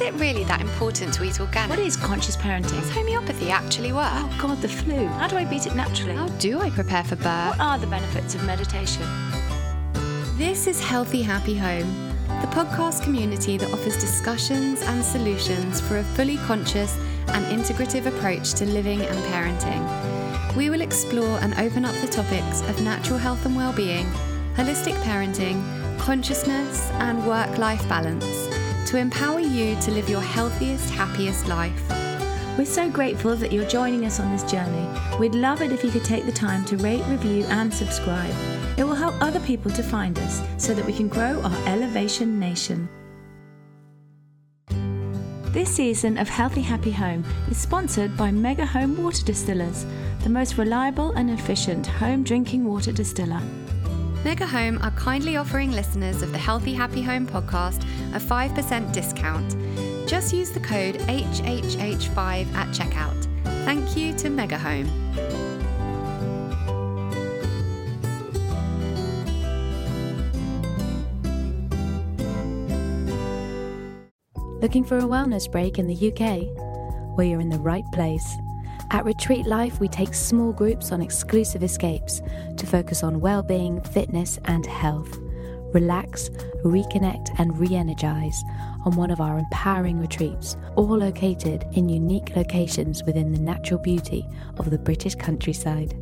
Is 0.00 0.06
it 0.06 0.14
really 0.14 0.44
that 0.44 0.62
important 0.62 1.12
to 1.12 1.24
eat 1.24 1.40
organic? 1.40 1.68
What 1.68 1.78
is 1.78 1.94
conscious 1.94 2.34
parenting? 2.34 2.80
Does 2.80 2.90
homeopathy 2.90 3.50
actually 3.50 3.92
work? 3.92 4.08
Oh 4.10 4.38
God, 4.40 4.62
the 4.62 4.68
flu. 4.68 5.06
How 5.06 5.28
do 5.28 5.36
I 5.36 5.44
beat 5.44 5.66
it 5.66 5.74
naturally? 5.74 6.14
How 6.14 6.28
do 6.38 6.58
I 6.58 6.70
prepare 6.70 7.04
for 7.04 7.16
birth? 7.16 7.58
What 7.58 7.60
are 7.60 7.78
the 7.78 7.86
benefits 7.86 8.34
of 8.34 8.42
meditation? 8.46 9.02
This 10.38 10.66
is 10.66 10.82
Healthy 10.82 11.20
Happy 11.20 11.54
Home, 11.54 12.14
the 12.40 12.46
podcast 12.46 13.02
community 13.02 13.58
that 13.58 13.70
offers 13.74 14.00
discussions 14.00 14.80
and 14.80 15.04
solutions 15.04 15.82
for 15.82 15.98
a 15.98 16.02
fully 16.02 16.38
conscious 16.38 16.96
and 17.28 17.44
integrative 17.54 18.06
approach 18.06 18.54
to 18.54 18.64
living 18.64 19.02
and 19.02 19.18
parenting. 19.34 20.56
We 20.56 20.70
will 20.70 20.80
explore 20.80 21.38
and 21.40 21.52
open 21.58 21.84
up 21.84 21.94
the 21.96 22.08
topics 22.08 22.62
of 22.62 22.82
natural 22.82 23.18
health 23.18 23.44
and 23.44 23.54
well-being, 23.54 24.06
holistic 24.54 24.94
parenting, 25.02 25.62
consciousness, 25.98 26.90
and 26.92 27.26
work-life 27.26 27.86
balance 27.86 28.49
to 28.90 28.96
empower 28.96 29.38
you 29.38 29.80
to 29.80 29.92
live 29.92 30.08
your 30.08 30.20
healthiest, 30.20 30.90
happiest 30.90 31.46
life. 31.46 31.80
We're 32.58 32.64
so 32.64 32.90
grateful 32.90 33.36
that 33.36 33.52
you're 33.52 33.68
joining 33.68 34.04
us 34.04 34.18
on 34.18 34.32
this 34.32 34.42
journey. 34.50 34.84
We'd 35.16 35.36
love 35.36 35.62
it 35.62 35.70
if 35.70 35.84
you 35.84 35.92
could 35.92 36.04
take 36.04 36.26
the 36.26 36.32
time 36.32 36.64
to 36.64 36.76
rate, 36.76 37.04
review, 37.06 37.44
and 37.50 37.72
subscribe. 37.72 38.34
It 38.76 38.82
will 38.82 38.96
help 38.96 39.14
other 39.22 39.38
people 39.38 39.70
to 39.70 39.82
find 39.84 40.18
us 40.18 40.42
so 40.58 40.74
that 40.74 40.84
we 40.84 40.92
can 40.92 41.06
grow 41.06 41.40
our 41.40 41.68
Elevation 41.68 42.40
Nation. 42.40 42.88
This 45.52 45.72
season 45.72 46.18
of 46.18 46.28
Healthy 46.28 46.62
Happy 46.62 46.90
Home 46.90 47.24
is 47.48 47.58
sponsored 47.58 48.16
by 48.16 48.32
Mega 48.32 48.66
Home 48.66 49.00
Water 49.00 49.24
Distillers, 49.24 49.86
the 50.24 50.30
most 50.30 50.58
reliable 50.58 51.12
and 51.12 51.30
efficient 51.30 51.86
home 51.86 52.24
drinking 52.24 52.64
water 52.64 52.90
distiller. 52.90 53.40
Mega 54.22 54.46
Home 54.46 54.78
are 54.82 54.90
kindly 54.90 55.36
offering 55.38 55.72
listeners 55.72 56.20
of 56.20 56.30
the 56.30 56.36
Healthy 56.38 56.74
Happy 56.74 57.00
Home 57.00 57.26
podcast 57.26 57.82
a 58.14 58.20
5% 58.20 58.92
discount. 58.92 59.56
Just 60.06 60.34
use 60.34 60.50
the 60.50 60.60
code 60.60 60.96
HHH5 60.96 62.52
at 62.54 62.68
checkout. 62.68 63.26
Thank 63.64 63.96
you 63.96 64.12
to 64.18 64.28
Mega 64.28 64.58
Home. 64.58 64.88
Looking 74.60 74.84
for 74.84 74.98
a 74.98 75.02
wellness 75.02 75.50
break 75.50 75.78
in 75.78 75.86
the 75.86 75.94
UK? 75.94 77.16
Well, 77.16 77.26
you're 77.26 77.40
in 77.40 77.48
the 77.48 77.58
right 77.58 77.84
place. 77.94 78.36
At 78.92 79.04
Retreat 79.04 79.46
Life, 79.46 79.78
we 79.78 79.86
take 79.86 80.14
small 80.14 80.52
groups 80.52 80.90
on 80.90 81.00
exclusive 81.00 81.62
escapes 81.62 82.22
to 82.56 82.66
focus 82.66 83.04
on 83.04 83.20
well-being, 83.20 83.80
fitness, 83.82 84.40
and 84.46 84.66
health. 84.66 85.16
Relax, 85.72 86.28
reconnect, 86.64 87.28
and 87.38 87.56
re-energize 87.56 88.42
on 88.84 88.96
one 88.96 89.12
of 89.12 89.20
our 89.20 89.38
empowering 89.38 90.00
retreats, 90.00 90.56
all 90.74 90.98
located 90.98 91.66
in 91.74 91.88
unique 91.88 92.34
locations 92.34 93.04
within 93.04 93.30
the 93.30 93.38
natural 93.38 93.80
beauty 93.80 94.26
of 94.58 94.70
the 94.70 94.78
British 94.78 95.14
countryside. 95.14 95.96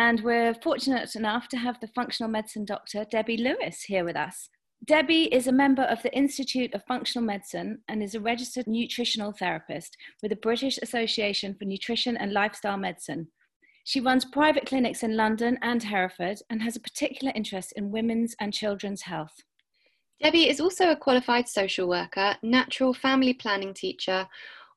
And 0.00 0.20
we're 0.24 0.52
fortunate 0.52 1.14
enough 1.14 1.46
to 1.50 1.58
have 1.58 1.78
the 1.78 1.86
functional 1.86 2.28
medicine 2.28 2.64
doctor, 2.64 3.06
Debbie 3.08 3.36
Lewis, 3.36 3.82
here 3.82 4.04
with 4.04 4.16
us. 4.16 4.48
Debbie 4.84 5.32
is 5.32 5.46
a 5.46 5.52
member 5.52 5.84
of 5.84 6.02
the 6.02 6.12
Institute 6.12 6.74
of 6.74 6.82
Functional 6.88 7.24
Medicine 7.24 7.82
and 7.86 8.02
is 8.02 8.16
a 8.16 8.20
registered 8.20 8.66
nutritional 8.66 9.30
therapist 9.30 9.96
with 10.22 10.30
the 10.30 10.36
British 10.36 10.76
Association 10.82 11.54
for 11.54 11.66
Nutrition 11.66 12.16
and 12.16 12.32
Lifestyle 12.32 12.78
Medicine. 12.78 13.28
She 13.84 14.00
runs 14.00 14.24
private 14.24 14.66
clinics 14.66 15.04
in 15.04 15.16
London 15.16 15.56
and 15.62 15.84
Hereford 15.84 16.38
and 16.50 16.62
has 16.62 16.74
a 16.74 16.80
particular 16.80 17.32
interest 17.36 17.74
in 17.76 17.92
women's 17.92 18.34
and 18.40 18.52
children's 18.52 19.02
health. 19.02 19.44
Debbie 20.22 20.48
is 20.48 20.60
also 20.60 20.88
a 20.88 20.96
qualified 20.96 21.48
social 21.48 21.88
worker, 21.88 22.36
natural 22.42 22.94
family 22.94 23.34
planning 23.34 23.74
teacher, 23.74 24.28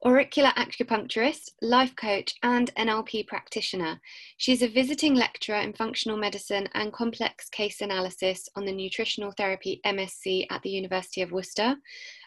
auricular 0.03 0.49
acupuncturist, 0.57 1.51
life 1.61 1.95
coach, 1.95 2.33
and 2.41 2.73
NLP 2.73 3.27
practitioner. 3.27 4.01
She's 4.37 4.63
a 4.63 4.67
visiting 4.67 5.13
lecturer 5.13 5.57
in 5.57 5.73
functional 5.73 6.17
medicine 6.17 6.67
and 6.73 6.91
complex 6.91 7.47
case 7.47 7.81
analysis 7.81 8.49
on 8.55 8.65
the 8.65 8.71
nutritional 8.71 9.33
therapy 9.33 9.81
MSc 9.85 10.47
at 10.49 10.63
the 10.63 10.71
University 10.71 11.21
of 11.21 11.31
Worcester, 11.31 11.75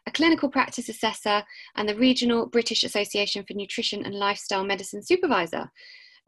a 0.06 0.12
clinical 0.12 0.48
practice 0.48 0.88
assessor, 0.88 1.42
and 1.74 1.88
the 1.88 1.96
regional 1.96 2.46
British 2.46 2.84
Association 2.84 3.44
for 3.44 3.54
Nutrition 3.54 4.06
and 4.06 4.14
Lifestyle 4.14 4.64
Medicine 4.64 5.02
supervisor 5.02 5.72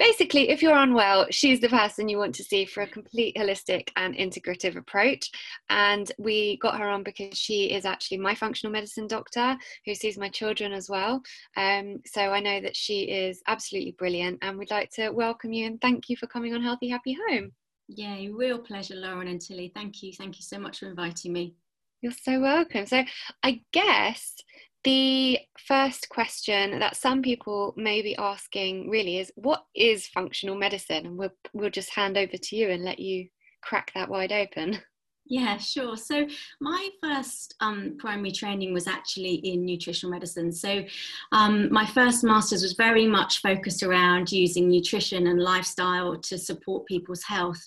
basically, 0.00 0.48
if 0.48 0.62
you're 0.62 0.76
unwell, 0.76 1.26
she's 1.30 1.60
the 1.60 1.68
person 1.68 2.08
you 2.08 2.16
want 2.16 2.34
to 2.34 2.42
see 2.42 2.64
for 2.64 2.82
a 2.82 2.86
complete 2.86 3.36
holistic 3.36 3.90
and 3.96 4.16
integrative 4.16 4.76
approach. 4.76 5.30
And 5.68 6.10
we 6.18 6.56
got 6.56 6.78
her 6.78 6.88
on 6.88 7.02
because 7.02 7.38
she 7.38 7.70
is 7.70 7.84
actually 7.84 8.16
my 8.16 8.34
functional 8.34 8.72
medicine 8.72 9.06
doctor 9.06 9.56
who 9.84 9.94
sees 9.94 10.18
my 10.18 10.30
children 10.30 10.72
as 10.72 10.88
well. 10.88 11.22
Um, 11.56 12.00
so 12.06 12.22
I 12.22 12.40
know 12.40 12.60
that 12.62 12.74
she 12.74 13.02
is 13.02 13.42
absolutely 13.46 13.92
brilliant, 13.92 14.38
and 14.42 14.58
we'd 14.58 14.70
like 14.70 14.90
to 14.92 15.10
welcome 15.10 15.52
you 15.52 15.66
and 15.66 15.80
thank 15.80 16.08
you 16.08 16.16
for 16.16 16.26
coming 16.26 16.54
on 16.54 16.62
Healthy 16.62 16.88
Happy 16.88 17.16
Home. 17.28 17.52
Yeah, 17.86 18.16
real 18.32 18.58
pleasure, 18.58 18.94
Lauren 18.94 19.28
and 19.28 19.40
Tilly. 19.40 19.70
Thank 19.74 20.02
you. 20.02 20.12
Thank 20.14 20.38
you 20.38 20.44
so 20.44 20.58
much 20.58 20.78
for 20.78 20.86
inviting 20.86 21.32
me. 21.32 21.54
You're 22.00 22.12
so 22.12 22.40
welcome. 22.40 22.86
So, 22.86 23.04
I 23.42 23.60
guess 23.72 24.36
the 24.84 25.38
first 25.58 26.08
question 26.08 26.78
that 26.78 26.96
some 26.96 27.22
people 27.22 27.74
may 27.76 28.02
be 28.02 28.16
asking 28.16 28.88
really 28.88 29.18
is 29.18 29.32
what 29.34 29.64
is 29.74 30.08
functional 30.08 30.56
medicine? 30.56 31.06
And 31.06 31.18
we'll, 31.18 31.32
we'll 31.52 31.70
just 31.70 31.94
hand 31.94 32.16
over 32.16 32.36
to 32.36 32.56
you 32.56 32.70
and 32.70 32.82
let 32.84 32.98
you 32.98 33.28
crack 33.62 33.92
that 33.94 34.08
wide 34.08 34.32
open. 34.32 34.78
Yeah, 35.30 35.58
sure. 35.58 35.96
So 35.96 36.26
my 36.60 36.88
first 37.00 37.54
um, 37.60 37.94
primary 38.00 38.32
training 38.32 38.74
was 38.74 38.88
actually 38.88 39.34
in 39.34 39.64
nutritional 39.64 40.10
medicine. 40.10 40.50
So 40.50 40.82
um, 41.30 41.72
my 41.72 41.86
first 41.86 42.24
master's 42.24 42.62
was 42.62 42.72
very 42.72 43.06
much 43.06 43.40
focused 43.40 43.84
around 43.84 44.32
using 44.32 44.68
nutrition 44.68 45.28
and 45.28 45.40
lifestyle 45.40 46.16
to 46.18 46.36
support 46.36 46.84
people's 46.86 47.22
health. 47.22 47.64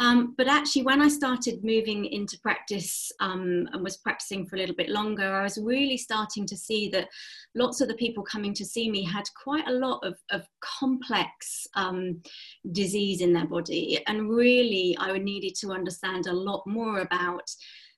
Um, 0.00 0.34
but 0.38 0.46
actually, 0.46 0.82
when 0.82 1.02
I 1.02 1.08
started 1.08 1.64
moving 1.64 2.04
into 2.04 2.38
practice 2.40 3.10
um, 3.20 3.68
and 3.72 3.82
was 3.82 3.96
practicing 3.96 4.46
for 4.46 4.56
a 4.56 4.58
little 4.60 4.76
bit 4.76 4.88
longer, 4.88 5.34
I 5.34 5.42
was 5.42 5.58
really 5.60 5.96
starting 5.96 6.46
to 6.46 6.56
see 6.56 6.88
that 6.90 7.08
lots 7.56 7.80
of 7.80 7.88
the 7.88 7.94
people 7.94 8.22
coming 8.22 8.54
to 8.54 8.64
see 8.64 8.90
me 8.90 9.02
had 9.02 9.24
quite 9.42 9.66
a 9.66 9.72
lot 9.72 10.00
of, 10.04 10.14
of 10.30 10.46
complex 10.60 11.66
um, 11.74 12.22
disease 12.70 13.20
in 13.22 13.32
their 13.32 13.46
body. 13.46 14.00
And 14.06 14.30
really, 14.30 14.96
I 15.00 15.18
needed 15.18 15.54
to 15.60 15.72
understand 15.72 16.26
a 16.26 16.32
lot 16.32 16.62
more 16.66 17.00
about 17.00 17.50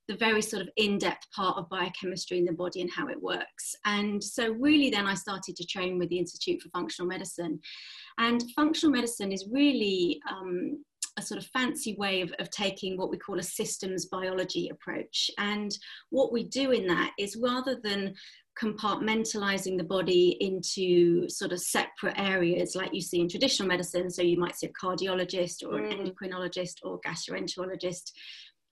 the 0.09 0.17
very 0.17 0.43
sort 0.43 0.63
of 0.63 0.69
in-depth 0.77 1.31
part 1.37 1.57
of 1.57 1.69
biochemistry 1.69 2.39
in 2.39 2.45
the 2.45 2.53
body 2.53 2.81
and 2.81 2.91
how 2.91 3.07
it 3.07 3.23
works. 3.23 3.77
And 3.85 4.23
so 4.23 4.51
really 4.55 4.91
then 4.91 5.07
I 5.07 5.15
started 5.15 5.55
to 5.55 5.67
train 5.67 5.99
with 5.99 6.09
the 6.09 6.19
Institute 6.19 6.61
for 6.61 6.69
Functional 6.71 7.09
Medicine. 7.09 7.61
And 8.19 8.43
functional 8.57 8.93
medicine 8.93 9.31
is 9.31 9.47
really 9.53 10.21
um, 10.29 10.83
a 11.19 11.23
sort 11.23 11.39
of 11.39 11.47
fancy 11.49 11.95
way 11.99 12.21
of, 12.21 12.33
of 12.39 12.51
taking 12.51 12.97
what 12.97 13.11
we 13.11 13.19
call 13.19 13.39
a 13.39 13.43
systems 13.43 14.07
biology 14.07 14.69
approach. 14.71 15.31
And 15.39 15.71
what 16.11 16.33
we 16.33 16.45
do 16.45 16.71
in 16.71 16.87
that 16.89 17.13
is 17.19 17.37
rather 17.37 17.79
than 17.83 18.15
compartmentalizing 18.61 19.79
the 19.79 19.85
body 19.85 20.37
into 20.41 21.29
sort 21.29 21.53
of 21.53 21.61
separate 21.61 22.19
areas 22.19 22.75
like 22.75 22.93
you 22.93 23.01
see 23.01 23.21
in 23.21 23.29
traditional 23.29 23.69
medicine. 23.69 24.11
So 24.11 24.23
you 24.23 24.39
might 24.39 24.57
see 24.57 24.67
a 24.67 24.85
cardiologist 24.87 25.65
or 25.65 25.79
an 25.79 25.85
mm. 25.85 26.13
endocrinologist 26.13 26.75
or 26.83 27.01
gastroenterologist 27.07 28.13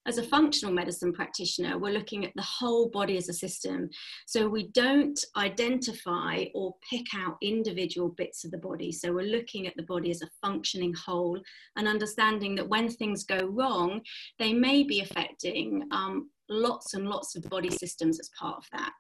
as 0.08 0.16
a 0.16 0.22
functional 0.22 0.74
medicine 0.74 1.12
practitioner, 1.12 1.78
we're 1.78 1.92
looking 1.92 2.24
at 2.24 2.32
the 2.34 2.42
whole 2.42 2.88
body 2.88 3.19
as 3.19 3.28
a 3.28 3.32
system. 3.32 3.90
So 4.26 4.49
we 4.49 4.69
don't 4.69 5.22
identify 5.37 6.46
or 6.55 6.75
pick 6.88 7.05
out 7.14 7.37
individual 7.43 8.08
bits 8.16 8.43
of 8.43 8.50
the 8.50 8.58
body. 8.58 8.90
So 8.90 9.12
we're 9.12 9.26
looking 9.26 9.66
at 9.66 9.76
the 9.76 9.82
body 9.82 10.10
as 10.10 10.22
a 10.22 10.31
functioning 10.40 10.94
whole 10.94 11.38
and 11.76 11.87
understanding 11.87 12.55
that 12.55 12.69
when 12.69 12.88
things 12.88 13.25
go 13.25 13.46
wrong, 13.49 14.00
they 14.38 14.55
may 14.55 14.82
be 14.82 15.00
affecting 15.00 15.87
um, 15.90 16.31
lots 16.49 16.94
and 16.94 17.06
lots 17.06 17.37
of 17.37 17.43
body 17.50 17.70
systems 17.70 18.19
as 18.19 18.31
part 18.38 18.56
of 18.56 18.64
that. 18.72 18.93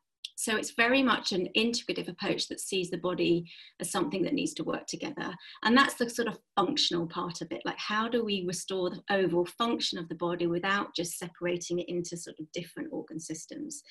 So 0.48 0.56
it's 0.56 0.70
very 0.70 1.02
much 1.02 1.32
an 1.32 1.50
integrative 1.54 2.08
approach 2.08 2.48
that 2.48 2.58
sees 2.58 2.88
the 2.88 2.96
body 2.96 3.44
as 3.80 3.90
something 3.90 4.22
that 4.22 4.32
needs 4.32 4.54
to 4.54 4.64
work 4.64 4.86
together. 4.86 5.34
And 5.62 5.76
that's 5.76 5.96
the 5.96 6.08
sort 6.08 6.26
of 6.26 6.38
functional 6.56 7.06
part 7.06 7.42
of 7.42 7.52
it. 7.52 7.60
Like, 7.66 7.76
how 7.76 8.08
do 8.08 8.24
we 8.24 8.46
restore 8.46 8.88
the 8.88 9.02
overall 9.10 9.44
function 9.44 9.98
of 9.98 10.08
the 10.08 10.14
body 10.14 10.46
without 10.46 10.94
just 10.96 11.18
separating 11.18 11.80
it 11.80 11.88
into 11.90 12.16
sort 12.16 12.36
of 12.40 12.50
different 12.52 12.88
organ 12.92 13.20
systems? 13.20 13.82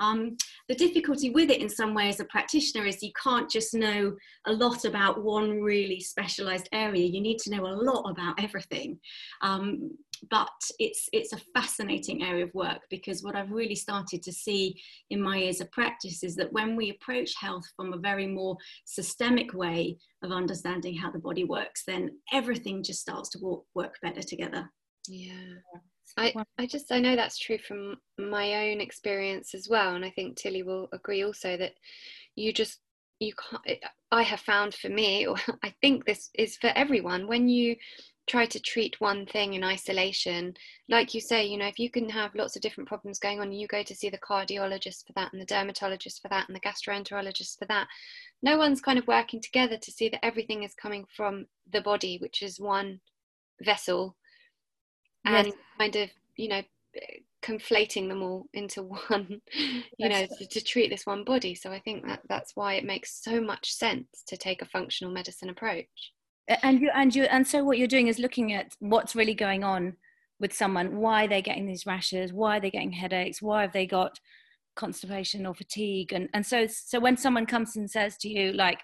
Um, 0.00 0.36
the 0.68 0.74
difficulty 0.74 1.30
with 1.30 1.50
it 1.50 1.60
in 1.60 1.68
some 1.68 1.94
way 1.94 2.08
as 2.08 2.20
a 2.20 2.24
practitioner 2.24 2.86
is 2.86 3.02
you 3.02 3.12
can't 3.20 3.50
just 3.50 3.74
know 3.74 4.14
a 4.46 4.52
lot 4.52 4.84
about 4.84 5.22
one 5.22 5.60
really 5.60 6.00
specialized 6.00 6.68
area. 6.72 7.06
You 7.06 7.20
need 7.20 7.38
to 7.38 7.50
know 7.50 7.66
a 7.66 7.80
lot 7.82 8.08
about 8.10 8.42
everything. 8.42 8.98
Um, 9.42 9.90
but 10.30 10.50
it's 10.78 11.08
it's 11.12 11.32
a 11.32 11.40
fascinating 11.54 12.24
area 12.24 12.44
of 12.44 12.54
work 12.54 12.80
because 12.90 13.22
what 13.22 13.36
I've 13.36 13.52
really 13.52 13.74
started 13.74 14.22
to 14.24 14.32
see 14.32 14.80
in 15.10 15.22
my 15.22 15.36
years 15.36 15.60
of 15.60 15.70
practice 15.70 16.24
is 16.24 16.34
that 16.36 16.52
when 16.52 16.76
we 16.76 16.90
approach 16.90 17.34
health 17.40 17.64
from 17.76 17.92
a 17.92 17.98
very 17.98 18.26
more 18.26 18.56
systemic 18.84 19.54
way 19.54 19.96
of 20.22 20.32
understanding 20.32 20.96
how 20.96 21.10
the 21.10 21.18
body 21.18 21.44
works, 21.44 21.84
then 21.86 22.10
everything 22.32 22.82
just 22.82 23.00
starts 23.00 23.28
to 23.30 23.38
work, 23.40 23.60
work 23.74 23.94
better 24.02 24.22
together. 24.22 24.68
Yeah. 25.06 25.54
I, 26.16 26.34
I 26.58 26.66
just 26.66 26.90
I 26.90 27.00
know 27.00 27.16
that's 27.16 27.38
true 27.38 27.58
from 27.58 27.96
my 28.18 28.70
own 28.70 28.80
experience 28.80 29.54
as 29.54 29.68
well 29.68 29.94
and 29.94 30.04
I 30.04 30.10
think 30.10 30.36
Tilly 30.36 30.62
will 30.62 30.88
agree 30.92 31.24
also 31.24 31.56
that 31.56 31.74
you 32.34 32.52
just 32.52 32.80
you 33.20 33.32
can't 33.34 33.84
I 34.10 34.22
have 34.22 34.40
found 34.40 34.74
for 34.74 34.88
me 34.88 35.26
or 35.28 35.36
I 35.62 35.74
think 35.80 36.04
this 36.04 36.30
is 36.34 36.56
for 36.56 36.68
everyone 36.74 37.26
when 37.26 37.48
you 37.48 37.76
try 38.28 38.44
to 38.44 38.60
treat 38.60 39.00
one 39.00 39.24
thing 39.24 39.54
in 39.54 39.64
isolation 39.64 40.54
like 40.88 41.14
you 41.14 41.20
say 41.20 41.46
you 41.46 41.56
know 41.56 41.66
if 41.66 41.78
you 41.78 41.90
can 41.90 42.08
have 42.10 42.34
lots 42.34 42.56
of 42.56 42.62
different 42.62 42.86
problems 42.86 43.18
going 43.18 43.40
on 43.40 43.50
you 43.50 43.66
go 43.66 43.82
to 43.82 43.94
see 43.94 44.10
the 44.10 44.18
cardiologist 44.18 45.06
for 45.06 45.14
that 45.14 45.32
and 45.32 45.40
the 45.40 45.46
dermatologist 45.46 46.20
for 46.20 46.28
that 46.28 46.46
and 46.46 46.54
the 46.54 46.60
gastroenterologist 46.60 47.58
for 47.58 47.64
that 47.64 47.88
no 48.42 48.58
one's 48.58 48.82
kind 48.82 48.98
of 48.98 49.06
working 49.06 49.40
together 49.40 49.78
to 49.78 49.90
see 49.90 50.10
that 50.10 50.24
everything 50.24 50.62
is 50.62 50.74
coming 50.74 51.06
from 51.16 51.46
the 51.72 51.80
body 51.80 52.18
which 52.20 52.42
is 52.42 52.60
one 52.60 53.00
vessel 53.62 54.14
and 55.28 55.46
yes. 55.48 55.56
kind 55.78 55.96
of 55.96 56.10
you 56.36 56.48
know 56.48 56.62
conflating 57.42 58.08
them 58.08 58.22
all 58.22 58.46
into 58.54 58.82
one 59.08 59.40
you 59.52 59.82
yes. 59.98 60.30
know 60.30 60.36
to, 60.36 60.46
to, 60.46 60.60
treat 60.60 60.90
this 60.90 61.06
one 61.06 61.24
body 61.24 61.54
so 61.54 61.70
i 61.70 61.78
think 61.80 62.06
that 62.06 62.20
that's 62.28 62.56
why 62.56 62.74
it 62.74 62.84
makes 62.84 63.22
so 63.22 63.40
much 63.40 63.72
sense 63.72 64.22
to 64.26 64.36
take 64.36 64.62
a 64.62 64.66
functional 64.66 65.12
medicine 65.12 65.50
approach 65.50 66.12
and 66.62 66.80
you 66.80 66.90
and 66.94 67.14
you 67.14 67.24
and 67.24 67.46
so 67.46 67.62
what 67.62 67.78
you're 67.78 67.86
doing 67.86 68.08
is 68.08 68.18
looking 68.18 68.52
at 68.52 68.74
what's 68.80 69.14
really 69.14 69.34
going 69.34 69.62
on 69.62 69.94
with 70.40 70.52
someone 70.52 70.96
why 70.96 71.26
they're 71.26 71.42
getting 71.42 71.66
these 71.66 71.86
rashes 71.86 72.32
why 72.32 72.58
they're 72.58 72.70
getting 72.70 72.92
headaches 72.92 73.42
why 73.42 73.62
have 73.62 73.72
they 73.72 73.86
got 73.86 74.18
constipation 74.74 75.44
or 75.44 75.54
fatigue 75.54 76.12
and 76.12 76.28
and 76.32 76.46
so 76.46 76.66
so 76.66 77.00
when 77.00 77.16
someone 77.16 77.44
comes 77.44 77.76
and 77.76 77.90
says 77.90 78.16
to 78.16 78.28
you 78.28 78.52
like 78.52 78.80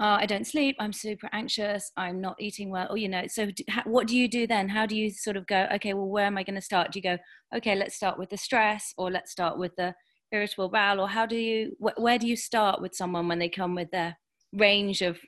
oh, 0.00 0.16
i 0.20 0.26
don't 0.26 0.46
sleep 0.46 0.76
i'm 0.78 0.92
super 0.92 1.28
anxious 1.32 1.92
i'm 1.96 2.20
not 2.20 2.36
eating 2.40 2.70
well 2.70 2.86
or 2.90 2.96
you 2.96 3.08
know 3.08 3.24
so 3.26 3.46
do, 3.46 3.64
what 3.84 4.06
do 4.06 4.16
you 4.16 4.28
do 4.28 4.46
then 4.46 4.68
how 4.68 4.86
do 4.86 4.96
you 4.96 5.10
sort 5.10 5.36
of 5.36 5.46
go 5.46 5.66
okay 5.72 5.94
well 5.94 6.08
where 6.08 6.26
am 6.26 6.38
i 6.38 6.42
going 6.42 6.54
to 6.54 6.60
start 6.60 6.92
do 6.92 6.98
you 6.98 7.02
go 7.02 7.18
okay 7.54 7.74
let's 7.74 7.96
start 7.96 8.18
with 8.18 8.30
the 8.30 8.36
stress 8.36 8.92
or 8.96 9.10
let's 9.10 9.30
start 9.30 9.58
with 9.58 9.74
the 9.76 9.94
irritable 10.32 10.68
bowel 10.68 11.00
or 11.00 11.08
how 11.08 11.24
do 11.24 11.36
you 11.36 11.76
wh- 11.78 11.98
where 12.00 12.18
do 12.18 12.26
you 12.26 12.36
start 12.36 12.80
with 12.80 12.94
someone 12.94 13.28
when 13.28 13.38
they 13.38 13.48
come 13.48 13.74
with 13.74 13.90
their 13.90 14.16
range 14.52 15.02
of 15.02 15.18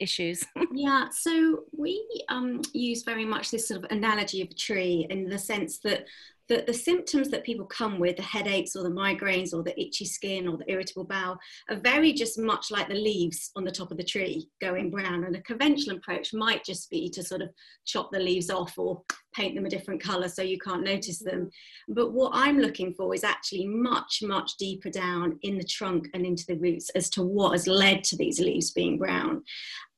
issues? 0.00 0.44
yeah, 0.72 1.08
so 1.10 1.64
we 1.76 2.04
um, 2.28 2.62
use 2.72 3.02
very 3.02 3.24
much 3.24 3.50
this 3.50 3.68
sort 3.68 3.84
of 3.84 3.90
analogy 3.90 4.42
of 4.42 4.48
a 4.50 4.54
tree 4.54 5.06
in 5.10 5.28
the 5.28 5.38
sense 5.38 5.78
that 5.80 6.06
the, 6.48 6.64
the 6.66 6.74
symptoms 6.74 7.28
that 7.30 7.44
people 7.44 7.66
come 7.66 7.98
with, 7.98 8.16
the 8.16 8.22
headaches 8.22 8.74
or 8.74 8.82
the 8.82 8.90
migraines 8.90 9.52
or 9.52 9.62
the 9.62 9.78
itchy 9.80 10.04
skin 10.04 10.48
or 10.48 10.56
the 10.56 10.70
irritable 10.70 11.04
bowel, 11.04 11.38
are 11.68 11.76
very 11.76 12.12
just 12.12 12.38
much 12.38 12.70
like 12.70 12.88
the 12.88 12.94
leaves 12.94 13.50
on 13.56 13.64
the 13.64 13.70
top 13.70 13.90
of 13.90 13.96
the 13.98 14.04
tree 14.04 14.48
going 14.60 14.90
brown. 14.90 15.24
And 15.24 15.36
a 15.36 15.42
conventional 15.42 15.98
approach 15.98 16.32
might 16.32 16.64
just 16.64 16.90
be 16.90 17.10
to 17.10 17.22
sort 17.22 17.42
of 17.42 17.50
chop 17.86 18.10
the 18.12 18.18
leaves 18.18 18.50
off 18.50 18.78
or 18.78 19.02
paint 19.34 19.54
them 19.54 19.66
a 19.66 19.70
different 19.70 20.02
color 20.02 20.28
so 20.28 20.42
you 20.42 20.58
can't 20.58 20.84
notice 20.84 21.18
them. 21.18 21.40
Mm-hmm. 21.40 21.94
But 21.94 22.12
what 22.12 22.32
I'm 22.34 22.58
looking 22.58 22.94
for 22.94 23.14
is 23.14 23.24
actually 23.24 23.66
much, 23.66 24.22
much 24.22 24.56
deeper 24.56 24.90
down 24.90 25.38
in 25.42 25.58
the 25.58 25.64
trunk 25.64 26.08
and 26.14 26.24
into 26.26 26.46
the 26.46 26.56
roots 26.56 26.90
as 26.90 27.08
to 27.10 27.22
what 27.22 27.52
has 27.52 27.66
led 27.66 28.04
to 28.04 28.16
these 28.16 28.40
leaves 28.40 28.70
being 28.70 28.98
brown. 28.98 29.42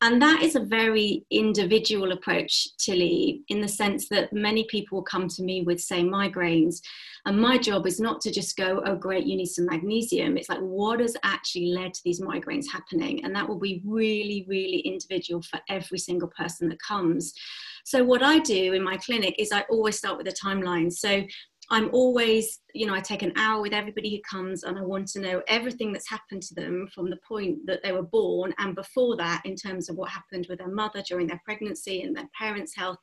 And 0.03 0.21
that 0.23 0.43
is 0.43 0.57
a 0.57 0.61
very 0.61 1.27
individual 1.31 2.13
approach, 2.13 2.69
to 2.79 2.95
leave 2.95 3.43
in 3.49 3.61
the 3.61 3.69
sense 3.69 4.09
that 4.09 4.33
many 4.33 4.65
people 4.65 4.97
will 4.97 5.05
come 5.05 5.29
to 5.29 5.43
me 5.43 5.61
with, 5.61 5.79
say, 5.79 6.03
migraines. 6.03 6.81
And 7.27 7.39
my 7.39 7.59
job 7.59 7.87
is 7.87 8.01
not 8.01 8.23
to 8.23 8.31
just 8.31 8.57
go, 8.57 8.83
oh, 8.87 8.97
great, 8.97 9.27
you 9.27 9.37
need 9.37 9.47
some 9.47 9.67
magnesium. 9.67 10.39
It's 10.39 10.49
like, 10.49 10.61
what 10.61 11.01
has 11.01 11.19
actually 11.23 11.67
led 11.67 11.93
to 11.93 12.01
these 12.03 12.23
migraines 12.23 12.65
happening? 12.73 13.23
And 13.25 13.37
that 13.37 13.47
will 13.47 13.59
be 13.59 13.83
really, 13.85 14.47
really 14.49 14.79
individual 14.79 15.43
for 15.43 15.61
every 15.69 15.99
single 15.99 16.29
person 16.29 16.71
that 16.71 16.81
comes. 16.81 17.35
So, 17.85 18.05
what 18.05 18.23
I 18.23 18.39
do 18.39 18.73
in 18.73 18.83
my 18.83 18.97
clinic 18.97 19.35
is 19.39 19.53
I 19.53 19.63
always 19.71 19.99
start 19.99 20.19
with 20.19 20.29
a 20.29 20.33
timeline. 20.33 20.93
So, 20.93 21.23
I'm 21.73 21.89
always, 21.93 22.61
you 22.75 22.85
know, 22.87 22.95
I 22.95 23.01
take 23.01 23.23
an 23.23 23.33
hour 23.37 23.63
with 23.63 23.73
everybody 23.73 24.11
who 24.11 24.23
comes 24.29 24.65
and 24.65 24.77
I 24.77 24.83
want 24.83 25.07
to 25.09 25.21
know 25.21 25.41
everything 25.47 25.93
that's 25.93 26.11
happened 26.11 26.43
to 26.43 26.55
them 26.55 26.89
from 26.93 27.11
the 27.11 27.19
point 27.27 27.59
that 27.67 27.81
they 27.85 27.93
were 27.93 28.03
born 28.03 28.53
and 28.59 28.75
before 28.75 29.17
that, 29.19 29.43
in 29.45 29.55
terms 29.55 29.89
of 29.89 29.97
what 29.97 30.11
happened 30.11 30.47
with 30.51 30.59
their 30.59 30.75
mother 30.75 31.01
during 31.03 31.29
their 31.29 31.41
pregnancy 31.45 32.03
and 32.03 32.17
their 32.17 32.29
parents' 32.37 32.75
health, 32.75 32.99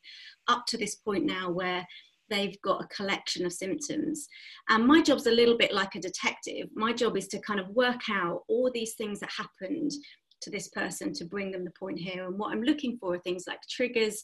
up 0.50 0.66
to 0.68 0.78
this 0.78 0.96
point 0.96 1.26
now 1.26 1.50
where 1.50 1.88
they've 2.30 2.62
got 2.62 2.84
a 2.84 2.88
collection 2.88 3.46
of 3.46 3.54
symptoms. 3.54 4.28
And 4.68 4.86
my 4.86 5.02
job's 5.02 5.28
a 5.28 5.32
little 5.32 5.58
bit 5.58 5.74
like 5.74 5.96
a 5.96 6.02
detective. 6.02 6.68
My 6.76 6.92
job 6.92 7.16
is 7.16 7.28
to 7.30 7.40
kind 7.40 7.62
of 7.62 7.70
work 7.70 8.02
out 8.12 8.42
all 8.50 8.70
these 8.74 8.96
things 8.96 9.22
that 9.22 9.30
happened 9.32 9.92
to 10.42 10.50
this 10.50 10.68
person 10.70 11.14
to 11.14 11.26
bring 11.26 11.52
them 11.52 11.64
the 11.64 11.72
point 11.72 12.00
here. 12.00 12.28
And 12.28 12.38
what 12.38 12.52
I'm 12.52 12.62
looking 12.62 12.98
for 13.00 13.14
are 13.14 13.20
things 13.20 13.46
like 13.48 13.60
triggers, 13.70 14.24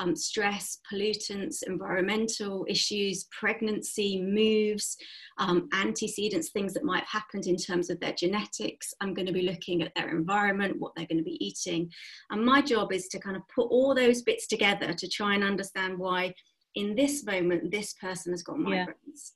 um, 0.00 0.16
stress, 0.16 0.78
pollutants, 0.90 1.62
environmental 1.66 2.66
issues, 2.68 3.28
pregnancy, 3.30 4.20
moves, 4.20 4.96
um, 5.38 5.68
antecedents, 5.74 6.50
things 6.50 6.74
that 6.74 6.84
might 6.84 7.04
have 7.04 7.22
happened 7.22 7.46
in 7.46 7.56
terms 7.56 7.90
of 7.90 8.00
their 8.00 8.14
genetics. 8.14 8.92
I'm 9.00 9.14
going 9.14 9.26
to 9.26 9.32
be 9.32 9.42
looking 9.42 9.82
at 9.82 9.92
their 9.94 10.08
environment, 10.08 10.80
what 10.80 10.92
they're 10.96 11.06
going 11.06 11.18
to 11.18 11.24
be 11.24 11.44
eating. 11.44 11.90
And 12.30 12.44
my 12.44 12.62
job 12.62 12.92
is 12.92 13.08
to 13.08 13.20
kind 13.20 13.36
of 13.36 13.42
put 13.54 13.68
all 13.70 13.94
those 13.94 14.22
bits 14.22 14.46
together 14.46 14.92
to 14.92 15.08
try 15.08 15.34
and 15.34 15.44
understand 15.44 15.98
why 15.98 16.34
in 16.76 16.94
this 16.94 17.24
moment 17.24 17.70
this 17.70 17.94
person 17.94 18.32
has 18.32 18.42
got 18.42 18.56
migraines. 18.56 18.86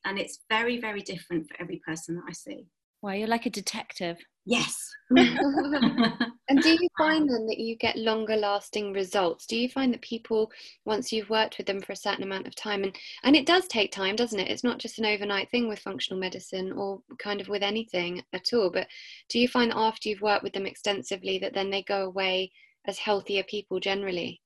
Yeah. 0.05 0.11
And 0.11 0.19
it's 0.19 0.41
very, 0.49 0.81
very 0.81 1.03
different 1.03 1.47
for 1.49 1.61
every 1.61 1.81
person 1.87 2.17
that 2.17 2.25
I 2.29 2.33
see. 2.33 2.67
Well, 3.05 3.15
you're 3.15 3.29
like 3.29 3.45
a 3.45 3.51
detective. 3.51 4.17
Yes. 4.47 4.75
and 5.11 6.63
do 6.63 6.71
you 6.71 6.89
find 6.97 7.29
then 7.29 7.45
that 7.49 7.59
you 7.59 7.77
get 7.77 7.99
longer 7.99 8.35
lasting 8.35 8.95
results? 8.95 9.45
Do 9.45 9.59
you 9.59 9.69
find 9.69 9.93
that 9.93 10.01
people, 10.01 10.51
once 10.87 11.13
you've 11.13 11.29
worked 11.29 11.59
with 11.59 11.67
them 11.67 11.83
for 11.83 11.93
a 11.93 11.97
certain 11.97 12.25
amount 12.25 12.47
of 12.47 12.55
time, 12.55 12.83
and, 12.83 12.97
and 13.23 13.37
it 13.37 13.45
does 13.45 13.67
take 13.67 13.93
time, 13.93 14.17
doesn't 14.17 14.41
it? 14.41 14.51
It's 14.51 14.65
not 14.65 14.79
just 14.79 14.99
an 14.99 15.05
overnight 15.05 15.51
thing 15.51 15.69
with 15.69 15.81
functional 15.81 16.19
medicine 16.19 16.73
or 16.73 17.03
kind 17.19 17.43
of 17.43 17.49
with 17.49 17.63
anything 17.63 18.23
at 18.33 18.55
all. 18.55 18.71
But 18.71 18.87
do 19.29 19.39
you 19.39 19.49
find 19.49 19.71
that 19.71 19.77
after 19.77 20.09
you've 20.09 20.23
worked 20.23 20.43
with 20.43 20.55
them 20.55 20.65
extensively 20.65 21.39
that 21.41 21.53
then 21.53 21.69
they 21.69 21.83
go 21.83 22.07
away 22.07 22.53
as 22.87 22.97
healthier 22.97 23.43
people 23.43 23.81
generally? 23.81 24.41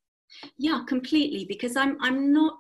Yeah, 0.56 0.82
completely. 0.88 1.46
Because 1.49 1.76
I'm 1.76 1.96
I'm 2.00 2.32
not 2.32 2.58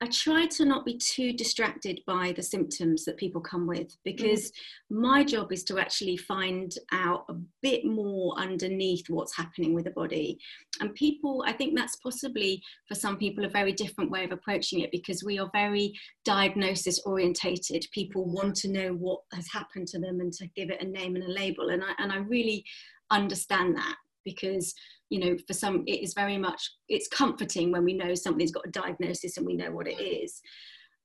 I 0.00 0.06
try 0.06 0.46
to 0.46 0.64
not 0.64 0.84
be 0.84 0.96
too 0.96 1.32
distracted 1.32 2.00
by 2.06 2.32
the 2.36 2.42
symptoms 2.42 3.04
that 3.04 3.16
people 3.16 3.40
come 3.40 3.66
with 3.66 3.96
because 4.04 4.52
mm. 4.52 4.52
my 4.90 5.24
job 5.24 5.52
is 5.52 5.64
to 5.64 5.78
actually 5.78 6.16
find 6.16 6.72
out 6.92 7.24
a 7.28 7.34
bit 7.62 7.84
more 7.84 8.38
underneath 8.38 9.10
what's 9.10 9.36
happening 9.36 9.74
with 9.74 9.86
the 9.86 9.90
body. 9.90 10.38
And 10.80 10.94
people, 10.94 11.42
I 11.46 11.52
think 11.52 11.76
that's 11.76 11.96
possibly 11.96 12.62
for 12.86 12.94
some 12.94 13.16
people 13.16 13.44
a 13.44 13.48
very 13.48 13.72
different 13.72 14.12
way 14.12 14.22
of 14.24 14.30
approaching 14.30 14.80
it 14.80 14.92
because 14.92 15.24
we 15.24 15.40
are 15.40 15.50
very 15.52 15.92
diagnosis 16.24 17.00
orientated. 17.04 17.84
People 17.92 18.24
want 18.24 18.54
to 18.56 18.68
know 18.68 18.90
what 18.90 19.22
has 19.32 19.48
happened 19.52 19.88
to 19.88 19.98
them 19.98 20.20
and 20.20 20.32
to 20.34 20.46
give 20.54 20.70
it 20.70 20.80
a 20.80 20.86
name 20.86 21.16
and 21.16 21.24
a 21.24 21.32
label. 21.32 21.70
And 21.70 21.82
I, 21.82 21.92
and 21.98 22.12
I 22.12 22.18
really 22.18 22.64
understand 23.10 23.76
that 23.76 23.96
because 24.24 24.74
you 25.10 25.20
know 25.20 25.36
for 25.46 25.52
some 25.52 25.84
it 25.86 26.02
is 26.02 26.14
very 26.14 26.38
much 26.38 26.70
it's 26.88 27.08
comforting 27.08 27.72
when 27.72 27.84
we 27.84 27.94
know 27.94 28.14
something's 28.14 28.52
got 28.52 28.66
a 28.66 28.70
diagnosis 28.70 29.36
and 29.36 29.46
we 29.46 29.56
know 29.56 29.70
what 29.70 29.88
it 29.88 30.00
is. 30.00 30.40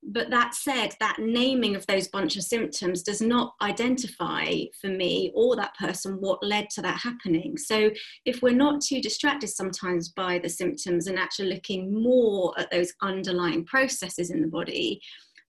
But 0.05 0.29
that 0.31 0.53
said 0.53 0.95
that 0.99 1.19
naming 1.19 1.77
of 1.77 1.87
those 1.87 2.09
bunch 2.09 2.35
of 2.35 2.43
symptoms 2.43 3.03
does 3.03 3.21
not 3.21 3.53
identify 3.61 4.51
for 4.81 4.89
me 4.89 5.31
or 5.33 5.55
that 5.55 5.75
person 5.75 6.17
what 6.19 6.43
led 6.43 6.69
to 6.71 6.81
that 6.81 6.99
happening. 6.99 7.57
So 7.57 7.89
if 8.25 8.41
we're 8.41 8.53
not 8.53 8.81
too 8.81 8.99
distracted 8.99 9.47
sometimes 9.47 10.09
by 10.09 10.39
the 10.39 10.49
symptoms 10.49 11.07
and 11.07 11.17
actually 11.17 11.53
looking 11.53 12.03
more 12.03 12.53
at 12.59 12.69
those 12.69 12.91
underlying 13.01 13.65
processes 13.65 14.29
in 14.29 14.41
the 14.41 14.47
body 14.47 14.99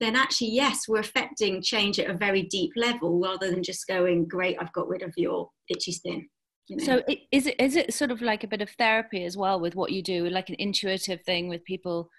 then 0.00 0.16
actually 0.16 0.50
yes 0.50 0.88
we're 0.88 0.98
affecting 0.98 1.62
change 1.62 1.98
at 1.98 2.10
a 2.10 2.18
very 2.18 2.42
deep 2.42 2.72
level 2.76 3.20
rather 3.20 3.50
than 3.50 3.62
just 3.62 3.86
going 3.86 4.26
great 4.26 4.56
i've 4.60 4.72
got 4.72 4.88
rid 4.88 5.02
of 5.02 5.12
your 5.16 5.48
itchy 5.68 5.92
skin 5.92 6.28
you 6.66 6.76
know? 6.76 6.84
So 6.84 7.02
is 7.30 7.46
it 7.46 7.60
is 7.60 7.76
it 7.76 7.92
sort 7.92 8.10
of 8.10 8.22
like 8.22 8.44
a 8.44 8.48
bit 8.48 8.62
of 8.62 8.70
therapy 8.70 9.24
as 9.24 9.36
well 9.36 9.60
with 9.60 9.74
what 9.74 9.92
you 9.92 10.02
do, 10.02 10.28
like 10.28 10.48
an 10.48 10.56
intuitive 10.58 11.22
thing 11.22 11.48
with 11.48 11.64
people 11.64 12.10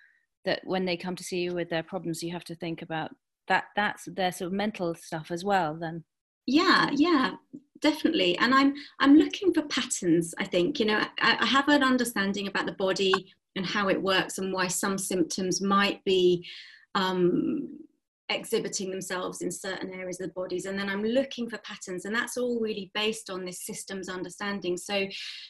that 0.46 0.62
when 0.64 0.86
they 0.86 0.98
come 0.98 1.16
to 1.16 1.24
see 1.24 1.40
you 1.40 1.54
with 1.54 1.70
their 1.70 1.84
problems, 1.84 2.22
you 2.22 2.32
have 2.32 2.44
to 2.46 2.56
think 2.56 2.82
about 2.82 3.12
that. 3.48 3.66
That's 3.76 4.06
their 4.06 4.32
sort 4.32 4.48
of 4.48 4.54
mental 4.54 4.94
stuff 4.96 5.32
as 5.32 5.44
well. 5.44 5.76
Then. 5.76 6.04
Yeah, 6.46 6.90
yeah, 6.94 7.36
definitely. 7.82 8.38
And 8.38 8.54
I'm 8.54 8.74
I'm 9.00 9.16
looking 9.16 9.54
for 9.54 9.64
patterns. 9.64 10.34
I 10.38 10.46
think 10.46 10.80
you 10.80 10.86
know 10.86 11.00
I, 11.20 11.38
I 11.40 11.46
have 11.46 11.68
an 11.70 11.84
understanding 11.84 12.48
about 12.48 12.66
the 12.66 12.74
body 12.74 13.34
and 13.56 13.66
how 13.66 13.90
it 13.90 14.02
works 14.02 14.38
and 14.38 14.54
why 14.54 14.68
some 14.68 14.98
symptoms 14.98 15.62
might 15.62 16.04
be 16.04 16.46
um, 16.94 17.80
exhibiting 18.30 18.90
themselves 18.90 19.42
in 19.42 19.52
certain 19.52 19.94
areas 19.94 20.20
of 20.20 20.28
the 20.28 20.34
bodies 20.34 20.66
and 20.66 20.80
then 20.80 20.90
i'm 20.90 21.04
looking 21.04 21.48
for 21.48 21.60
patterns 21.60 22.06
and 22.06 22.16
that's 22.16 22.38
all 22.38 22.60
really 22.60 22.90
based 22.96 23.30
on 23.30 23.46
this 23.46 23.66
systems 23.66 24.10
understanding. 24.10 24.78
So 24.78 25.08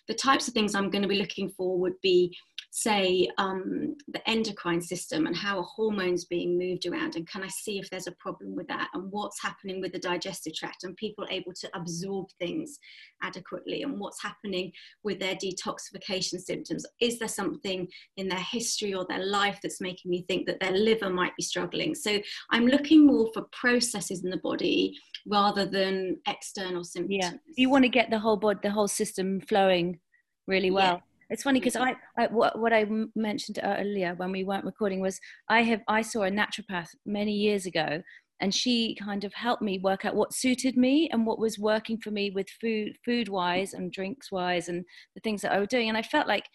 the 0.07 0.13
types 0.13 0.47
of 0.47 0.53
things 0.53 0.75
i'm 0.75 0.89
going 0.89 1.01
to 1.01 1.07
be 1.07 1.17
looking 1.17 1.49
for 1.49 1.79
would 1.79 1.99
be 2.01 2.35
say 2.77 3.25
um, 3.37 3.95
the 4.09 4.29
endocrine 4.29 4.81
system 4.81 5.27
and 5.27 5.35
how 5.35 5.59
a 5.59 5.63
hormones 5.63 6.25
being 6.25 6.57
moved 6.57 6.85
around 6.85 7.15
and 7.15 7.25
can 7.29 7.41
i 7.41 7.47
see 7.47 7.79
if 7.79 7.89
there's 7.89 8.07
a 8.07 8.11
problem 8.13 8.53
with 8.53 8.67
that 8.67 8.89
and 8.93 9.09
what's 9.11 9.41
happening 9.41 9.79
with 9.79 9.93
the 9.93 9.99
digestive 9.99 10.53
tract 10.53 10.83
and 10.83 10.93
people 10.97 11.25
able 11.31 11.53
to 11.53 11.69
absorb 11.73 12.27
things 12.37 12.77
adequately 13.23 13.83
and 13.83 13.97
what's 13.97 14.21
happening 14.21 14.73
with 15.03 15.19
their 15.19 15.35
detoxification 15.35 16.37
symptoms? 16.39 16.85
Is 16.99 17.17
there 17.17 17.29
something 17.29 17.87
in 18.17 18.27
their 18.27 18.39
history 18.39 18.93
or 18.93 19.05
their 19.07 19.25
life 19.25 19.59
that's 19.63 19.79
making 19.79 20.11
me 20.11 20.25
think 20.27 20.45
that 20.47 20.59
their 20.59 20.71
liver 20.71 21.09
might 21.09 21.35
be 21.37 21.43
struggling? 21.43 21.95
So 21.95 22.19
i'm 22.51 22.67
looking 22.67 23.07
more 23.07 23.29
for 23.33 23.43
processes 23.53 24.23
in 24.25 24.29
the 24.29 24.37
body 24.37 24.97
rather 25.25 25.65
than 25.65 26.17
external 26.27 26.83
symptoms. 26.83 27.17
Yeah 27.21 27.31
you 27.55 27.69
want 27.69 27.85
to 27.85 27.89
get 27.89 28.09
the 28.09 28.19
whole 28.19 28.37
body 28.37 28.59
the 28.63 28.71
whole 28.71 28.87
system 28.87 29.39
flowing 29.39 29.99
really 30.45 30.71
well. 30.71 30.95
yeah 30.95 30.99
it's 31.29 31.43
funny 31.43 31.59
because 31.59 31.75
I, 31.75 31.95
I 32.17 32.27
what, 32.27 32.59
what 32.59 32.73
I 32.73 32.85
mentioned 33.15 33.59
earlier 33.63 34.13
when 34.15 34.31
we 34.31 34.43
weren't 34.43 34.65
recording 34.65 34.99
was 34.99 35.19
I 35.49 35.63
have 35.63 35.81
I 35.87 36.01
saw 36.01 36.23
a 36.23 36.31
naturopath 36.31 36.89
many 37.05 37.33
years 37.33 37.65
ago 37.65 38.01
and 38.41 38.53
she 38.53 38.95
kind 38.95 39.23
of 39.23 39.33
helped 39.33 39.61
me 39.61 39.79
work 39.79 40.05
out 40.05 40.15
what 40.15 40.33
suited 40.33 40.77
me 40.77 41.09
and 41.11 41.25
what 41.25 41.39
was 41.39 41.57
working 41.57 41.97
for 41.97 42.11
me 42.11 42.31
with 42.31 42.47
food 42.61 42.97
food 43.03 43.29
wise 43.29 43.73
and 43.73 43.91
drinks 43.91 44.31
wise 44.31 44.67
and 44.69 44.83
the 45.15 45.21
things 45.21 45.41
that 45.41 45.51
I 45.51 45.59
was 45.59 45.69
doing. 45.69 45.89
And 45.89 45.97
I 45.97 46.01
felt 46.01 46.27
like 46.27 46.45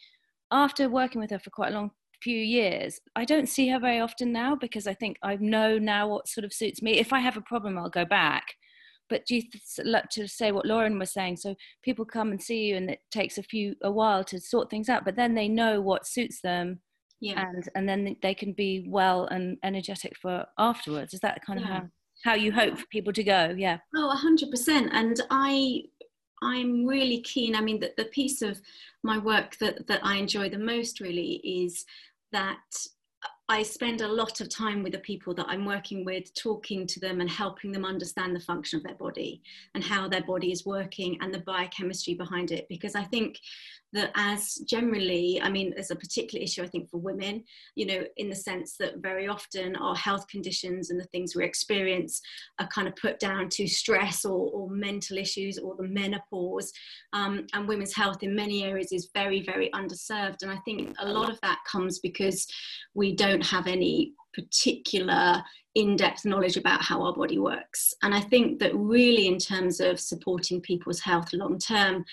after 0.53 0.89
working 0.89 1.21
with 1.21 1.31
her 1.31 1.39
for 1.39 1.51
quite 1.51 1.73
a 1.73 1.75
long 1.75 1.91
few 2.23 2.39
years 2.39 3.01
I 3.17 3.25
don't 3.25 3.49
see 3.49 3.69
her 3.69 3.81
very 3.81 3.99
often 3.99 4.31
now 4.31 4.55
because 4.55 4.87
I 4.87 4.93
think 4.93 5.17
I 5.23 5.37
know 5.37 5.79
now 5.79 6.07
what 6.09 6.29
sort 6.29 6.45
of 6.45 6.53
suits 6.53 6.83
me. 6.83 6.99
If 6.99 7.13
I 7.13 7.21
have 7.21 7.37
a 7.37 7.43
problem 7.43 7.79
I'll 7.79 7.89
go 7.89 8.05
back 8.05 8.45
but 9.11 9.27
do 9.27 9.35
you 9.35 9.43
th- 9.43 10.05
to 10.13 10.29
say 10.29 10.53
what 10.53 10.65
Lauren 10.65 10.99
was 10.99 11.13
saying? 11.13 11.37
So 11.37 11.55
people 11.83 12.05
come 12.05 12.31
and 12.31 12.43
see 12.43 12.67
you, 12.67 12.77
and 12.77 12.89
it 12.89 13.01
takes 13.11 13.37
a 13.37 13.43
few 13.43 13.75
a 13.83 13.91
while 13.91 14.25
to 14.25 14.41
sort 14.41 14.71
things 14.71 14.89
out, 14.89 15.05
but 15.05 15.17
then 15.17 15.35
they 15.35 15.49
know 15.49 15.81
what 15.81 16.07
suits 16.07 16.41
them, 16.41 16.81
yeah. 17.21 17.45
and 17.47 17.69
and 17.75 17.89
then 17.89 18.17
they 18.23 18.35
can 18.35 18.53
be 18.53 18.87
well 18.89 19.27
and 19.27 19.59
energetic 19.63 20.17
for 20.17 20.47
afterwards. 20.57 21.13
Is 21.13 21.21
that 21.21 21.45
kind 21.45 21.59
of 21.59 21.67
how 21.67 21.83
how 22.25 22.35
you 22.35 22.53
hope 22.53 22.79
for 22.79 22.87
people 22.87 23.13
to 23.13 23.25
go? 23.25 23.55
Yeah. 23.57 23.79
Oh, 23.95 24.11
hundred 24.17 24.51
percent. 24.51 24.91
And 24.93 25.21
I 25.31 25.83
I'm 26.43 26.87
really 26.87 27.21
keen. 27.21 27.55
I 27.55 27.61
mean, 27.61 27.81
that 27.81 27.97
the 27.97 28.07
piece 28.07 28.41
of 28.41 28.61
my 29.03 29.19
work 29.19 29.57
that 29.59 29.87
that 29.89 30.01
I 30.05 30.17
enjoy 30.17 30.49
the 30.49 30.59
most 30.59 31.01
really 31.01 31.41
is 31.45 31.85
that 32.33 32.59
I 33.51 33.65
spend 33.65 34.01
a 34.01 34.07
lot 34.07 34.41
of 34.41 34.49
time 34.49 34.85
with 34.85 34.93
the 34.93 35.01
people 35.01 35.35
that 35.35 35.47
I'm 35.49 35.65
working 35.65 36.05
with, 36.05 36.33
talking 36.35 36.87
to 36.87 37.01
them 37.01 37.21
and 37.21 37.29
helping 37.29 37.73
them 37.73 37.85
understand 37.85 38.37
the 38.37 38.41
function 38.41 38.77
of 38.77 38.85
their 38.85 38.95
body 38.95 39.43
and 39.75 39.83
how 39.83 40.09
their 40.09 40.23
body 40.23 40.53
is 40.53 40.65
working 40.65 41.19
and 41.21 41.35
the 41.35 41.41
biochemistry 41.41 42.15
behind 42.15 42.53
it. 42.53 42.69
Because 42.69 42.95
I 42.95 43.03
think 43.03 43.41
that 43.93 44.13
as 44.15 44.55
generally, 44.69 45.41
I 45.43 45.51
mean, 45.51 45.73
there's 45.75 45.91
a 45.91 45.97
particular 45.97 46.43
issue, 46.43 46.63
I 46.63 46.69
think, 46.69 46.89
for 46.91 46.99
women, 46.99 47.45
you 47.75 47.87
know, 47.87 48.05
in 48.17 48.29
the 48.29 48.37
sense 48.37 48.77
that 48.79 48.99
very 48.99 49.27
often 49.29 49.77
our 49.77 49.97
health 49.97 50.27
conditions 50.29 50.91
and 50.91 51.01
the 51.01 51.07
things 51.07 51.35
we 51.35 51.45
experience 51.45 52.21
are 52.59 52.69
kind 52.69 52.87
of 52.87 52.95
put 52.97 53.19
down 53.19 53.49
to 53.51 53.67
stress 53.67 54.25
or, 54.25 54.51
or 54.51 54.71
mental 54.71 55.19
issues 55.19 55.59
or 55.59 55.75
the 55.77 55.89
menopause. 55.89 56.73
Um, 57.13 57.47
and 57.53 57.67
women's 57.67 57.95
health 57.95 58.23
in 58.23 58.35
many 58.35 58.65
areas 58.65 58.93
is 58.93 59.11
very, 59.13 59.43
very 59.43 59.71
underserved. 59.71 60.43
And 60.43 60.51
I 60.51 60.59
think 60.65 60.95
a 61.01 61.09
lot 61.09 61.31
of 61.31 61.41
that 61.43 61.59
comes 61.71 61.99
because 61.99 62.47
we 62.95 63.15
don't 63.15 63.45
have 63.45 63.67
any 63.67 64.15
particular 64.35 65.43
in-depth 65.75 66.25
knowledge 66.25 66.57
about 66.57 66.83
how 66.83 67.03
our 67.03 67.15
body 67.15 67.39
works 67.39 67.95
and 68.03 68.13
i 68.13 68.21
think 68.21 68.59
that 68.59 68.75
really 68.75 69.29
in 69.29 69.39
terms 69.39 69.79
of 69.79 70.01
supporting 70.01 70.61
people's 70.61 70.99
health 71.01 71.33
long 71.33 71.59
term 71.59 72.05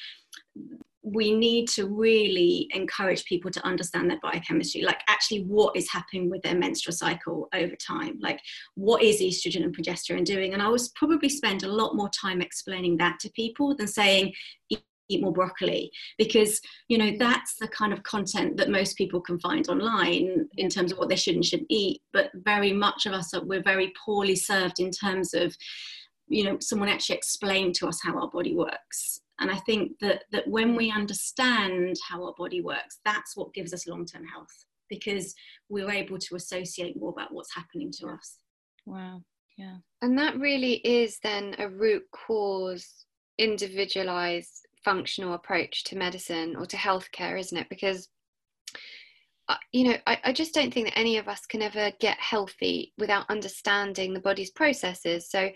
we 1.13 1.33
need 1.33 1.67
to 1.69 1.87
really 1.87 2.67
encourage 2.71 3.23
people 3.25 3.49
to 3.51 3.65
understand 3.65 4.09
their 4.09 4.19
biochemistry 4.21 4.81
like 4.81 5.01
actually 5.07 5.43
what 5.43 5.75
is 5.75 5.89
happening 5.89 6.29
with 6.29 6.41
their 6.41 6.55
menstrual 6.55 6.93
cycle 6.93 7.47
over 7.53 7.75
time? 7.75 8.17
Like 8.21 8.39
what 8.75 9.01
is 9.01 9.21
estrogen 9.21 9.63
and 9.63 9.75
progesterone 9.75 10.25
doing? 10.25 10.53
And 10.53 10.61
i 10.61 10.67
was 10.67 10.89
probably 10.89 11.29
spend 11.29 11.63
a 11.63 11.71
lot 11.71 11.95
more 11.95 12.09
time 12.09 12.41
explaining 12.41 12.97
that 12.97 13.19
to 13.21 13.29
people 13.31 13.75
than 13.75 13.87
saying 13.87 14.33
eat 14.69 15.21
more 15.21 15.31
broccoli. 15.31 15.91
Because 16.17 16.59
you 16.89 16.97
know 16.97 17.11
that's 17.17 17.55
the 17.59 17.67
kind 17.69 17.93
of 17.93 18.03
content 18.03 18.57
that 18.57 18.69
most 18.69 18.97
people 18.97 19.21
can 19.21 19.39
find 19.39 19.67
online 19.69 20.47
in 20.57 20.69
terms 20.69 20.91
of 20.91 20.97
what 20.97 21.09
they 21.09 21.15
should 21.15 21.35
and 21.35 21.45
shouldn't 21.45 21.71
eat. 21.71 22.01
But 22.11 22.31
very 22.33 22.73
much 22.73 23.05
of 23.05 23.13
us 23.13 23.33
are 23.33 23.43
we're 23.43 23.63
very 23.63 23.93
poorly 24.05 24.35
served 24.35 24.79
in 24.79 24.91
terms 24.91 25.33
of 25.33 25.55
you 26.27 26.43
know 26.43 26.57
someone 26.59 26.89
actually 26.89 27.15
explained 27.15 27.75
to 27.75 27.87
us 27.87 28.01
how 28.03 28.19
our 28.19 28.29
body 28.29 28.53
works 28.55 29.21
and 29.39 29.51
i 29.51 29.56
think 29.58 29.91
that 30.00 30.24
that 30.32 30.48
when 30.48 30.75
we 30.75 30.91
understand 30.91 31.96
how 32.08 32.24
our 32.24 32.34
body 32.38 32.62
works 32.62 33.00
that's 33.06 33.36
what 33.36 33.53
gives 33.53 33.74
us 33.74 33.88
long-term 33.88 34.25
health 34.25 34.65
because 34.89 35.34
we're 35.70 35.91
able 35.91 36.17
to 36.17 36.36
associate 36.36 36.98
more 36.98 37.12
about 37.12 37.34
what's 37.34 37.53
happening 37.53 37.91
to 38.00 38.08
us. 38.08 38.38
Wow. 38.86 39.22
Yeah. 39.58 39.77
And 40.01 40.17
that 40.17 40.38
really 40.38 40.75
is 40.75 41.20
then 41.24 41.56
a 41.60 41.70
root 41.70 42.03
cause 42.12 43.06
individualized 43.38 44.65
functional 44.84 45.34
approach 45.34 45.84
to 45.86 45.98
medicine 45.98 46.56
or 46.56 46.65
to 46.65 46.77
healthcare 46.77 47.39
isn't 47.39 47.58
it? 47.58 47.67
Because 47.70 48.08
you 49.72 49.86
know, 49.86 49.98
I, 50.06 50.20
I, 50.25 50.34
just 50.34 50.54
don't 50.54 50.74
think 50.74 50.88
that 50.88 50.98
any 50.98 51.18
of 51.18 51.27
us 51.27 51.46
can 51.46 51.62
ever 51.62 51.92
get 52.00 52.18
healthy 52.20 52.94
without 52.98 53.30
understanding 53.30 54.13
the 54.13 54.20
body's 54.20 54.51
processes. 54.51 55.30
So, 55.30 55.50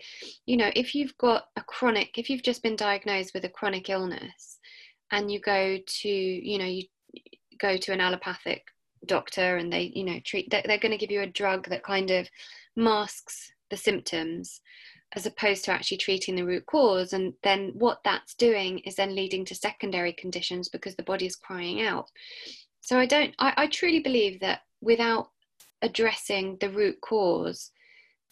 you 0.46 0.56
know, 0.56 0.72
if 0.76 0.96
you've 0.96 1.18
got 1.18 1.46
a 1.58 1.62
chronic, 1.62 2.18
if 2.18 2.30
you've 2.30 2.44
just 2.44 2.64
been 2.64 2.76
diagnosed 2.76 3.34
with 3.34 3.44
a 3.44 3.50
chronic 3.50 3.90
illness 3.90 4.60
and 5.12 5.30
you 5.30 5.40
go 5.42 5.78
to, 5.86 6.10
you 6.10 6.58
know, 6.58 6.66
you 6.66 6.84
go 7.60 7.76
to 7.76 7.92
an 7.92 8.00
allopathic 8.00 8.64
doctor 9.06 9.58
and 9.58 9.72
they, 9.72 9.92
you 9.94 10.06
know, 10.06 10.20
treat, 10.26 10.50
they're, 10.50 10.64
they're 10.66 10.78
going 10.78 10.94
to 10.94 10.98
give 10.98 11.12
you 11.12 11.22
a 11.22 11.28
drug 11.28 11.68
that 11.68 11.84
kind 11.84 12.12
of 12.12 12.30
masks 12.76 13.52
the 13.70 13.78
symptoms 13.78 14.62
as 15.14 15.26
opposed 15.26 15.66
to 15.66 15.72
actually 15.72 15.98
treating 15.98 16.36
the 16.36 16.46
root 16.46 16.66
cause. 16.66 17.12
And 17.12 17.34
then 17.44 17.72
what 17.74 18.00
that's 18.06 18.34
doing 18.36 18.80
is 18.80 18.96
then 18.96 19.16
leading 19.16 19.44
to 19.46 19.56
secondary 19.56 20.14
conditions 20.14 20.70
because 20.70 20.96
the 20.96 21.04
body 21.04 21.26
is 21.26 21.36
crying 21.36 21.82
out. 21.82 22.10
So 22.92 23.00
I 23.00 23.06
don't, 23.06 23.34
I, 23.40 23.54
I 23.56 23.68
truly 23.68 24.02
believe 24.02 24.42
that 24.42 24.64
without 24.82 25.30
addressing 25.82 26.58
the 26.60 26.70
root 26.70 27.00
cause 27.00 27.72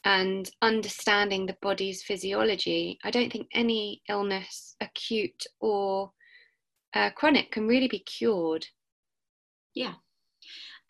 and 0.04 0.52
understanding 0.62 1.46
the 1.46 1.56
body's 1.62 2.04
physiology, 2.04 3.00
I 3.06 3.10
don't 3.10 3.32
think 3.32 3.48
any 3.54 4.02
illness, 4.10 4.76
acute 4.82 5.46
or 5.62 6.12
uh, 6.94 7.12
chronic, 7.12 7.54
can 7.54 7.70
really 7.70 7.88
be 7.88 8.00
cured. 8.00 8.68
Yeah. 9.76 9.94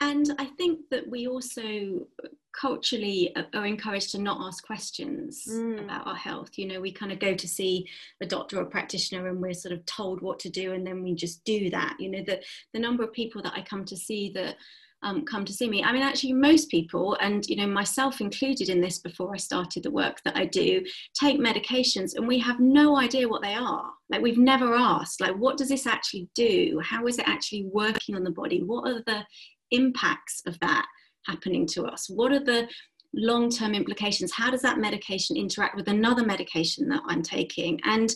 And 0.02 0.26
I 0.40 0.46
think 0.46 0.80
that 0.90 1.08
we 1.08 1.28
also 1.28 2.08
culturally 2.54 3.36
are 3.54 3.66
encouraged 3.66 4.12
to 4.12 4.20
not 4.20 4.42
ask 4.42 4.66
questions 4.66 5.46
mm. 5.50 5.84
about 5.84 6.08
our 6.08 6.16
health. 6.16 6.58
You 6.58 6.68
know, 6.68 6.82
we 6.82 6.92
kind 6.92 7.12
of 7.12 7.20
go 7.20 7.34
to 7.34 7.48
see 7.48 7.88
a 8.22 8.26
doctor 8.26 8.60
or 8.60 8.66
practitioner 8.66 9.28
and 9.28 9.42
we're 9.42 9.54
sort 9.54 9.74
of 9.74 9.86
told 9.86 10.22
what 10.22 10.40
to 10.40 10.50
do 10.50 10.74
and 10.74 10.86
then 10.86 11.04
we 11.04 11.14
just 11.14 11.44
do 11.44 11.70
that. 11.70 11.96
You 12.00 12.10
know, 12.12 12.24
the, 12.26 12.42
the 12.74 12.80
number 12.80 13.04
of 13.04 13.14
people 13.14 13.42
that 13.44 13.54
I 13.56 13.62
come 13.62 13.86
to 13.86 13.98
see 13.98 14.32
that 14.36 14.56
um, 15.02 15.24
come 15.24 15.46
to 15.46 15.54
see 15.54 15.70
me. 15.70 15.84
I 15.84 15.94
mean, 15.94 16.02
actually, 16.02 16.34
most 16.34 16.70
people, 16.70 17.16
and 17.22 17.46
you 17.48 17.56
know, 17.56 17.68
myself 17.68 18.20
included 18.20 18.70
in 18.70 18.82
this 18.82 19.00
before 19.00 19.34
I 19.34 19.38
started 19.38 19.84
the 19.84 19.92
work 19.92 20.22
that 20.26 20.36
I 20.36 20.46
do, 20.46 20.84
take 21.14 21.40
medications 21.40 22.16
and 22.16 22.28
we 22.28 22.40
have 22.40 22.60
no 22.60 22.98
idea 22.98 23.30
what 23.30 23.42
they 23.42 23.54
are. 23.54 23.90
Like, 24.10 24.22
we've 24.22 24.38
never 24.38 24.76
asked, 24.76 25.22
like, 25.22 25.36
what 25.36 25.58
does 25.58 25.70
this 25.70 25.88
actually 25.88 26.28
do? 26.36 26.82
How 26.84 27.08
is 27.08 27.18
it 27.18 27.28
actually 27.28 27.66
working 27.72 28.16
on 28.16 28.24
the 28.24 28.32
body? 28.32 28.62
What 28.62 28.90
are 28.90 29.04
the 29.06 29.24
impacts 29.72 30.42
of 30.46 30.60
that? 30.60 30.86
Happening 31.26 31.66
to 31.68 31.86
us? 31.86 32.10
What 32.10 32.32
are 32.32 32.44
the 32.44 32.68
long 33.14 33.50
term 33.50 33.74
implications? 33.74 34.32
How 34.34 34.52
does 34.52 34.62
that 34.62 34.80
medication 34.80 35.38
interact 35.38 35.76
with 35.76 35.88
another 35.88 36.26
medication 36.26 36.88
that 36.90 37.02
I'm 37.08 37.22
taking? 37.22 37.80
And 37.84 38.14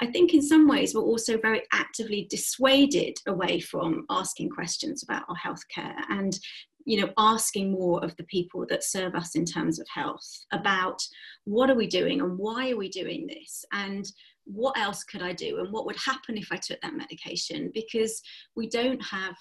I 0.00 0.06
think 0.06 0.34
in 0.34 0.42
some 0.42 0.68
ways 0.68 0.94
we're 0.94 1.02
also 1.02 1.38
very 1.38 1.62
actively 1.72 2.26
dissuaded 2.28 3.16
away 3.26 3.60
from 3.60 4.04
asking 4.10 4.50
questions 4.50 5.02
about 5.02 5.22
our 5.28 5.36
healthcare 5.36 5.94
and 6.08 6.38
you 6.84 7.00
know 7.00 7.12
asking 7.16 7.70
more 7.70 8.04
of 8.04 8.16
the 8.16 8.24
people 8.24 8.66
that 8.68 8.82
serve 8.82 9.14
us 9.14 9.36
in 9.36 9.44
terms 9.44 9.78
of 9.78 9.86
health 9.88 10.44
about 10.52 11.00
what 11.44 11.70
are 11.70 11.76
we 11.76 11.86
doing 11.86 12.20
and 12.20 12.36
why 12.36 12.70
are 12.72 12.76
we 12.76 12.88
doing 12.88 13.28
this 13.28 13.64
and 13.72 14.06
what 14.44 14.76
else 14.78 15.04
could 15.04 15.22
I 15.22 15.32
do 15.32 15.60
and 15.60 15.72
what 15.72 15.86
would 15.86 15.96
happen 15.96 16.36
if 16.36 16.48
I 16.50 16.56
took 16.56 16.80
that 16.80 16.94
medication 16.94 17.70
because 17.74 18.20
we 18.56 18.68
don't 18.68 19.00
have 19.00 19.34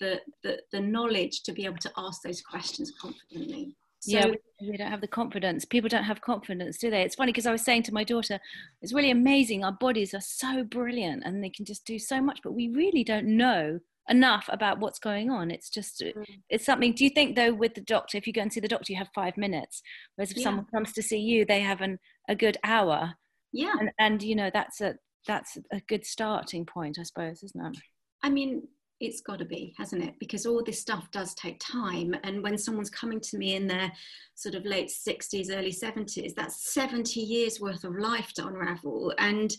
the, 0.00 0.20
the, 0.42 0.60
the 0.72 0.80
knowledge 0.80 1.42
to 1.44 1.52
be 1.52 1.64
able 1.64 1.78
to 1.78 1.92
ask 1.96 2.22
those 2.22 2.42
questions 2.42 2.92
confidently. 3.00 3.74
So, 4.00 4.12
yeah, 4.12 4.26
we 4.60 4.76
don't 4.76 4.90
have 4.90 5.00
the 5.00 5.08
confidence. 5.08 5.64
People 5.64 5.88
don't 5.88 6.04
have 6.04 6.20
confidence, 6.20 6.78
do 6.78 6.90
they? 6.90 7.02
It's 7.02 7.16
funny 7.16 7.32
because 7.32 7.46
I 7.46 7.52
was 7.52 7.62
saying 7.62 7.84
to 7.84 7.94
my 7.94 8.04
daughter, 8.04 8.38
it's 8.80 8.92
really 8.92 9.10
amazing. 9.10 9.64
Our 9.64 9.72
bodies 9.72 10.14
are 10.14 10.20
so 10.20 10.62
brilliant 10.62 11.24
and 11.24 11.42
they 11.42 11.50
can 11.50 11.64
just 11.64 11.84
do 11.84 11.98
so 11.98 12.20
much, 12.20 12.40
but 12.44 12.52
we 12.52 12.68
really 12.68 13.02
don't 13.02 13.26
know 13.26 13.80
enough 14.08 14.48
about 14.50 14.78
what's 14.78 15.00
going 15.00 15.30
on 15.30 15.50
it's 15.50 15.68
just 15.68 16.00
mm. 16.00 16.24
it's 16.48 16.64
something 16.64 16.92
do 16.92 17.02
you 17.02 17.10
think 17.10 17.34
though 17.34 17.52
with 17.52 17.74
the 17.74 17.80
doctor 17.80 18.16
if 18.16 18.26
you 18.26 18.32
go 18.32 18.40
and 18.40 18.52
see 18.52 18.60
the 18.60 18.68
doctor 18.68 18.92
you 18.92 18.98
have 18.98 19.10
five 19.14 19.36
minutes 19.36 19.82
whereas 20.14 20.30
if 20.30 20.36
yeah. 20.36 20.44
someone 20.44 20.66
comes 20.72 20.92
to 20.92 21.02
see 21.02 21.18
you 21.18 21.44
they 21.44 21.60
have 21.60 21.80
an, 21.80 21.98
a 22.28 22.34
good 22.34 22.56
hour 22.62 23.14
yeah. 23.56 23.74
And, 23.78 23.90
and 23.98 24.22
you 24.22 24.36
know 24.36 24.50
that's 24.52 24.80
a 24.80 24.96
that's 25.26 25.58
a 25.72 25.80
good 25.88 26.06
starting 26.06 26.64
point 26.64 26.98
i 27.00 27.02
suppose 27.02 27.42
isn't 27.42 27.66
it? 27.66 27.78
I 28.22 28.30
mean 28.30 28.62
it's 29.00 29.20
got 29.20 29.38
to 29.38 29.44
be 29.44 29.74
hasn't 29.76 30.02
it? 30.02 30.14
Because 30.18 30.46
all 30.46 30.62
this 30.64 30.80
stuff 30.80 31.10
does 31.10 31.34
take 31.34 31.60
time. 31.60 32.14
And 32.24 32.42
when 32.42 32.56
someone's 32.56 32.90
coming 32.90 33.20
to 33.20 33.36
me 33.36 33.54
in 33.54 33.66
their 33.66 33.92
sort 34.34 34.54
of 34.54 34.64
late 34.64 34.88
60s 34.90 35.50
early 35.50 35.72
70s 35.72 36.34
that's 36.34 36.72
70 36.72 37.20
years 37.20 37.60
worth 37.60 37.84
of 37.84 37.94
life 37.98 38.32
to 38.34 38.46
unravel. 38.46 39.12
And 39.18 39.54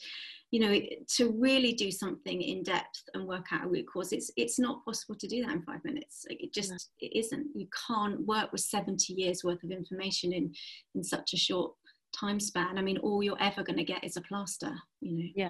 you 0.51 0.61
know 0.61 0.79
to 1.17 1.31
really 1.37 1.73
do 1.73 1.91
something 1.91 2.41
in 2.41 2.63
depth 2.63 3.03
and 3.13 3.27
work 3.27 3.47
out 3.51 3.65
a 3.65 3.67
root 3.67 3.85
cause 3.91 4.13
it's 4.13 4.31
it's 4.37 4.57
not 4.57 4.83
possible 4.85 5.15
to 5.15 5.27
do 5.27 5.43
that 5.43 5.53
in 5.53 5.61
five 5.61 5.83
minutes. 5.83 6.25
It 6.29 6.53
just 6.53 6.71
no. 6.71 6.77
it 6.99 7.17
isn't. 7.17 7.47
You 7.53 7.67
can't 7.87 8.25
work 8.25 8.51
with 8.51 8.61
70 8.61 9.13
years 9.13 9.43
worth 9.43 9.63
of 9.63 9.71
information 9.71 10.33
in 10.33 10.53
in 10.95 11.03
such 11.03 11.33
a 11.33 11.37
short 11.37 11.73
time 12.19 12.39
span 12.39 12.77
i 12.77 12.81
mean 12.81 12.97
all 12.99 13.23
you're 13.23 13.41
ever 13.41 13.63
going 13.63 13.77
to 13.77 13.83
get 13.83 14.03
is 14.03 14.17
a 14.17 14.21
plaster 14.21 14.73
you 15.01 15.17
know? 15.17 15.29
Yeah. 15.35 15.49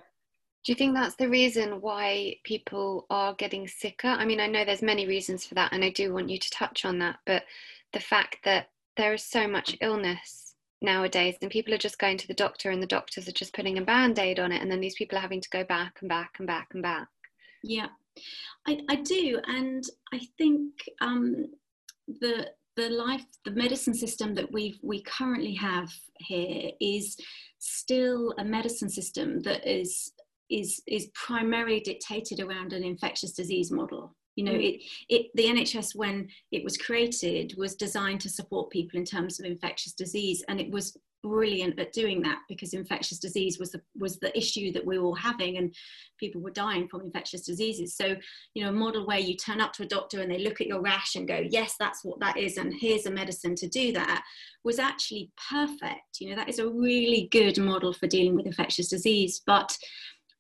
Do 0.66 0.74
you 0.74 0.76
think 0.76 0.96
that's 0.96 1.16
the 1.16 1.30
reason 1.30 1.80
why 1.80 2.36
people 2.44 3.06
are 3.10 3.34
getting 3.36 3.68
sicker? 3.68 4.08
I 4.08 4.26
mean 4.26 4.40
i 4.40 4.48
know 4.48 4.66
there's 4.66 4.82
many 4.82 5.08
reasons 5.08 5.46
for 5.46 5.56
that 5.56 5.72
and 5.74 5.84
i 5.84 5.90
do 5.90 6.14
want 6.14 6.30
you 6.30 6.38
to 6.38 6.50
touch 6.52 6.86
on 6.86 7.00
that 7.00 7.20
but 7.26 7.44
the 7.94 8.00
fact 8.00 8.38
that 8.44 8.70
there 8.98 9.14
is 9.14 9.24
so 9.24 9.48
much 9.48 9.78
illness 9.82 10.56
nowadays 10.82 11.36
and 11.42 11.50
people 11.50 11.74
are 11.74 11.80
just 11.80 12.00
going 12.00 12.18
to 12.18 12.28
the 12.28 12.34
doctor 12.34 12.70
and 12.70 12.82
the 12.82 12.88
doctors 12.88 13.28
are 13.28 13.34
just 13.34 13.54
putting 13.54 13.78
a 13.78 13.82
band-aid 13.82 14.40
on 14.40 14.52
it 14.52 14.62
and 14.62 14.72
then 14.72 14.80
these 14.80 14.96
people 14.96 15.18
are 15.18 15.22
having 15.22 15.42
to 15.42 15.50
go 15.50 15.64
back 15.64 15.98
and 16.02 16.10
back 16.10 16.34
and 16.38 16.48
back 16.48 16.68
and 16.74 16.84
back. 16.84 17.08
Yeah. 17.64 17.88
I, 18.68 18.82
I 18.90 18.96
do 18.96 19.40
and 19.46 19.84
i 20.12 20.20
think 20.38 20.74
um, 21.02 21.46
the 22.08 22.48
the 22.78 22.90
life 22.90 23.26
the 23.44 23.52
medicine 23.52 23.94
system 23.94 24.34
that 24.36 24.50
we 24.52 24.80
we 24.84 25.02
currently 25.02 25.54
have 25.54 25.90
here 26.20 26.72
is 26.80 27.18
still 27.58 28.34
a 28.38 28.46
medicine 28.46 28.90
system 28.90 29.42
that 29.42 29.68
is 29.68 30.14
is 30.50 30.82
is 30.88 31.10
primarily 31.14 31.82
dictated 31.82 32.40
around 32.40 32.72
an 32.72 32.84
infectious 32.84 33.34
disease 33.34 33.72
model 33.72 34.16
you 34.38 34.44
know, 34.44 34.54
mm. 34.54 34.64
it, 34.64 34.84
it, 35.10 35.26
the 35.34 35.46
NHS, 35.46 35.96
when 35.96 36.30
it 36.52 36.64
was 36.64 36.78
created, 36.78 37.56
was 37.58 37.76
designed 37.76 38.22
to 38.22 38.30
support 38.30 38.70
people 38.70 39.00
in 39.00 39.06
terms 39.06 39.40
of 39.40 39.46
infectious 39.46 39.94
disease, 39.94 40.44
and 40.48 40.62
it 40.62 40.72
was 40.72 40.96
brilliant 41.24 41.80
at 41.80 41.92
doing 41.92 42.22
that 42.22 42.38
because 42.48 42.74
infectious 42.74 43.18
disease 43.18 43.58
was 43.58 43.72
the, 43.72 43.82
was 43.98 44.20
the 44.20 44.36
issue 44.38 44.72
that 44.72 44.86
we 44.86 45.00
were 45.00 45.08
all 45.08 45.16
having, 45.16 45.58
and 45.58 45.74
people 46.20 46.40
were 46.40 46.52
dying 46.52 46.88
from 46.88 47.02
infectious 47.02 47.42
diseases. 47.42 47.98
So, 47.98 48.16
you 48.54 48.64
know, 48.64 48.70
a 48.70 48.74
model 48.74 49.08
where 49.08 49.18
you 49.18 49.36
turn 49.36 49.60
up 49.60 49.74
to 49.74 49.84
a 49.84 49.88
doctor 49.88 50.22
and 50.22 50.32
they 50.32 50.44
look 50.44 50.62
at 50.62 50.68
your 50.68 50.82
rash 50.82 51.16
and 51.16 51.28
go, 51.28 51.44
"Yes, 51.50 51.74
that's 51.80 52.06
what 52.06 52.20
that 52.20 52.38
is," 52.38 52.58
and 52.58 52.72
here's 52.80 53.08
a 53.08 53.12
medicine 53.12 53.56
to 53.56 53.68
do 53.68 53.92
that, 53.94 54.24
was 54.64 54.78
actually 54.78 55.32
perfect. 55.50 56.20
You 56.20 56.30
know, 56.30 56.36
that 56.36 56.50
is 56.50 56.60
a 56.60 56.70
really 56.70 57.28
good 57.32 57.58
model 57.58 57.92
for 57.92 58.06
dealing 58.06 58.36
with 58.36 58.46
infectious 58.46 58.88
disease, 58.88 59.42
but 59.48 59.76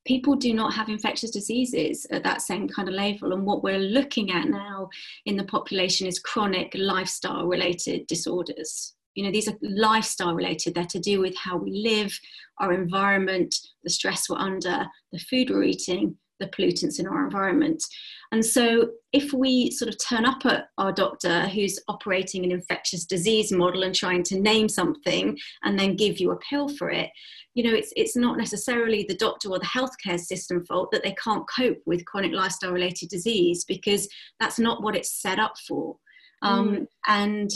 people 0.08 0.36
do 0.36 0.54
not 0.54 0.74
have 0.74 0.88
infectious 0.88 1.30
diseases 1.30 2.08
at 2.12 2.24
that 2.24 2.42
same 2.42 2.68
kind 2.68 2.88
of 2.88 2.96
level. 2.96 3.34
And 3.34 3.46
what 3.46 3.62
we're 3.62 3.78
looking 3.78 4.32
at 4.32 4.48
now 4.48 4.90
in 5.26 5.36
the 5.36 5.44
population 5.44 6.08
is 6.08 6.18
chronic 6.18 6.72
lifestyle 6.76 7.46
related 7.46 8.08
disorders. 8.08 8.96
You 9.16 9.26
know, 9.26 9.32
these 9.32 9.50
are 9.50 9.58
lifestyle 9.62 10.34
related, 10.34 10.74
they're 10.74 10.86
to 10.86 11.00
do 11.00 11.20
with 11.20 11.36
how 11.36 11.58
we 11.58 11.72
live, 11.84 12.18
our 12.60 12.72
environment, 12.72 13.54
the 13.84 13.90
stress 13.90 14.30
we're 14.30 14.38
under, 14.38 14.86
the 15.12 15.20
food 15.20 15.50
we're 15.50 15.64
eating, 15.64 16.16
the 16.39 16.48
pollutants 16.48 17.00
in 17.00 17.08
our 17.08 17.24
environment. 17.24 17.84
And 18.32 18.46
so, 18.46 18.89
if 19.13 19.32
we 19.34 19.72
sort 19.72 19.89
of 19.89 19.98
turn 20.06 20.25
up 20.25 20.46
at 20.46 20.67
our 20.77 20.91
doctor 20.91 21.48
who's 21.48 21.79
operating 21.88 22.44
an 22.44 22.51
infectious 22.51 23.06
disease 23.06 23.51
model 23.51 23.84
and 23.84 23.96
trying 23.96 24.24
to 24.24 24.39
name 24.39 24.67
something 24.67 25.38
and 25.63 25.79
then 25.79 25.96
give 25.96 26.20
you 26.20 26.32
a 26.32 26.39
pill 26.39 26.67
for 26.67 26.89
it, 26.89 27.10
you 27.53 27.63
know, 27.63 27.74
it's, 27.74 27.94
it's 27.96 28.15
not 28.15 28.38
necessarily 28.38 29.06
the 29.08 29.15
doctor 29.15 29.50
or 29.50 29.60
the 29.60 29.65
healthcare 29.65 30.20
system 30.20 30.65
fault 30.65 30.91
that 30.91 31.03
they 31.03 31.15
can't 31.24 31.46
cope 31.50 31.79
with 31.86 32.06
chronic 32.06 32.34
lifestyle 32.34 32.72
related 32.72 33.10
disease 33.10 33.65
because 33.65 34.08
that's 34.39 34.60
not 34.60 34.84
what 34.84 34.96
it's 34.96 35.22
set 35.22 35.39
up 35.39 35.53
for. 35.67 35.96
Um, 36.44 36.70
mm. 36.70 36.88
And 37.08 37.51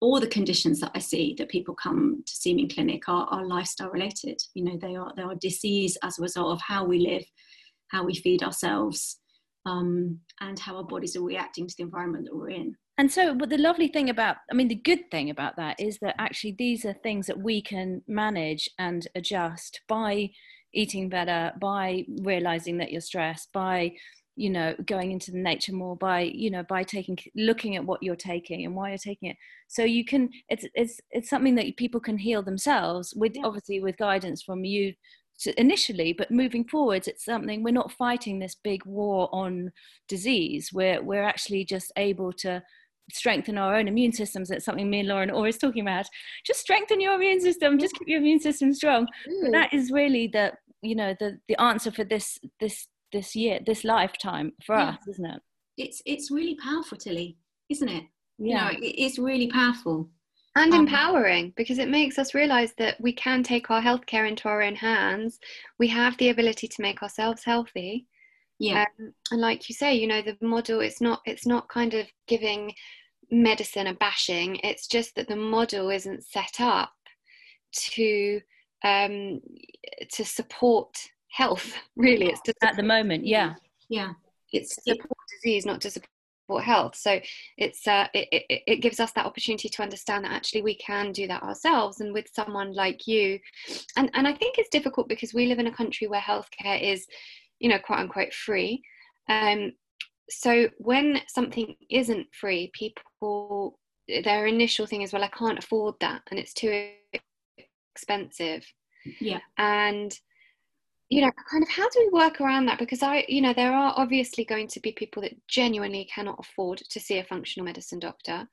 all 0.00 0.20
the 0.20 0.26
conditions 0.26 0.80
that 0.80 0.92
I 0.94 0.98
see 0.98 1.34
that 1.38 1.48
people 1.48 1.74
come 1.74 2.22
to 2.26 2.34
see 2.34 2.54
me 2.54 2.62
in 2.62 2.68
clinic 2.68 3.08
are, 3.08 3.26
are 3.26 3.46
lifestyle 3.46 3.90
related. 3.90 4.40
You 4.54 4.64
know, 4.64 4.78
they 4.80 4.96
are 4.96 5.12
they 5.16 5.22
are 5.22 5.34
disease 5.34 5.96
as 6.02 6.18
a 6.18 6.22
result 6.22 6.52
of 6.52 6.60
how 6.60 6.84
we 6.84 6.98
live, 6.98 7.24
how 7.90 8.04
we 8.04 8.14
feed 8.14 8.42
ourselves, 8.42 9.18
um, 9.66 10.20
and 10.40 10.58
how 10.58 10.76
our 10.76 10.84
bodies 10.84 11.16
are 11.16 11.22
reacting 11.22 11.66
to 11.66 11.74
the 11.76 11.84
environment 11.84 12.26
that 12.26 12.36
we're 12.36 12.50
in. 12.50 12.74
And 12.96 13.10
so, 13.10 13.34
but 13.34 13.50
the 13.50 13.58
lovely 13.58 13.88
thing 13.88 14.08
about, 14.08 14.36
I 14.50 14.54
mean, 14.54 14.68
the 14.68 14.74
good 14.76 15.10
thing 15.10 15.30
about 15.30 15.56
that 15.56 15.80
is 15.80 15.98
that 16.00 16.14
actually 16.18 16.54
these 16.58 16.84
are 16.84 16.92
things 16.92 17.26
that 17.26 17.38
we 17.38 17.60
can 17.60 18.02
manage 18.06 18.68
and 18.78 19.06
adjust 19.16 19.80
by 19.88 20.30
eating 20.72 21.08
better, 21.08 21.52
by 21.60 22.04
realizing 22.22 22.78
that 22.78 22.92
you're 22.92 23.00
stressed, 23.00 23.52
by 23.52 23.92
you 24.36 24.50
know 24.50 24.74
going 24.86 25.12
into 25.12 25.30
the 25.30 25.38
nature 25.38 25.72
more 25.72 25.96
by 25.96 26.20
you 26.20 26.50
know 26.50 26.64
by 26.64 26.82
taking 26.82 27.16
looking 27.36 27.76
at 27.76 27.84
what 27.84 28.02
you're 28.02 28.16
taking 28.16 28.64
and 28.64 28.74
why 28.74 28.88
you're 28.88 28.98
taking 28.98 29.30
it 29.30 29.36
so 29.68 29.84
you 29.84 30.04
can 30.04 30.28
it's 30.48 30.66
it's 30.74 31.00
it's 31.10 31.30
something 31.30 31.54
that 31.54 31.76
people 31.76 32.00
can 32.00 32.18
heal 32.18 32.42
themselves 32.42 33.14
with 33.16 33.32
yeah. 33.36 33.42
obviously 33.44 33.80
with 33.80 33.96
guidance 33.96 34.42
from 34.42 34.64
you 34.64 34.92
initially 35.56 36.12
but 36.12 36.30
moving 36.30 36.64
forwards 36.64 37.08
it's 37.08 37.24
something 37.24 37.62
we're 37.62 37.70
not 37.70 37.92
fighting 37.92 38.38
this 38.38 38.56
big 38.62 38.84
war 38.86 39.28
on 39.32 39.70
disease. 40.08 40.70
We're 40.72 41.02
we're 41.02 41.22
actually 41.22 41.64
just 41.64 41.92
able 41.96 42.32
to 42.34 42.62
strengthen 43.12 43.58
our 43.58 43.76
own 43.76 43.88
immune 43.88 44.12
systems. 44.12 44.50
It's 44.50 44.64
something 44.64 44.88
me 44.88 45.00
and 45.00 45.08
lauren 45.08 45.30
are 45.30 45.34
always 45.34 45.58
talking 45.58 45.82
about. 45.82 46.06
Just 46.46 46.60
strengthen 46.60 47.00
your 47.00 47.14
immune 47.14 47.40
system. 47.40 47.78
Just 47.78 47.94
keep 47.94 48.08
your 48.08 48.18
immune 48.18 48.40
system 48.40 48.72
strong. 48.72 49.06
Mm. 49.28 49.52
that 49.52 49.72
is 49.72 49.90
really 49.90 50.28
the 50.28 50.52
you 50.82 50.94
know 50.94 51.14
the 51.18 51.38
the 51.48 51.60
answer 51.60 51.90
for 51.90 52.04
this 52.04 52.38
this 52.60 52.88
this 53.12 53.34
year 53.34 53.60
this 53.64 53.84
lifetime 53.84 54.52
for 54.64 54.76
yeah. 54.76 54.90
us 54.90 55.08
isn't 55.08 55.26
it? 55.26 55.40
It's 55.76 56.02
it's 56.06 56.30
really 56.30 56.56
powerful 56.56 56.98
tilly 56.98 57.36
isn't 57.70 57.88
it? 57.88 58.04
Yeah 58.38 58.70
you 58.70 58.80
know, 58.80 58.86
it's 58.98 59.18
really 59.18 59.48
powerful 59.48 60.08
and 60.56 60.72
um, 60.72 60.80
empowering 60.80 61.52
because 61.56 61.78
it 61.78 61.88
makes 61.88 62.18
us 62.18 62.34
realize 62.34 62.72
that 62.78 63.00
we 63.00 63.12
can 63.12 63.42
take 63.42 63.70
our 63.70 63.82
healthcare 63.82 64.28
into 64.28 64.48
our 64.48 64.62
own 64.62 64.74
hands. 64.74 65.38
We 65.78 65.88
have 65.88 66.16
the 66.18 66.28
ability 66.28 66.68
to 66.68 66.82
make 66.82 67.02
ourselves 67.02 67.44
healthy. 67.44 68.06
Yeah. 68.58 68.84
Um, 69.00 69.12
and 69.32 69.40
like 69.40 69.68
you 69.68 69.74
say 69.74 69.94
you 69.94 70.06
know 70.06 70.22
the 70.22 70.36
model 70.40 70.80
it's 70.80 71.00
not 71.00 71.20
it's 71.24 71.44
not 71.44 71.68
kind 71.68 71.94
of 71.94 72.06
giving 72.28 72.72
medicine 73.30 73.88
a 73.88 73.94
bashing. 73.94 74.56
It's 74.62 74.86
just 74.86 75.16
that 75.16 75.28
the 75.28 75.36
model 75.36 75.90
isn't 75.90 76.24
set 76.24 76.60
up 76.60 76.92
to 77.72 78.40
um 78.84 79.40
to 80.10 80.24
support 80.24 80.96
health 81.28 81.74
really. 81.96 82.26
It's 82.26 82.40
just 82.46 82.58
at 82.62 82.76
the 82.76 82.82
moment 82.82 83.26
yeah. 83.26 83.54
yeah. 83.88 84.12
it's 84.52 84.76
support 84.84 85.18
disease 85.42 85.66
not 85.66 85.80
to 85.80 85.90
support 85.90 86.08
health. 86.62 86.94
So 86.96 87.20
it's 87.56 87.86
uh, 87.86 88.06
it, 88.14 88.28
it, 88.30 88.62
it 88.66 88.76
gives 88.76 89.00
us 89.00 89.12
that 89.12 89.26
opportunity 89.26 89.68
to 89.68 89.82
understand 89.82 90.24
that 90.24 90.32
actually 90.32 90.62
we 90.62 90.76
can 90.76 91.12
do 91.12 91.26
that 91.28 91.42
ourselves 91.42 92.00
and 92.00 92.12
with 92.12 92.26
someone 92.32 92.72
like 92.74 93.06
you. 93.06 93.38
And 93.96 94.10
and 94.14 94.26
i 94.26 94.32
think 94.32 94.58
it's 94.58 94.68
difficult 94.70 95.08
because 95.08 95.34
we 95.34 95.46
live 95.46 95.58
in 95.58 95.66
a 95.66 95.74
country 95.74 96.06
where 96.06 96.20
healthcare 96.20 96.80
is 96.80 97.06
you 97.58 97.68
know 97.68 97.78
quote 97.78 98.00
unquote 98.00 98.32
free. 98.32 98.82
Um 99.28 99.72
so 100.30 100.68
when 100.78 101.20
something 101.28 101.76
isn't 101.90 102.26
free 102.32 102.70
people 102.72 103.78
their 104.24 104.46
initial 104.46 104.86
thing 104.86 105.02
is 105.02 105.12
well 105.12 105.22
i 105.22 105.28
can't 105.28 105.58
afford 105.58 105.94
that 106.00 106.22
and 106.30 106.38
it's 106.40 106.54
too 106.54 106.90
expensive. 107.94 108.66
Yeah. 109.20 109.40
And 109.58 110.18
you 111.10 111.20
know 111.20 111.30
kind 111.50 111.62
of 111.62 111.68
how 111.68 111.88
do 111.90 112.00
we 112.00 112.18
work 112.18 112.40
around 112.40 112.66
that? 112.66 112.78
Because 112.78 113.02
i 113.02 113.24
you 113.28 113.40
know 113.42 113.52
there 113.52 113.72
are 113.72 113.94
obviously 113.96 114.44
going 114.44 114.68
to 114.68 114.80
be 114.80 114.92
people 114.92 115.22
that 115.22 115.34
genuinely 115.48 116.08
cannot 116.14 116.38
afford 116.38 116.78
to 116.78 117.00
see 117.00 117.18
a 117.18 117.24
functional 117.24 117.64
medicine 117.64 117.98
doctor. 117.98 118.48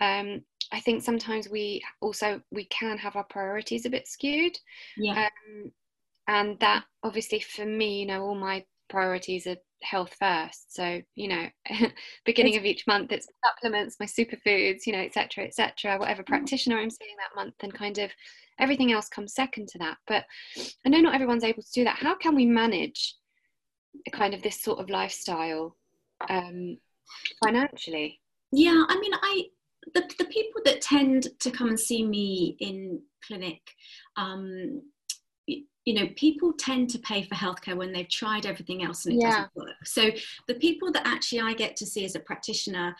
Um, 0.00 0.42
i 0.72 0.80
think 0.80 1.02
sometimes 1.02 1.48
we 1.48 1.82
also 2.00 2.40
we 2.50 2.66
can 2.66 2.98
have 2.98 3.16
our 3.16 3.24
priorities 3.24 3.86
a 3.86 3.90
bit 3.90 4.08
skewed. 4.08 4.58
Yeah. 4.96 5.28
Um, 5.28 5.72
and 6.28 6.58
that 6.60 6.84
obviously 7.02 7.40
for 7.40 7.64
me 7.64 8.00
you 8.00 8.06
know 8.06 8.22
all 8.22 8.34
my 8.34 8.64
priorities 8.88 9.46
are 9.46 9.56
health 9.82 10.14
first. 10.18 10.74
So 10.74 11.00
you 11.14 11.28
know 11.28 11.46
beginning 12.24 12.54
it's, 12.54 12.60
of 12.60 12.64
each 12.64 12.86
month 12.86 13.12
it's 13.12 13.28
supplements 13.44 13.96
my 14.00 14.06
superfoods 14.06 14.86
you 14.86 14.92
know 14.92 15.00
etc 15.00 15.44
etc 15.44 15.98
whatever 15.98 16.22
mm. 16.22 16.26
practitioner 16.26 16.78
i'm 16.78 16.90
seeing 16.90 17.16
that 17.18 17.36
month 17.36 17.54
and 17.62 17.72
kind 17.74 17.98
of 17.98 18.10
everything 18.58 18.92
else 18.92 19.08
comes 19.08 19.34
second 19.34 19.68
to 19.68 19.78
that. 19.78 19.98
But 20.06 20.24
i 20.84 20.88
know 20.88 21.00
not 21.00 21.14
everyone's 21.14 21.44
able 21.44 21.62
to 21.62 21.72
do 21.72 21.84
that. 21.84 21.98
How 21.98 22.16
can 22.16 22.34
we 22.34 22.46
manage 22.46 23.14
kind 24.12 24.34
of 24.34 24.42
this 24.42 24.62
sort 24.62 24.78
of 24.78 24.90
lifestyle 24.90 25.76
um, 26.28 26.78
financially? 27.44 28.20
Yeah 28.52 28.84
i 28.88 28.98
mean 29.00 29.12
i 29.14 29.42
the, 29.94 30.02
the 30.18 30.24
people 30.26 30.60
that 30.64 30.80
tend 30.80 31.28
to 31.40 31.50
come 31.50 31.68
and 31.68 31.78
see 31.78 32.04
me 32.04 32.56
in 32.60 33.00
clinic 33.26 33.60
um, 34.16 34.82
you 35.86 35.94
know 35.94 36.08
people 36.16 36.52
tend 36.52 36.90
to 36.90 36.98
pay 36.98 37.22
for 37.22 37.34
healthcare 37.34 37.76
when 37.76 37.92
they've 37.92 38.10
tried 38.10 38.44
everything 38.44 38.82
else 38.84 39.06
and 39.06 39.14
it 39.14 39.22
yeah. 39.22 39.30
doesn't 39.30 39.56
work 39.56 39.74
so 39.84 40.10
the 40.48 40.54
people 40.54 40.92
that 40.92 41.06
actually 41.06 41.40
i 41.40 41.54
get 41.54 41.76
to 41.76 41.86
see 41.86 42.04
as 42.04 42.14
a 42.14 42.20
practitioner 42.20 42.94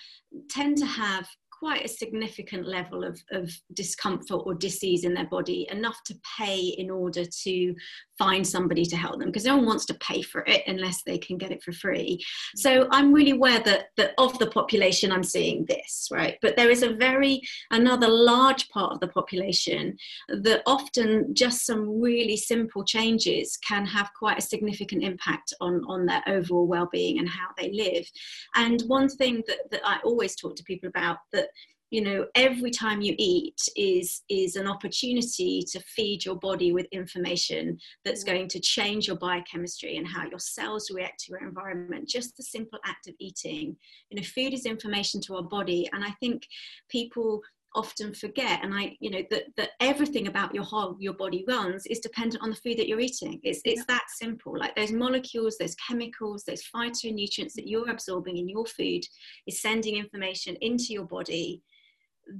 tend 0.49 0.79
to 0.79 0.87
have 0.87 1.29
quite 1.66 1.85
a 1.85 1.88
significant 1.88 2.64
level 2.64 3.02
of, 3.02 3.20
of 3.33 3.50
discomfort 3.74 4.42
or 4.46 4.55
disease 4.55 5.02
in 5.02 5.12
their 5.12 5.26
body, 5.26 5.66
enough 5.72 6.00
to 6.05 6.14
pay 6.38 6.59
in 6.79 6.88
order 6.92 7.24
to 7.24 7.74
find 8.16 8.46
somebody 8.46 8.85
to 8.85 8.96
help 8.96 9.18
them 9.18 9.31
because 9.31 9.44
no 9.44 9.57
one 9.57 9.66
wants 9.66 9.85
to 9.85 9.94
pay 9.94 10.22
for 10.22 10.44
it 10.46 10.62
unless 10.68 11.02
they 11.02 11.18
can 11.18 11.37
get 11.37 11.50
it 11.50 11.61
for 11.64 11.72
free. 11.72 12.24
So 12.55 12.83
mm-hmm. 12.83 12.92
I'm 12.92 13.12
really 13.12 13.33
aware 13.33 13.59
that, 13.64 13.87
that 13.96 14.14
of 14.16 14.38
the 14.38 14.46
population 14.46 15.11
I'm 15.11 15.24
seeing 15.24 15.64
this, 15.66 16.09
right? 16.12 16.38
But 16.40 16.55
there 16.55 16.70
is 16.70 16.85
a 16.85 16.94
very, 16.94 17.42
another 17.72 18.09
large 18.09 18.68
part 18.68 18.92
of 18.92 19.00
the 19.00 19.09
population 19.09 19.96
that 20.29 20.62
often 20.66 21.35
just 21.35 21.66
some 21.66 22.00
really 22.00 22.37
simple 22.37 22.85
changes 22.85 23.57
can 23.57 23.85
have 23.87 24.11
quite 24.16 24.38
a 24.38 24.48
significant 24.52 25.02
impact 25.02 25.52
on, 25.61 25.83
on 25.88 26.07
their 26.07 26.22
overall 26.29 26.68
well-being 26.68 27.18
and 27.18 27.29
how 27.29 27.48
they 27.59 27.72
live. 27.72 28.07
And 28.55 28.83
one 28.87 29.09
thing 29.09 29.42
that, 29.48 29.59
that 29.72 29.81
I 29.85 29.98
always 30.05 30.37
talk 30.37 30.55
to 30.55 30.62
people 30.62 30.88
about 30.88 31.18
that 31.33 31.48
you 31.96 32.02
know 32.02 32.26
every 32.35 32.70
time 32.70 33.00
you 33.00 33.14
eat 33.16 33.59
is 33.74 34.20
is 34.28 34.56
an 34.56 34.66
opportunity 34.66 35.62
to 35.72 35.80
feed 35.80 36.22
your 36.26 36.35
body 36.35 36.70
with 36.70 36.85
information 36.92 37.78
that's 38.04 38.22
mm. 38.22 38.26
going 38.26 38.48
to 38.48 38.61
change 38.61 39.06
your 39.06 39.16
biochemistry 39.16 39.96
and 39.96 40.06
how 40.06 40.26
your 40.26 40.38
cells 40.38 40.90
react 40.92 41.18
to 41.20 41.30
your 41.30 41.42
environment. 41.48 42.06
Just 42.06 42.37
the 42.37 42.42
simple 42.42 42.78
act 42.85 43.09
of 43.09 43.14
eating 43.18 43.74
you 44.11 44.16
know 44.16 44.26
food 44.35 44.52
is 44.52 44.66
information 44.66 45.22
to 45.22 45.37
our 45.37 45.42
body. 45.42 45.88
And 45.94 46.04
i 46.04 46.11
think 46.20 46.46
people 46.90 47.40
often 47.74 48.14
forget 48.14 48.61
and 48.62 48.72
i 48.74 48.96
you 49.00 49.11
know 49.11 49.22
that, 49.30 49.44
that 49.56 49.70
everything 49.80 50.26
about 50.28 50.54
your 50.54 50.64
whole 50.64 50.96
your 50.98 51.12
body 51.12 51.44
runs 51.46 51.85
is 51.87 52.00
dependent 52.00 52.42
on 52.42 52.50
the 52.50 52.56
food 52.56 52.78
that 52.78 52.88
you're 52.88 53.06
eating. 53.09 53.38
It's, 53.42 53.61
it's 53.64 53.85
that 53.87 54.06
simple. 54.22 54.59
Like 54.59 54.76
those 54.76 54.92
molecules 54.92 55.56
those 55.56 55.76
chemicals 55.87 56.44
those 56.44 56.64
phytonutrients 56.74 57.54
that 57.54 57.68
you're 57.70 57.90
absorbing 57.90 58.37
in 58.37 58.50
your 58.50 58.66
food 58.66 59.02
is 59.46 59.62
sending 59.62 59.96
information 59.96 60.56
into 60.61 60.92
your 60.92 61.06
body 61.06 61.62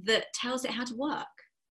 that 0.05 0.33
tells 0.33 0.65
it 0.65 0.71
how 0.71 0.85
to 0.85 0.95
work. 0.95 1.25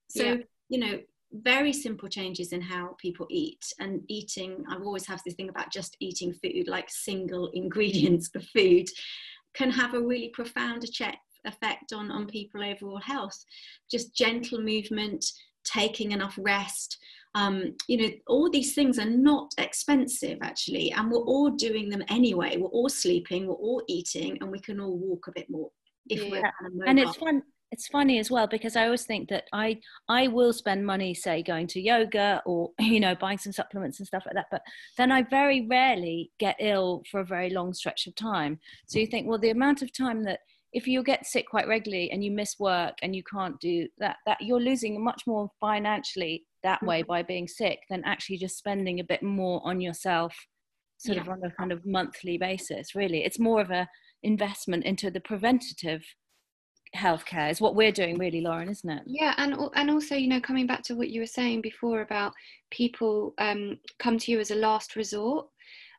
So, 0.09 0.23
yeah. 0.23 0.35
you 0.69 0.79
know, 0.79 0.99
very 1.33 1.71
simple 1.71 2.09
changes 2.09 2.51
in 2.51 2.61
how 2.61 2.95
people 2.99 3.25
eat 3.29 3.63
and 3.79 4.01
eating. 4.07 4.63
I've 4.69 4.81
always 4.81 5.07
have 5.07 5.21
this 5.25 5.35
thing 5.35 5.49
about 5.49 5.71
just 5.71 5.95
eating 5.99 6.33
food, 6.33 6.67
like 6.67 6.89
single 6.89 7.47
ingredients 7.53 8.29
of 8.35 8.45
food, 8.47 8.89
can 9.53 9.71
have 9.71 9.93
a 9.93 10.01
really 10.01 10.29
profound 10.29 10.85
effect 11.45 11.93
on, 11.93 12.11
on 12.11 12.27
people 12.27 12.63
overall 12.63 12.99
health. 12.99 13.45
Just 13.89 14.15
gentle 14.15 14.61
movement, 14.61 15.25
taking 15.63 16.11
enough 16.11 16.37
rest. 16.41 16.97
Um, 17.33 17.75
you 17.87 17.97
know, 17.97 18.09
all 18.27 18.49
these 18.49 18.73
things 18.75 18.99
are 18.99 19.09
not 19.09 19.53
expensive 19.57 20.39
actually, 20.41 20.91
and 20.91 21.09
we're 21.09 21.19
all 21.19 21.49
doing 21.51 21.89
them 21.89 22.03
anyway. 22.09 22.57
We're 22.57 22.67
all 22.67 22.89
sleeping, 22.89 23.47
we're 23.47 23.53
all 23.53 23.81
eating, 23.87 24.37
and 24.41 24.51
we 24.51 24.59
can 24.59 24.81
all 24.81 24.97
walk 24.97 25.27
a 25.27 25.31
bit 25.33 25.49
more 25.49 25.69
if 26.09 26.23
yeah. 26.23 26.29
we're 26.29 26.41
kind 26.41 26.81
of 26.81 26.87
and 26.87 26.99
it's 26.99 27.15
fun 27.15 27.41
it's 27.71 27.87
funny 27.87 28.19
as 28.19 28.29
well 28.29 28.47
because 28.47 28.75
I 28.75 28.85
always 28.85 29.05
think 29.05 29.29
that 29.29 29.45
I 29.53 29.79
I 30.09 30.27
will 30.27 30.51
spend 30.51 30.85
money, 30.85 31.13
say, 31.13 31.41
going 31.41 31.67
to 31.67 31.81
yoga 31.81 32.41
or 32.45 32.71
you 32.79 32.99
know 32.99 33.15
buying 33.15 33.37
some 33.37 33.53
supplements 33.53 33.99
and 33.99 34.07
stuff 34.07 34.23
like 34.25 34.35
that, 34.35 34.47
but 34.51 34.61
then 34.97 35.11
I 35.11 35.23
very 35.23 35.65
rarely 35.67 36.31
get 36.39 36.57
ill 36.59 37.03
for 37.09 37.21
a 37.21 37.25
very 37.25 37.49
long 37.49 37.73
stretch 37.73 38.07
of 38.07 38.15
time. 38.15 38.59
So 38.87 38.99
you 38.99 39.07
think, 39.07 39.27
well, 39.27 39.39
the 39.39 39.49
amount 39.51 39.81
of 39.81 39.93
time 39.93 40.23
that 40.23 40.39
if 40.73 40.87
you 40.87 41.03
get 41.03 41.25
sick 41.25 41.47
quite 41.49 41.67
regularly 41.67 42.11
and 42.11 42.23
you 42.23 42.31
miss 42.31 42.55
work 42.59 42.97
and 43.01 43.15
you 43.15 43.23
can't 43.23 43.59
do 43.59 43.87
that, 43.97 44.17
that 44.25 44.37
you're 44.41 44.61
losing 44.61 45.03
much 45.03 45.23
more 45.27 45.49
financially 45.59 46.45
that 46.63 46.81
way 46.83 47.01
mm-hmm. 47.01 47.09
by 47.09 47.23
being 47.23 47.47
sick 47.47 47.79
than 47.89 48.01
actually 48.05 48.37
just 48.37 48.57
spending 48.57 48.99
a 48.99 49.03
bit 49.03 49.21
more 49.21 49.61
on 49.65 49.81
yourself, 49.81 50.33
sort 50.97 51.17
yeah. 51.17 51.23
of 51.23 51.29
on 51.29 51.43
a 51.43 51.51
kind 51.51 51.71
of 51.71 51.85
monthly 51.85 52.37
basis. 52.37 52.95
Really, 52.95 53.23
it's 53.23 53.39
more 53.39 53.61
of 53.61 53.71
a 53.71 53.87
investment 54.23 54.85
into 54.85 55.09
the 55.09 55.19
preventative 55.19 56.03
healthcare 56.95 57.49
is 57.49 57.61
what 57.61 57.75
we're 57.75 57.91
doing 57.91 58.17
really 58.17 58.41
lauren 58.41 58.69
isn't 58.69 58.89
it 58.89 59.03
yeah 59.05 59.33
and 59.37 59.55
and 59.75 59.89
also 59.89 60.15
you 60.15 60.27
know 60.27 60.41
coming 60.41 60.67
back 60.67 60.83
to 60.83 60.95
what 60.95 61.09
you 61.09 61.21
were 61.21 61.27
saying 61.27 61.61
before 61.61 62.01
about 62.01 62.33
people 62.69 63.33
um, 63.37 63.79
come 63.97 64.17
to 64.17 64.31
you 64.31 64.39
as 64.39 64.51
a 64.51 64.55
last 64.55 64.95
resort 64.95 65.47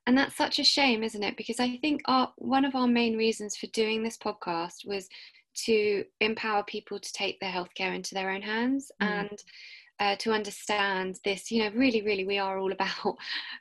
and 0.06 0.18
that's 0.18 0.36
such 0.36 0.58
a 0.58 0.64
shame 0.64 1.02
isn't 1.02 1.22
it 1.22 1.36
because 1.36 1.60
i 1.60 1.76
think 1.78 2.02
our 2.06 2.30
one 2.36 2.64
of 2.64 2.74
our 2.74 2.86
main 2.86 3.16
reasons 3.16 3.56
for 3.56 3.68
doing 3.68 4.02
this 4.02 4.18
podcast 4.18 4.86
was 4.86 5.08
to 5.54 6.04
empower 6.20 6.62
people 6.64 6.98
to 6.98 7.12
take 7.12 7.38
their 7.40 7.50
healthcare 7.50 7.94
into 7.94 8.14
their 8.14 8.30
own 8.30 8.42
hands 8.42 8.90
mm. 9.00 9.06
and 9.06 9.42
uh, 10.00 10.16
to 10.16 10.32
understand 10.32 11.20
this, 11.24 11.48
you 11.52 11.62
know, 11.62 11.70
really, 11.76 12.02
really, 12.02 12.24
we 12.24 12.36
are 12.36 12.58
all 12.58 12.72
about 12.78 13.16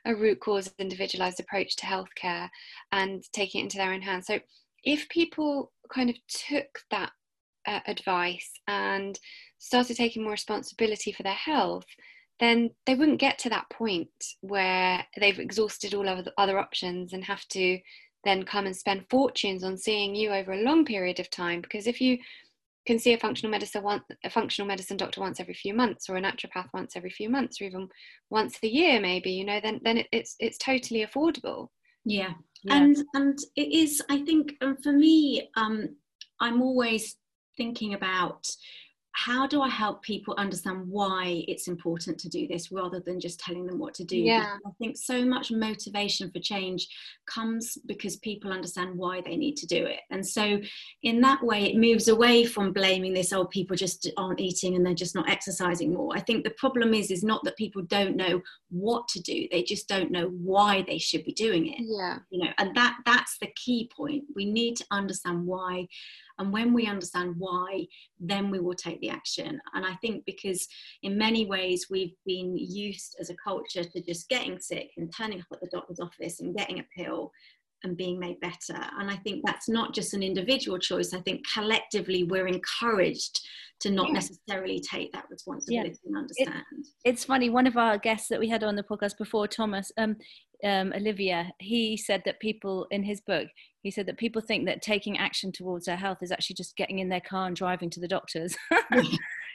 a 0.06 0.14
root 0.14 0.40
cause 0.40 0.72
individualized 0.78 1.38
approach 1.38 1.76
to 1.76 1.86
healthcare 1.86 2.48
and 2.90 3.22
taking 3.32 3.60
it 3.60 3.64
into 3.64 3.76
their 3.76 3.92
own 3.92 4.02
hands. 4.02 4.26
So, 4.26 4.40
if 4.82 5.08
people 5.08 5.70
kind 5.94 6.10
of 6.10 6.16
took 6.26 6.80
that 6.90 7.12
uh, 7.66 7.80
advice 7.86 8.50
and 8.68 9.18
started 9.58 9.96
taking 9.96 10.22
more 10.22 10.32
responsibility 10.32 11.12
for 11.12 11.22
their 11.22 11.32
health, 11.32 11.86
then 12.40 12.70
they 12.86 12.94
wouldn't 12.94 13.20
get 13.20 13.38
to 13.38 13.48
that 13.50 13.70
point 13.70 14.10
where 14.40 15.04
they've 15.18 15.38
exhausted 15.38 15.94
all 15.94 16.08
of 16.08 16.24
the 16.24 16.32
other 16.38 16.58
options 16.58 17.12
and 17.12 17.24
have 17.24 17.46
to 17.48 17.78
then 18.24 18.44
come 18.44 18.66
and 18.66 18.76
spend 18.76 19.04
fortunes 19.10 19.64
on 19.64 19.76
seeing 19.76 20.14
you 20.14 20.30
over 20.30 20.52
a 20.52 20.62
long 20.62 20.84
period 20.84 21.20
of 21.20 21.30
time. 21.30 21.60
Because 21.60 21.86
if 21.86 22.00
you 22.00 22.18
can 22.86 22.98
see 22.98 23.12
a 23.12 23.18
functional 23.18 23.50
medicine 23.50 23.82
one, 23.82 24.02
a 24.24 24.30
functional 24.30 24.66
medicine 24.66 24.96
doctor 24.96 25.20
once 25.20 25.40
every 25.40 25.54
few 25.54 25.74
months, 25.74 26.08
or 26.08 26.16
a 26.16 26.20
naturopath 26.20 26.68
once 26.74 26.96
every 26.96 27.10
few 27.10 27.28
months, 27.28 27.60
or 27.60 27.64
even 27.64 27.88
once 28.30 28.58
a 28.62 28.68
year, 28.68 29.00
maybe 29.00 29.30
you 29.30 29.44
know, 29.44 29.60
then 29.62 29.80
then 29.84 29.98
it, 29.98 30.08
it's 30.12 30.36
it's 30.40 30.58
totally 30.58 31.04
affordable. 31.04 31.68
Yeah. 32.04 32.32
yeah. 32.64 32.76
and 32.76 32.96
and 33.14 33.38
it 33.56 33.72
is. 33.72 34.02
I 34.10 34.24
think 34.24 34.54
um, 34.60 34.76
for 34.82 34.92
me, 34.92 35.48
um, 35.56 35.96
I'm 36.40 36.60
always 36.60 37.16
thinking 37.56 37.94
about 37.94 38.48
how 39.14 39.46
do 39.46 39.60
I 39.60 39.68
help 39.68 40.02
people 40.02 40.34
understand 40.38 40.88
why 40.88 41.44
it's 41.46 41.68
important 41.68 42.18
to 42.20 42.30
do 42.30 42.48
this 42.48 42.72
rather 42.72 42.98
than 42.98 43.20
just 43.20 43.38
telling 43.38 43.66
them 43.66 43.78
what 43.78 43.92
to 43.94 44.04
do? 44.04 44.16
Yeah. 44.16 44.56
I 44.66 44.70
think 44.78 44.96
so 44.96 45.24
much 45.24 45.50
motivation 45.50 46.30
for 46.30 46.40
change 46.40 46.88
comes 47.26 47.76
because 47.86 48.16
people 48.16 48.52
understand 48.52 48.96
why 48.96 49.20
they 49.20 49.36
need 49.36 49.56
to 49.58 49.66
do 49.66 49.84
it. 49.84 50.00
And 50.10 50.26
so, 50.26 50.58
in 51.02 51.20
that 51.20 51.42
way, 51.42 51.64
it 51.64 51.76
moves 51.76 52.08
away 52.08 52.46
from 52.46 52.72
blaming 52.72 53.12
this, 53.12 53.32
oh, 53.34 53.44
people 53.44 53.76
just 53.76 54.10
aren't 54.16 54.40
eating 54.40 54.76
and 54.76 54.84
they're 54.84 54.94
just 54.94 55.14
not 55.14 55.28
exercising 55.28 55.92
more. 55.92 56.16
I 56.16 56.20
think 56.20 56.42
the 56.42 56.50
problem 56.50 56.94
is, 56.94 57.10
is 57.10 57.22
not 57.22 57.44
that 57.44 57.56
people 57.56 57.82
don't 57.82 58.16
know 58.16 58.40
what 58.70 59.08
to 59.08 59.20
do, 59.20 59.46
they 59.50 59.62
just 59.62 59.88
don't 59.88 60.10
know 60.10 60.28
why 60.28 60.84
they 60.86 60.98
should 60.98 61.24
be 61.24 61.32
doing 61.32 61.66
it. 61.66 61.80
Yeah. 61.80 62.18
You 62.30 62.44
know, 62.44 62.50
and 62.56 62.74
that 62.76 62.96
that's 63.04 63.36
the 63.38 63.52
key 63.56 63.90
point. 63.94 64.24
We 64.34 64.46
need 64.46 64.76
to 64.76 64.86
understand 64.90 65.46
why 65.46 65.88
and 66.38 66.52
when 66.52 66.72
we 66.72 66.86
understand 66.86 67.34
why, 67.38 67.86
then 68.20 68.50
we 68.50 68.60
will 68.60 68.74
take 68.74 69.00
the 69.00 69.10
action. 69.10 69.60
And 69.74 69.84
I 69.84 69.94
think 69.96 70.24
because 70.26 70.66
in 71.02 71.18
many 71.18 71.46
ways 71.46 71.86
we've 71.90 72.14
been 72.26 72.56
used 72.56 73.16
as 73.20 73.30
a 73.30 73.36
culture 73.42 73.84
to 73.84 74.02
just 74.02 74.28
getting 74.28 74.58
sick 74.58 74.90
and 74.96 75.12
turning 75.16 75.40
up 75.40 75.46
at 75.52 75.60
the 75.60 75.68
doctor's 75.72 76.00
office 76.00 76.40
and 76.40 76.56
getting 76.56 76.78
a 76.78 76.86
pill 76.96 77.30
and 77.84 77.96
being 77.96 78.18
made 78.18 78.38
better. 78.40 78.80
And 78.98 79.10
I 79.10 79.16
think 79.16 79.42
that's 79.44 79.68
not 79.68 79.92
just 79.92 80.14
an 80.14 80.22
individual 80.22 80.78
choice. 80.78 81.12
I 81.12 81.20
think 81.20 81.42
collectively 81.52 82.22
we're 82.24 82.46
encouraged 82.46 83.40
to 83.80 83.90
not 83.90 84.08
yeah. 84.08 84.14
necessarily 84.14 84.80
take 84.80 85.12
that 85.12 85.24
responsibility 85.30 85.98
yeah. 86.04 86.08
and 86.08 86.16
understand. 86.16 86.64
It, 87.04 87.10
it's 87.10 87.24
funny, 87.24 87.50
one 87.50 87.66
of 87.66 87.76
our 87.76 87.98
guests 87.98 88.28
that 88.28 88.38
we 88.38 88.48
had 88.48 88.62
on 88.62 88.76
the 88.76 88.84
podcast 88.84 89.18
before, 89.18 89.48
Thomas, 89.48 89.90
um, 89.98 90.16
um, 90.64 90.92
Olivia, 90.94 91.50
he 91.58 91.96
said 91.96 92.22
that 92.24 92.40
people 92.40 92.86
in 92.90 93.02
his 93.02 93.20
book, 93.20 93.48
he 93.82 93.90
said 93.90 94.06
that 94.06 94.18
people 94.18 94.40
think 94.40 94.66
that 94.66 94.80
taking 94.80 95.18
action 95.18 95.50
towards 95.50 95.86
their 95.86 95.96
health 95.96 96.18
is 96.22 96.30
actually 96.30 96.54
just 96.54 96.76
getting 96.76 97.00
in 97.00 97.08
their 97.08 97.20
car 97.20 97.46
and 97.46 97.56
driving 97.56 97.90
to 97.90 98.00
the 98.00 98.08
doctors. 98.08 98.56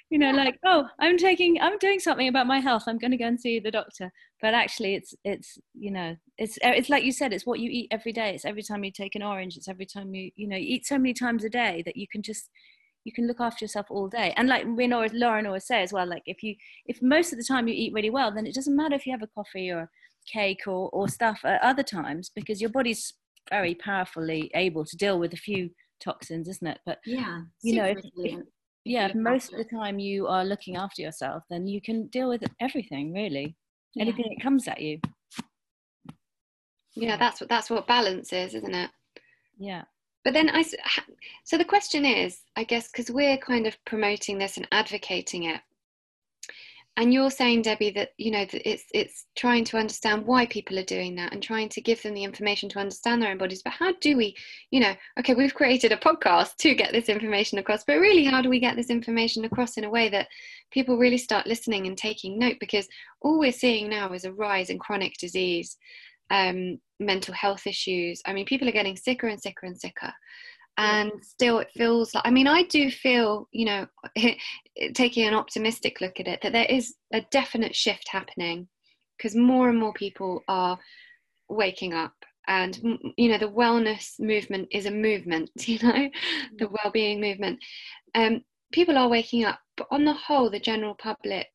you 0.09 0.19
know, 0.19 0.31
like, 0.31 0.57
oh, 0.65 0.85
I'm 0.99 1.17
taking, 1.17 1.59
I'm 1.61 1.77
doing 1.77 1.99
something 1.99 2.27
about 2.27 2.47
my 2.47 2.59
health. 2.59 2.83
I'm 2.87 2.97
going 2.97 3.11
to 3.11 3.17
go 3.17 3.25
and 3.25 3.39
see 3.39 3.59
the 3.59 3.71
doctor. 3.71 4.11
But 4.41 4.53
actually, 4.53 4.95
it's, 4.95 5.13
it's, 5.23 5.57
you 5.73 5.91
know, 5.91 6.17
it's, 6.37 6.59
it's 6.61 6.89
like 6.89 7.03
you 7.03 7.13
said, 7.13 7.31
it's 7.31 7.45
what 7.45 7.59
you 7.59 7.69
eat 7.71 7.87
every 7.91 8.11
day. 8.11 8.35
It's 8.35 8.45
every 8.45 8.63
time 8.63 8.83
you 8.83 8.91
take 8.91 9.15
an 9.15 9.23
orange. 9.23 9.55
It's 9.55 9.69
every 9.69 9.85
time 9.85 10.13
you, 10.13 10.31
you 10.35 10.47
know, 10.47 10.57
you 10.57 10.75
eat 10.75 10.85
so 10.85 10.97
many 10.97 11.13
times 11.13 11.45
a 11.45 11.49
day 11.49 11.83
that 11.85 11.95
you 11.95 12.07
can 12.11 12.21
just, 12.21 12.49
you 13.05 13.13
can 13.13 13.27
look 13.27 13.39
after 13.39 13.63
yourself 13.63 13.85
all 13.89 14.09
day. 14.09 14.33
And 14.35 14.49
like 14.49 14.65
we 14.65 14.87
know, 14.87 15.07
Lauren 15.13 15.47
always 15.47 15.65
say 15.65 15.81
as 15.81 15.93
well, 15.93 16.05
like 16.05 16.23
if 16.25 16.43
you, 16.43 16.55
if 16.85 17.01
most 17.01 17.31
of 17.31 17.39
the 17.39 17.45
time 17.45 17.69
you 17.69 17.73
eat 17.73 17.93
really 17.93 18.09
well, 18.09 18.33
then 18.33 18.45
it 18.45 18.53
doesn't 18.53 18.75
matter 18.75 18.95
if 18.95 19.05
you 19.05 19.13
have 19.13 19.23
a 19.23 19.27
coffee 19.27 19.71
or 19.71 19.89
cake 20.31 20.61
or, 20.67 20.89
or 20.89 21.07
stuff 21.07 21.39
at 21.43 21.61
other 21.61 21.83
times 21.83 22.31
because 22.35 22.61
your 22.61 22.69
body's 22.69 23.13
very 23.49 23.75
powerfully 23.75 24.51
able 24.55 24.85
to 24.85 24.97
deal 24.97 25.19
with 25.19 25.33
a 25.33 25.37
few 25.37 25.69
toxins, 26.03 26.47
isn't 26.47 26.67
it? 26.67 26.79
But 26.85 26.99
yeah, 27.05 27.41
you 27.63 27.75
know, 27.75 27.85
if, 27.85 27.97
if, 28.17 28.39
yeah, 28.85 29.07
if 29.07 29.15
most 29.15 29.51
of 29.51 29.57
the 29.57 29.65
time 29.65 29.99
you 29.99 30.27
are 30.27 30.45
looking 30.45 30.75
after 30.75 31.01
yourself, 31.01 31.43
then 31.49 31.67
you 31.67 31.81
can 31.81 32.07
deal 32.07 32.29
with 32.29 32.43
everything 32.59 33.13
really, 33.13 33.55
yeah. 33.95 34.03
anything 34.03 34.25
that 34.29 34.43
comes 34.43 34.67
at 34.67 34.81
you. 34.81 34.99
Yeah, 36.95 37.17
that's 37.17 37.41
what 37.41 37.49
that's 37.49 37.69
what 37.69 37.87
balance 37.87 38.33
is, 38.33 38.53
isn't 38.55 38.73
it? 38.73 38.89
Yeah. 39.59 39.83
But 40.23 40.33
then 40.33 40.49
I 40.49 40.63
so 41.43 41.57
the 41.57 41.65
question 41.65 42.05
is, 42.05 42.41
I 42.55 42.63
guess, 42.63 42.89
because 42.89 43.11
we're 43.11 43.37
kind 43.37 43.67
of 43.67 43.77
promoting 43.85 44.37
this 44.37 44.57
and 44.57 44.67
advocating 44.71 45.43
it. 45.43 45.61
And 46.97 47.13
you're 47.13 47.29
saying 47.29 47.61
debbie 47.61 47.91
that 47.91 48.09
you 48.17 48.31
know 48.31 48.43
that 48.45 48.69
it's 48.69 48.83
it's 48.93 49.27
trying 49.35 49.63
to 49.63 49.77
understand 49.77 50.25
why 50.25 50.47
people 50.47 50.77
are 50.79 50.83
doing 50.83 51.15
that 51.15 51.31
and 51.31 51.41
trying 51.41 51.69
to 51.69 51.79
give 51.79 52.01
them 52.01 52.15
the 52.15 52.23
information 52.23 52.67
to 52.67 52.79
understand 52.79 53.21
their 53.21 53.31
own 53.31 53.37
bodies. 53.37 53.61
But 53.63 53.73
how 53.73 53.93
do 54.01 54.17
we 54.17 54.35
you 54.71 54.79
know 54.79 54.93
okay 55.19 55.35
we've 55.35 55.53
created 55.53 55.91
a 55.91 55.97
podcast 55.97 56.55
to 56.57 56.73
get 56.73 56.91
this 56.91 57.07
information 57.07 57.59
across 57.59 57.83
but 57.85 57.99
really 57.99 58.25
how 58.25 58.41
do 58.41 58.49
we 58.49 58.59
get 58.59 58.75
this 58.75 58.89
information 58.89 59.45
across 59.45 59.77
in 59.77 59.83
a 59.83 59.89
way 59.89 60.09
that 60.09 60.27
people 60.71 60.97
really 60.97 61.19
start 61.19 61.47
listening 61.47 61.87
and 61.87 61.97
taking 61.97 62.37
note? 62.39 62.57
Because 62.59 62.87
all 63.21 63.39
we're 63.39 63.51
seeing 63.51 63.89
now 63.89 64.11
is 64.11 64.25
a 64.25 64.33
rise 64.33 64.69
in 64.69 64.79
chronic 64.79 65.13
disease 65.17 65.77
um, 66.31 66.79
mental 66.99 67.33
health 67.33 67.67
issues. 67.67 68.21
I 68.25 68.33
mean 68.33 68.45
people 68.45 68.67
are 68.67 68.73
getting 68.73 68.97
sicker 68.97 69.27
and 69.27 69.39
sicker 69.39 69.67
and 69.67 69.79
sicker 69.79 70.11
and 70.77 71.11
still 71.21 71.59
it 71.59 71.71
feels 71.71 72.13
like 72.13 72.25
i 72.25 72.31
mean 72.31 72.47
i 72.47 72.63
do 72.63 72.89
feel 72.89 73.47
you 73.51 73.65
know 73.65 73.87
taking 74.93 75.27
an 75.27 75.33
optimistic 75.33 75.99
look 76.01 76.19
at 76.19 76.27
it 76.27 76.39
that 76.41 76.53
there 76.53 76.67
is 76.69 76.95
a 77.13 77.21
definite 77.31 77.75
shift 77.75 78.07
happening 78.09 78.67
because 79.17 79.35
more 79.35 79.69
and 79.69 79.79
more 79.79 79.93
people 79.93 80.43
are 80.47 80.77
waking 81.49 81.93
up 81.93 82.13
and 82.47 82.79
you 83.17 83.29
know 83.29 83.37
the 83.37 83.49
wellness 83.49 84.19
movement 84.19 84.67
is 84.71 84.85
a 84.85 84.91
movement 84.91 85.49
you 85.67 85.79
know 85.79 86.09
the 86.57 86.65
mm. 86.65 86.71
well-being 86.71 87.19
movement 87.19 87.59
um, 88.15 88.41
people 88.71 88.97
are 88.97 89.09
waking 89.09 89.43
up 89.43 89.59
but 89.75 89.87
on 89.91 90.05
the 90.05 90.13
whole 90.13 90.49
the 90.49 90.59
general 90.59 90.95
public 90.95 91.47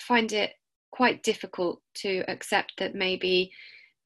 find 0.00 0.32
it 0.32 0.52
quite 0.90 1.22
difficult 1.22 1.80
to 1.94 2.22
accept 2.28 2.72
that 2.78 2.94
maybe 2.94 3.50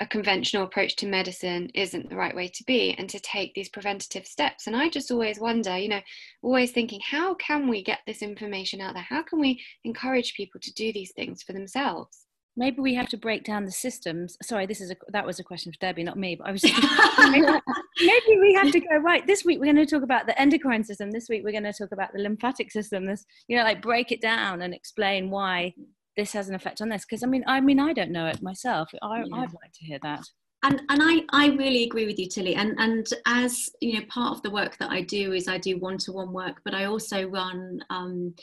a 0.01 0.07
conventional 0.07 0.65
approach 0.65 0.97
to 0.97 1.07
medicine 1.07 1.71
isn't 1.75 2.09
the 2.09 2.17
right 2.17 2.35
way 2.35 2.49
to 2.49 2.65
be 2.65 2.95
and 2.99 3.09
to 3.11 3.21
take 3.21 3.53
these 3.55 3.69
preventative 3.69 4.27
steps. 4.27 4.67
And 4.67 4.75
i 4.75 4.89
just 4.89 5.11
always 5.11 5.39
wonder 5.39 5.77
you 5.77 5.89
know 5.89 6.01
always 6.43 6.73
thinking 6.73 7.01
how 7.09 7.35
can 7.35 7.69
we 7.69 7.83
get 7.83 8.01
this 8.07 8.23
information 8.23 8.81
out 8.81 8.95
there? 8.95 9.07
How 9.09 9.23
can 9.23 9.39
we 9.39 9.63
encourage 9.85 10.35
people 10.35 10.61
to 10.63 10.73
do 10.73 10.93
these 10.93 11.13
things 11.13 11.43
for 11.43 11.53
themselves? 11.53 12.27
Maybe 12.57 12.81
we 12.81 12.95
have 12.95 13.09
to 13.11 13.17
break 13.17 13.45
down 13.45 13.65
the 13.65 13.71
systems. 13.71 14.37
Sorry 14.43 14.67
this 14.67 14.81
is 14.81 14.91
a 14.91 14.97
that 15.13 15.27
was 15.27 15.39
a 15.39 15.45
question 15.45 15.71
for 15.71 15.79
debbie 15.79 16.03
not 16.03 16.19
me 16.19 16.35
but 16.35 16.49
i 16.49 16.53
was 16.53 16.63
just 16.63 16.83
maybe 18.01 18.41
we 18.41 18.55
have 18.55 18.73
to 18.73 18.81
go 18.81 18.97
right 18.97 19.27
this 19.27 19.45
week 19.45 19.61
we're 19.61 19.73
going 19.73 19.77
to 19.77 19.87
talk 19.87 20.03
about 20.03 20.27
the 20.27 20.41
endocrine 20.41 20.85
system. 20.85 21.11
This 21.11 21.29
week 21.29 21.43
we're 21.45 21.53
going 21.53 21.65
to 21.65 21.73
talk 21.75 21.93
about 21.93 22.13
the 22.15 22.21
lymphatic 22.21 22.73
system. 22.73 23.07
This 23.07 23.27
you 23.49 23.57
know 23.57 23.65
like 23.65 23.83
break 23.83 24.13
it 24.13 24.23
down 24.23 24.63
and 24.63 24.73
explain 24.73 25.31
why 25.31 25.75
this 26.21 26.33
has 26.33 26.49
an 26.49 26.55
effect 26.55 26.81
on 26.81 26.89
this? 26.89 27.05
Because 27.05 27.23
i 27.23 27.27
mean 27.27 27.45
i 27.47 27.61
mean 27.61 27.81
i 27.81 27.93
don't 27.93 28.11
know 28.11 28.27
it 28.27 28.43
myself. 28.43 28.91
I, 29.03 29.19
yeah. 29.19 29.37
i'd 29.37 29.55
like 29.63 29.73
to 29.75 29.85
hear 29.85 29.99
that. 30.03 30.25
And 30.63 30.83
and 30.91 31.01
I, 31.03 31.23
I 31.31 31.47
really 31.57 31.85
agree 31.85 32.07
with 32.07 32.19
you 32.19 32.29
tilly. 32.29 32.55
And 32.55 32.75
and 32.79 33.07
as 33.27 33.71
you 33.81 33.95
know 33.95 34.05
part 34.09 34.37
of 34.37 34.43
the 34.43 34.51
work 34.51 34.77
that 34.79 34.91
i 34.91 35.01
do 35.03 35.33
is 35.33 35.49
i 35.49 35.59
do 35.59 35.79
one-to-one 35.79 36.33
work 36.33 36.61
but 36.65 36.75
i 36.75 36.85
also 36.85 37.29
run 37.29 37.81
um, 37.91 38.35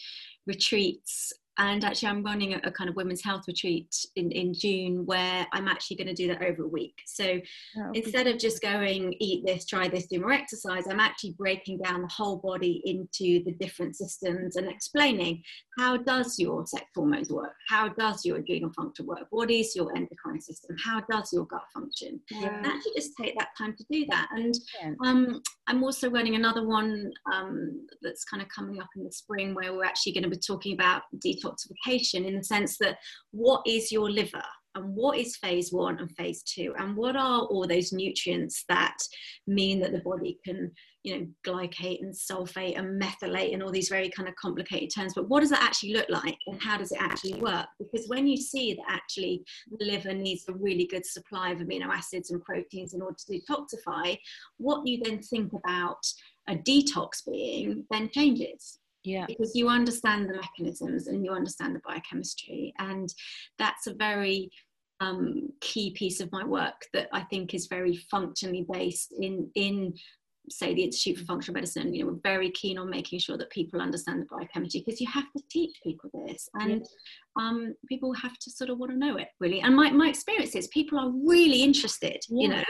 retreats 0.47 1.33
and 1.57 1.83
actually 1.83 2.07
i'm 2.07 2.23
running 2.23 2.53
a, 2.53 2.59
a, 2.63 2.71
kind 2.71 2.89
of 2.89 2.95
women's 2.95 3.23
health 3.23 3.43
retreat 3.47 3.93
in, 4.15 4.31
in 4.31 4.53
june 4.53 5.05
where 5.05 5.45
i'm 5.53 5.67
actually 5.67 5.97
going 5.97 6.07
to 6.07 6.13
do 6.13 6.27
that 6.27 6.41
over 6.41 6.63
a 6.63 6.67
week. 6.67 7.01
So 7.05 7.39
oh, 7.77 7.91
instead 7.93 8.27
of 8.27 8.37
just 8.37 8.61
going 8.61 9.15
eat 9.19 9.45
this 9.45 9.65
try 9.65 9.87
this 9.87 10.07
do 10.07 10.19
more 10.19 10.31
exercise 10.31 10.87
i'm 10.87 10.99
actually 10.99 11.31
breaking 11.31 11.79
down 11.79 12.01
the 12.01 12.07
whole 12.07 12.37
body 12.37 12.81
into 12.85 13.43
the 13.43 13.55
different 13.59 13.95
systems 13.95 14.55
and 14.55 14.67
explaining 14.67 15.43
how 15.77 15.95
does 15.95 16.39
your 16.39 16.65
sex 16.65 16.85
hormones 16.95 17.29
work? 17.29 17.53
How 17.67 17.89
does 17.89 18.25
your 18.25 18.37
adrenal 18.37 18.71
function 18.73 19.05
work? 19.05 19.27
What 19.29 19.51
is 19.51 19.75
your 19.75 19.95
endocrine 19.95 20.41
system? 20.41 20.75
How 20.83 21.01
does 21.09 21.31
your 21.31 21.45
gut 21.45 21.65
function? 21.73 22.19
Yeah. 22.31 22.57
and 22.57 22.65
actually 22.65 22.93
just 22.95 23.11
take 23.19 23.37
that 23.37 23.49
time 23.57 23.75
to 23.77 23.85
do 23.91 24.05
that. 24.09 24.27
And 24.31 24.55
um, 25.05 25.41
i'm 25.67 25.83
also 25.83 26.09
running 26.09 26.35
another 26.35 26.65
one 26.65 27.11
um, 27.31 27.85
that's 28.01 28.23
kind 28.23 28.41
of 28.41 28.49
coming 28.49 28.81
up 28.81 28.89
in 28.95 29.03
the 29.03 29.11
spring 29.11 29.53
where 29.53 29.73
we're 29.73 29.83
actually 29.83 30.13
going 30.13 30.23
to 30.23 30.29
be 30.29 30.37
talking 30.37 30.73
about 30.73 31.03
detox 31.23 31.46
detoxification 31.47 32.25
in 32.25 32.37
the 32.37 32.43
sense 32.43 32.77
that 32.79 32.97
what 33.31 33.61
is 33.65 33.91
your 33.91 34.09
liver 34.09 34.43
and 34.77 34.95
what 34.95 35.17
is 35.17 35.37
phase 35.37 35.73
one 35.73 35.97
and 35.99 36.11
phase 36.15 36.43
two? 36.43 36.73
And 36.77 36.95
what 36.95 37.15
are 37.15 37.41
all 37.41 37.67
those 37.67 37.91
nutrients 37.91 38.63
that 38.69 38.97
mean 39.47 39.79
that 39.79 39.91
the 39.91 39.99
body 39.99 40.37
can 40.45 40.71
you 41.03 41.17
know 41.17 41.27
glycate 41.45 42.01
and 42.01 42.13
sulfate 42.13 42.77
and 42.77 43.01
methylate 43.01 43.53
and 43.53 43.63
all 43.63 43.71
these 43.71 43.89
very 43.89 44.09
kind 44.09 44.29
of 44.29 44.35
complicated 44.35 44.91
terms? 44.93 45.13
But 45.15 45.29
what 45.29 45.39
does 45.39 45.49
that 45.49 45.63
actually 45.63 45.93
look 45.93 46.09
like 46.09 46.37
and 46.45 46.61
how 46.61 46.77
does 46.77 46.91
it 46.91 47.01
actually 47.01 47.39
work? 47.41 47.65
Because 47.79 48.07
when 48.07 48.27
you 48.27 48.37
see 48.37 48.75
that 48.75 48.85
actually 48.87 49.43
the 49.79 49.83
liver 49.83 50.13
needs 50.13 50.45
a 50.47 50.53
really 50.53 50.85
good 50.85 51.05
supply 51.05 51.51
of 51.51 51.59
amino 51.59 51.87
acids 51.87 52.29
and 52.29 52.43
proteins 52.43 52.93
in 52.93 53.01
order 53.01 53.17
to 53.17 53.33
detoxify 53.33 54.15
what 54.57 54.85
you 54.85 54.99
then 55.03 55.19
think 55.21 55.53
about 55.53 56.05
a 56.49 56.55
detox 56.55 57.25
being 57.25 57.83
then 57.89 58.09
changes 58.09 58.79
yeah. 59.07 59.25
because 59.27 59.55
you 59.55 59.69
understand 59.69 60.29
the 60.29 60.35
mechanisms 60.35 61.07
and 61.07 61.23
you 61.23 61.31
understand 61.31 61.75
the 61.75 61.81
biochemistry. 61.87 62.73
And 62.79 63.13
that's 63.57 63.87
a 63.87 63.93
very 63.93 64.49
um, 64.99 65.49
key 65.61 65.91
piece 65.91 66.19
of 66.19 66.31
my 66.31 66.43
work 66.43 66.81
that 66.93 67.07
I 67.13 67.21
think 67.21 67.53
is 67.53 67.67
very 67.67 67.95
functionally 68.11 68.65
based 68.71 69.13
in 69.19 69.49
in 69.55 69.93
say 70.49 70.73
the 70.73 70.83
Institute 70.83 71.17
for 71.17 71.25
Functional 71.25 71.55
Medicine, 71.55 71.93
you 71.93 72.03
know, 72.03 72.11
we're 72.11 72.19
very 72.23 72.51
keen 72.51 72.77
on 72.77 72.89
making 72.89 73.19
sure 73.19 73.37
that 73.37 73.49
people 73.49 73.81
understand 73.81 74.21
the 74.21 74.25
biochemistry 74.25 74.83
because 74.85 75.01
you 75.01 75.07
have 75.07 75.25
to 75.35 75.43
teach 75.49 75.75
people 75.83 76.09
this 76.25 76.49
and 76.55 76.85
um, 77.37 77.73
people 77.87 78.13
have 78.13 78.37
to 78.39 78.49
sort 78.49 78.69
of 78.69 78.77
want 78.77 78.91
to 78.91 78.97
know 78.97 79.17
it 79.17 79.27
really. 79.39 79.61
And 79.61 79.75
my, 79.75 79.91
my 79.91 80.09
experience 80.09 80.55
is 80.55 80.67
people 80.67 80.99
are 80.99 81.11
really 81.25 81.61
interested, 81.63 82.19
yeah. 82.29 82.41
you 82.41 82.47
know, 82.49 82.63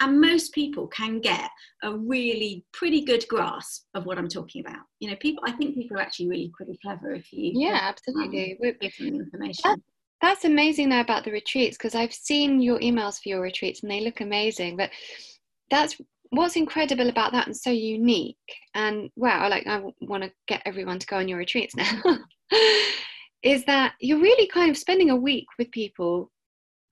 and 0.00 0.20
most 0.20 0.52
people 0.52 0.86
can 0.88 1.20
get 1.20 1.50
a 1.82 1.96
really 1.96 2.64
pretty 2.72 3.02
good 3.02 3.24
grasp 3.28 3.84
of 3.94 4.06
what 4.06 4.18
I'm 4.18 4.28
talking 4.28 4.64
about. 4.64 4.84
You 4.98 5.10
know, 5.10 5.16
people, 5.16 5.42
I 5.46 5.52
think 5.52 5.74
people 5.74 5.96
are 5.96 6.00
actually 6.00 6.28
really 6.28 6.52
pretty 6.56 6.78
clever 6.82 7.12
if 7.12 7.32
you 7.32 7.52
yeah, 7.54 7.78
absolutely. 7.82 8.58
Um, 8.62 8.72
give 8.80 8.92
them 8.98 9.20
information. 9.20 9.62
That, 9.64 9.78
that's 10.20 10.44
amazing 10.44 10.90
though 10.90 11.00
about 11.00 11.24
the 11.24 11.32
retreats 11.32 11.76
because 11.76 11.94
I've 11.94 12.12
seen 12.12 12.60
your 12.60 12.78
emails 12.80 13.22
for 13.22 13.30
your 13.30 13.40
retreats 13.40 13.82
and 13.82 13.90
they 13.90 14.00
look 14.00 14.20
amazing. 14.20 14.76
But 14.76 14.90
that's 15.70 15.96
what's 16.30 16.56
incredible 16.56 17.08
about 17.08 17.32
that 17.32 17.46
and 17.46 17.56
so 17.56 17.70
unique? 17.70 18.36
And 18.74 19.10
wow 19.16 19.48
like 19.48 19.66
i 19.66 19.80
want 20.00 20.22
to 20.22 20.32
get 20.46 20.62
everyone 20.64 20.98
to 20.98 21.06
go 21.06 21.16
on 21.16 21.28
your 21.28 21.38
retreats 21.38 21.74
now. 21.76 22.00
Is 23.42 23.64
that 23.64 23.94
you're 24.00 24.20
really 24.20 24.46
kind 24.48 24.70
of 24.70 24.76
spending 24.76 25.10
a 25.10 25.16
week 25.16 25.46
with 25.58 25.70
people 25.70 26.30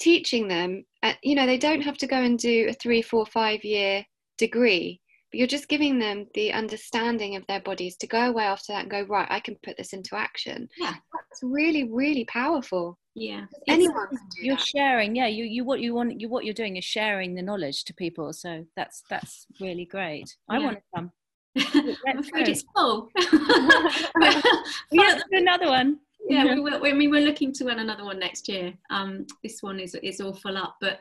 teaching 0.01 0.49
them 0.49 0.85
uh, 1.03 1.13
you 1.23 1.35
know 1.35 1.47
they 1.47 1.59
don't 1.59 1.83
have 1.83 1.99
to 1.99 2.07
go 2.07 2.17
and 2.17 2.39
do 2.39 2.69
a 2.69 2.73
three 2.73 3.03
four 3.03 3.27
five 3.27 3.65
year 3.65 4.05
degree 4.39 5.01
but 5.31 5.39
you're 5.39 5.47
just 5.47 5.69
giving 5.69 5.99
them 5.99 6.27
the 6.35 6.53
understanding 6.53 7.37
of 7.37 7.47
their 7.47 7.61
bodies 7.61 7.97
to 7.97 8.07
go 8.07 8.29
away 8.29 8.45
after 8.45 8.73
that 8.73 8.83
and 8.83 8.91
go 8.91 9.03
right 9.03 9.29
i 9.31 9.41
can 9.41 9.57
put 9.63 9.77
this 9.77 9.93
into 9.93 10.17
action. 10.17 10.69
Yeah. 10.79 10.95
That's 11.13 11.43
really 11.43 11.85
really 11.91 12.25
powerful. 12.25 12.99
Yeah. 13.15 13.47
Anyone 13.67 14.09
you're 14.41 14.57
that. 14.57 14.67
sharing 14.67 15.17
yeah 15.17 15.27
you 15.27 15.45
you 15.45 15.65
what 15.65 15.81
you 15.81 15.95
want 15.95 16.21
you 16.21 16.29
what 16.29 16.45
you're 16.45 16.55
doing 16.55 16.77
is 16.77 16.85
sharing 16.85 17.35
the 17.35 17.43
knowledge 17.43 17.85
to 17.85 17.95
people 17.95 18.33
so 18.33 18.65
that's 18.77 19.03
that's 19.11 19.47
really 19.61 19.85
great. 19.85 20.35
I 20.49 20.59
want 20.59 20.79
to 20.79 20.83
come. 20.95 21.13
I'm 22.07 22.19
afraid 22.19 22.49
it's 22.49 22.65
full. 22.77 23.09
Yeah 24.93 25.19
another 25.33 25.69
one. 25.69 25.99
Yeah 26.29 26.55
we, 26.55 26.61
we, 26.61 26.91
I 26.91 26.95
mean 26.95 27.11
we're 27.11 27.27
looking 27.27 27.53
to 27.55 27.65
run 27.65 27.79
another 27.79 28.05
one 28.05 28.19
next 28.19 28.49
year. 28.49 28.73
Um 28.91 29.27
this 29.43 29.63
one 29.63 29.81
is 29.81 29.95
is 30.03 30.21
all 30.21 30.35
full 30.35 30.57
up 30.57 30.77
but 30.81 31.01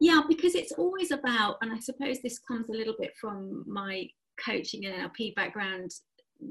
yeah 0.00 0.20
because 0.28 0.54
it's 0.54 0.72
always 0.72 1.10
about 1.10 1.56
and 1.62 1.72
i 1.72 1.78
suppose 1.78 2.20
this 2.20 2.38
comes 2.38 2.68
a 2.68 2.72
little 2.72 2.94
bit 2.98 3.12
from 3.20 3.64
my 3.66 4.08
coaching 4.44 4.86
and 4.86 4.94
NLP 4.94 5.34
background 5.34 5.90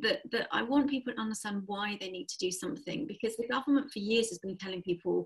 that, 0.01 0.19
that 0.31 0.47
I 0.51 0.61
want 0.63 0.89
people 0.89 1.13
to 1.13 1.19
understand 1.19 1.63
why 1.65 1.97
they 1.99 2.09
need 2.09 2.27
to 2.29 2.37
do 2.37 2.51
something 2.51 3.07
because 3.07 3.37
the 3.37 3.47
government 3.47 3.91
for 3.91 3.99
years 3.99 4.29
has 4.29 4.39
been 4.39 4.57
telling 4.57 4.81
people 4.81 5.25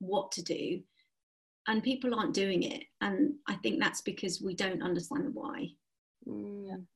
what 0.00 0.32
to 0.32 0.42
do 0.42 0.80
and 1.66 1.82
people 1.82 2.14
aren't 2.14 2.34
doing 2.34 2.62
it. 2.62 2.84
And 3.00 3.34
I 3.46 3.54
think 3.56 3.80
that's 3.80 4.00
because 4.00 4.40
we 4.40 4.54
don't 4.54 4.82
understand 4.82 5.34
why. 5.34 5.68
Mm. 6.26 6.86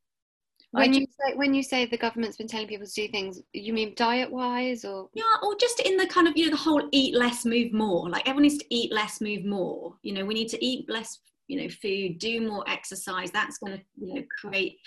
When 0.72 0.94
you 0.94 1.06
say 1.06 1.36
when 1.36 1.52
you 1.52 1.62
say 1.62 1.84
the 1.84 1.98
government's 1.98 2.38
been 2.38 2.48
telling 2.48 2.66
people 2.66 2.86
to 2.86 2.92
do 2.92 3.06
things, 3.08 3.42
you 3.52 3.74
mean 3.74 3.92
diet 3.94 4.30
wise 4.30 4.84
or 4.84 5.10
yeah, 5.12 5.22
or 5.42 5.54
just 5.56 5.80
in 5.80 5.98
the 5.98 6.06
kind 6.06 6.26
of 6.26 6.36
you 6.36 6.46
know 6.46 6.50
the 6.50 6.56
whole 6.56 6.88
eat 6.92 7.14
less, 7.14 7.44
move 7.44 7.72
more. 7.72 8.08
Like 8.08 8.26
everyone 8.26 8.44
needs 8.44 8.58
to 8.58 8.74
eat 8.74 8.90
less, 8.90 9.20
move 9.20 9.44
more. 9.44 9.94
You 10.02 10.14
know, 10.14 10.24
we 10.24 10.34
need 10.34 10.48
to 10.48 10.64
eat 10.64 10.88
less 10.88 11.20
you 11.48 11.60
know 11.60 11.68
food 11.68 12.18
do 12.18 12.48
more 12.48 12.64
exercise 12.68 13.30
that's 13.30 13.58
going 13.58 13.76
to 13.76 13.84
you 14.00 14.14
know 14.14 14.22
create 14.40 14.78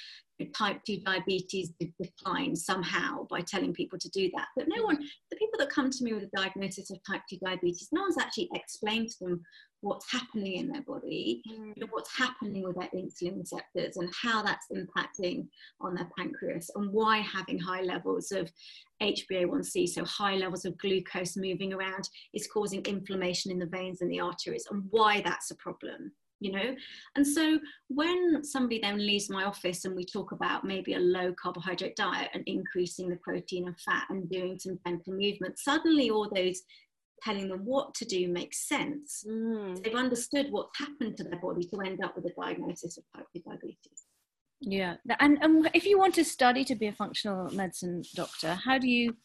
type 0.54 0.82
2 0.86 1.00
diabetes 1.06 1.72
decline 2.02 2.56
somehow 2.56 3.26
by 3.30 3.40
telling 3.42 3.74
people 3.74 3.98
to 4.00 4.10
do 4.10 4.30
that. 4.36 4.48
But 4.56 4.68
no 4.68 4.84
one, 4.84 4.98
the 5.32 5.38
people 5.38 5.45
that 5.58 5.70
come 5.70 5.90
to 5.90 6.04
me 6.04 6.14
with 6.14 6.24
a 6.24 6.38
diagnosis 6.38 6.92
of 6.92 7.00
type 7.04 7.22
2 7.30 7.38
diabetes, 7.44 7.90
no 7.92 8.02
one's 8.02 8.18
actually 8.18 8.50
explained 8.54 9.10
to 9.10 9.18
them 9.22 9.44
what's 9.82 10.12
happening 10.12 10.54
in 10.54 10.68
their 10.68 10.82
body, 10.82 11.44
mm. 11.48 11.74
what's 11.92 12.18
happening 12.18 12.64
with 12.64 12.76
their 12.76 12.90
insulin 12.90 13.38
receptors, 13.38 13.98
and 13.98 14.10
how 14.20 14.42
that's 14.42 14.68
impacting 14.74 15.48
on 15.80 15.94
their 15.94 16.10
pancreas, 16.18 16.72
and 16.76 16.92
why 16.92 17.18
having 17.18 17.60
high 17.60 17.82
levels 17.82 18.32
of 18.32 18.52
HbA1c, 19.02 19.90
so 19.90 20.04
high 20.06 20.36
levels 20.36 20.66
of 20.66 20.78
glucose 20.78 21.38
moving 21.38 21.74
around, 21.74 22.10
is 22.34 22.48
causing 22.48 22.82
inflammation 22.86 23.52
in 23.52 23.60
the 23.60 23.68
veins 23.68 24.02
and 24.02 24.12
the 24.12 24.20
arteries, 24.20 24.66
and 24.72 24.84
why 24.90 25.22
that's 25.22 25.52
a 25.52 25.56
problem 25.56 26.12
you 26.46 26.52
know? 26.52 26.76
And 27.16 27.26
so 27.26 27.60
when 27.88 28.44
somebody 28.44 28.80
then 28.80 28.98
leaves 28.98 29.30
my 29.30 29.46
office 29.46 29.86
and 29.86 29.96
we 29.96 30.06
talk 30.06 30.32
about 30.32 30.64
maybe 30.64 30.94
a 30.94 31.00
low 31.00 31.34
carbohydrate 31.42 31.96
diet 31.96 32.30
and 32.34 32.44
increasing 32.46 33.10
the 33.10 33.18
protein 33.18 33.68
and 33.68 33.80
fat 33.80 34.06
and 34.10 34.30
doing 34.30 34.60
some 34.60 34.80
gentle 34.86 35.14
movement 35.14 35.58
suddenly 35.58 36.10
all 36.10 36.30
those 36.34 36.62
telling 37.24 37.50
them 37.50 37.66
what 37.66 37.94
to 37.96 38.06
do 38.06 38.28
makes 38.28 38.68
sense. 38.68 39.24
Mm. 39.28 39.82
they've 39.82 39.96
understood 39.96 40.48
what's 40.52 40.78
happened 40.78 41.18
to 41.18 41.24
their 41.24 41.40
body 41.40 41.64
to 41.64 41.82
end 41.82 42.04
up 42.04 42.16
with 42.16 42.26
a 42.26 42.34
diagnosis 42.40 42.98
of 42.98 43.04
type 43.16 43.26
2 43.36 43.42
diabetes. 43.48 44.06
Yeah. 44.62 44.96
And, 45.20 45.38
and 45.42 45.70
if 45.74 45.86
you 45.86 45.98
want 45.98 46.14
to 46.16 46.26
study 46.26 46.64
to 46.66 46.76
be 46.76 46.88
a 46.88 46.94
functional 46.94 47.50
medicine 47.52 48.04
doctor 48.16 48.54
how 48.54 48.78
do 48.78 48.88
you 48.88 49.16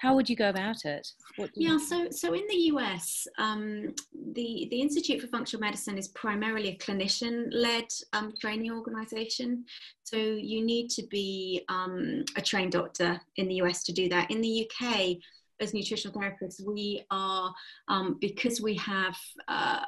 how 0.00 0.14
would 0.14 0.30
you 0.30 0.36
go 0.36 0.48
about 0.48 0.84
it? 0.86 1.06
yeah, 1.54 1.76
so 1.76 2.08
so 2.10 2.32
in 2.32 2.46
the 2.48 2.56
US, 2.72 3.28
um, 3.38 3.94
the 4.32 4.66
the 4.70 4.80
Institute 4.80 5.20
for 5.20 5.26
Functional 5.26 5.60
Medicine 5.60 5.98
is 5.98 6.08
primarily 6.08 6.70
a 6.70 6.76
clinician-led 6.78 7.84
um, 8.14 8.32
training 8.40 8.72
organisation. 8.72 9.64
So 10.04 10.16
you 10.16 10.64
need 10.64 10.88
to 10.90 11.02
be 11.08 11.64
um, 11.68 12.24
a 12.34 12.40
trained 12.40 12.72
doctor 12.72 13.20
in 13.36 13.46
the 13.48 13.56
US 13.56 13.84
to 13.84 13.92
do 13.92 14.08
that. 14.08 14.30
In 14.30 14.40
the 14.40 14.66
UK, 14.66 15.16
as 15.60 15.74
nutritional 15.74 16.18
therapists, 16.18 16.64
we 16.64 17.04
are 17.10 17.52
um, 17.88 18.16
because 18.20 18.60
we 18.60 18.74
have 18.76 19.16
uh, 19.48 19.84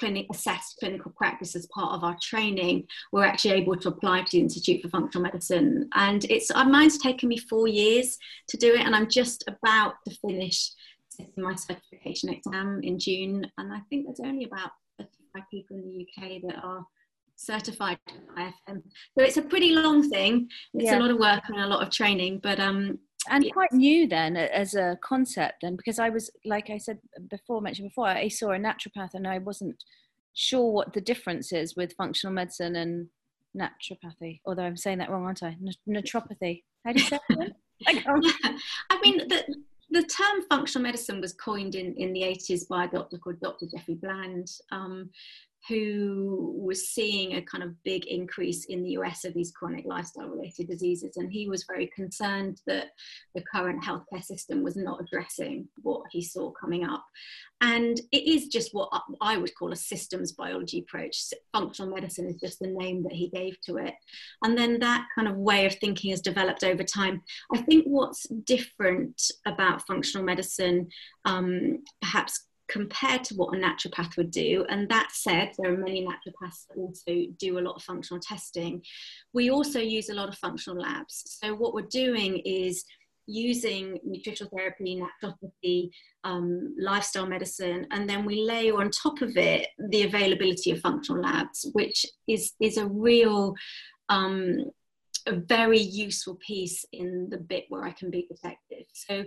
clinic 0.00 0.26
assessed 0.30 0.76
clinical 0.78 1.12
practice 1.16 1.54
as 1.54 1.66
part 1.66 1.92
of 1.92 2.04
our 2.04 2.16
training, 2.22 2.84
we're 3.12 3.24
actually 3.24 3.52
able 3.52 3.76
to 3.76 3.88
apply 3.88 4.22
to 4.22 4.28
the 4.32 4.40
Institute 4.40 4.82
for 4.82 4.88
Functional 4.88 5.22
Medicine. 5.22 5.88
And 5.94 6.24
it's 6.24 6.50
uh, 6.50 6.64
mine's 6.64 6.98
taken 6.98 7.28
me 7.28 7.38
four 7.38 7.68
years 7.68 8.18
to 8.48 8.56
do 8.56 8.74
it, 8.74 8.80
and 8.80 8.94
I'm 8.94 9.08
just 9.08 9.44
about 9.48 9.94
to 10.06 10.14
finish 10.16 10.70
my 11.36 11.54
certification 11.54 12.30
exam 12.30 12.80
in 12.82 12.98
June. 12.98 13.50
And 13.58 13.72
I 13.72 13.80
think 13.88 14.06
there's 14.06 14.20
only 14.20 14.44
about 14.44 14.70
35 14.98 15.42
people 15.50 15.76
in 15.76 15.88
the 15.88 16.06
UK 16.06 16.42
that 16.46 16.62
are 16.62 16.84
certified 17.36 17.98
IFM. 18.36 18.82
So 19.16 19.24
it's 19.24 19.36
a 19.36 19.42
pretty 19.42 19.70
long 19.70 20.08
thing. 20.08 20.48
It's 20.74 20.84
yeah. 20.84 20.98
a 20.98 21.00
lot 21.00 21.10
of 21.10 21.18
work 21.18 21.42
and 21.48 21.60
a 21.60 21.66
lot 21.66 21.82
of 21.82 21.90
training, 21.90 22.40
but 22.42 22.58
um, 22.58 22.98
and 23.30 23.44
yes. 23.44 23.52
quite 23.52 23.72
new 23.72 24.06
then 24.06 24.36
as 24.36 24.74
a 24.74 24.98
concept 25.02 25.54
then 25.62 25.76
because 25.76 25.98
i 25.98 26.08
was 26.08 26.30
like 26.44 26.70
i 26.70 26.78
said 26.78 26.98
before 27.30 27.60
mentioned 27.60 27.88
before 27.88 28.06
i 28.06 28.28
saw 28.28 28.50
a 28.50 28.58
naturopath 28.58 29.14
and 29.14 29.26
i 29.26 29.38
wasn't 29.38 29.84
sure 30.34 30.70
what 30.70 30.92
the 30.92 31.00
difference 31.00 31.52
is 31.52 31.76
with 31.76 31.94
functional 31.94 32.34
medicine 32.34 32.76
and 32.76 33.08
naturopathy 33.56 34.40
although 34.46 34.62
i'm 34.62 34.76
saying 34.76 34.98
that 34.98 35.10
wrong 35.10 35.24
aren't 35.24 35.42
i? 35.42 35.56
Naturopathy 35.88 36.62
how 36.84 36.92
do 36.92 37.00
you 37.00 37.08
say 37.08 37.18
it 37.30 37.52
i 38.90 39.00
mean 39.02 39.18
the, 39.28 39.44
the 39.90 40.02
term 40.02 40.42
functional 40.48 40.82
medicine 40.82 41.20
was 41.20 41.32
coined 41.32 41.74
in, 41.74 41.94
in 41.94 42.12
the 42.12 42.22
80s 42.22 42.68
by 42.68 42.84
a 42.84 42.88
doctor 42.88 43.18
called 43.18 43.40
dr 43.40 43.64
jeffrey 43.74 43.94
bland 43.94 44.48
um, 44.72 45.10
who 45.68 46.54
was 46.56 46.88
seeing 46.88 47.34
a 47.34 47.42
kind 47.42 47.64
of 47.64 47.82
big 47.82 48.06
increase 48.06 48.66
in 48.66 48.82
the 48.82 48.90
US 48.90 49.24
of 49.24 49.34
these 49.34 49.50
chronic 49.50 49.84
lifestyle 49.84 50.28
related 50.28 50.68
diseases. 50.68 51.16
And 51.16 51.32
he 51.32 51.48
was 51.48 51.64
very 51.64 51.88
concerned 51.88 52.60
that 52.66 52.88
the 53.34 53.42
current 53.42 53.82
healthcare 53.82 54.22
system 54.22 54.62
was 54.62 54.76
not 54.76 55.00
addressing 55.00 55.68
what 55.82 56.02
he 56.10 56.22
saw 56.22 56.50
coming 56.52 56.84
up. 56.84 57.04
And 57.60 57.98
it 58.12 58.28
is 58.28 58.48
just 58.48 58.74
what 58.74 58.90
I 59.20 59.38
would 59.38 59.54
call 59.54 59.72
a 59.72 59.76
systems 59.76 60.32
biology 60.32 60.80
approach. 60.80 61.32
Functional 61.52 61.94
medicine 61.94 62.28
is 62.28 62.36
just 62.40 62.58
the 62.60 62.68
name 62.68 63.02
that 63.04 63.12
he 63.12 63.28
gave 63.28 63.60
to 63.62 63.78
it. 63.78 63.94
And 64.42 64.56
then 64.56 64.78
that 64.80 65.06
kind 65.14 65.26
of 65.26 65.36
way 65.36 65.66
of 65.66 65.74
thinking 65.74 66.10
has 66.10 66.20
developed 66.20 66.64
over 66.64 66.84
time. 66.84 67.22
I 67.52 67.62
think 67.62 67.86
what's 67.86 68.26
different 68.44 69.30
about 69.46 69.86
functional 69.86 70.24
medicine, 70.24 70.88
um, 71.24 71.82
perhaps 72.02 72.46
compared 72.68 73.24
to 73.24 73.34
what 73.34 73.54
a 73.54 73.58
naturopath 73.58 74.16
would 74.16 74.30
do. 74.30 74.64
And 74.68 74.88
that 74.88 75.10
said, 75.12 75.52
there 75.58 75.72
are 75.72 75.76
many 75.76 76.04
naturopaths 76.04 76.66
that 76.68 76.76
also 76.76 77.26
do 77.38 77.58
a 77.58 77.60
lot 77.60 77.76
of 77.76 77.82
functional 77.82 78.20
testing. 78.20 78.82
We 79.32 79.50
also 79.50 79.80
use 79.80 80.08
a 80.08 80.14
lot 80.14 80.28
of 80.28 80.38
functional 80.38 80.80
labs. 80.80 81.38
So, 81.40 81.54
what 81.54 81.74
we're 81.74 81.82
doing 81.82 82.38
is 82.38 82.84
using 83.28 83.98
nutritional 84.04 84.50
therapy, 84.56 85.00
naturopathy, 85.00 85.90
um, 86.24 86.74
lifestyle 86.78 87.26
medicine, 87.26 87.86
and 87.90 88.08
then 88.08 88.24
we 88.24 88.42
layer 88.42 88.78
on 88.78 88.90
top 88.90 89.20
of 89.20 89.36
it 89.36 89.68
the 89.90 90.04
availability 90.04 90.70
of 90.70 90.80
functional 90.80 91.22
labs, 91.22 91.68
which 91.72 92.06
is, 92.28 92.52
is 92.60 92.76
a 92.76 92.86
real 92.86 93.54
um, 94.08 94.64
a 95.26 95.32
very 95.32 95.80
useful 95.80 96.38
piece 96.46 96.84
in 96.92 97.28
the 97.30 97.36
bit 97.36 97.64
where 97.68 97.84
I 97.84 97.90
can 97.90 98.10
be 98.10 98.28
detective. 98.28 98.86
So 98.92 99.24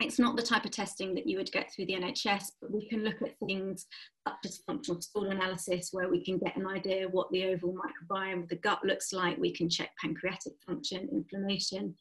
it's 0.00 0.18
not 0.18 0.36
the 0.36 0.42
type 0.42 0.64
of 0.64 0.72
testing 0.72 1.14
that 1.14 1.26
you 1.26 1.38
would 1.38 1.52
get 1.52 1.72
through 1.72 1.86
the 1.86 1.94
NHS, 1.94 2.52
but 2.60 2.72
we 2.72 2.88
can 2.88 3.04
look 3.04 3.22
at 3.22 3.38
things 3.46 3.86
such 4.26 4.36
as 4.44 4.62
functional 4.66 5.00
stool 5.00 5.30
analysis, 5.30 5.90
where 5.92 6.08
we 6.08 6.24
can 6.24 6.38
get 6.38 6.56
an 6.56 6.66
idea 6.66 7.08
what 7.08 7.30
the 7.30 7.46
overall 7.46 7.76
microbiome 7.76 8.42
of 8.42 8.48
the 8.48 8.56
gut 8.56 8.84
looks 8.84 9.12
like. 9.12 9.38
We 9.38 9.52
can 9.52 9.68
check 9.68 9.90
pancreatic 10.00 10.54
function, 10.66 11.08
inflammation, 11.12 11.94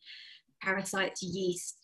parasites, 0.62 1.21
yeast. 1.21 1.77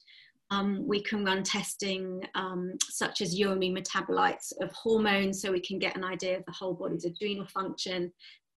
Um, 0.51 0.87
we 0.87 1.03
can 1.03 1.23
run 1.23 1.43
testing 1.43 2.23
um, 2.33 2.73
such 2.89 3.21
as 3.21 3.37
urinary 3.37 3.69
metabolites 3.69 4.51
of 4.61 4.71
hormones, 4.71 5.39
so 5.41 5.51
we 5.51 5.59
can 5.59 5.77
get 5.77 5.95
an 5.95 6.03
idea 6.03 6.37
of 6.37 6.45
the 6.45 6.51
whole 6.51 6.73
body's 6.73 7.05
adrenal 7.05 7.45
function, 7.45 8.11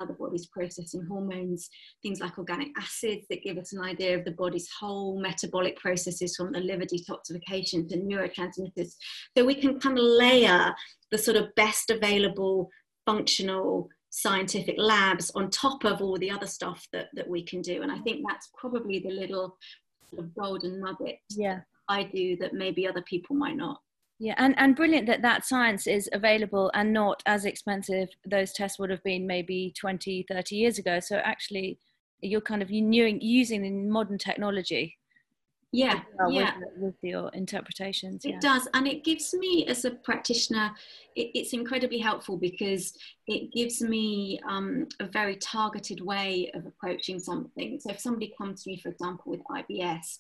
the 0.07 0.15
body's 0.15 0.47
processing 0.47 1.07
hormones, 1.09 1.69
things 2.03 2.21
like 2.21 2.39
organic 2.39 2.69
acids 2.79 3.27
that 3.31 3.43
give 3.43 3.59
us 3.59 3.73
an 3.73 3.81
idea 3.83 4.19
of 4.19 4.25
the 4.25 4.33
body's 4.33 4.69
whole 4.79 5.21
metabolic 5.21 5.77
processes 5.77 6.37
from 6.37 6.53
the 6.53 6.61
liver 6.61 6.85
detoxification 6.85 7.89
to 7.89 7.99
neurotransmitters. 7.99 8.95
So 9.37 9.45
we 9.45 9.55
can 9.55 9.81
kind 9.81 9.99
of 9.99 10.05
layer 10.05 10.75
the 11.11 11.19
sort 11.19 11.37
of 11.37 11.55
best 11.55 11.91
available 11.91 12.71
functional 13.07 13.89
scientific 14.11 14.77
labs 14.79 15.31
on 15.35 15.51
top 15.51 15.85
of 15.85 16.03
all 16.03 16.19
the 16.19 16.31
other 16.31 16.47
stuff 16.47 16.87
that, 16.93 17.09
that 17.15 17.29
we 17.29 17.43
can 17.43 17.63
do. 17.63 17.83
And 17.83 17.91
I 17.91 17.99
think 18.01 18.25
that's 18.29 18.51
probably 18.57 18.99
the 18.99 19.11
little 19.11 19.57
sort 20.11 20.25
of 20.25 20.35
golden 20.35 20.81
nugget 20.81 21.19
yeah. 21.31 21.61
I 21.89 22.05
do 22.05 22.37
that 22.37 22.55
maybe 22.55 22.87
other 22.87 23.03
people 23.03 23.37
might 23.37 23.57
not. 23.57 23.81
Yeah, 24.23 24.35
and, 24.37 24.55
and 24.57 24.77
brilliant 24.77 25.09
that 25.09 25.23
that 25.23 25.45
science 25.45 25.89
is 25.89 26.09
available 26.13 26.71
and 26.75 26.93
not 26.93 27.25
as 27.27 27.45
expensive 27.45 28.09
those 28.25 28.53
tests 28.53 28.79
would 28.79 28.89
have 28.89 29.03
been 29.03 29.27
maybe 29.27 29.75
20, 29.77 30.27
30 30.29 30.55
years 30.55 30.79
ago. 30.79 31.01
So 31.01 31.17
actually, 31.17 31.81
you're 32.21 32.41
kind 32.41 32.63
of 32.63 32.71
using 32.71 33.63
the 33.63 33.71
modern 33.71 34.19
technology. 34.19 34.97
Yeah, 35.73 36.03
well 36.17 36.31
yeah. 36.31 36.53
With, 36.57 36.69
with, 36.77 36.95
your 37.03 37.31
interpretations. 37.31 38.25
It 38.25 38.33
yeah. 38.35 38.39
does. 38.41 38.69
And 38.75 38.87
it 38.87 39.03
gives 39.03 39.35
me, 39.35 39.67
as 39.67 39.85
a 39.85 39.91
practitioner, 39.91 40.71
it, 41.17 41.33
it's 41.35 41.53
incredibly 41.53 41.99
helpful 41.99 42.37
because 42.37 42.97
it 43.27 43.53
gives 43.53 43.83
me 43.83 44.39
um, 44.49 44.87
a 45.01 45.07
very 45.07 45.35
targeted 45.35 46.01
way 46.01 46.49
of 46.55 46.65
approaching 46.65 47.19
something. 47.19 47.81
So 47.81 47.91
if 47.91 47.99
somebody 47.99 48.33
comes 48.39 48.63
to 48.63 48.71
me, 48.71 48.77
for 48.77 48.91
example, 48.91 49.33
with 49.33 49.41
IBS, 49.51 50.19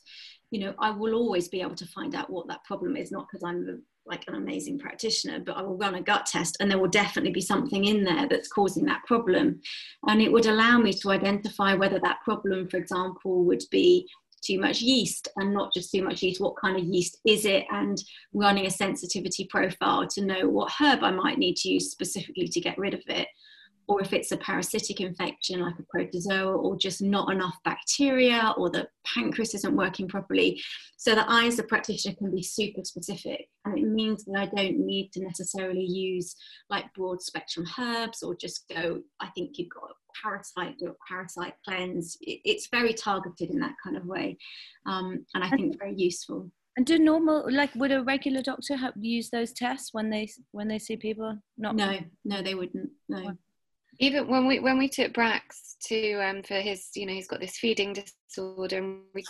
you 0.51 0.59
know, 0.59 0.75
I 0.81 0.91
will 0.91 1.15
always 1.15 1.47
be 1.47 1.61
able 1.61 1.77
to 1.77 1.87
find 1.87 2.17
out 2.17 2.31
what 2.31 2.49
that 2.49 2.65
problem 2.65 2.97
is, 2.97 3.13
not 3.13 3.29
because 3.31 3.45
I'm 3.45 3.83
like 4.07 4.25
an 4.27 4.35
amazing 4.35 4.79
practitioner, 4.79 5.39
but 5.41 5.57
I 5.57 5.63
will 5.63 5.77
run 5.77 5.95
a 5.95 6.03
gut 6.03 6.27
test 6.27 6.57
and 6.61 6.71
there 6.71 6.79
will 6.79 6.89
definitely 6.89 7.33
be 7.33 7.41
something 7.41 7.85
in 7.85 8.05
there 8.05 8.29
that's 8.29 8.49
causing 8.49 8.85
that 8.87 9.05
problem. 9.07 9.61
And 10.07 10.21
it 10.21 10.33
would 10.33 10.47
allow 10.47 10.79
me 10.79 10.93
to 10.95 11.11
identify 11.11 11.75
whether 11.75 11.99
that 12.01 12.21
problem, 12.25 12.69
for 12.69 12.79
example, 12.79 13.45
would 13.45 13.63
be 13.71 14.09
too 14.45 14.59
much 14.59 14.81
yeast 14.81 15.29
and 15.37 15.55
not 15.55 15.73
just 15.73 15.93
too 15.93 16.03
much 16.03 16.23
yeast, 16.23 16.41
what 16.41 16.57
kind 16.61 16.77
of 16.77 16.85
yeast 16.85 17.19
is 17.25 17.45
it, 17.45 17.65
and 17.71 18.03
running 18.35 18.67
a 18.67 18.71
sensitivity 18.71 19.47
profile 19.49 20.07
to 20.09 20.25
know 20.25 20.49
what 20.49 20.73
herb 20.81 21.05
I 21.05 21.13
might 21.13 21.39
need 21.39 21.57
to 21.59 21.69
use 21.69 21.91
specifically 21.91 22.49
to 22.49 22.61
get 22.61 22.77
rid 22.79 22.95
of 22.95 23.03
it 23.07 23.29
or 23.89 24.01
if 24.01 24.13
it's 24.13 24.33
a 24.33 24.37
parasitic 24.37 25.01
infection 25.01 25.61
like 25.61 25.79
a 25.79 25.83
protozoa 25.85 26.57
or 26.57 26.77
just 26.77 27.03
not 27.03 27.33
enough 27.33 27.57
bacteria 27.65 28.55
or 28.57 28.71
the 28.71 28.87
pancreas 29.05 29.55
isn't 29.55 29.77
working 29.77 30.09
properly. 30.09 30.61
So 30.97 31.15
that 31.15 31.29
I 31.29 31.47
as 31.47 31.59
a 31.59 31.65
practitioner 31.65 32.15
can 32.15 32.31
be 32.31 32.43
super 32.43 32.85
specific 32.85 33.49
and 33.65 33.77
it 33.77 33.85
means 33.85 34.25
that 34.25 34.39
I 34.39 34.47
don't 34.47 34.87
need 34.87 35.11
to 35.13 35.25
necessarily 35.25 35.85
use 35.85 36.37
like 36.71 36.93
broad 36.95 37.21
spectrum 37.21 37.67
herbs 37.79 38.23
or 38.23 38.37
just 38.37 38.65
go, 38.73 39.01
I 39.21 39.29
think 39.35 39.59
you've 39.59 39.71
got 39.71 39.91
a 39.91 40.23
parasite, 40.23 40.79
do 40.79 40.87
a 40.87 41.13
parasite 41.13 41.55
cleanse. 41.65 42.17
It's 42.21 42.69
very 42.71 42.95
targeted 42.95 43.51
in 43.51 43.59
that 43.61 43.75
kind 43.83 43.97
of 43.97 44.07
way 44.07 44.39
um, 44.87 45.27
and 45.35 45.43
I 45.43 45.51
think 45.51 45.79
very 45.79 45.95
useful. 45.97 46.51
And 46.77 46.87
do 46.87 46.99
normal 46.99 47.45
like 47.51 47.75
would 47.75 47.93
a 47.93 48.03
regular 48.03 48.41
doctor 48.41 48.77
have 48.77 48.95
use 48.97 49.29
those 49.29 49.53
tests 49.53 49.91
when 49.93 50.09
they 50.09 50.31
when 50.53 50.69
they 50.69 50.79
see 50.79 50.97
people? 50.97 51.37
Not 51.59 51.77
no, 51.77 51.99
no, 52.25 52.41
they 52.41 52.55
wouldn't. 52.55 52.89
No 53.11 53.37
even 54.03 54.27
when 54.27 54.47
we 54.47 54.59
when 54.59 54.79
we 54.79 54.89
took 54.89 55.13
Brax 55.13 55.77
to 55.85 56.15
um 56.15 56.43
for 56.43 56.55
his 56.55 56.91
you 56.95 57.07
know 57.07 57.13
he's 57.13 57.29
got 57.29 57.41
this 57.41 57.57
feeding 57.57 57.95
disorder 57.95 58.79
and 58.79 59.03
we 59.15 59.25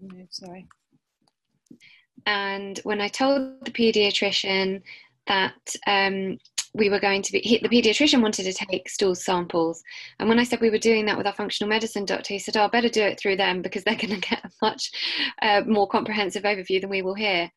no, 0.00 0.26
sorry. 0.30 0.68
And 2.26 2.78
when 2.84 3.00
I 3.00 3.08
told 3.08 3.64
the 3.64 3.72
pediatrician 3.72 4.82
that 5.26 5.74
um 5.86 6.38
we 6.74 6.90
were 6.90 7.00
going 7.00 7.22
to 7.22 7.32
be 7.32 7.40
he, 7.40 7.58
the 7.58 7.68
pediatrician 7.68 8.20
wanted 8.20 8.44
to 8.44 8.52
take 8.52 8.88
stool 8.90 9.14
samples. 9.14 9.82
And 10.20 10.28
when 10.28 10.38
i 10.38 10.44
said 10.44 10.60
we 10.60 10.70
were 10.70 10.78
doing 10.78 11.06
that 11.06 11.16
with 11.16 11.26
our 11.26 11.32
functional 11.32 11.70
medicine 11.70 12.04
doctor 12.04 12.34
he 12.34 12.38
said 12.38 12.56
oh, 12.58 12.64
i 12.64 12.68
better 12.68 12.90
do 12.90 13.02
it 13.02 13.18
through 13.18 13.36
them 13.36 13.62
because 13.62 13.84
they're 13.84 13.96
going 13.96 14.10
to 14.20 14.28
get 14.28 14.44
a 14.44 14.50
much 14.60 14.90
uh, 15.40 15.62
more 15.66 15.88
comprehensive 15.88 16.42
overview 16.42 16.80
than 16.80 16.90
we 16.90 17.02
will 17.02 17.14
here 17.14 17.50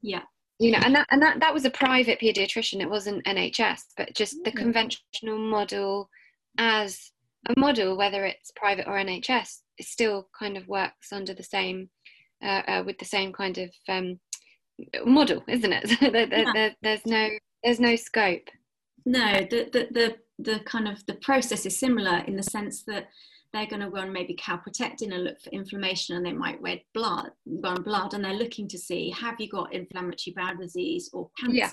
yeah 0.00 0.22
you 0.58 0.72
know 0.72 0.78
and 0.82 0.94
that 0.94 1.06
and 1.10 1.22
that, 1.22 1.40
that 1.40 1.54
was 1.54 1.64
a 1.64 1.70
private 1.70 2.18
pediatrician 2.20 2.80
it 2.80 2.90
wasn't 2.90 3.24
nhs 3.24 3.82
but 3.96 4.14
just 4.14 4.36
the 4.44 4.50
mm-hmm. 4.50 4.58
conventional 4.58 5.38
model 5.38 6.08
as 6.58 7.12
a 7.48 7.58
model 7.58 7.96
whether 7.96 8.24
it's 8.24 8.52
private 8.56 8.86
or 8.86 8.94
nhs 8.94 9.60
it 9.78 9.86
still 9.86 10.28
kind 10.38 10.56
of 10.56 10.66
works 10.68 11.12
under 11.12 11.32
the 11.32 11.42
same 11.42 11.88
uh, 12.42 12.62
uh, 12.68 12.82
with 12.84 12.98
the 12.98 13.04
same 13.04 13.32
kind 13.32 13.58
of 13.58 13.70
um, 13.88 14.18
model 15.04 15.42
isn't 15.48 15.72
it 15.72 16.00
there, 16.00 16.26
there, 16.26 16.42
yeah. 16.42 16.52
there, 16.54 16.74
there's 16.82 17.06
no 17.06 17.28
there's 17.62 17.80
no 17.80 17.96
scope 17.96 18.48
no 19.06 19.46
the, 19.50 19.68
the 19.72 19.88
the 19.90 20.16
the 20.38 20.60
kind 20.60 20.86
of 20.86 21.04
the 21.06 21.14
process 21.14 21.66
is 21.66 21.78
similar 21.78 22.18
in 22.26 22.36
the 22.36 22.42
sense 22.42 22.82
that 22.84 23.08
they're 23.52 23.66
going 23.66 23.80
to 23.80 23.88
run 23.88 24.12
maybe 24.12 24.36
calprotectin 24.36 25.12
and 25.14 25.24
look 25.24 25.40
for 25.40 25.50
inflammation 25.50 26.16
and 26.16 26.24
they 26.24 26.32
might 26.32 26.60
red 26.60 26.80
blood 26.94 27.30
run 27.46 27.82
blood 27.82 28.14
and 28.14 28.24
they're 28.24 28.34
looking 28.34 28.68
to 28.68 28.78
see 28.78 29.10
have 29.10 29.36
you 29.38 29.48
got 29.48 29.72
inflammatory 29.72 30.34
bowel 30.36 30.56
disease 30.56 31.10
or 31.12 31.30
cancer? 31.38 31.56
Yeah. 31.56 31.70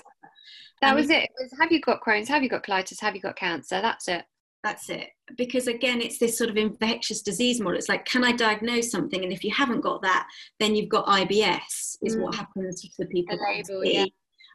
that 0.80 0.88
and 0.88 0.96
was 0.96 1.10
it. 1.10 1.24
it 1.24 1.30
was, 1.38 1.52
have 1.60 1.72
you 1.72 1.80
got 1.80 2.02
crohn's? 2.02 2.28
Have 2.28 2.42
you 2.42 2.48
got 2.48 2.64
colitis? 2.64 3.00
Have 3.00 3.14
you 3.14 3.20
got 3.20 3.36
cancer? 3.36 3.80
That's 3.80 4.08
it. 4.08 4.24
That's 4.64 4.88
it. 4.88 5.08
Because 5.36 5.66
again 5.66 6.00
it's 6.00 6.18
this 6.18 6.38
sort 6.38 6.50
of 6.50 6.56
infectious 6.56 7.22
disease 7.22 7.60
model. 7.60 7.78
It's 7.78 7.88
like 7.88 8.04
can 8.04 8.24
i 8.24 8.32
diagnose 8.32 8.90
something? 8.90 9.22
And 9.22 9.32
if 9.32 9.44
you 9.44 9.52
haven't 9.52 9.82
got 9.82 10.02
that 10.02 10.26
then 10.58 10.74
you've 10.74 10.88
got 10.88 11.06
ibs 11.06 11.96
is 12.02 12.16
mm. 12.16 12.20
what 12.22 12.34
happens 12.34 12.82
to 12.82 12.88
the 12.98 13.06
people 13.06 13.38
label, 13.42 13.84
yeah. 13.84 14.04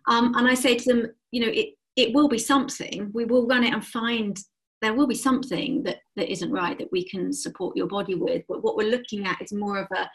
um, 0.08 0.34
and 0.36 0.48
i 0.48 0.54
say 0.54 0.76
to 0.76 0.94
them 0.94 1.12
you 1.32 1.44
know 1.44 1.52
it 1.52 1.76
it 1.96 2.14
will 2.14 2.28
be 2.28 2.38
something. 2.38 3.12
We 3.14 3.26
will 3.26 3.48
run 3.48 3.64
it 3.64 3.74
and 3.74 3.86
find 3.86 4.38
there 4.82 4.94
will 4.94 5.08
be 5.08 5.16
something 5.16 5.84
that, 5.84 6.00
that 6.16 6.32
isn't 6.32 6.52
right 6.52 6.78
that 6.78 6.92
we 6.92 7.08
can 7.08 7.32
support 7.32 7.78
your 7.78 7.88
body 7.88 8.16
with. 8.16 8.44
But 8.48 8.64
what 8.64 8.76
we're 8.76 8.90
looking 8.90 9.26
at 9.26 9.42
is 9.42 9.54
more 9.54 9.78
of 9.78 9.88
a, 9.96 10.10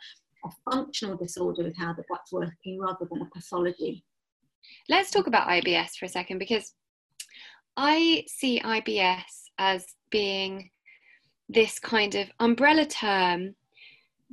a 0.45 0.73
functional 0.73 1.17
disorder 1.17 1.63
with 1.63 1.77
how 1.77 1.93
the 1.93 2.05
gut's 2.11 2.33
working 2.33 2.81
rather 2.81 3.07
than 3.11 3.23
a 3.23 3.31
pathology. 3.33 4.05
Let's 4.89 5.11
talk 5.11 5.29
about 5.29 5.49
IBS 5.49 5.97
for 5.97 6.07
a 6.07 6.09
second 6.09 6.39
because 6.39 6.75
I 7.77 8.25
see 8.27 8.61
IBS 8.61 9.23
as 9.59 9.87
being 10.11 10.71
this 11.49 11.79
kind 11.79 12.17
of 12.17 12.29
umbrella 12.41 12.87
term, 12.87 13.55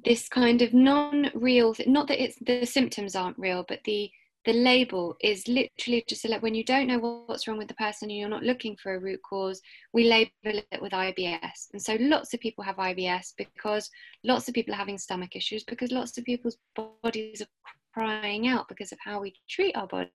this 0.03 0.27
kind 0.27 0.63
of 0.63 0.73
non 0.73 1.29
real, 1.35 1.75
not 1.85 2.07
that 2.07 2.23
it's 2.23 2.37
the 2.41 2.65
symptoms 2.65 3.15
aren't 3.15 3.37
real, 3.37 3.63
but 3.67 3.79
the 3.85 4.09
the 4.45 4.53
label 4.53 5.15
is 5.21 5.47
literally 5.47 6.03
just 6.07 6.27
like 6.27 6.41
when 6.41 6.55
you 6.55 6.65
don't 6.65 6.87
know 6.87 7.23
what's 7.25 7.47
wrong 7.47 7.57
with 7.57 7.69
the 7.69 7.73
person 7.75 8.09
and 8.09 8.17
you're 8.17 8.27
not 8.27 8.43
looking 8.43 8.75
for 8.75 8.95
a 8.95 8.99
root 8.99 9.21
cause, 9.27 9.61
we 9.93 10.09
label 10.09 10.31
it 10.43 10.81
with 10.81 10.91
IBS. 10.91 11.69
And 11.71 11.81
so 11.81 11.97
lots 11.99 12.33
of 12.33 12.41
people 12.41 12.63
have 12.63 12.75
IBS 12.75 13.33
because 13.37 13.89
lots 14.23 14.47
of 14.47 14.53
people 14.53 14.73
are 14.73 14.77
having 14.77 14.97
stomach 14.97 15.35
issues 15.35 15.63
because 15.63 15.91
lots 15.91 16.17
of 16.17 16.25
people's 16.25 16.57
bodies 16.75 17.41
are 17.41 17.47
crying 17.93 18.47
out 18.47 18.67
because 18.67 18.91
of 18.91 18.97
how 19.03 19.21
we 19.21 19.33
treat 19.49 19.75
our 19.77 19.87
bodies. 19.87 20.11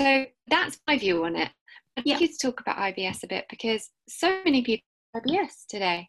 So 0.00 0.26
that's 0.48 0.78
my 0.86 0.96
view 0.96 1.24
on 1.24 1.36
it. 1.36 1.50
I'd 1.96 2.06
yeah. 2.06 2.16
like 2.16 2.30
to 2.30 2.38
talk 2.38 2.60
about 2.60 2.78
IBS 2.78 3.22
a 3.24 3.26
bit 3.26 3.46
because 3.50 3.90
so 4.08 4.40
many 4.44 4.62
people 4.62 4.84
have 5.14 5.24
IBS 5.24 5.66
today. 5.68 6.08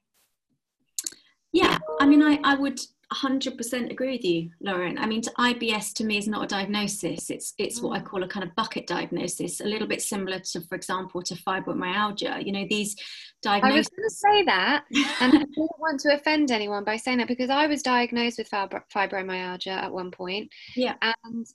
Yeah, 1.51 1.79
I 1.99 2.05
mean, 2.05 2.21
I, 2.21 2.39
I 2.43 2.55
would 2.55 2.79
100% 3.13 3.91
agree 3.91 4.11
with 4.11 4.23
you, 4.23 4.51
Lauren. 4.61 4.99
I 4.99 5.07
mean, 5.07 5.21
IBS 5.21 5.93
to 5.95 6.03
me 6.03 6.17
is 6.17 6.27
not 6.27 6.43
a 6.43 6.47
diagnosis. 6.47 7.31
It's 7.31 7.53
it's 7.57 7.81
what 7.81 7.97
I 7.97 8.01
mm. 8.01 8.05
call 8.05 8.21
a 8.21 8.27
kind 8.27 8.47
of 8.47 8.53
bucket 8.55 8.85
diagnosis, 8.85 9.61
a 9.61 9.65
little 9.65 9.87
bit 9.87 10.01
similar 10.01 10.39
to, 10.39 10.61
for 10.61 10.75
example, 10.75 11.23
to 11.23 11.33
fibromyalgia. 11.35 12.45
You 12.45 12.51
know, 12.51 12.65
these 12.69 12.95
diagnoses. 13.41 13.73
I 13.73 13.77
was 13.77 13.89
going 13.89 14.09
to 14.09 14.15
say 14.15 14.43
that, 14.45 14.83
and 15.21 15.33
I 15.33 15.37
don't 15.55 15.79
want 15.79 15.99
to 16.01 16.13
offend 16.13 16.51
anyone 16.51 16.83
by 16.83 16.97
saying 16.97 17.17
that 17.17 17.27
because 17.27 17.49
I 17.49 17.65
was 17.65 17.81
diagnosed 17.81 18.37
with 18.37 18.49
fibromyalgia 18.49 19.67
at 19.67 19.91
one 19.91 20.11
point. 20.11 20.51
Yeah. 20.75 20.95
And 21.23 21.47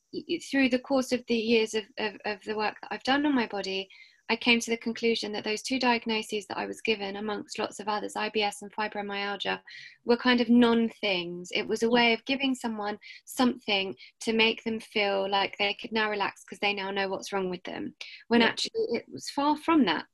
through 0.51 0.71
the 0.71 0.81
course 0.81 1.13
of 1.13 1.23
the 1.29 1.37
years 1.37 1.75
of, 1.75 1.85
of, 1.99 2.15
of 2.25 2.39
the 2.45 2.57
work 2.57 2.75
that 2.83 2.89
I've 2.91 3.05
done 3.05 3.25
on 3.27 3.35
my 3.35 3.47
body, 3.47 3.89
I 4.31 4.37
came 4.37 4.59
to 4.61 4.71
the 4.71 4.79
conclusion 4.79 5.33
that 5.33 5.45
those 5.45 5.61
two 5.61 5.79
diagnoses 5.79 6.47
that 6.47 6.57
I 6.57 6.67
was 6.67 6.81
given, 6.81 7.17
amongst 7.17 7.59
lots 7.59 7.79
of 7.79 7.89
others, 7.89 8.15
IBS 8.15 8.63
and 8.63 8.73
fibromyalgia, 8.73 9.61
were 10.07 10.17
kind 10.17 10.41
of 10.41 10.49
non 10.49 10.89
things. 11.01 11.51
It 11.53 11.69
was 11.69 11.83
a 11.83 11.91
way 11.91 12.15
of 12.15 12.25
giving 12.25 12.55
someone 12.55 12.99
something 13.27 13.95
to 14.21 14.33
make 14.33 14.65
them 14.65 14.81
feel 14.81 15.29
like 15.31 15.57
they 15.59 15.77
could 15.81 15.93
now 15.93 16.11
relax 16.11 16.43
because 16.45 16.59
they 16.61 16.73
now 16.73 16.91
know 16.91 17.09
what's 17.09 17.33
wrong 17.33 17.51
with 17.51 17.63
them, 17.65 17.95
when 18.29 18.41
yeah. 18.41 18.49
actually 18.49 18.87
it 18.93 19.05
was 19.13 19.29
far 19.31 19.57
from 19.59 19.85
that. 19.85 20.07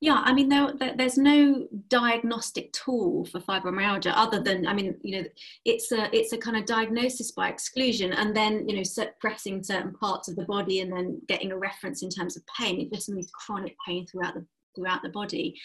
Yeah, 0.00 0.22
I 0.24 0.32
mean, 0.32 0.48
there, 0.48 0.72
there's 0.96 1.18
no 1.18 1.66
diagnostic 1.88 2.72
tool 2.72 3.26
for 3.26 3.40
fibromyalgia 3.40 4.12
other 4.14 4.42
than, 4.42 4.66
I 4.66 4.72
mean, 4.72 4.96
you 5.02 5.20
know, 5.20 5.28
it's 5.64 5.92
a 5.92 6.08
it's 6.16 6.32
a 6.32 6.38
kind 6.38 6.56
of 6.56 6.64
diagnosis 6.64 7.32
by 7.32 7.48
exclusion, 7.48 8.12
and 8.12 8.34
then 8.34 8.68
you 8.68 8.76
know, 8.76 8.82
suppressing 8.82 9.62
certain 9.62 9.92
parts 9.94 10.28
of 10.28 10.36
the 10.36 10.44
body, 10.44 10.80
and 10.80 10.92
then 10.92 11.20
getting 11.28 11.52
a 11.52 11.58
reference 11.58 12.02
in 12.02 12.10
terms 12.10 12.36
of 12.36 12.42
pain. 12.58 12.80
It 12.80 12.92
just 12.92 13.08
means 13.08 13.30
chronic 13.32 13.76
pain 13.86 14.06
throughout 14.06 14.34
the 14.34 14.46
throughout 14.76 15.02
the 15.02 15.08
body. 15.08 15.58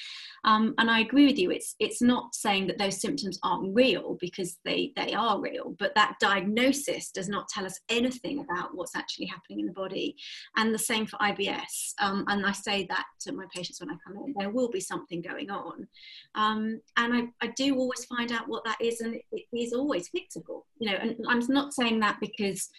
Um, 0.44 0.74
and 0.80 0.90
I 0.90 1.02
agree 1.02 1.28
with 1.28 1.38
you. 1.38 1.52
It's 1.52 1.76
it's 1.80 2.02
not 2.02 2.34
saying 2.34 2.68
that 2.68 2.80
those 2.80 3.00
symptoms 3.00 3.38
aren't 3.44 3.76
real 3.76 4.18
because 4.20 4.58
they 4.66 4.92
they 4.96 5.14
are 5.14 5.40
real, 5.40 5.76
but 5.78 5.94
that 5.96 6.16
diagnosis 6.20 7.12
does 7.12 7.30
not 7.30 7.48
tell 7.50 7.66
us 7.66 7.80
anything 7.90 8.40
about 8.40 8.74
what's 8.74 8.96
actually 8.96 9.28
happening 9.28 9.60
in 9.60 9.68
the 9.68 9.74
body. 9.74 10.16
And 10.58 10.74
the 10.74 10.80
same 10.80 11.06
for 11.06 11.18
IBS. 11.18 11.94
Um, 12.00 12.26
and 12.28 12.46
I 12.46 12.54
say 12.54 12.88
that 12.88 13.06
to 13.22 13.34
my 13.34 13.46
patients 13.54 13.80
when 13.80 13.92
I 13.92 13.96
come 14.06 14.18
in. 14.26 14.34
There 14.38 14.50
will 14.50 14.70
be 14.70 14.80
something 14.80 15.22
going 15.22 15.52
on, 15.52 15.88
um, 16.36 16.82
and 16.98 17.14
I, 17.14 17.46
I 17.46 17.48
do 17.56 17.76
always 17.78 18.06
find 18.06 18.32
out 18.32 18.48
what 18.48 18.64
that 18.66 18.78
is, 18.82 19.02
and 19.02 19.16
it, 19.16 19.46
is 19.54 19.74
always 19.74 20.10
fixable. 20.10 20.64
You 20.80 20.92
know, 20.92 20.98
and 20.98 21.16
I'm 21.28 21.42
not 21.50 21.74
saying 21.74 22.00
that 22.00 22.18
because 22.20 22.70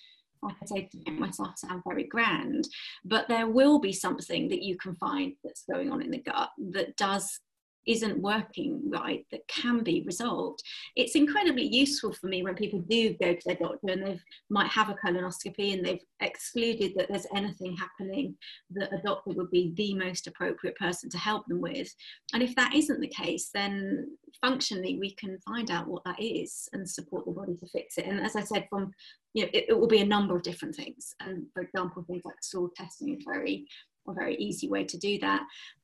like 0.42 0.56
I 0.62 0.66
say, 0.66 0.88
to 0.90 0.98
make 1.10 1.20
myself 1.20 1.56
sound 1.56 1.82
very 1.86 2.04
grand, 2.04 2.68
but 3.04 3.28
there 3.28 3.48
will 3.48 3.78
be 3.78 3.92
something 3.92 4.48
that 4.48 4.62
you 4.62 4.76
can 4.76 4.96
find 4.96 5.34
that's 5.44 5.64
going 5.70 5.90
on 5.90 6.02
in 6.02 6.10
the 6.10 6.18
gut 6.18 6.50
that 6.72 6.96
does 6.96 7.40
isn't 7.86 8.20
working 8.20 8.80
right 8.88 9.24
that 9.30 9.46
can 9.48 9.82
be 9.82 10.02
resolved. 10.06 10.62
It's 10.96 11.16
incredibly 11.16 11.66
useful 11.66 12.12
for 12.12 12.26
me 12.26 12.42
when 12.42 12.54
people 12.54 12.80
do 12.80 13.14
go 13.20 13.34
to 13.34 13.42
their 13.44 13.56
doctor 13.56 13.88
and 13.88 14.06
they 14.06 14.20
might 14.50 14.70
have 14.70 14.88
a 14.88 14.94
colonoscopy 14.94 15.72
and 15.74 15.84
they've 15.84 16.04
excluded 16.20 16.92
that 16.96 17.08
there's 17.08 17.26
anything 17.34 17.76
happening 17.76 18.36
that 18.70 18.92
a 18.92 19.02
doctor 19.04 19.32
would 19.32 19.50
be 19.50 19.72
the 19.76 19.94
most 19.94 20.26
appropriate 20.26 20.76
person 20.76 21.10
to 21.10 21.18
help 21.18 21.46
them 21.46 21.60
with. 21.60 21.92
And 22.32 22.42
if 22.42 22.54
that 22.56 22.74
isn't 22.74 23.00
the 23.00 23.08
case 23.08 23.50
then 23.52 24.08
functionally 24.40 24.98
we 24.98 25.14
can 25.14 25.38
find 25.46 25.70
out 25.70 25.88
what 25.88 26.04
that 26.04 26.20
is 26.20 26.68
and 26.72 26.88
support 26.88 27.24
the 27.26 27.32
body 27.32 27.56
to 27.56 27.66
fix 27.68 27.98
it. 27.98 28.06
And 28.06 28.20
as 28.20 28.36
i 28.36 28.42
said 28.42 28.66
from 28.68 28.92
you 29.34 29.44
know 29.44 29.50
it, 29.52 29.66
it 29.68 29.78
will 29.78 29.88
be 29.88 30.00
a 30.00 30.06
number 30.06 30.36
of 30.36 30.42
different 30.42 30.74
things. 30.74 31.14
And 31.20 31.46
for 31.52 31.62
example 31.62 32.04
things 32.06 32.22
like 32.24 32.42
stool 32.42 32.70
testing 32.76 33.16
is 33.16 33.24
very 33.26 33.66
a 34.08 34.12
very 34.12 34.36
easy 34.36 34.68
way 34.68 34.84
to 34.84 34.98
do 34.98 35.18
that. 35.20 35.42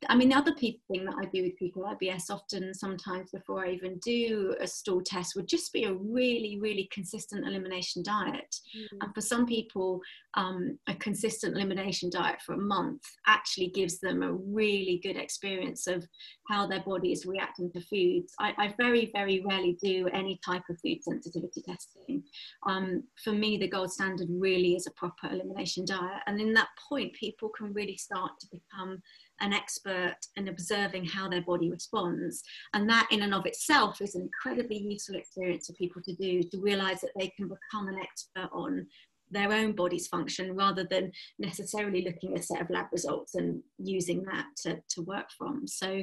I 0.09 0.17
mean, 0.17 0.29
the 0.31 0.37
other 0.37 0.55
thing 0.55 0.77
that 0.91 1.17
I 1.21 1.27
do 1.27 1.43
with 1.43 1.57
people 1.57 1.85
IBS 1.85 2.31
often 2.31 2.75
sometimes 2.75 3.31
before 3.31 3.65
I 3.65 3.71
even 3.71 3.99
do 3.99 4.55
a 4.61 4.67
stool 4.67 5.03
test 5.03 5.35
would 5.37 5.49
just 5.49 5.73
be 5.73 5.85
a 5.85 5.93
really, 5.93 6.59
really 6.61 6.89
consistent 6.93 7.47
elimination 7.47 8.03
diet. 8.03 8.57
Mm. 8.77 8.99
And 9.03 9.15
for 9.15 9.21
some 9.21 9.47
people, 9.47 10.01
um, 10.35 10.79
a 10.89 10.95
consistent 10.95 11.57
elimination 11.57 12.11
diet 12.11 12.41
for 12.45 12.55
a 12.55 12.59
month 12.59 13.03
actually 13.27 13.69
gives 13.69 13.99
them 14.01 14.23
a 14.23 14.33
really 14.33 15.01
good 15.03 15.17
experience 15.17 15.87
of 15.87 16.07
how 16.49 16.67
their 16.67 16.83
body 16.83 17.13
is 17.13 17.27
reacting 17.27 17.71
to 17.73 17.81
foods. 17.81 18.33
I, 18.39 18.53
I 18.59 18.75
very, 18.79 19.11
very 19.13 19.43
rarely 19.45 19.79
do 19.83 20.09
any 20.13 20.41
type 20.45 20.63
of 20.71 20.79
food 20.81 21.03
sensitivity 21.03 21.63
testing. 21.63 22.23
Um, 22.67 23.05
for 23.23 23.33
me, 23.33 23.59
the 23.59 23.69
gold 23.69 23.93
standard 23.93 24.29
really 24.31 24.75
is 24.75 24.87
a 24.87 24.93
proper 24.93 25.29
elimination 25.31 25.85
diet. 25.85 26.23
And 26.27 26.41
in 26.41 26.53
that 26.55 26.69
point, 26.89 27.13
people 27.15 27.51
can 27.51 27.73
really 27.73 27.97
start 28.09 28.33
to 28.41 28.47
become 28.51 29.01
an 29.41 29.53
expert 29.53 30.17
in 30.37 30.49
observing 30.49 31.05
how 31.05 31.29
their 31.29 31.43
body 31.43 31.71
responds. 31.71 32.43
And 32.75 32.89
that, 32.89 33.09
in 33.11 33.23
and 33.23 33.35
of 33.35 33.47
itself, 33.47 34.01
is 34.01 34.15
an 34.15 34.23
incredibly 34.23 34.79
useful 34.79 35.17
experience 35.17 35.67
for 35.67 35.75
people 35.75 36.03
to 36.03 36.15
do 36.15 36.43
to 36.43 36.61
realize 36.61 37.01
that 37.03 37.13
they 37.19 37.29
can 37.37 37.49
become 37.49 37.89
an 37.89 37.99
expert 37.99 38.51
on 38.53 38.87
their 39.31 39.53
own 39.53 39.73
body's 39.73 40.09
function 40.09 40.57
rather 40.57 40.85
than 40.85 41.13
necessarily 41.39 42.03
looking 42.03 42.33
at 42.33 42.41
a 42.41 42.43
set 42.43 42.63
of 42.63 42.71
lab 42.71 42.87
results 42.93 43.35
and 43.35 43.63
using 43.79 44.23
that 44.25 44.47
to, 44.57 44.81
to 44.89 45.03
work 45.03 45.27
from. 45.37 45.67
So, 45.67 46.03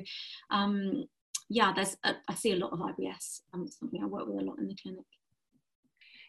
um, 0.52 1.06
yeah, 1.50 1.74
there's 1.74 1.96
a, 2.04 2.16
I 2.28 2.36
see 2.36 2.54
a 2.54 2.58
lot 2.58 2.74
of 2.74 2.80
IBS. 2.80 3.42
Um, 3.54 3.68
something 3.68 4.02
I 4.02 4.08
work 4.08 4.28
with 4.28 4.42
a 4.42 4.46
lot 4.46 4.60
in 4.60 4.68
the 4.68 4.78
clinic. 4.82 5.06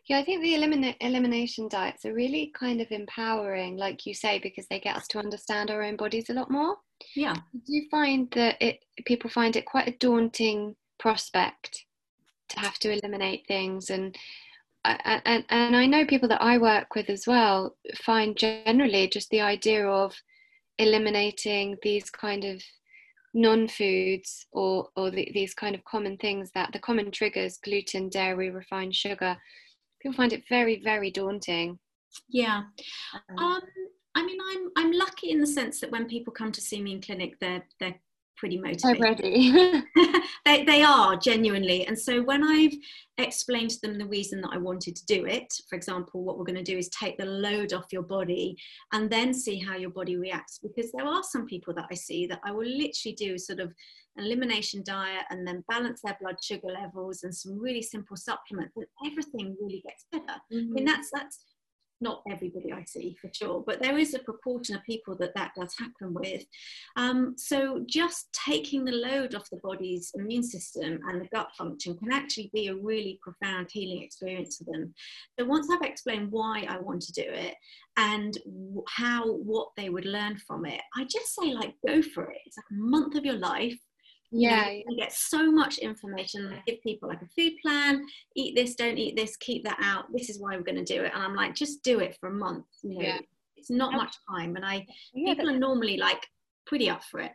Yeah, 0.09 0.18
I 0.18 0.24
think 0.24 0.42
the 0.42 0.54
elimina- 0.54 0.96
elimination 1.00 1.68
diets 1.68 2.04
are 2.04 2.14
really 2.14 2.52
kind 2.59 2.80
of 2.80 2.86
empowering, 2.92 3.76
like 3.76 4.07
you 4.07 4.14
say, 4.14 4.38
because 4.38 4.66
they 4.68 4.78
get 4.78 4.96
us 4.96 5.09
to 5.09 5.18
understand 5.18 5.70
our 5.70 5.82
own 5.82 5.96
bodies 5.96 6.30
a 6.30 6.34
lot 6.34 6.50
more. 6.50 6.76
Yeah. 7.14 7.34
Do 7.34 7.61
you 7.66 7.88
find 7.90 8.30
that 8.32 8.57
it 8.61 8.78
people 9.04 9.28
find 9.30 9.57
it 9.57 9.66
quite 9.66 9.88
a 9.88 9.96
daunting 9.98 10.76
prospect 10.98 11.84
to 12.50 12.61
have 12.61 12.78
to 12.78 12.90
eliminate 12.90 13.44
things 13.46 13.90
and 13.90 14.16
and, 14.84 15.44
and 15.48 15.74
I 15.74 15.86
know 15.86 16.07
people 16.07 16.28
that 16.28 16.40
I 16.42 16.59
work 16.59 16.94
with 16.94 17.11
as 17.11 17.26
well 17.26 17.76
find 18.04 18.36
generally 18.36 19.09
just 19.09 19.28
the 19.30 19.40
idea 19.40 19.84
of 19.88 20.14
eliminating 20.78 21.76
these 21.82 22.09
kind 22.09 22.44
of 22.44 22.62
non-foods 23.34 24.46
or 24.52 24.88
or 24.94 25.11
the, 25.11 25.28
these 25.34 25.54
kind 25.54 25.74
of 25.74 25.84
common 25.84 26.16
things 26.18 26.52
that 26.54 26.72
the 26.72 26.78
common 26.78 27.11
triggers 27.11 27.59
gluten 27.59 28.09
dairy 28.09 28.50
refined 28.50 28.94
sugar 28.94 29.36
people 30.07 30.16
find 30.16 30.32
it 30.32 30.44
very 30.48 30.80
very 30.82 31.11
daunting 31.11 31.78
Yeah. 32.28 32.62
Um, 33.28 33.38
um, 33.38 33.62
I 34.14 34.24
mean, 34.24 34.38
I'm 34.50 34.70
I'm 34.76 34.92
lucky 34.92 35.30
in 35.30 35.40
the 35.40 35.46
sense 35.46 35.80
that 35.80 35.90
when 35.90 36.07
people 36.07 36.32
come 36.32 36.50
to 36.52 36.61
see 36.61 36.80
me 36.80 36.92
in 36.92 37.02
clinic, 37.02 37.38
they're 37.38 37.64
they're 37.78 38.00
pretty 38.37 38.59
motivated. 38.59 39.01
ready. 39.01 39.53
they, 40.45 40.64
they 40.64 40.82
are 40.82 41.16
genuinely. 41.16 41.87
And 41.87 41.99
so 41.99 42.22
when 42.22 42.43
I've 42.43 42.74
explained 43.18 43.70
to 43.70 43.80
them 43.80 43.99
the 43.99 44.07
reason 44.07 44.41
that 44.43 44.51
I 44.53 44.59
wanted 44.59 44.97
to 44.97 45.07
do 45.07 45.24
it, 45.26 45.53
for 45.68 45.76
example, 45.76 46.22
what 46.22 46.39
we're 46.39 46.45
going 46.45 46.62
to 46.62 46.62
do 46.62 46.78
is 46.78 46.89
take 46.91 47.18
the 47.18 47.26
load 47.26 47.72
off 47.72 47.93
your 47.93 48.03
body 48.03 48.57
and 48.93 49.11
then 49.11 49.32
see 49.32 49.59
how 49.59 49.76
your 49.76 49.91
body 49.91 50.16
reacts. 50.16 50.59
Because 50.59 50.93
there 50.93 51.07
are 51.07 51.22
some 51.22 51.47
people 51.47 51.74
that 51.74 51.87
I 51.91 51.95
see 51.95 52.26
that 52.26 52.41
I 52.45 52.53
will 52.53 52.66
literally 52.66 53.14
do 53.16 53.39
sort 53.39 53.61
of 53.61 53.72
an 54.16 54.24
elimination 54.24 54.82
diet 54.84 55.24
and 55.30 55.47
then 55.47 55.64
balance 55.68 56.01
their 56.03 56.16
blood 56.20 56.37
sugar 56.43 56.68
levels 56.68 57.22
and 57.22 57.34
some 57.34 57.59
really 57.59 57.82
simple 57.82 58.16
supplements 58.16 58.74
and 58.76 58.87
everything 59.07 59.57
really 59.61 59.82
gets 59.84 60.07
better. 60.11 60.41
Mm-hmm. 60.53 60.57
I 60.57 60.59
mean, 60.59 60.74
mm-hmm. 60.74 60.87
that's 60.87 61.11
that's 61.12 61.39
not 62.01 62.22
everybody 62.30 62.72
I 62.72 62.84
see 62.84 63.16
for 63.20 63.30
sure, 63.32 63.62
but 63.66 63.82
there 63.82 63.99
is 63.99 64.14
a 64.14 64.18
proportion 64.18 64.76
of 64.76 64.84
people 64.84 65.16
that 65.16 65.34
that 65.34 65.53
does 65.57 65.74
happen 65.78 66.14
with. 66.14 66.44
Um, 66.97 67.34
so 67.36 67.84
just 67.86 68.28
taking 68.32 68.84
the 68.84 68.92
load 68.92 69.34
off 69.34 69.51
the 69.51 69.61
body's 69.62 70.12
immune 70.14 70.42
system 70.42 71.01
and 71.09 71.20
the 71.20 71.28
gut 71.32 71.51
function 71.57 71.97
can 71.97 72.12
actually 72.12 72.51
be 72.53 72.68
a 72.68 72.74
really 72.74 73.18
profound 73.22 73.68
healing 73.70 74.03
experience 74.03 74.57
for 74.59 74.64
them. 74.64 74.94
So 75.38 75.47
once 75.47 75.68
I've 75.70 75.88
explained 75.88 76.30
why 76.30 76.66
I 76.68 76.78
want 76.78 77.03
to 77.03 77.12
do 77.12 77.24
it 77.26 77.55
and 77.97 78.36
how 78.88 79.32
what 79.32 79.68
they 79.76 79.88
would 79.88 80.07
learn 80.07 80.36
from 80.36 80.66
it, 80.66 80.80
I 80.97 81.05
just 81.05 81.34
say 81.34 81.53
like 81.53 81.74
go 81.86 82.03
for 82.03 82.30
it. 82.30 82.38
It's 82.44 82.57
like 82.57 82.64
a 82.70 82.82
month 82.82 83.14
of 83.14 83.24
your 83.24 83.38
life 83.38 83.78
yeah 84.31 84.68
you, 84.68 84.79
know, 84.79 84.85
you 84.91 84.97
get 84.97 85.12
so 85.12 85.51
much 85.51 85.79
information. 85.79 86.53
I 86.53 86.62
give 86.66 86.83
people 86.83 87.09
like 87.09 87.22
a 87.22 87.29
food 87.29 87.53
plan 87.62 88.05
eat 88.35 88.55
this 88.57 88.74
don't 88.74 88.99
eat 88.99 89.16
this 89.16 89.37
keep 89.37 89.64
that 89.64 89.79
out. 89.81 90.07
This 90.12 90.29
is 90.29 90.41
why 90.41 90.57
we're 90.57 90.62
going 90.62 90.85
to 90.85 90.95
do 90.95 91.05
it. 91.05 91.12
And 91.14 91.22
i'm 91.22 91.35
like 91.35 91.55
just 91.55 91.83
do 91.83 92.01
it 92.01 92.16
for 92.20 92.29
a 92.29 92.33
month 92.33 92.66
you 92.83 92.99
know. 92.99 93.05
Yeah. 93.05 93.18
it's 93.57 93.70
not 93.70 93.93
much 93.93 94.16
time 94.31 94.57
and 94.57 94.64
i 94.64 94.87
yeah, 95.14 95.35
people 95.35 95.51
are 95.51 95.59
normally 95.59 95.97
like 95.97 96.27
pretty 96.66 96.91
up 96.91 97.05
for 97.05 97.20
it. 97.20 97.33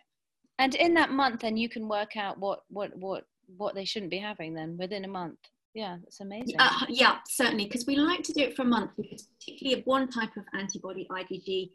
And 0.60 0.76
in 0.76 0.94
that 0.96 1.12
month 1.12 1.42
then 1.42 1.58
you 1.58 1.70
can 1.70 1.88
work 1.88 2.18
out 2.18 2.40
what 2.40 2.62
what 2.70 2.96
what 2.98 3.26
what 3.58 3.76
they 3.76 3.86
shouldn't 3.86 4.12
be 4.12 4.20
having 4.20 4.54
then 4.54 4.78
within 4.78 5.06
a 5.06 5.10
month. 5.10 5.40
Yeah 5.74 5.98
it's 6.06 6.20
amazing. 6.20 6.56
Uh, 6.60 6.86
yeah 6.90 7.18
certainly 7.28 7.66
because 7.66 7.86
we 7.86 7.96
like 7.96 8.24
to 8.24 8.34
do 8.34 8.42
it 8.42 8.56
for 8.56 8.64
a 8.64 8.66
month 8.66 8.92
because 8.98 9.28
particularly 9.40 9.80
if 9.80 9.86
one 9.86 10.10
type 10.10 10.36
of 10.38 10.44
antibody 10.58 11.08
igg 11.12 11.72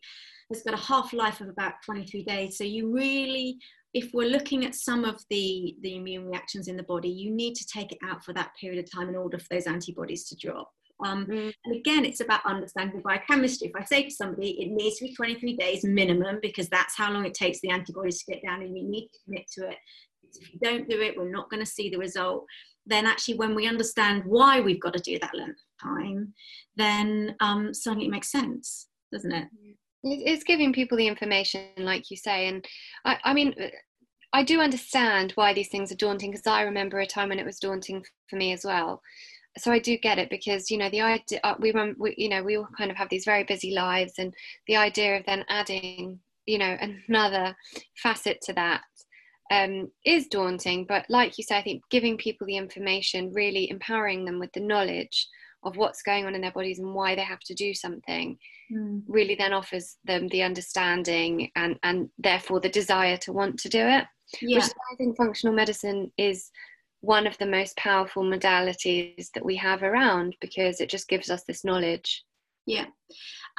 has 0.53 0.63
got 0.63 0.75
a 0.75 0.83
half 0.83 1.13
life 1.13 1.41
of 1.41 1.49
about 1.49 1.73
23 1.85 2.23
days 2.23 2.57
so 2.57 2.63
you 2.63 2.93
really 2.93 3.59
if 3.97 4.11
we're 4.13 4.29
looking 4.29 4.67
at 4.67 4.75
some 4.75 5.07
of 5.07 5.25
the, 5.31 5.75
the 5.81 5.97
immune 5.97 6.27
reactions 6.27 6.69
in 6.69 6.77
the 6.77 6.83
body, 6.83 7.09
you 7.09 7.31
need 7.31 7.55
to 7.55 7.67
take 7.67 7.93
it 7.93 7.99
out 8.05 8.23
for 8.23 8.35
that 8.35 8.51
period 8.61 8.79
of 8.85 8.91
time 8.91 9.09
in 9.09 9.17
order 9.17 9.39
for 9.39 9.47
those 9.51 9.67
antibodies 9.67 10.29
to 10.29 10.37
drop. 10.37 10.71
Um, 11.03 11.25
mm. 11.25 11.53
And 11.65 11.75
again, 11.75 12.05
it's 12.05 12.21
about 12.21 12.45
understanding 12.45 13.01
biochemistry. 13.03 13.69
If 13.69 13.75
I 13.75 13.85
say 13.85 14.03
to 14.03 14.11
somebody, 14.11 14.51
it 14.61 14.71
needs 14.71 14.99
to 14.99 15.07
be 15.07 15.15
23 15.15 15.57
days 15.57 15.83
minimum 15.83 16.41
because 16.43 16.69
that's 16.69 16.95
how 16.95 17.11
long 17.11 17.25
it 17.25 17.33
takes 17.33 17.61
the 17.61 17.71
antibodies 17.71 18.23
to 18.23 18.33
get 18.33 18.43
down, 18.43 18.61
and 18.61 18.77
you 18.77 18.85
need 18.85 19.09
to 19.09 19.19
commit 19.25 19.47
to 19.53 19.69
it. 19.71 19.77
If 20.39 20.53
you 20.53 20.59
don't 20.63 20.89
do 20.89 21.01
it, 21.01 21.17
we're 21.17 21.31
not 21.31 21.49
going 21.49 21.65
to 21.65 21.71
see 21.71 21.89
the 21.89 21.99
result. 21.99 22.45
Then, 22.85 23.07
actually, 23.07 23.39
when 23.39 23.55
we 23.55 23.67
understand 23.67 24.25
why 24.27 24.61
we've 24.61 24.81
got 24.81 24.93
to 24.93 25.01
do 25.01 25.19
that 25.21 25.35
length 25.35 25.59
of 25.59 25.89
time, 25.89 26.35
then 26.77 27.35
um, 27.41 27.73
suddenly 27.73 28.07
it 28.07 28.11
makes 28.11 28.31
sense, 28.31 28.89
doesn't 29.11 29.33
it? 29.33 29.49
It's 30.03 30.45
giving 30.45 30.73
people 30.73 30.99
the 30.99 31.09
information, 31.09 31.67
like 31.79 32.11
you 32.11 32.17
say. 32.17 32.49
And 32.49 32.65
I, 33.05 33.19
I 33.25 33.35
mean, 33.35 33.55
I 34.37 34.43
do 34.43 34.61
understand 34.61 35.33
why 35.35 35.55
these 35.55 35.69
things 35.69 35.91
are 35.91 35.97
daunting 35.97 36.31
because 36.31 36.47
I 36.47 36.61
remember 36.61 36.99
a 36.99 37.07
time 37.07 37.31
when 37.31 37.39
it 37.39 37.47
was 37.47 37.59
daunting 37.59 38.05
for 38.29 38.37
me 38.37 38.53
as 38.53 38.67
well. 38.67 39.01
So 39.57 39.73
I 39.73 39.79
do 39.79 39.97
get 39.97 40.19
it 40.19 40.29
because 40.29 40.71
you 40.71 40.77
know 40.77 40.91
the 40.91 41.01
idea 41.01 41.41
uh, 41.43 41.55
we, 41.59 41.73
we 41.99 42.15
you 42.19 42.29
know 42.29 42.43
we 42.43 42.59
all 42.59 42.69
kind 42.77 42.91
of 42.91 42.99
have 42.99 43.09
these 43.09 43.25
very 43.25 43.45
busy 43.45 43.73
lives 43.73 44.13
and 44.19 44.35
the 44.67 44.77
idea 44.77 45.17
of 45.17 45.25
then 45.25 45.47
adding 45.49 46.21
you 46.45 46.59
know 46.59 46.77
another 47.09 47.57
facet 48.03 48.43
to 48.43 48.53
that 48.53 48.83
um, 49.51 49.91
is 50.05 50.27
daunting. 50.27 50.85
But 50.85 51.07
like 51.09 51.39
you 51.39 51.45
say, 51.45 51.57
I 51.57 51.63
think 51.63 51.83
giving 51.91 52.19
people 52.19 52.47
the 52.47 52.59
information, 52.59 53.33
really 53.33 53.71
empowering 53.71 54.27
them 54.27 54.39
with 54.39 54.53
the 54.53 54.61
knowledge 54.61 55.29
of 55.65 55.79
what's 55.79 56.03
going 56.03 56.27
on 56.27 56.35
in 56.35 56.43
their 56.43 56.53
bodies 56.53 56.79
and 56.79 56.93
why 56.93 57.15
they 57.15 57.25
have 57.25 57.41
to 57.41 57.55
do 57.55 57.73
something 57.73 58.37
mm. 58.71 59.03
really 59.09 59.35
then 59.35 59.55
offers 59.55 59.97
them 60.05 60.29
the 60.29 60.43
understanding 60.43 61.51
and 61.57 61.79
and 61.83 62.11
therefore 62.19 62.61
the 62.61 62.69
desire 62.69 63.17
to 63.17 63.33
want 63.33 63.59
to 63.59 63.71
do 63.71 63.81
it 63.81 64.05
yeah. 64.41 64.59
which 64.59 64.71
I 64.93 64.97
think 64.97 65.17
functional 65.17 65.55
medicine 65.55 66.11
is 66.17 66.51
one 67.01 67.27
of 67.27 67.39
the 67.39 67.47
most 67.47 67.77
powerful 67.77 68.25
modalities 68.25 69.31
that 69.33 69.45
we 69.45 69.57
have 69.57 69.83
around 69.83 70.37
because 70.41 70.81
it 70.81 70.91
just 70.91 71.09
gives 71.09 71.31
us 71.31 71.45
this 71.45 71.65
knowledge. 71.65 72.25
Yeah, 72.67 72.87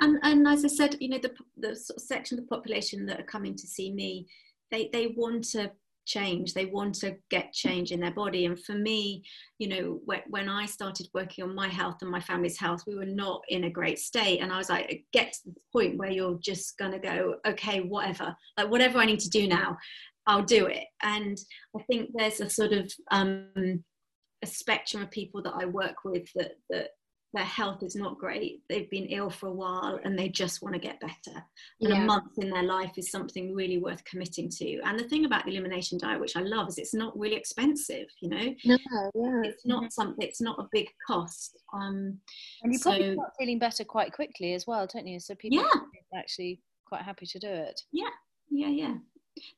and 0.01 0.19
and 0.23 0.47
as 0.47 0.65
I 0.65 0.67
said, 0.67 0.97
you 0.99 1.09
know, 1.09 1.19
the 1.19 1.33
the 1.55 1.75
sort 1.75 1.97
of 1.97 2.03
section 2.03 2.37
of 2.37 2.43
the 2.43 2.55
population 2.55 3.05
that 3.05 3.19
are 3.19 3.23
coming 3.23 3.55
to 3.55 3.67
see 3.67 3.93
me, 3.93 4.27
they 4.69 4.89
they 4.91 5.13
want 5.15 5.45
to 5.51 5.71
change. 6.07 6.53
They 6.53 6.65
want 6.65 6.95
to 6.95 7.15
get 7.29 7.53
change 7.53 7.91
in 7.91 7.99
their 7.99 8.13
body. 8.13 8.45
And 8.45 8.59
for 8.63 8.73
me 8.73 9.23
you 9.59 9.67
know 9.67 9.99
when 10.27 10.47
i 10.47 10.65
started 10.65 11.07
working 11.13 11.43
on 11.43 11.53
my 11.53 11.67
health 11.67 11.97
and 12.01 12.09
my 12.09 12.21
family's 12.21 12.57
health 12.57 12.83
we 12.87 12.95
were 12.95 13.05
not 13.05 13.41
in 13.49 13.65
a 13.65 13.69
great 13.69 13.99
state. 13.99 14.39
And 14.39 14.51
i 14.51 14.57
was 14.57 14.69
like 14.69 15.03
get 15.11 15.33
to 15.33 15.39
the 15.45 15.55
point 15.71 15.97
where 15.97 16.09
you're 16.09 16.39
just 16.39 16.77
going 16.77 16.93
to 16.93 16.99
go 16.99 17.35
okay 17.45 17.81
whatever. 17.81 18.35
Like 18.57 18.71
whatever 18.71 18.99
i 18.99 19.05
need 19.05 19.19
to 19.19 19.29
do 19.29 19.47
now 19.47 19.77
I'll 20.27 20.43
do 20.43 20.67
it. 20.67 20.85
And 21.01 21.37
I 21.75 21.83
think 21.83 22.11
there's 22.13 22.41
a 22.41 22.49
sort 22.49 22.73
of 22.73 22.91
um, 23.11 23.83
a 24.43 24.47
spectrum 24.47 25.01
of 25.01 25.11
people 25.11 25.41
that 25.43 25.55
I 25.55 25.65
work 25.65 26.03
with 26.03 26.27
that 26.35 26.51
that 26.69 26.89
their 27.33 27.45
health 27.45 27.83
is 27.83 27.95
not 27.95 28.17
great. 28.17 28.61
They've 28.69 28.89
been 28.89 29.07
ill 29.07 29.29
for 29.29 29.47
a 29.47 29.53
while 29.53 29.99
and 30.03 30.17
they 30.17 30.29
just 30.29 30.61
want 30.61 30.73
to 30.73 30.79
get 30.79 30.99
better. 31.01 31.43
And 31.81 31.89
yeah. 31.89 32.01
a 32.01 32.05
month 32.05 32.31
in 32.37 32.49
their 32.49 32.63
life 32.63 32.93
is 32.97 33.11
something 33.11 33.53
really 33.53 33.77
worth 33.77 34.03
committing 34.05 34.49
to. 34.49 34.79
And 34.85 34.97
the 34.97 35.07
thing 35.09 35.25
about 35.25 35.45
the 35.45 35.51
elimination 35.51 35.97
diet, 35.97 36.21
which 36.21 36.37
I 36.37 36.41
love, 36.41 36.69
is 36.69 36.77
it's 36.77 36.93
not 36.93 37.17
really 37.19 37.35
expensive. 37.35 38.07
You 38.21 38.29
know, 38.29 38.55
no, 38.65 38.77
yeah. 39.13 39.41
it's 39.43 39.65
not 39.65 39.91
something. 39.91 40.25
It's 40.25 40.41
not 40.41 40.57
a 40.57 40.69
big 40.71 40.87
cost. 41.05 41.59
Um, 41.73 42.17
and 42.63 42.73
you 42.73 42.79
probably 42.79 43.13
start 43.13 43.33
feeling 43.37 43.59
better 43.59 43.83
quite 43.83 44.13
quickly 44.13 44.53
as 44.53 44.65
well, 44.65 44.87
don't 44.87 45.05
you? 45.07 45.19
So 45.19 45.35
people 45.35 45.59
yeah. 45.59 45.79
are 46.13 46.19
actually 46.19 46.61
quite 46.87 47.01
happy 47.01 47.25
to 47.25 47.39
do 47.39 47.49
it. 47.49 47.79
Yeah, 47.91 48.09
yeah, 48.49 48.69
yeah 48.69 48.93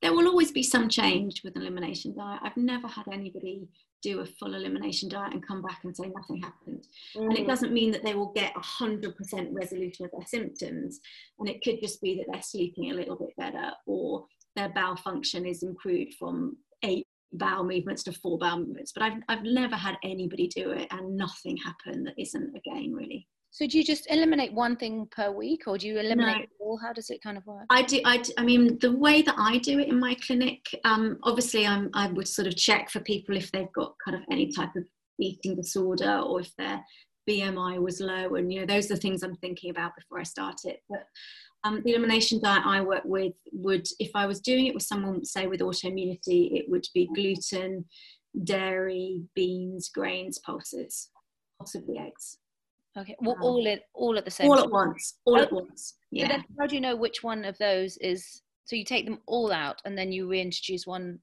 there 0.02 0.14
will 0.14 0.28
always 0.28 0.52
be 0.52 0.64
some 0.64 0.90
change 0.90 1.44
with 1.44 1.56
an 1.56 1.62
elimination 1.62 2.16
diet. 2.16 2.42
I've 2.44 2.58
never 2.58 2.88
had 2.88 3.06
anybody 3.12 3.68
do 4.02 4.22
a 4.22 4.26
full 4.26 4.56
elimination 4.56 5.10
diet 5.10 5.34
and 5.34 5.46
come 5.46 5.62
back 5.62 5.82
and 5.84 5.96
say 5.96 6.12
nothing 6.16 6.42
happened. 6.42 6.88
Mm. 7.16 7.26
And 7.26 7.38
it 7.38 7.44
mm. 7.44 7.48
doesn't 7.48 7.74
mean 7.74 7.92
that 7.92 8.04
they 8.04 8.16
will 8.16 8.32
get 8.34 8.54
100% 8.56 9.14
resolution 9.52 10.06
of 10.06 10.12
their 10.12 10.26
symptoms. 10.26 11.00
And 11.40 11.50
it 11.50 11.62
could 11.64 11.82
just 11.82 12.02
be 12.02 12.16
that 12.16 12.26
they're 12.32 12.42
sleeping 12.42 12.92
a 12.92 12.96
little 12.96 13.16
bit 13.16 13.36
better 13.38 13.72
or 13.86 14.26
their 14.56 14.70
bowel 14.70 14.96
function 14.96 15.46
is 15.46 15.64
improved 15.64 16.16
from 16.16 16.58
eight 16.84 17.08
bowel 17.34 17.64
movements 17.64 18.04
to 18.04 18.12
four 18.12 18.38
bowel 18.38 18.60
movements. 18.60 18.92
But 18.92 19.04
I've, 19.04 19.22
I've 19.28 19.44
never 19.44 19.76
had 19.76 19.98
anybody 20.04 20.48
do 20.48 20.72
it 20.72 20.88
and 20.92 21.18
nothing 21.18 21.58
happen 21.58 22.04
that 22.06 22.16
isn't 22.18 22.56
a 22.56 22.60
gain 22.62 22.94
really. 22.94 23.28
So 23.52 23.66
do 23.68 23.78
you 23.78 23.84
just 23.84 24.10
eliminate 24.10 24.54
one 24.54 24.76
thing 24.76 25.08
per 25.12 25.32
week, 25.32 25.64
or 25.68 25.78
do 25.78 25.88
you 25.88 26.00
eliminate 26.00 26.50
no. 26.60 26.66
all? 26.66 26.78
How 26.78 26.94
does 26.94 27.10
it 27.10 27.22
kind 27.22 27.38
of 27.38 27.46
work? 27.48 27.66
I 27.70 27.82
do. 27.82 28.00
I, 28.06 28.24
I 28.38 28.44
mean, 28.44 28.78
the 28.80 28.96
way 28.96 29.22
that 29.24 29.36
I 29.38 29.58
do 29.58 29.80
it 29.80 29.88
in 29.88 30.00
my 30.00 30.16
clinic, 30.26 30.68
um, 30.86 31.18
obviously, 31.24 31.66
I'm, 31.66 31.90
I 31.94 32.08
would 32.08 32.28
sort 32.28 32.48
of 32.48 32.56
check 32.56 32.90
for 32.90 33.00
people 33.00 33.36
if 33.36 33.52
they've 33.52 33.72
got 33.74 33.96
kind 34.06 34.16
of 34.16 34.24
any 34.32 34.52
type 34.52 34.76
of 34.76 34.84
eating 35.20 35.56
disorder 35.56 36.22
or 36.26 36.42
if 36.42 36.56
their 36.58 36.84
BMI 37.30 37.82
was 37.82 38.00
low, 38.00 38.36
and 38.36 38.54
you 38.54 38.60
know, 38.60 38.66
those 38.66 38.86
are 38.86 38.96
the 38.96 39.02
things 39.02 39.24
I'm 39.24 39.36
thinking 39.38 39.72
about 39.72 39.96
before 39.96 40.20
I 40.20 40.24
start 40.24 40.62
it. 40.66 40.84
But 40.88 41.08
um, 41.64 41.82
the 41.84 41.92
elimination 41.92 42.40
diet 42.42 42.64
I 42.66 42.82
work 42.82 43.04
with 43.04 43.34
would, 43.52 43.88
if 44.00 44.12
I 44.16 44.28
was 44.28 44.40
doing 44.40 44.68
it 44.68 44.74
with 44.74 44.84
someone, 44.84 45.26
say 45.26 45.48
with 45.48 45.60
autoimmunity, 45.60 46.58
it 46.58 46.66
would 46.70 46.86
be 46.94 47.10
gluten, 47.14 47.86
dairy, 48.44 49.24
beans, 49.36 49.90
grains, 49.90 50.40
pulses, 50.40 51.10
possibly 51.60 51.98
eggs. 51.98 52.38
Okay. 53.00 53.16
Well, 53.22 53.36
um, 53.36 53.44
all 53.44 53.66
in 53.66 53.80
all 53.94 54.18
at 54.18 54.26
the 54.26 54.32
same. 54.32 54.50
All 54.50 54.56
time. 54.56 54.66
at 54.66 54.72
once. 54.72 55.14
All 55.26 55.40
at 55.40 55.52
once. 55.52 55.96
Yeah. 56.12 56.42
how 56.60 56.68
do 56.68 56.76
you 56.76 56.82
know 56.82 56.96
which 56.96 57.24
one 57.24 57.46
of 57.46 57.58
those 57.58 57.98
is? 57.98 58.42
So 58.66 58.76
you 58.76 58.86
take 58.86 59.06
them 59.06 59.20
all 59.26 59.52
out 59.52 59.82
and 59.86 59.98
then 59.98 60.12
you 60.12 60.28
reintroduce 60.28 60.86
one 60.86 61.20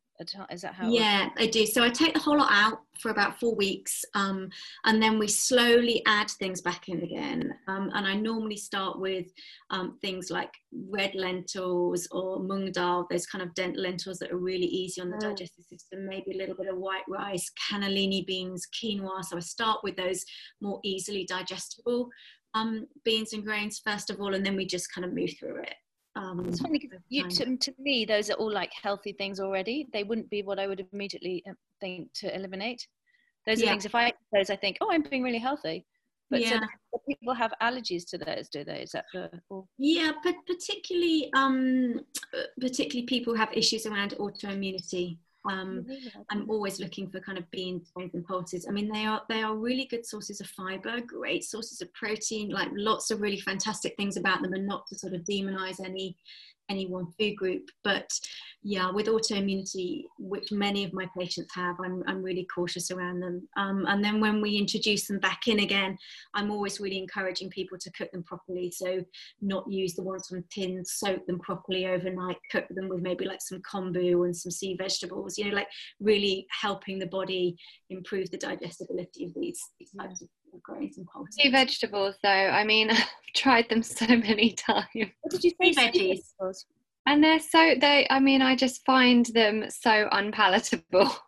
is 0.50 0.62
that 0.62 0.74
how? 0.74 0.88
Yeah, 0.88 1.28
I 1.36 1.46
do. 1.46 1.66
So 1.66 1.82
I 1.82 1.90
take 1.90 2.14
the 2.14 2.20
whole 2.20 2.38
lot 2.38 2.50
out 2.50 2.80
for 3.00 3.10
about 3.10 3.38
four 3.38 3.54
weeks, 3.54 4.04
um, 4.14 4.48
and 4.84 5.02
then 5.02 5.18
we 5.18 5.28
slowly 5.28 6.02
add 6.06 6.30
things 6.30 6.62
back 6.62 6.88
in 6.88 7.02
again. 7.02 7.52
Um, 7.68 7.90
and 7.94 8.06
I 8.06 8.14
normally 8.14 8.56
start 8.56 8.98
with 8.98 9.26
um, 9.70 9.98
things 10.00 10.30
like 10.30 10.50
red 10.90 11.14
lentils 11.14 12.08
or 12.10 12.40
mung 12.40 12.72
dal, 12.72 13.06
those 13.10 13.26
kind 13.26 13.42
of 13.42 13.50
lentils 13.76 14.18
that 14.18 14.32
are 14.32 14.38
really 14.38 14.66
easy 14.66 15.00
on 15.00 15.10
the 15.10 15.16
oh. 15.16 15.28
digestive 15.30 15.64
system. 15.64 16.06
Maybe 16.06 16.32
a 16.32 16.38
little 16.38 16.56
bit 16.56 16.68
of 16.68 16.78
white 16.78 17.04
rice, 17.08 17.50
cannellini 17.70 18.26
beans, 18.26 18.66
quinoa. 18.74 19.24
So 19.24 19.36
I 19.36 19.40
start 19.40 19.80
with 19.82 19.96
those 19.96 20.24
more 20.60 20.80
easily 20.84 21.26
digestible 21.26 22.08
um, 22.54 22.86
beans 23.04 23.32
and 23.32 23.44
grains 23.44 23.80
first 23.84 24.10
of 24.10 24.20
all, 24.20 24.34
and 24.34 24.44
then 24.44 24.56
we 24.56 24.66
just 24.66 24.92
kind 24.92 25.04
of 25.04 25.12
move 25.12 25.30
through 25.38 25.62
it. 25.62 25.74
Um, 26.16 26.46
it's 26.48 26.60
funny 26.60 26.78
because 26.78 27.00
you, 27.10 27.28
to, 27.28 27.56
to, 27.58 27.74
me, 27.78 28.06
those 28.06 28.30
are 28.30 28.34
all 28.34 28.50
like 28.50 28.72
healthy 28.82 29.12
things 29.12 29.38
already. 29.38 29.86
They 29.92 30.02
wouldn't 30.02 30.30
be 30.30 30.42
what 30.42 30.58
I 30.58 30.66
would 30.66 30.86
immediately 30.92 31.44
uh, 31.48 31.52
think 31.80 32.10
to 32.14 32.34
eliminate. 32.34 32.86
Those 33.46 33.60
yeah. 33.60 33.66
are 33.66 33.70
things. 33.72 33.84
If 33.84 33.94
I 33.94 34.12
those, 34.32 34.48
I 34.48 34.56
think, 34.56 34.78
oh, 34.80 34.90
I'm 34.90 35.02
being 35.02 35.22
really 35.22 35.38
healthy. 35.38 35.84
But 36.30 36.40
yeah. 36.40 36.60
so 36.92 37.00
people 37.08 37.34
have 37.34 37.52
allergies 37.62 38.08
to 38.10 38.18
those, 38.18 38.48
do 38.48 38.64
they? 38.64 38.80
Is 38.80 38.92
that 38.92 39.04
the? 39.12 39.30
Or? 39.48 39.64
Yeah, 39.78 40.12
but 40.24 40.34
particularly, 40.46 41.30
um, 41.36 42.00
particularly 42.60 43.06
people 43.06 43.36
have 43.36 43.52
issues 43.52 43.86
around 43.86 44.14
autoimmunity. 44.18 45.18
Um, 45.50 45.86
I'm 46.30 46.48
always 46.50 46.80
looking 46.80 47.10
for 47.10 47.20
kind 47.20 47.38
of 47.38 47.50
beans, 47.50 47.90
grains, 47.94 48.14
and 48.14 48.26
pulses. 48.26 48.66
I 48.68 48.72
mean, 48.72 48.90
they 48.90 49.06
are 49.06 49.22
they 49.28 49.42
are 49.42 49.56
really 49.56 49.86
good 49.86 50.06
sources 50.06 50.40
of 50.40 50.46
fiber, 50.48 51.00
great 51.00 51.44
sources 51.44 51.80
of 51.80 51.92
protein, 51.94 52.50
like 52.50 52.68
lots 52.72 53.10
of 53.10 53.20
really 53.20 53.40
fantastic 53.40 53.94
things 53.96 54.16
about 54.16 54.42
them, 54.42 54.52
and 54.52 54.66
not 54.66 54.86
to 54.88 54.98
sort 54.98 55.14
of 55.14 55.22
demonize 55.22 55.84
any 55.84 56.16
any 56.68 56.86
one 56.86 57.06
food 57.18 57.36
group. 57.36 57.68
But 57.84 58.08
yeah, 58.62 58.90
with 58.90 59.06
autoimmunity, 59.06 60.04
which 60.18 60.50
many 60.50 60.84
of 60.84 60.92
my 60.92 61.08
patients 61.16 61.54
have, 61.54 61.76
I'm, 61.78 62.02
I'm 62.06 62.22
really 62.22 62.46
cautious 62.52 62.90
around 62.90 63.20
them. 63.20 63.48
Um, 63.56 63.86
and 63.86 64.02
then 64.02 64.20
when 64.20 64.40
we 64.40 64.56
introduce 64.56 65.06
them 65.06 65.20
back 65.20 65.46
in 65.46 65.60
again, 65.60 65.96
I'm 66.34 66.50
always 66.50 66.80
really 66.80 66.98
encouraging 66.98 67.50
people 67.50 67.78
to 67.78 67.92
cook 67.92 68.10
them 68.10 68.24
properly. 68.24 68.72
So 68.72 69.04
not 69.40 69.70
use 69.70 69.94
the 69.94 70.02
ones 70.02 70.26
from 70.28 70.44
tins, 70.50 70.94
soak 70.94 71.24
them 71.26 71.38
properly 71.38 71.86
overnight, 71.86 72.38
cook 72.50 72.66
them 72.70 72.88
with 72.88 73.02
maybe 73.02 73.24
like 73.24 73.40
some 73.40 73.62
kombu 73.62 74.24
and 74.24 74.36
some 74.36 74.50
sea 74.50 74.76
vegetables, 74.76 75.38
you 75.38 75.48
know, 75.48 75.54
like 75.54 75.68
really 76.00 76.46
helping 76.50 76.98
the 76.98 77.06
body 77.06 77.56
improve 77.90 78.30
the 78.30 78.38
digestibility 78.38 79.26
of 79.26 79.34
these, 79.34 79.60
types 79.96 80.22
of 80.22 80.28
grains 80.62 80.98
and 80.98 81.06
pulses. 81.06 81.36
Sea 81.36 81.50
vegetables, 81.50 82.16
though, 82.22 82.28
I 82.28 82.64
mean, 82.64 82.90
I've 82.90 83.06
tried 83.34 83.68
them 83.68 83.82
so 83.82 84.06
many 84.06 84.52
times. 84.68 84.86
What 84.94 85.30
did 85.30 85.44
you 85.44 85.52
say? 85.60 85.72
Veggies. 85.72 86.64
And 87.06 87.22
they're 87.22 87.40
so 87.40 87.74
they. 87.80 88.06
I 88.10 88.18
mean, 88.18 88.42
I 88.42 88.56
just 88.56 88.84
find 88.84 89.26
them 89.26 89.64
so 89.68 90.08
unpalatable. 90.12 91.10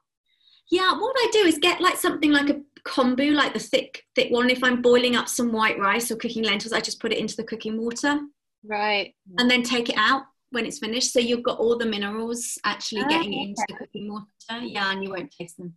Yeah, 0.70 0.92
what 1.00 1.16
I 1.16 1.30
do 1.32 1.38
is 1.46 1.58
get 1.58 1.80
like 1.80 1.96
something 1.96 2.30
like 2.30 2.50
a 2.50 2.60
kombu, 2.86 3.32
like 3.34 3.54
the 3.54 3.58
thick, 3.58 4.04
thick 4.14 4.30
one. 4.30 4.50
If 4.50 4.62
I'm 4.62 4.82
boiling 4.82 5.16
up 5.16 5.26
some 5.26 5.50
white 5.50 5.78
rice 5.78 6.10
or 6.10 6.16
cooking 6.16 6.44
lentils, 6.44 6.74
I 6.74 6.80
just 6.80 7.00
put 7.00 7.10
it 7.10 7.16
into 7.16 7.36
the 7.36 7.44
cooking 7.44 7.82
water. 7.82 8.20
Right. 8.62 9.14
And 9.38 9.50
then 9.50 9.62
take 9.62 9.88
it 9.88 9.94
out 9.96 10.24
when 10.50 10.66
it's 10.66 10.78
finished. 10.78 11.12
So 11.12 11.20
you've 11.20 11.42
got 11.42 11.58
all 11.58 11.78
the 11.78 11.86
minerals 11.86 12.58
actually 12.64 13.00
oh, 13.02 13.08
getting 13.08 13.32
okay. 13.32 13.42
into 13.44 13.62
the 13.66 13.74
cooking 13.76 14.12
water. 14.12 14.62
Yeah, 14.62 14.92
and 14.92 15.02
you 15.02 15.08
won't 15.10 15.30
taste 15.30 15.56
them. 15.56 15.74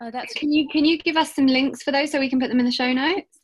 Oh, 0.00 0.10
that's. 0.10 0.34
Can 0.34 0.52
you 0.52 0.68
can 0.68 0.84
you 0.84 0.98
give 0.98 1.16
us 1.16 1.34
some 1.34 1.46
links 1.46 1.82
for 1.82 1.92
those 1.92 2.10
so 2.10 2.18
we 2.18 2.28
can 2.28 2.40
put 2.40 2.48
them 2.48 2.58
in 2.58 2.66
the 2.66 2.72
show 2.72 2.92
notes? 2.92 3.38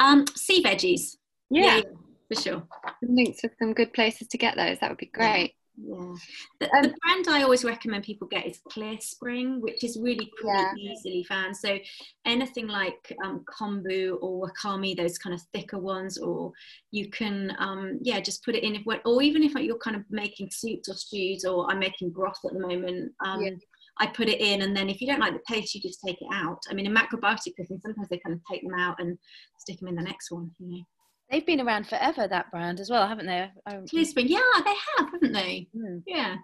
Um, 0.00 0.26
sea 0.34 0.62
veggies. 0.62 1.16
Yeah. 1.50 1.76
yeah 1.76 1.82
for 2.28 2.40
sure. 2.40 2.62
Links 3.02 3.42
with 3.42 3.52
some 3.58 3.72
good 3.72 3.92
places 3.92 4.28
to 4.28 4.38
get 4.38 4.56
those. 4.56 4.78
That 4.80 4.90
would 4.90 4.98
be 4.98 5.06
great. 5.06 5.54
Yeah. 5.78 6.14
The, 6.60 6.74
um, 6.74 6.82
the, 6.82 6.94
brand 7.02 7.26
I 7.28 7.42
always 7.42 7.62
recommend 7.62 8.04
people 8.04 8.26
get 8.28 8.46
is 8.46 8.60
Clearspring, 8.72 9.60
which 9.60 9.84
is 9.84 9.98
really 10.00 10.30
pretty 10.38 10.58
yeah. 10.58 10.92
easily 10.92 11.22
found. 11.24 11.54
So 11.54 11.78
anything 12.24 12.66
like 12.66 13.14
um, 13.22 13.44
kombu 13.46 14.16
or 14.22 14.48
wakame, 14.48 14.96
those 14.96 15.18
kind 15.18 15.34
of 15.34 15.42
thicker 15.52 15.78
ones, 15.78 16.16
or 16.16 16.52
you 16.92 17.10
can, 17.10 17.54
um, 17.58 17.98
yeah, 18.00 18.20
just 18.20 18.42
put 18.42 18.54
it 18.54 18.64
in. 18.64 18.76
If, 18.76 18.82
or 19.04 19.22
even 19.22 19.42
if 19.42 19.52
you're 19.54 19.76
kind 19.78 19.96
of 19.96 20.02
making 20.08 20.48
soups 20.50 20.88
or 20.88 20.94
stews, 20.94 21.44
or 21.44 21.70
I'm 21.70 21.78
making 21.78 22.10
broth 22.10 22.40
at 22.46 22.54
the 22.54 22.60
moment. 22.60 23.12
Um, 23.24 23.42
yeah. 23.42 23.50
I 23.98 24.06
put 24.06 24.28
it 24.28 24.40
in, 24.40 24.62
and 24.62 24.76
then 24.76 24.90
if 24.90 25.00
you 25.00 25.06
don't 25.06 25.20
like 25.20 25.32
the 25.32 25.54
taste, 25.54 25.74
you 25.74 25.80
just 25.80 26.00
take 26.06 26.20
it 26.20 26.28
out. 26.32 26.58
I 26.70 26.74
mean, 26.74 26.86
in 26.86 26.94
macrobiotic 26.94 27.56
cooking, 27.56 27.80
sometimes 27.80 28.08
they 28.08 28.18
kind 28.18 28.34
of 28.34 28.40
take 28.50 28.62
them 28.62 28.78
out 28.78 29.00
and 29.00 29.18
stick 29.58 29.78
them 29.78 29.88
in 29.88 29.96
the 29.96 30.02
next 30.02 30.30
one. 30.30 30.50
You 30.58 30.68
know. 30.68 30.82
They've 31.30 31.46
been 31.46 31.60
around 31.60 31.88
forever, 31.88 32.28
that 32.28 32.50
brand 32.50 32.78
as 32.78 32.90
well, 32.90 33.06
haven't 33.06 33.26
they? 33.26 33.50
Clearspring, 33.68 34.28
yeah, 34.28 34.40
they 34.64 34.74
have, 34.96 35.10
haven't 35.12 35.32
they? 35.32 35.66
Mm. 35.76 36.02
Yeah. 36.06 36.36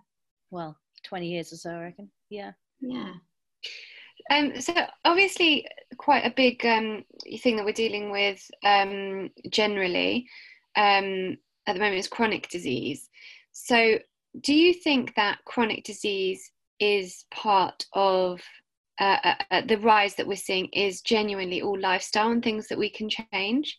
Well, 0.50 0.76
20 1.05 1.28
years 1.28 1.53
or 1.53 1.57
so, 1.57 1.70
I 1.70 1.82
reckon. 1.82 2.11
Yeah. 2.30 2.53
Yeah. 2.80 3.12
Um, 4.30 4.61
so 4.61 4.74
obviously, 5.05 5.66
quite 5.98 6.24
a 6.24 6.34
big 6.34 6.64
um, 6.66 7.05
thing 7.40 7.57
that 7.57 7.64
we're 7.64 7.72
dealing 7.72 8.11
with 8.11 8.44
um, 8.64 9.30
generally 9.50 10.26
um, 10.76 11.36
at 11.66 11.74
the 11.74 11.80
moment 11.80 11.98
is 11.98 12.09
chronic 12.09 12.48
disease. 12.48 13.09
So, 13.53 13.98
do 14.40 14.55
you 14.55 14.72
think 14.72 15.14
that 15.14 15.38
chronic 15.44 15.84
disease 15.84 16.50
is 16.81 17.25
part 17.33 17.87
of 17.93 18.41
uh, 19.01 19.18
uh, 19.25 19.35
uh 19.51 19.62
the 19.66 19.79
rise 19.79 20.14
that 20.16 20.27
we're 20.27 20.37
seeing? 20.37 20.66
Is 20.73 21.01
genuinely 21.01 21.62
all 21.62 21.79
lifestyle 21.79 22.31
and 22.31 22.43
things 22.43 22.68
that 22.68 22.79
we 22.79 22.91
can 22.91 23.09
change? 23.09 23.79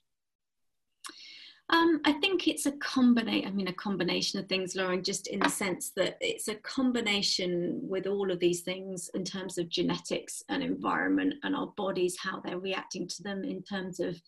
Um, 1.70 2.02
I 2.06 2.12
think 2.14 2.48
it's 2.48 2.66
a 2.66 2.74
combination. 2.74 3.48
I 3.48 3.52
mean, 3.52 3.68
a 3.70 3.74
combination 3.74 4.40
of 4.40 4.48
things, 4.48 4.76
Lauren. 4.76 5.04
Just 5.04 5.28
in 5.28 5.40
the 5.40 5.50
sense 5.50 5.92
that 5.96 6.18
it's 6.20 6.48
a 6.50 6.56
combination 6.56 7.80
with 7.82 8.06
all 8.06 8.32
of 8.32 8.40
these 8.40 8.62
things 8.62 9.10
in 9.14 9.24
terms 9.24 9.58
of 9.58 9.70
genetics 9.70 10.44
and 10.50 10.62
environment 10.62 11.36
and 11.44 11.56
our 11.56 11.74
bodies, 11.78 12.18
how 12.20 12.42
they're 12.42 12.60
reacting 12.60 13.08
to 13.08 13.24
them 13.24 13.44
in 13.44 13.64
terms 13.64 14.00
of 14.00 14.22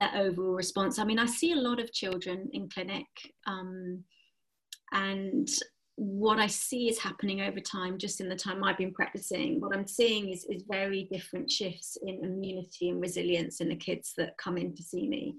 their 0.00 0.10
overall 0.14 0.54
response. 0.54 0.98
I 0.98 1.04
mean, 1.04 1.18
I 1.18 1.26
see 1.26 1.52
a 1.52 1.56
lot 1.56 1.80
of 1.80 1.92
children 1.92 2.48
in 2.52 2.68
clinic, 2.68 3.06
um, 3.46 4.04
and 4.92 5.48
what 5.96 6.40
I 6.40 6.48
see 6.48 6.88
is 6.88 6.98
happening 6.98 7.40
over 7.42 7.60
time, 7.60 7.98
just 7.98 8.20
in 8.20 8.28
the 8.28 8.34
time 8.34 8.64
I've 8.64 8.78
been 8.78 8.92
practicing, 8.92 9.60
what 9.60 9.76
I'm 9.76 9.86
seeing 9.86 10.30
is, 10.30 10.44
is 10.48 10.64
very 10.68 11.08
different 11.12 11.48
shifts 11.48 11.96
in 12.04 12.24
immunity 12.24 12.88
and 12.88 13.00
resilience 13.00 13.60
in 13.60 13.68
the 13.68 13.76
kids 13.76 14.12
that 14.16 14.36
come 14.36 14.58
in 14.58 14.74
to 14.74 14.82
see 14.82 15.08
me. 15.08 15.36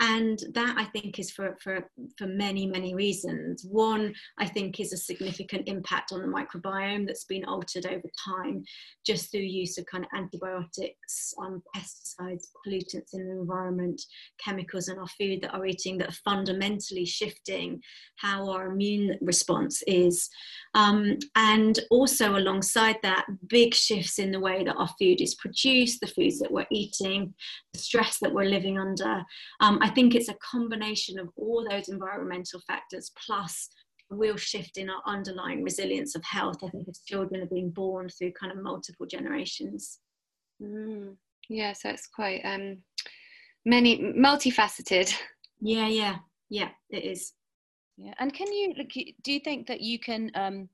And 0.00 0.38
that 0.54 0.76
i 0.78 0.84
think 0.84 1.18
is 1.18 1.32
for, 1.32 1.56
for 1.60 1.90
for 2.16 2.28
many 2.28 2.66
many 2.66 2.94
reasons. 2.94 3.64
One 3.68 4.14
i 4.38 4.46
think 4.46 4.78
is 4.78 4.92
a 4.92 4.96
significant 4.96 5.66
impact 5.66 6.12
on 6.12 6.22
the 6.22 6.28
microbiome 6.28 7.06
that's 7.06 7.24
been 7.24 7.44
altered 7.44 7.86
over 7.86 8.08
time 8.24 8.62
just 9.04 9.32
through 9.32 9.40
use 9.40 9.78
of 9.78 9.86
kind 9.86 10.04
of 10.04 10.10
antibiotics 10.16 11.34
um, 11.42 11.60
pesticides 11.74 12.46
pollutants 12.64 13.14
in 13.14 13.26
the 13.26 13.40
environment 13.40 14.00
chemicals 14.42 14.88
in 14.88 14.98
our 14.98 15.08
food 15.08 15.40
that 15.42 15.54
are 15.54 15.66
eating 15.66 15.98
that 15.98 16.10
are 16.10 16.22
fundamentally 16.24 17.04
shifting 17.04 17.80
how 18.16 18.48
our 18.48 18.70
immune 18.70 19.18
response 19.20 19.82
is 19.88 20.28
um, 20.74 21.16
and 21.34 21.80
also 21.90 22.36
alongside 22.36 22.96
that 23.02 23.26
big 23.48 23.74
shifts 23.74 24.18
in 24.18 24.30
the 24.30 24.40
way 24.40 24.62
that 24.62 24.76
our 24.76 24.90
food 25.00 25.20
is 25.20 25.34
produced 25.36 26.00
the 26.00 26.06
foods 26.06 26.38
that 26.38 26.52
we're 26.52 26.66
eating 26.70 27.34
the 27.72 27.78
stress 27.78 28.18
that 28.20 28.32
we're 28.32 28.44
living 28.44 28.78
under 28.78 29.22
um, 29.60 29.78
I 29.80 29.88
think 29.90 30.14
it's 30.14 30.28
a 30.28 30.36
combination 30.42 31.18
of 31.18 31.28
all 31.36 31.66
those 31.68 31.88
environmental 31.88 32.60
factors 32.66 33.10
plus 33.26 33.70
a 34.10 34.14
real 34.14 34.36
shift 34.36 34.76
in 34.78 34.88
our 34.88 35.02
underlying 35.06 35.62
resilience 35.62 36.14
of 36.14 36.24
health. 36.24 36.58
I 36.64 36.68
think 36.68 36.88
as 36.88 37.00
children 37.00 37.42
are 37.42 37.46
being 37.46 37.70
born 37.70 38.08
through 38.08 38.32
kind 38.32 38.52
of 38.52 38.62
multiple 38.62 39.06
generations. 39.06 39.98
Mm. 40.62 41.16
Yeah, 41.48 41.72
so 41.72 41.90
it's 41.90 42.08
quite 42.08 42.40
um, 42.44 42.78
many 43.64 43.98
multifaceted. 43.98 45.14
Yeah, 45.60 45.88
yeah, 45.88 46.16
yeah, 46.50 46.68
it 46.90 47.04
is. 47.04 47.32
Yeah, 47.98 48.14
and 48.20 48.32
can 48.32 48.52
you 48.52 48.74
look? 48.78 48.90
do 48.90 49.32
you 49.32 49.40
think 49.40 49.66
that 49.66 49.80
you 49.80 49.98
can 49.98 50.30
um, 50.36 50.68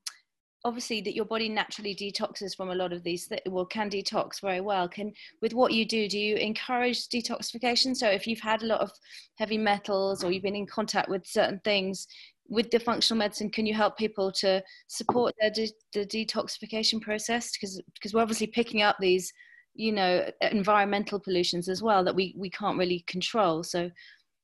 obviously 0.65 1.01
that 1.01 1.15
your 1.15 1.25
body 1.25 1.49
naturally 1.49 1.95
detoxes 1.95 2.57
from 2.57 2.71
a 2.71 2.75
lot 2.75 2.93
of 2.93 3.03
these 3.03 3.27
th- 3.29 3.41
well 3.47 3.65
can 3.65 3.89
detox 3.89 4.41
very 4.41 4.61
well. 4.61 4.89
Can 4.89 5.13
with 5.41 5.55
what 5.55 5.73
you 5.73 5.87
do 5.87 6.07
do 6.07 6.19
you 6.19 6.37
encourage 6.37 7.09
detoxification? 7.09 7.97
So 7.97 8.09
if 8.09 8.27
you've 8.27 8.41
had 8.41 8.63
a 8.63 8.67
lot 8.67 8.81
of 8.81 8.91
heavy 9.39 9.59
metals 9.59 10.23
or 10.23 10.31
you've 10.31 10.43
been 10.43 10.55
in 10.55 10.67
contact 10.67 11.09
with 11.09 11.27
certain 11.27 11.61
things 11.65 12.07
with 12.49 12.71
the 12.71 12.79
functional 12.79 13.19
medicine 13.19 13.49
can 13.49 13.65
you 13.65 13.73
help 13.73 13.97
people 13.97 14.31
to 14.31 14.63
support 14.89 15.35
their 15.41 15.51
de- 15.51 15.73
the 15.95 16.05
detoxification 16.05 17.01
process? 17.01 17.53
Because 17.53 17.81
because 17.95 18.13
we're 18.13 18.23
obviously 18.23 18.49
picking 18.49 18.83
up 18.83 18.97
these 19.01 19.33
you 19.75 19.93
know 19.93 20.31
environmental 20.41 21.19
pollutions 21.19 21.69
as 21.69 21.83
well 21.83 22.05
that 22.05 22.15
we 22.15 22.35
we 22.39 22.51
can't 22.51 22.79
really 22.79 23.05
control. 23.07 23.63
So 23.63 23.91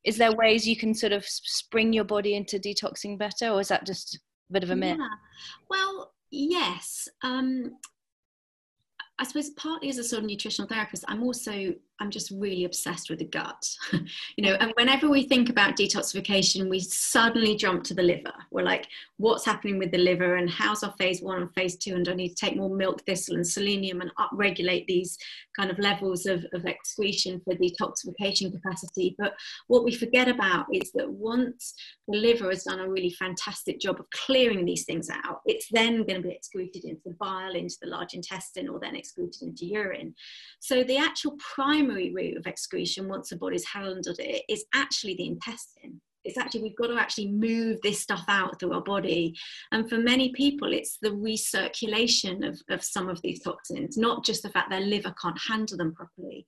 is 0.05 0.16
there 0.16 0.32
ways 0.32 0.66
you 0.66 0.76
can 0.76 0.94
sort 0.94 1.12
of 1.12 1.24
spring 1.26 1.92
your 1.92 2.05
body 2.05 2.34
into 2.34 2.59
detoxing 2.59 3.18
better 3.18 3.48
or 3.48 3.61
is 3.61 3.68
that 3.68 3.86
just 3.86 4.16
a 4.16 4.53
bit 4.53 4.62
of 4.62 4.70
a 4.70 4.76
myth? 4.76 4.96
Yeah. 4.98 5.09
Well, 5.68 6.12
yes. 6.30 7.09
Um, 7.22 7.72
I 9.18 9.24
suppose 9.24 9.51
partly 9.51 9.90
as 9.90 9.98
a 9.98 10.05
sort 10.05 10.22
of 10.22 10.28
nutritional 10.28 10.68
therapist, 10.68 11.05
I'm 11.07 11.22
also 11.22 11.74
I'm 12.01 12.11
just 12.11 12.30
really 12.30 12.64
obsessed 12.64 13.11
with 13.11 13.18
the 13.18 13.26
gut. 13.26 13.62
you 13.92 14.44
know, 14.44 14.55
and 14.55 14.72
whenever 14.76 15.09
we 15.09 15.24
think 15.24 15.51
about 15.51 15.76
detoxification, 15.76 16.70
we 16.70 16.80
suddenly 16.80 17.57
jump 17.57 17.84
to 17.84 17.94
the 17.94 18.03
liver. 18.03 18.32
We're 18.51 18.64
like, 18.64 18.86
what's 19.18 19.44
happening 19.44 19.78
with 19.78 19.92
the 19.92 19.98
liver 19.98 20.36
and 20.36 20.48
how's 20.48 20.82
our 20.82 20.94
phase 20.98 21.20
one 21.20 21.42
and 21.42 21.55
phase 21.55 21.76
two? 21.76 21.94
And 21.94 22.05
do 22.05 22.12
I 22.12 22.14
need 22.14 22.30
to 22.30 22.34
take 22.34 22.57
more 22.57 22.74
milk 22.74 23.03
thistle 23.05 23.36
and 23.36 23.46
selenium 23.46 24.01
and 24.01 24.11
upregulate 24.18 24.86
these 24.86 25.18
kind 25.59 25.70
of 25.70 25.78
levels 25.78 26.24
of, 26.24 26.44
of 26.55 26.64
excretion 26.64 27.40
for 27.44 27.55
detoxification 27.55 28.51
capacity? 28.51 29.14
But 29.18 29.34
what 29.66 29.84
we 29.84 29.94
forget 29.94 30.28
about 30.28 30.66
is 30.72 30.90
that 30.94 31.11
once 31.11 31.74
the 32.09 32.16
liver 32.16 32.48
has 32.48 32.64
done 32.64 32.80
a 32.80 32.88
really 32.88 33.11
fantastic 33.11 33.78
job 33.78 34.01
of 34.01 34.09
clearing 34.11 34.64
these 34.64 34.84
things 34.84 35.11
out, 35.11 35.42
it's 35.44 35.66
then 35.70 36.05
going 36.05 36.22
to 36.22 36.28
be 36.28 36.34
excreted 36.34 36.84
into 36.84 37.03
the 37.05 37.14
bile, 37.20 37.55
into 37.55 37.76
the 37.82 37.88
large 37.88 38.14
intestine, 38.14 38.70
or 38.70 38.80
then 38.80 38.96
excreted 38.96 39.42
into 39.42 39.66
urine. 39.66 40.14
So 40.61 40.82
the 40.82 40.96
actual 40.96 41.36
primary 41.55 41.89
primary 41.91 42.12
route 42.14 42.36
of 42.36 42.47
excretion 42.47 43.09
once 43.09 43.30
the 43.30 43.36
body's 43.36 43.66
handled 43.66 44.18
it 44.18 44.43
is 44.49 44.64
actually 44.74 45.14
the 45.14 45.26
intestine. 45.26 46.01
it's 46.24 46.38
actually 46.38 46.62
we've 46.62 46.76
got 46.76 46.88
to 46.88 46.99
actually 46.99 47.28
move 47.28 47.78
this 47.82 48.01
stuff 48.01 48.24
out 48.28 48.59
through 48.59 48.74
our 48.74 48.82
body. 48.82 49.34
And 49.72 49.88
for 49.88 49.99
many 49.99 50.32
people 50.32 50.72
it's 50.72 50.99
the 51.01 51.11
recirculation 51.11 52.47
of, 52.47 52.61
of 52.70 52.84
some 52.84 53.09
of 53.09 53.20
these 53.22 53.43
toxins 53.43 53.97
not 53.97 54.24
just 54.24 54.43
the 54.43 54.51
fact 54.51 54.70
their 54.70 54.80
liver 54.80 55.14
can't 55.20 55.41
handle 55.49 55.76
them 55.76 55.95
properly. 55.95 56.47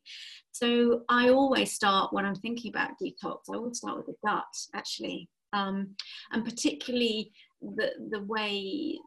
So 0.52 1.02
i 1.08 1.30
always 1.30 1.72
start 1.72 2.12
when 2.12 2.26
i'm 2.26 2.36
thinking 2.36 2.70
about 2.70 2.90
detox 3.02 3.38
i 3.50 3.56
always 3.56 3.78
start 3.78 3.96
with 3.96 4.06
the 4.06 4.14
gut 4.24 4.44
actually. 4.74 5.28
Um, 5.54 5.96
and 6.32 6.44
particularly 6.44 7.30
the 7.60 7.90
the 8.10 8.22
way 8.24 8.98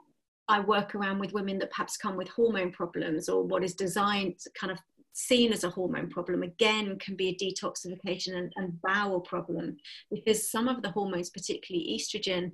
I 0.48 0.60
work 0.60 0.94
around 0.94 1.18
with 1.20 1.34
women 1.34 1.58
that 1.60 1.72
perhaps 1.72 1.98
come 1.98 2.16
with 2.16 2.28
hormone 2.30 2.72
problems 2.72 3.30
or 3.30 3.44
what 3.44 3.64
is 3.64 3.74
designed 3.74 4.38
to 4.40 4.52
kind 4.60 4.72
of 4.72 4.78
seen 5.18 5.54
as 5.54 5.64
a 5.64 5.70
hormone 5.70 6.10
problem 6.10 6.44
again 6.44 7.00
can 7.00 7.16
be 7.16 7.30
a 7.30 7.36
detoxification 7.36 8.36
and, 8.36 8.54
and, 8.58 8.82
bowel 8.82 9.22
problem 9.22 9.78
because 10.12 10.52
some 10.52 10.68
of 10.68 10.82
the 10.82 10.92
hormones 10.92 11.30
particularly 11.30 11.98
estrogen 11.98 12.52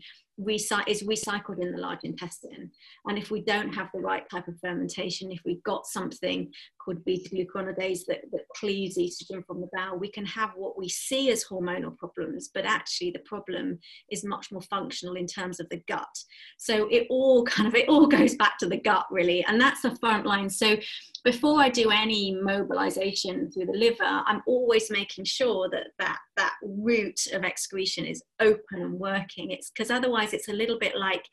is 0.87 1.03
recycled 1.03 1.61
in 1.61 1.71
the 1.71 1.79
large 1.79 2.03
intestine. 2.03 2.71
And 3.05 3.17
if 3.17 3.31
we 3.31 3.41
don't 3.41 3.73
have 3.73 3.89
the 3.93 3.99
right 3.99 4.27
type 4.29 4.47
of 4.47 4.59
fermentation, 4.59 5.31
if 5.31 5.41
we've 5.45 5.63
got 5.63 5.85
something 5.85 6.51
called 6.83 7.03
beta 7.05 7.29
glucuronidase 7.29 8.05
that, 8.07 8.21
that 8.31 8.41
cleaves 8.55 8.97
estrogen 8.97 9.45
from 9.45 9.61
the 9.61 9.69
bowel, 9.73 9.97
we 9.97 10.11
can 10.11 10.25
have 10.25 10.51
what 10.55 10.77
we 10.77 10.89
see 10.89 11.29
as 11.29 11.45
hormonal 11.45 11.95
problems, 11.97 12.49
but 12.53 12.65
actually 12.65 13.11
the 13.11 13.19
problem 13.19 13.79
is 14.09 14.23
much 14.23 14.51
more 14.51 14.61
functional 14.61 15.15
in 15.15 15.27
terms 15.27 15.59
of 15.59 15.69
the 15.69 15.81
gut. 15.87 16.07
So 16.57 16.87
it 16.89 17.07
all 17.09 17.43
kind 17.51 17.67
of, 17.67 17.75
it 17.75 17.89
all 17.89 18.07
goes 18.07 18.35
back 18.35 18.57
to 18.59 18.67
the 18.67 18.77
gut 18.77 19.05
really. 19.11 19.43
And 19.45 19.59
that's 19.59 19.81
the 19.81 19.95
front 19.97 20.25
line. 20.25 20.49
So 20.49 20.77
before 21.23 21.61
I 21.61 21.69
do 21.69 21.91
any 21.91 22.35
mobilization 22.41 23.51
through 23.51 23.67
the 23.67 23.77
liver, 23.77 24.03
I'm 24.03 24.41
always 24.47 24.89
making 24.89 25.25
sure 25.25 25.69
that 25.69 25.87
that, 25.99 26.19
that 26.37 26.53
route 26.63 27.27
of 27.33 27.43
excretion 27.43 28.05
is 28.05 28.23
open 28.39 28.81
and 28.81 28.93
working. 28.93 29.51
It's 29.51 29.69
because 29.69 29.91
otherwise 29.91 30.30
it's 30.33 30.49
a 30.49 30.53
little 30.53 30.79
bit 30.79 30.95
like 30.95 31.25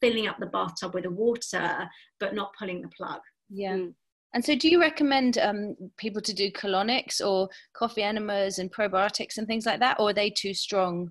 filling 0.00 0.28
up 0.28 0.38
the 0.38 0.46
bathtub 0.46 0.94
with 0.94 1.04
the 1.04 1.10
water, 1.10 1.88
but 2.18 2.34
not 2.34 2.52
pulling 2.58 2.82
the 2.82 2.88
plug. 2.88 3.20
Yeah. 3.48 3.74
Mm. 3.74 3.94
And 4.32 4.44
so, 4.44 4.54
do 4.54 4.68
you 4.68 4.80
recommend 4.80 5.38
um, 5.38 5.76
people 5.96 6.22
to 6.22 6.32
do 6.32 6.52
colonics 6.52 7.20
or 7.20 7.48
coffee 7.72 8.02
enemas 8.02 8.58
and 8.58 8.72
probiotics 8.72 9.38
and 9.38 9.46
things 9.46 9.66
like 9.66 9.80
that, 9.80 9.98
or 9.98 10.10
are 10.10 10.14
they 10.14 10.30
too 10.30 10.54
strong? 10.54 11.10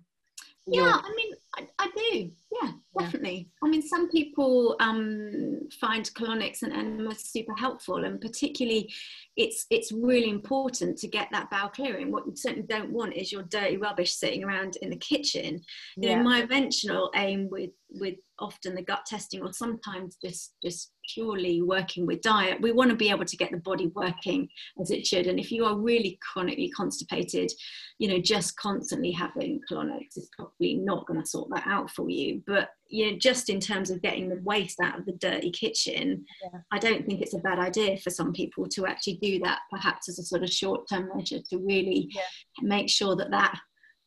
Yeah, 0.72 1.02
I 1.04 1.14
mean, 1.16 1.34
I, 1.58 1.68
I 1.80 1.90
do. 1.96 2.32
Yeah, 2.62 2.72
definitely. 2.98 3.50
Yeah. 3.62 3.68
I 3.68 3.72
mean, 3.72 3.82
some 3.82 4.10
people 4.10 4.76
um, 4.80 5.68
find 5.82 6.06
colonics 6.14 6.62
and 6.62 6.72
enemas 6.72 7.26
super 7.26 7.54
helpful, 7.56 8.06
and 8.06 8.22
particularly, 8.22 8.94
it's 9.40 9.66
it's 9.70 9.94
really 9.94 10.30
important 10.30 10.98
to 10.98 11.08
get 11.08 11.30
that 11.32 11.50
bowel 11.50 11.70
clearing. 11.70 12.12
What 12.12 12.28
you 12.28 12.36
certainly 12.36 12.68
don't 12.68 12.92
want 12.92 13.14
is 13.14 13.32
your 13.32 13.44
dirty 13.44 13.78
rubbish 13.78 14.12
sitting 14.12 14.44
around 14.44 14.76
in 14.82 14.90
the 14.90 14.98
kitchen. 14.98 15.62
Yeah. 15.96 16.10
You 16.10 16.16
know, 16.18 16.24
my 16.24 16.42
eventual 16.42 17.10
aim 17.16 17.48
with 17.50 17.72
with 17.90 18.16
often 18.38 18.76
the 18.76 18.82
gut 18.82 19.06
testing, 19.06 19.42
or 19.42 19.54
sometimes 19.54 20.18
just 20.22 20.56
just 20.62 20.92
purely 21.14 21.62
working 21.62 22.06
with 22.06 22.22
diet, 22.22 22.62
we 22.62 22.72
want 22.72 22.90
to 22.90 22.96
be 22.96 23.10
able 23.10 23.26
to 23.26 23.38
get 23.38 23.52
the 23.52 23.58
body 23.58 23.88
working 23.96 24.48
as 24.80 24.92
it 24.92 25.06
should. 25.08 25.28
And 25.28 25.40
if 25.40 25.52
you 25.52 25.66
are 25.66 25.78
really 25.78 26.20
chronically 26.22 26.70
constipated, 26.70 27.52
you 27.98 28.10
know, 28.10 28.20
just 28.20 28.58
constantly 28.58 29.12
having 29.12 29.62
colonics 29.72 30.18
is 30.18 30.30
probably 30.38 30.76
not 30.76 31.08
going 31.08 31.20
to 31.22 31.26
sort 31.26 31.50
that 31.54 31.66
out 31.66 31.90
for 31.90 32.10
you. 32.10 32.42
But 32.46 32.70
you 32.90 33.12
know, 33.12 33.18
just 33.18 33.50
in 33.50 33.60
terms 33.60 33.92
of 33.92 34.02
getting 34.02 34.30
the 34.30 34.42
waste 34.44 34.80
out 34.82 34.98
of 34.98 35.06
the 35.06 35.14
dirty 35.14 35.52
kitchen, 35.52 36.26
yeah. 36.44 36.60
I 36.72 36.80
don't 36.80 37.06
think 37.06 37.22
it's 37.22 37.36
a 37.36 37.40
bad 37.40 37.60
idea 37.60 37.98
for 37.98 38.10
some 38.10 38.34
people 38.34 38.68
to 38.70 38.88
actually 38.88 39.20
do 39.22 39.29
that, 39.38 39.60
perhaps 39.70 40.10
as 40.10 40.18
a 40.18 40.24
sort 40.24 40.44
of 40.44 40.50
short-term 40.50 41.10
measure 41.16 41.40
to 41.50 41.58
really 41.60 42.10
yeah. 42.12 42.22
make 42.62 42.90
sure 42.90 43.16
that 43.16 43.32
that 43.32 43.60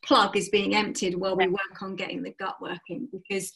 plug 0.05 0.35
is 0.35 0.49
being 0.49 0.75
emptied 0.75 1.15
while 1.15 1.37
we 1.37 1.47
work 1.47 1.81
on 1.81 1.95
getting 1.95 2.21
the 2.21 2.33
gut 2.37 2.55
working 2.61 3.07
because 3.11 3.53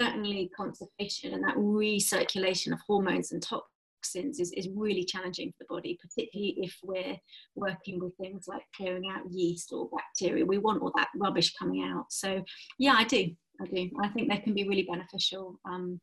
certainly 0.00 0.50
constipation 0.56 1.34
and 1.34 1.44
that 1.44 1.56
recirculation 1.56 2.72
of 2.72 2.80
hormones 2.86 3.32
and 3.32 3.42
toxins 3.42 4.40
is, 4.40 4.52
is 4.52 4.68
really 4.74 5.04
challenging 5.04 5.50
for 5.50 5.56
the 5.60 5.74
body, 5.74 5.98
particularly 6.02 6.54
if 6.58 6.76
we're 6.82 7.16
working 7.54 8.00
with 8.00 8.12
things 8.16 8.46
like 8.48 8.62
clearing 8.76 9.04
out 9.10 9.30
yeast 9.30 9.72
or 9.72 9.88
bacteria. 9.96 10.44
We 10.44 10.58
want 10.58 10.82
all 10.82 10.92
that 10.96 11.08
rubbish 11.16 11.54
coming 11.54 11.84
out. 11.84 12.06
So, 12.10 12.42
yeah, 12.78 12.94
I 12.96 13.04
do. 13.04 13.30
I 13.60 13.66
do. 13.66 13.90
I 14.02 14.08
think 14.08 14.30
they 14.30 14.38
can 14.38 14.52
be 14.52 14.68
really 14.68 14.86
beneficial. 14.90 15.60
Um, 15.68 16.00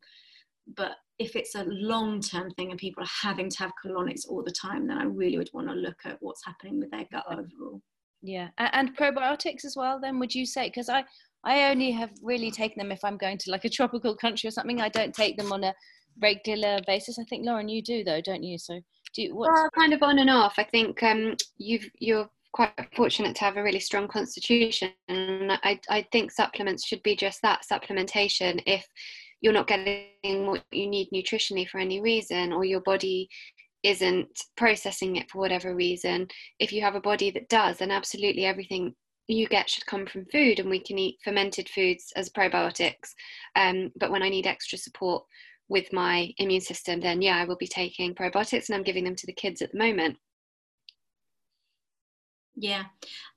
but 0.74 0.92
if 1.22 1.36
it's 1.36 1.54
a 1.54 1.64
long 1.64 2.20
term 2.20 2.50
thing 2.52 2.70
and 2.70 2.78
people 2.78 3.02
are 3.02 3.28
having 3.28 3.48
to 3.48 3.58
have 3.58 3.72
colonics 3.84 4.28
all 4.28 4.42
the 4.42 4.52
time, 4.52 4.86
then 4.86 4.98
I 4.98 5.04
really 5.04 5.38
would 5.38 5.50
want 5.52 5.68
to 5.68 5.74
look 5.74 5.98
at 6.04 6.18
what's 6.20 6.44
happening 6.44 6.78
with 6.78 6.90
their 6.90 7.06
gut 7.10 7.24
overall. 7.30 7.80
Yeah, 8.22 8.48
and 8.58 8.96
probiotics 8.96 9.64
as 9.64 9.74
well. 9.76 10.00
Then 10.00 10.18
would 10.18 10.34
you 10.34 10.46
say? 10.46 10.68
Because 10.68 10.88
I 10.88 11.04
I 11.44 11.70
only 11.70 11.90
have 11.90 12.10
really 12.22 12.50
taken 12.50 12.78
them 12.78 12.92
if 12.92 13.04
I'm 13.04 13.16
going 13.16 13.38
to 13.38 13.50
like 13.50 13.64
a 13.64 13.70
tropical 13.78 14.16
country 14.16 14.48
or 14.48 14.52
something. 14.52 14.80
I 14.80 14.88
don't 14.88 15.14
take 15.14 15.36
them 15.36 15.52
on 15.52 15.64
a 15.64 15.74
regular 16.20 16.78
basis. 16.86 17.18
I 17.18 17.24
think 17.24 17.46
Lauren, 17.46 17.68
you 17.68 17.82
do 17.82 18.04
though, 18.04 18.20
don't 18.20 18.42
you? 18.42 18.58
So 18.58 18.80
do 19.14 19.22
you, 19.22 19.34
what? 19.34 19.50
Well, 19.52 19.70
kind 19.74 19.92
of 19.92 20.02
on 20.02 20.18
and 20.18 20.30
off. 20.30 20.54
I 20.58 20.64
think 20.64 21.02
um, 21.02 21.36
you've 21.58 21.88
you're 21.98 22.28
quite 22.52 22.72
fortunate 22.94 23.34
to 23.34 23.44
have 23.44 23.56
a 23.56 23.62
really 23.62 23.80
strong 23.80 24.08
constitution, 24.08 24.90
and 25.08 25.52
I 25.52 25.80
I 25.88 26.06
think 26.12 26.30
supplements 26.30 26.86
should 26.86 27.02
be 27.02 27.16
just 27.16 27.42
that 27.42 27.62
supplementation. 27.70 28.62
If 28.66 28.86
you're 29.42 29.52
not 29.52 29.66
getting 29.66 30.46
what 30.46 30.64
you 30.72 30.86
need 30.86 31.08
nutritionally 31.12 31.68
for 31.68 31.78
any 31.78 32.00
reason, 32.00 32.52
or 32.52 32.64
your 32.64 32.80
body 32.80 33.28
isn't 33.82 34.28
processing 34.56 35.16
it 35.16 35.30
for 35.30 35.38
whatever 35.38 35.74
reason, 35.74 36.28
if 36.58 36.72
you 36.72 36.80
have 36.80 36.94
a 36.94 37.00
body 37.00 37.30
that 37.32 37.48
does, 37.48 37.78
then 37.78 37.90
absolutely 37.90 38.44
everything 38.44 38.94
you 39.28 39.46
get 39.46 39.68
should 39.68 39.86
come 39.86 40.06
from 40.06 40.26
food 40.26 40.58
and 40.58 40.68
we 40.68 40.80
can 40.80 40.98
eat 40.98 41.18
fermented 41.24 41.68
foods 41.68 42.12
as 42.16 42.30
probiotics. 42.30 43.14
Um, 43.56 43.90
but 43.98 44.10
when 44.10 44.22
i 44.22 44.28
need 44.28 44.46
extra 44.46 44.78
support 44.78 45.24
with 45.68 45.92
my 45.92 46.32
immune 46.38 46.60
system 46.60 47.00
then 47.00 47.22
yeah 47.22 47.36
i 47.36 47.44
will 47.44 47.56
be 47.56 47.68
taking 47.68 48.14
probiotics 48.14 48.68
and 48.68 48.76
i'm 48.76 48.82
giving 48.82 49.04
them 49.04 49.16
to 49.16 49.26
the 49.26 49.32
kids 49.32 49.62
at 49.62 49.72
the 49.72 49.78
moment. 49.78 50.16
Yeah. 52.54 52.84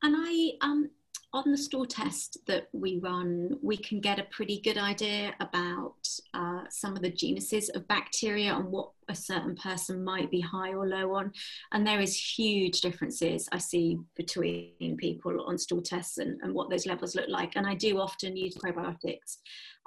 And 0.03 0.15
i 0.17 0.51
um 0.61 0.89
on 1.35 1.51
the 1.51 1.57
stool 1.57 1.85
test 1.85 2.37
that 2.47 2.69
we 2.71 2.97
run, 2.99 3.57
we 3.61 3.75
can 3.75 3.99
get 3.99 4.19
a 4.19 4.23
pretty 4.31 4.61
good 4.61 4.77
idea 4.77 5.35
about 5.41 6.07
uh, 6.33 6.61
some 6.69 6.95
of 6.95 7.01
the 7.01 7.11
genuses 7.11 7.69
of 7.69 7.87
bacteria 7.89 8.55
and 8.55 8.71
what 8.71 8.91
a 9.09 9.15
certain 9.15 9.55
person 9.55 10.03
might 10.03 10.31
be 10.31 10.41
high 10.41 10.73
or 10.73 10.87
low 10.87 11.15
on. 11.15 11.31
And 11.71 11.85
there 11.85 11.99
is 11.99 12.19
huge 12.37 12.81
differences 12.81 13.47
I 13.51 13.57
see 13.57 13.97
between 14.15 14.97
people 14.97 15.45
on 15.45 15.57
stool 15.57 15.81
tests 15.81 16.17
and, 16.17 16.39
and 16.41 16.53
what 16.53 16.69
those 16.69 16.85
levels 16.85 17.15
look 17.15 17.29
like. 17.29 17.55
And 17.55 17.67
I 17.67 17.75
do 17.75 17.99
often 17.99 18.35
use 18.35 18.55
probiotics 18.55 19.37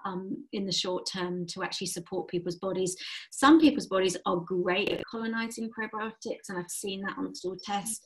um, 0.04 0.44
in 0.52 0.64
the 0.64 0.72
short 0.72 1.08
term 1.10 1.46
to 1.46 1.62
actually 1.62 1.88
support 1.88 2.28
people's 2.28 2.56
bodies. 2.56 2.96
Some 3.30 3.60
people's 3.60 3.86
bodies 3.86 4.16
are 4.26 4.36
great 4.36 4.90
at 4.90 5.04
colonizing 5.10 5.70
probiotics, 5.70 6.48
and 6.48 6.58
I've 6.58 6.70
seen 6.70 7.02
that 7.02 7.18
on 7.18 7.34
stool 7.34 7.56
tests. 7.62 8.00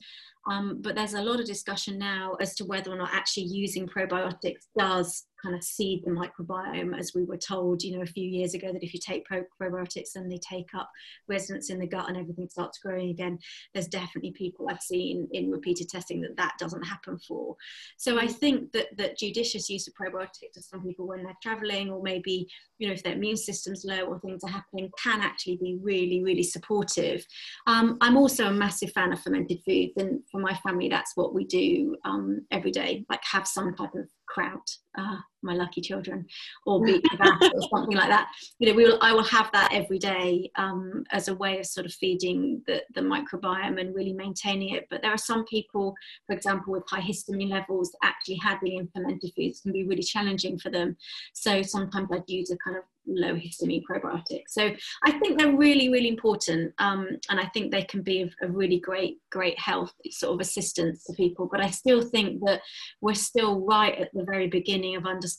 Um, 0.49 0.79
but 0.81 0.95
there's 0.95 1.13
a 1.13 1.21
lot 1.21 1.39
of 1.39 1.45
discussion 1.45 1.97
now 1.97 2.35
as 2.41 2.53
to 2.55 2.65
whether 2.65 2.91
or 2.91 2.97
not 2.97 3.13
actually 3.13 3.43
using 3.43 3.87
probiotics 3.87 4.65
does 4.77 5.25
kind 5.43 5.55
of 5.55 5.63
seed 5.63 6.03
the 6.05 6.11
microbiome, 6.11 6.97
as 6.97 7.11
we 7.13 7.23
were 7.23 7.37
told, 7.37 7.83
you 7.83 7.95
know, 7.95 8.03
a 8.03 8.07
few 8.07 8.27
years 8.27 8.53
ago, 8.53 8.71
that 8.71 8.83
if 8.83 8.93
you 8.93 8.99
take 8.99 9.27
probiotics 9.61 10.15
and 10.15 10.31
they 10.31 10.37
take 10.37 10.69
up 10.73 10.89
residence 11.27 11.69
in 11.69 11.79
the 11.79 11.87
gut 11.87 12.07
and 12.07 12.17
everything 12.17 12.47
starts 12.49 12.79
growing 12.79 13.09
again, 13.09 13.37
there's 13.73 13.87
definitely 13.87 14.31
people 14.31 14.67
I've 14.69 14.81
seen 14.81 15.27
in 15.33 15.51
repeated 15.51 15.89
testing 15.89 16.21
that 16.21 16.37
that 16.37 16.53
doesn't 16.59 16.83
happen 16.83 17.17
for. 17.27 17.55
So 17.97 18.17
I 18.17 18.27
mm. 18.27 18.31
think 18.31 18.71
that 18.71 18.95
that 18.97 19.17
judicious 19.17 19.69
use 19.69 19.87
of 19.87 19.93
probiotics 19.93 20.53
for 20.55 20.61
some 20.61 20.83
people 20.83 21.07
when 21.07 21.23
they're 21.23 21.33
traveling 21.41 21.89
or 21.91 22.01
maybe, 22.01 22.47
you 22.77 22.87
know, 22.87 22.93
if 22.93 23.03
their 23.03 23.13
immune 23.13 23.37
system's 23.37 23.83
low 23.85 24.03
or 24.05 24.19
things 24.19 24.43
are 24.43 24.51
happening, 24.51 24.89
can 25.01 25.21
actually 25.21 25.57
be 25.57 25.77
really, 25.81 26.23
really 26.23 26.43
supportive. 26.43 27.25
Um, 27.67 27.97
I'm 28.01 28.17
also 28.17 28.47
a 28.47 28.53
massive 28.53 28.91
fan 28.91 29.11
of 29.11 29.21
fermented 29.21 29.61
foods, 29.65 29.93
and 29.97 30.21
for 30.31 30.39
my 30.39 30.55
family, 30.55 30.89
that's 30.89 31.11
what 31.15 31.33
we 31.33 31.45
do 31.45 31.95
um, 32.05 32.45
every 32.51 32.71
day, 32.71 33.05
like 33.09 33.23
have 33.23 33.47
some 33.47 33.75
type 33.75 33.93
of 33.95 34.09
kraut, 34.27 34.69
uh, 34.97 35.17
my 35.43 35.53
lucky 35.53 35.81
children, 35.81 36.25
or 36.65 36.83
beet 36.83 37.03
or 37.19 37.61
something 37.69 37.95
like 37.95 38.09
that. 38.09 38.29
You 38.59 38.69
know, 38.69 38.75
we 38.75 38.85
will, 38.85 38.99
I 39.01 39.13
will 39.13 39.23
have 39.23 39.49
that 39.53 39.73
every 39.73 39.99
day 39.99 40.51
um, 40.55 41.03
as 41.11 41.27
a 41.27 41.35
way 41.35 41.59
of 41.59 41.65
sort 41.65 41.85
of 41.85 41.93
feeding 41.93 42.61
the, 42.67 42.81
the 42.95 43.01
microbiome 43.01 43.79
and 43.79 43.95
really 43.95 44.13
maintaining 44.13 44.73
it. 44.75 44.87
But 44.89 45.01
there 45.01 45.13
are 45.13 45.17
some 45.17 45.45
people, 45.45 45.93
for 46.27 46.35
example, 46.35 46.73
with 46.73 46.83
high 46.87 47.01
histamine 47.01 47.49
levels, 47.49 47.95
actually 48.03 48.39
having 48.43 48.77
the 48.77 48.89
fermented 48.93 49.31
foods 49.35 49.61
can 49.61 49.71
be 49.71 49.85
really 49.85 50.03
challenging 50.03 50.57
for 50.57 50.69
them. 50.69 50.97
So 51.33 51.61
sometimes 51.61 52.09
I'd 52.11 52.23
use 52.27 52.51
a 52.51 52.57
kind 52.57 52.77
of 52.77 52.83
low 53.05 53.35
histamine 53.35 53.83
probiotic 53.89 54.43
So 54.47 54.71
I 55.03 55.11
think 55.11 55.37
they're 55.37 55.55
really, 55.55 55.89
really 55.89 56.07
important. 56.07 56.73
Um, 56.79 57.07
and 57.29 57.39
I 57.39 57.45
think 57.47 57.71
they 57.71 57.83
can 57.83 58.01
be 58.01 58.31
a 58.41 58.47
really 58.47 58.79
great, 58.79 59.17
great 59.31 59.59
health 59.59 59.93
sort 60.09 60.33
of 60.33 60.41
assistance 60.41 61.03
to 61.05 61.13
people. 61.13 61.47
But 61.51 61.61
I 61.61 61.69
still 61.69 62.01
think 62.01 62.41
that 62.45 62.61
we're 63.01 63.13
still 63.13 63.61
right 63.61 63.97
at 63.97 64.09
the 64.13 64.23
very 64.23 64.47
beginning 64.47 64.95
of 64.95 65.05
understanding 65.05 65.32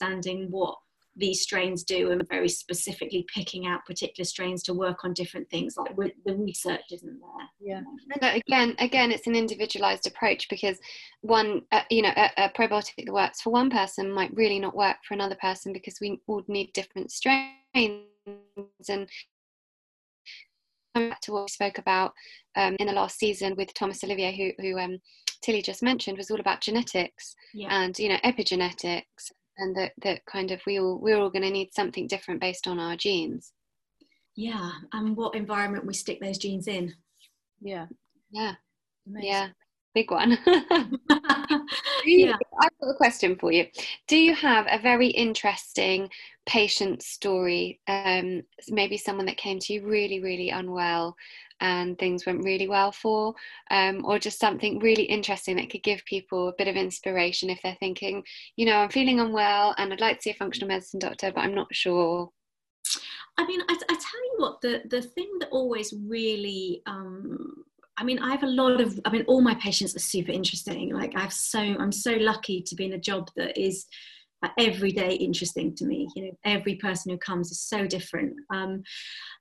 what 0.49 0.77
these 1.17 1.41
strains 1.41 1.83
do 1.83 2.11
and 2.11 2.27
very 2.27 2.49
specifically 2.49 3.25
picking 3.33 3.67
out 3.67 3.85
particular 3.85 4.25
strains 4.25 4.61
to 4.63 4.73
work 4.73 5.05
on 5.05 5.13
different 5.13 5.49
things 5.49 5.75
like 5.77 5.95
the 5.95 6.35
research 6.35 6.83
isn't 6.91 7.19
there. 7.19 7.47
Yeah. 7.59 7.81
But 8.19 8.35
again 8.35 8.75
again 8.79 9.11
it's 9.11 9.27
an 9.27 9.35
individualized 9.35 10.07
approach 10.07 10.49
because 10.49 10.77
one 11.21 11.61
uh, 11.71 11.83
you 11.89 12.01
know 12.01 12.11
a, 12.15 12.31
a, 12.37 12.49
probiotic 12.49 13.05
that 13.05 13.13
works 13.13 13.41
for 13.41 13.51
one 13.51 13.69
person 13.69 14.11
might 14.11 14.35
really 14.35 14.59
not 14.59 14.75
work 14.75 14.97
for 15.07 15.13
another 15.13 15.37
person 15.41 15.71
because 15.71 15.97
we 16.01 16.19
all 16.27 16.43
need 16.47 16.73
different 16.73 17.11
strains. 17.11 18.03
And 18.89 19.07
back 20.93 21.21
to 21.21 21.31
what 21.31 21.43
we 21.43 21.47
spoke 21.49 21.77
about 21.77 22.13
um, 22.55 22.75
in 22.79 22.87
the 22.87 22.93
last 22.93 23.19
season 23.19 23.55
with 23.55 23.73
Thomas 23.73 24.03
Olivier, 24.03 24.35
who, 24.35 24.63
who 24.63 24.79
um, 24.79 24.97
Tilly 25.41 25.61
just 25.61 25.83
mentioned, 25.83 26.17
was 26.17 26.31
all 26.31 26.39
about 26.39 26.61
genetics 26.61 27.35
yeah. 27.53 27.67
and 27.69 27.97
you 27.99 28.09
know 28.09 28.17
epigenetics, 28.23 29.31
and 29.57 29.75
that 29.75 29.93
that 30.03 30.25
kind 30.25 30.51
of 30.51 30.61
we 30.65 30.79
all 30.79 30.99
we're 30.99 31.17
all 31.17 31.29
going 31.29 31.43
to 31.43 31.49
need 31.49 31.73
something 31.73 32.07
different 32.07 32.41
based 32.41 32.67
on 32.67 32.79
our 32.79 32.95
genes. 32.95 33.53
Yeah, 34.35 34.71
and 34.93 35.15
what 35.15 35.35
environment 35.35 35.85
we 35.85 35.93
stick 35.93 36.19
those 36.21 36.37
genes 36.37 36.67
in. 36.67 36.93
Yeah, 37.61 37.87
yeah, 38.31 38.55
Amazing. 39.07 39.29
yeah, 39.29 39.47
big 39.95 40.11
one. 40.11 40.31
you, 42.05 42.27
yeah. 42.27 42.35
I've 42.61 42.79
got 42.79 42.89
a 42.89 42.97
question 42.97 43.35
for 43.37 43.51
you. 43.51 43.65
Do 44.07 44.17
you 44.17 44.35
have 44.35 44.67
a 44.69 44.77
very 44.77 45.07
interesting 45.07 46.09
patient 46.45 47.01
story? 47.01 47.79
Um, 47.87 48.43
maybe 48.69 48.97
someone 48.97 49.25
that 49.25 49.37
came 49.37 49.57
to 49.59 49.73
you 49.73 49.87
really, 49.87 50.19
really 50.19 50.49
unwell 50.49 51.15
and 51.61 51.97
things 51.97 52.25
went 52.25 52.43
really 52.43 52.67
well 52.67 52.91
for, 52.91 53.33
um, 53.71 54.05
or 54.05 54.19
just 54.19 54.39
something 54.39 54.79
really 54.79 55.03
interesting 55.03 55.55
that 55.55 55.69
could 55.69 55.83
give 55.83 56.03
people 56.05 56.49
a 56.49 56.53
bit 56.57 56.67
of 56.67 56.75
inspiration 56.75 57.49
if 57.49 57.61
they're 57.63 57.77
thinking, 57.79 58.23
you 58.57 58.65
know, 58.65 58.77
I'm 58.77 58.89
feeling 58.89 59.21
unwell 59.21 59.73
and 59.77 59.93
I'd 59.93 60.01
like 60.01 60.17
to 60.17 60.23
see 60.23 60.29
a 60.31 60.35
functional 60.35 60.67
medicine 60.67 60.99
doctor, 60.99 61.31
but 61.33 61.41
I'm 61.41 61.55
not 61.55 61.73
sure. 61.73 62.29
I 63.37 63.47
mean, 63.47 63.61
I, 63.61 63.73
I 63.73 63.93
tell 63.93 64.23
you 64.23 64.35
what, 64.37 64.61
the, 64.61 64.81
the 64.89 65.01
thing 65.01 65.29
that 65.39 65.49
always 65.49 65.93
really 65.93 66.81
um, 66.85 67.63
I 67.97 68.03
mean, 68.03 68.19
I 68.19 68.31
have 68.31 68.43
a 68.43 68.47
lot 68.47 68.81
of, 68.81 68.99
I 69.05 69.09
mean, 69.09 69.23
all 69.27 69.41
my 69.41 69.55
patients 69.55 69.95
are 69.95 69.99
super 69.99 70.31
interesting. 70.31 70.93
Like 70.93 71.13
I've 71.15 71.33
so, 71.33 71.59
I'm 71.59 71.91
so 71.91 72.13
lucky 72.13 72.61
to 72.61 72.75
be 72.75 72.85
in 72.85 72.93
a 72.93 72.99
job 72.99 73.29
that 73.35 73.57
is 73.57 73.85
every 74.57 74.91
day 74.91 75.13
interesting 75.13 75.73
to 75.75 75.85
me. 75.85 76.07
You 76.15 76.25
know, 76.25 76.37
every 76.43 76.75
person 76.75 77.11
who 77.11 77.17
comes 77.17 77.51
is 77.51 77.61
so 77.61 77.87
different. 77.87 78.35
Um, 78.53 78.83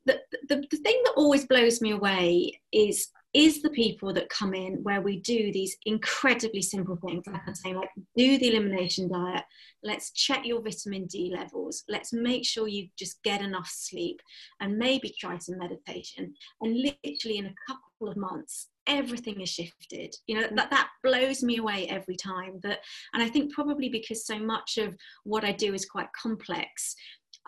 the, 0.06 0.20
the, 0.48 0.64
the 0.70 0.76
thing 0.76 1.00
that 1.04 1.14
always 1.16 1.46
blows 1.46 1.80
me 1.80 1.90
away 1.90 2.60
is 2.72 3.08
is 3.34 3.62
the 3.62 3.70
people 3.70 4.12
that 4.12 4.28
come 4.28 4.54
in 4.54 4.82
where 4.82 5.00
we 5.00 5.20
do 5.20 5.52
these 5.52 5.76
incredibly 5.86 6.62
simple 6.62 6.96
things 6.96 7.26
like 7.26 7.42
i'm 7.46 7.54
saying 7.54 7.76
like 7.76 7.90
do 8.16 8.38
the 8.38 8.48
elimination 8.48 9.08
diet. 9.08 9.44
Let's 9.82 10.12
check 10.12 10.46
your 10.46 10.62
vitamin 10.62 11.06
d 11.06 11.32
levels. 11.36 11.84
Let's 11.88 12.12
make 12.12 12.44
sure 12.44 12.68
you 12.68 12.88
just 12.98 13.22
get 13.22 13.42
enough 13.42 13.68
sleep 13.68 14.20
and 14.60 14.78
maybe 14.78 15.14
try 15.18 15.36
some 15.38 15.58
meditation. 15.58 16.34
And 16.62 16.76
literally 16.76 17.38
in 17.38 17.46
a 17.46 17.54
couple 17.66 18.08
of 18.08 18.16
months 18.16 18.68
everything 18.86 19.40
is 19.40 19.48
shifted. 19.48 20.14
You 20.26 20.40
know 20.40 20.48
that 20.54 20.70
that 20.70 20.88
blows 21.02 21.42
me 21.42 21.58
away 21.58 21.88
every 21.88 22.16
time 22.16 22.60
but 22.62 22.80
and 23.12 23.22
i 23.22 23.28
think 23.28 23.52
probably 23.52 23.88
because 23.88 24.26
so 24.26 24.38
much 24.38 24.78
of 24.78 24.94
what 25.24 25.44
i 25.44 25.52
do 25.52 25.74
is 25.74 25.86
quite 25.86 26.08
complex 26.20 26.94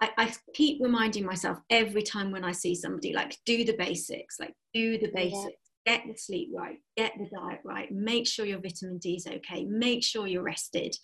I, 0.01 0.11
I, 0.18 0.32
keep 0.53 0.82
reminding 0.82 1.24
myself 1.24 1.59
every 1.70 2.03
time 2.03 2.30
when 2.30 2.45
I 2.45 2.53
see 2.53 2.74
somebody, 2.74 3.14
like, 3.14 3.39
do 3.47 3.64
the 3.64 3.76
basics, 3.78 4.39
like, 4.39 4.53
do 4.74 4.99
the 4.99 5.11
basics, 5.14 5.66
get 5.87 6.03
the 6.07 6.16
sleep 6.16 6.51
right, 6.55 6.78
get 6.97 7.12
the 7.16 7.28
diet 7.34 7.61
right, 7.64 7.91
make 7.93 8.26
sure 8.26 8.45
your 8.45 8.61
vitamin 8.61 8.99
D 8.99 9.14
is 9.14 9.26
okay, 9.26 9.64
make 9.64 10.03
sure 10.03 10.26
you're 10.26 10.43
rested. 10.43 10.95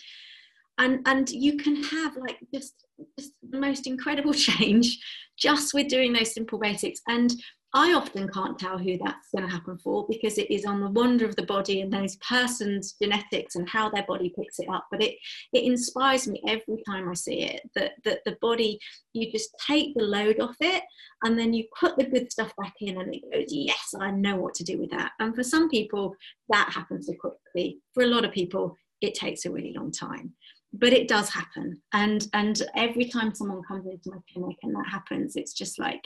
And, 0.78 1.00
and 1.06 1.30
you 1.30 1.56
can 1.56 1.82
have 1.84 2.16
like 2.16 2.38
just, 2.52 2.86
just 3.18 3.32
the 3.48 3.58
most 3.58 3.86
incredible 3.86 4.34
change 4.34 4.98
just 5.38 5.74
with 5.74 5.88
doing 5.88 6.12
those 6.12 6.34
simple 6.34 6.58
basics. 6.58 7.00
And 7.08 7.32
I 7.74 7.94
often 7.94 8.28
can't 8.28 8.58
tell 8.58 8.76
who 8.76 8.98
that's 8.98 9.30
going 9.34 9.46
to 9.46 9.52
happen 9.52 9.78
for 9.78 10.06
because 10.06 10.36
it 10.36 10.50
is 10.50 10.66
on 10.66 10.80
the 10.80 10.90
wonder 10.90 11.24
of 11.24 11.36
the 11.36 11.46
body 11.46 11.80
and 11.80 11.90
those 11.90 12.16
person's 12.16 12.94
genetics 13.00 13.56
and 13.56 13.66
how 13.68 13.88
their 13.88 14.04
body 14.06 14.32
picks 14.36 14.58
it 14.58 14.68
up. 14.68 14.86
But 14.90 15.02
it 15.02 15.16
it 15.52 15.64
inspires 15.64 16.28
me 16.28 16.42
every 16.46 16.82
time 16.86 17.08
I 17.08 17.14
see 17.14 17.42
it 17.42 17.62
that 17.74 17.92
that 18.04 18.20
the 18.26 18.36
body 18.42 18.78
you 19.14 19.32
just 19.32 19.54
take 19.66 19.94
the 19.94 20.04
load 20.04 20.38
off 20.40 20.56
it 20.60 20.82
and 21.22 21.38
then 21.38 21.54
you 21.54 21.64
put 21.78 21.96
the 21.96 22.04
good 22.04 22.30
stuff 22.30 22.52
back 22.58 22.74
in 22.80 23.00
and 23.00 23.14
it 23.14 23.22
goes 23.32 23.46
yes 23.48 23.94
I 23.98 24.10
know 24.10 24.36
what 24.36 24.54
to 24.56 24.64
do 24.64 24.78
with 24.78 24.90
that. 24.90 25.12
And 25.18 25.34
for 25.34 25.42
some 25.42 25.70
people 25.70 26.14
that 26.50 26.70
happens 26.72 27.08
quickly. 27.18 27.78
For 27.94 28.02
a 28.02 28.08
lot 28.08 28.24
of 28.24 28.32
people 28.32 28.76
it 29.00 29.14
takes 29.14 29.44
a 29.44 29.50
really 29.50 29.74
long 29.76 29.90
time 29.90 30.34
but 30.72 30.92
it 30.92 31.08
does 31.08 31.28
happen 31.28 31.80
and 31.92 32.28
and 32.32 32.62
every 32.76 33.04
time 33.04 33.34
someone 33.34 33.62
comes 33.62 33.86
into 33.86 34.10
my 34.10 34.18
clinic 34.32 34.56
and 34.62 34.74
that 34.74 34.86
happens 34.90 35.36
it's 35.36 35.52
just 35.52 35.78
like 35.78 36.02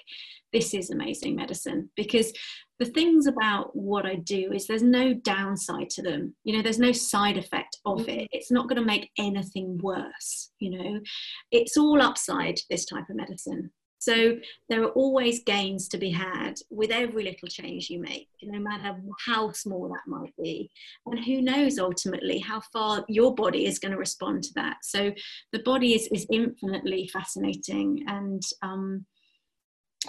this 0.52 0.74
is 0.74 0.90
amazing 0.90 1.36
medicine 1.36 1.88
because 1.96 2.32
the 2.78 2.86
things 2.86 3.26
about 3.26 3.74
what 3.74 4.04
I 4.04 4.16
do 4.16 4.52
is 4.52 4.66
there's 4.66 4.82
no 4.82 5.14
downside 5.14 5.88
to 5.90 6.02
them. 6.02 6.34
You 6.44 6.56
know, 6.56 6.62
there's 6.62 6.78
no 6.78 6.92
side 6.92 7.38
effect 7.38 7.78
of 7.86 8.00
it. 8.02 8.08
Mm-hmm. 8.08 8.24
It's 8.32 8.50
not 8.50 8.68
going 8.68 8.80
to 8.80 8.86
make 8.86 9.10
anything 9.18 9.78
worse. 9.82 10.50
You 10.58 10.70
know, 10.78 11.00
it's 11.50 11.76
all 11.76 12.02
upside, 12.02 12.60
this 12.68 12.84
type 12.84 13.08
of 13.08 13.16
medicine. 13.16 13.70
So 13.98 14.36
there 14.68 14.82
are 14.82 14.90
always 14.90 15.42
gains 15.42 15.88
to 15.88 15.98
be 15.98 16.10
had 16.10 16.54
with 16.70 16.90
every 16.90 17.24
little 17.24 17.48
change 17.48 17.90
you 17.90 18.00
make, 18.00 18.28
no 18.42 18.58
matter 18.58 18.96
how 19.24 19.52
small 19.52 19.88
that 19.88 20.06
might 20.06 20.34
be. 20.42 20.70
And 21.06 21.24
who 21.24 21.40
knows 21.40 21.78
ultimately 21.78 22.38
how 22.38 22.60
far 22.72 23.04
your 23.08 23.34
body 23.34 23.66
is 23.66 23.78
going 23.78 23.92
to 23.92 23.98
respond 23.98 24.44
to 24.44 24.54
that. 24.54 24.78
So 24.82 25.12
the 25.52 25.60
body 25.60 25.94
is, 25.94 26.08
is 26.12 26.26
infinitely 26.30 27.08
fascinating. 27.12 28.04
And 28.06 28.42
um, 28.62 29.06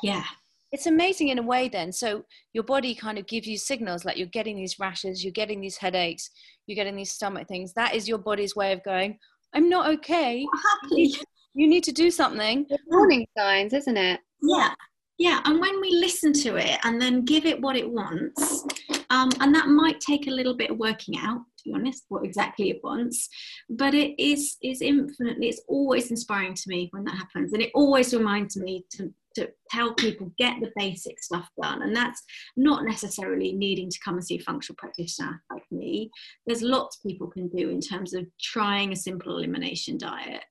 yeah. 0.04 0.26
It's 0.74 0.86
amazing 0.86 1.30
in 1.30 1.40
a 1.40 1.44
way, 1.44 1.70
then. 1.70 1.94
So 1.94 2.26
your 2.52 2.66
body 2.66 2.94
kind 2.94 3.18
of 3.18 3.26
gives 3.26 3.48
you 3.48 3.58
signals 3.58 4.04
like 4.04 4.18
you're 4.18 4.28
getting 4.28 4.58
these 4.58 4.80
rashes, 4.80 5.24
you're 5.24 5.32
getting 5.32 5.62
these 5.62 5.78
headaches, 5.78 6.30
you're 6.66 6.76
getting 6.76 6.98
these 6.98 7.14
stomach 7.14 7.48
things. 7.48 7.74
That 7.74 7.96
is 7.96 8.08
your 8.08 8.18
body's 8.18 8.54
way 8.54 8.74
of 8.74 8.84
going, 8.84 9.18
I'm 9.54 9.70
not 9.70 9.90
okay. 9.92 10.46
Happy 10.84 11.16
you 11.58 11.68
need 11.68 11.84
to 11.84 11.91
do 11.91 12.12
something. 12.12 12.68
warning 12.86 13.26
signs, 13.36 13.74
isn't 13.74 13.97
it? 13.97 14.20
Yeah. 14.43 14.74
Yeah. 15.18 15.41
And 15.45 15.60
when 15.60 15.82
we 15.82 15.89
listen 15.89 16.32
to 16.34 16.58
it 16.58 16.78
and 16.84 17.01
then 17.01 17.26
give 17.26 17.47
it 17.47 17.60
what 17.60 17.76
it 17.76 17.89
wants, 17.89 18.64
um, 19.10 19.30
and 19.39 19.55
that 19.55 19.68
might 19.68 19.99
take 19.99 20.28
a 20.28 20.32
little 20.32 20.55
bit 20.55 20.70
of 20.70 20.78
working 20.78 21.18
out, 21.18 21.39
to 21.39 21.64
be 21.66 21.74
honest, 21.74 22.05
what 22.10 22.24
exactly 22.24 22.70
it 22.70 22.82
wants. 22.84 23.28
But 23.72 23.95
it 23.95 24.14
is 24.22 24.58
is 24.62 24.84
infinitely, 24.84 25.49
it's 25.49 25.62
always 25.68 26.12
inspiring 26.12 26.53
to 26.53 26.64
me 26.68 26.89
when 26.91 27.03
that 27.05 27.16
happens. 27.16 27.51
And 27.53 27.62
it 27.64 27.72
always 27.74 28.14
reminds 28.14 28.55
me 28.55 28.86
to 28.91 29.12
to 29.34 29.49
tell 29.70 29.93
people 29.93 30.32
get 30.39 30.60
the 30.62 30.72
basic 30.76 31.22
stuff 31.22 31.47
done 31.62 31.84
and 31.84 31.95
that's 31.95 32.24
not 32.55 32.84
necessarily 32.86 33.51
needing 33.51 33.88
to 33.88 33.99
come 34.03 34.16
and 34.16 34.26
see 34.26 34.38
a 34.38 34.41
functional 34.41 34.76
practitioner 34.80 35.43
like 35.51 35.62
me 35.70 36.10
there's 36.47 36.64
lots 36.64 36.97
people 37.05 37.28
can 37.28 37.47
do 37.49 37.70
in 37.70 37.80
terms 37.80 38.16
of 38.16 38.26
trying 38.41 38.91
a 38.91 38.95
simple 38.95 39.38
elimination 39.38 39.95
diet 39.95 40.43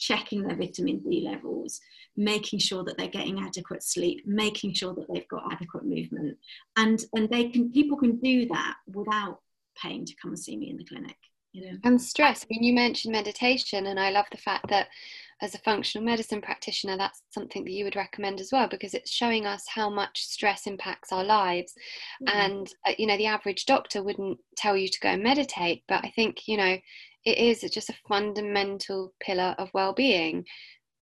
checking 0.00 0.42
their 0.42 0.56
vitamin 0.56 0.98
D 0.98 1.22
levels, 1.24 1.80
making 2.16 2.58
sure 2.58 2.82
that 2.84 2.96
they're 2.98 3.08
getting 3.08 3.40
adequate 3.40 3.82
sleep, 3.82 4.22
making 4.26 4.72
sure 4.74 4.94
that 4.94 5.06
they've 5.12 5.28
got 5.28 5.52
adequate 5.52 5.84
movement. 5.84 6.36
And, 6.76 6.98
and 7.14 7.28
they 7.28 7.50
can, 7.50 7.70
people 7.70 7.98
can 7.98 8.16
do 8.16 8.46
that 8.48 8.74
without 8.86 9.40
paying 9.80 10.04
to 10.06 10.14
come 10.20 10.32
and 10.32 10.38
see 10.38 10.56
me 10.56 10.70
in 10.70 10.78
the 10.78 10.84
clinic. 10.84 11.16
You 11.52 11.66
know? 11.66 11.78
And 11.84 12.00
stress. 12.00 12.44
I 12.44 12.46
mean, 12.50 12.62
you 12.62 12.72
mentioned 12.72 13.12
meditation, 13.12 13.86
and 13.86 13.98
I 13.98 14.10
love 14.10 14.26
the 14.30 14.38
fact 14.38 14.68
that 14.70 14.88
as 15.42 15.54
a 15.54 15.58
functional 15.58 16.04
medicine 16.04 16.40
practitioner, 16.40 16.96
that's 16.96 17.22
something 17.30 17.64
that 17.64 17.72
you 17.72 17.84
would 17.84 17.96
recommend 17.96 18.40
as 18.40 18.50
well 18.52 18.68
because 18.68 18.94
it's 18.94 19.10
showing 19.10 19.46
us 19.46 19.64
how 19.66 19.88
much 19.90 20.22
stress 20.22 20.66
impacts 20.66 21.12
our 21.12 21.24
lives. 21.24 21.74
Mm. 22.22 22.34
And, 22.34 22.74
uh, 22.86 22.92
you 22.98 23.06
know, 23.06 23.16
the 23.16 23.26
average 23.26 23.66
doctor 23.66 24.02
wouldn't 24.02 24.38
tell 24.56 24.76
you 24.76 24.88
to 24.88 25.00
go 25.00 25.08
and 25.08 25.22
meditate, 25.22 25.82
but 25.88 26.04
I 26.04 26.12
think, 26.14 26.46
you 26.46 26.56
know, 26.56 26.76
it 27.24 27.38
is 27.38 27.68
just 27.70 27.90
a 27.90 27.98
fundamental 28.08 29.12
pillar 29.20 29.54
of 29.58 29.70
well-being. 29.74 30.44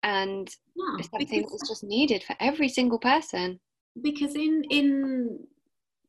And 0.03 0.49
yeah, 0.75 1.05
something 1.11 1.41
that's 1.49 1.69
just 1.69 1.83
needed 1.83 2.23
for 2.23 2.35
every 2.39 2.69
single 2.69 2.99
person. 2.99 3.59
Because 4.01 4.35
in 4.35 4.63
in 4.69 5.47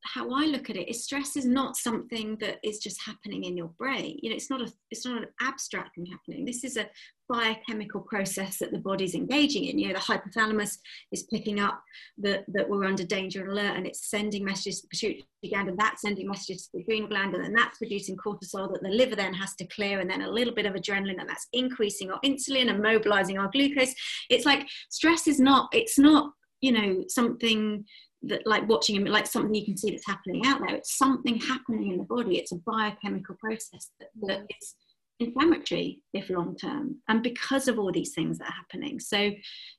how 0.06 0.30
I 0.30 0.46
look 0.46 0.70
at 0.70 0.76
it 0.76 0.88
is 0.88 1.04
stress 1.04 1.36
is 1.36 1.44
not 1.44 1.76
something 1.76 2.36
that 2.40 2.58
is 2.62 2.78
just 2.78 3.00
happening 3.04 3.44
in 3.44 3.56
your 3.56 3.68
brain. 3.78 4.18
You 4.22 4.30
know, 4.30 4.36
it's 4.36 4.50
not 4.50 4.62
a 4.62 4.72
it's 4.90 5.04
not 5.04 5.22
an 5.22 5.28
abstract 5.40 5.94
thing 5.94 6.06
happening. 6.06 6.44
This 6.44 6.64
is 6.64 6.76
a 6.76 6.88
biochemical 7.28 8.02
process 8.02 8.58
that 8.58 8.70
the 8.70 8.78
body's 8.78 9.14
engaging 9.14 9.64
in. 9.64 9.78
You 9.78 9.88
know, 9.88 9.94
the 9.94 10.00
hypothalamus 10.00 10.78
is 11.12 11.24
picking 11.24 11.60
up 11.60 11.82
that 12.18 12.44
that 12.48 12.68
we're 12.68 12.84
under 12.84 13.04
danger 13.04 13.42
and 13.42 13.50
alert, 13.50 13.76
and 13.76 13.86
it's 13.86 14.08
sending 14.08 14.44
messages 14.44 14.80
to 14.80 14.86
the 14.86 14.88
pituitary 14.88 15.26
gland, 15.50 15.68
and 15.68 15.78
that's 15.78 16.02
sending 16.02 16.28
messages 16.28 16.66
to 16.66 16.70
the 16.74 16.82
adrenal 16.82 17.08
gland, 17.08 17.34
and 17.34 17.44
then 17.44 17.52
that's 17.52 17.78
producing 17.78 18.16
cortisol 18.16 18.72
that 18.72 18.82
the 18.82 18.88
liver 18.88 19.16
then 19.16 19.34
has 19.34 19.54
to 19.56 19.66
clear, 19.66 20.00
and 20.00 20.10
then 20.10 20.22
a 20.22 20.30
little 20.30 20.54
bit 20.54 20.66
of 20.66 20.74
adrenaline, 20.74 21.20
and 21.20 21.28
that's 21.28 21.48
increasing 21.52 22.10
our 22.10 22.20
insulin 22.24 22.70
and 22.70 22.82
mobilizing 22.82 23.38
our 23.38 23.50
glucose. 23.50 23.94
It's 24.30 24.46
like 24.46 24.66
stress 24.90 25.26
is 25.26 25.40
not. 25.40 25.68
It's 25.72 25.98
not 25.98 26.32
you 26.60 26.72
know 26.72 27.04
something 27.08 27.84
that 28.28 28.46
like 28.46 28.68
watching 28.68 28.96
him, 28.96 29.04
like 29.04 29.26
something 29.26 29.54
you 29.54 29.64
can 29.64 29.76
see 29.76 29.90
that's 29.90 30.06
happening 30.06 30.46
out 30.46 30.60
there. 30.60 30.76
It's 30.76 30.96
something 30.96 31.38
happening 31.40 31.92
in 31.92 31.98
the 31.98 32.04
body. 32.04 32.38
It's 32.38 32.52
a 32.52 32.56
biochemical 32.56 33.36
process 33.36 33.90
that, 34.00 34.08
that 34.22 34.40
mm. 34.40 34.46
is 34.60 34.74
inflammatory 35.18 36.02
if 36.12 36.28
long 36.28 36.54
term 36.56 36.96
and 37.08 37.22
because 37.22 37.68
of 37.68 37.78
all 37.78 37.90
these 37.90 38.12
things 38.12 38.38
that 38.38 38.48
are 38.48 38.52
happening. 38.52 39.00
So 39.00 39.30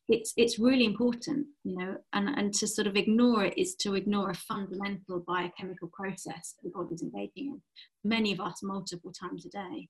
it's 0.09 0.33
it's 0.35 0.57
really 0.57 0.85
important 0.85 1.45
you 1.63 1.77
know 1.77 1.97
and 2.13 2.29
and 2.29 2.53
to 2.55 2.67
sort 2.67 2.87
of 2.87 2.95
ignore 2.95 3.45
it 3.45 3.57
is 3.57 3.75
to 3.75 3.95
ignore 3.95 4.31
a 4.31 4.35
fundamental 4.35 5.23
biochemical 5.27 5.89
process 5.93 6.55
that 6.55 6.63
the 6.63 6.69
body's 6.69 7.03
engaging 7.03 7.47
in. 7.53 7.61
Many 8.03 8.31
of 8.31 8.39
us 8.39 8.61
multiple 8.63 9.11
times 9.11 9.45
a 9.45 9.49
day 9.49 9.89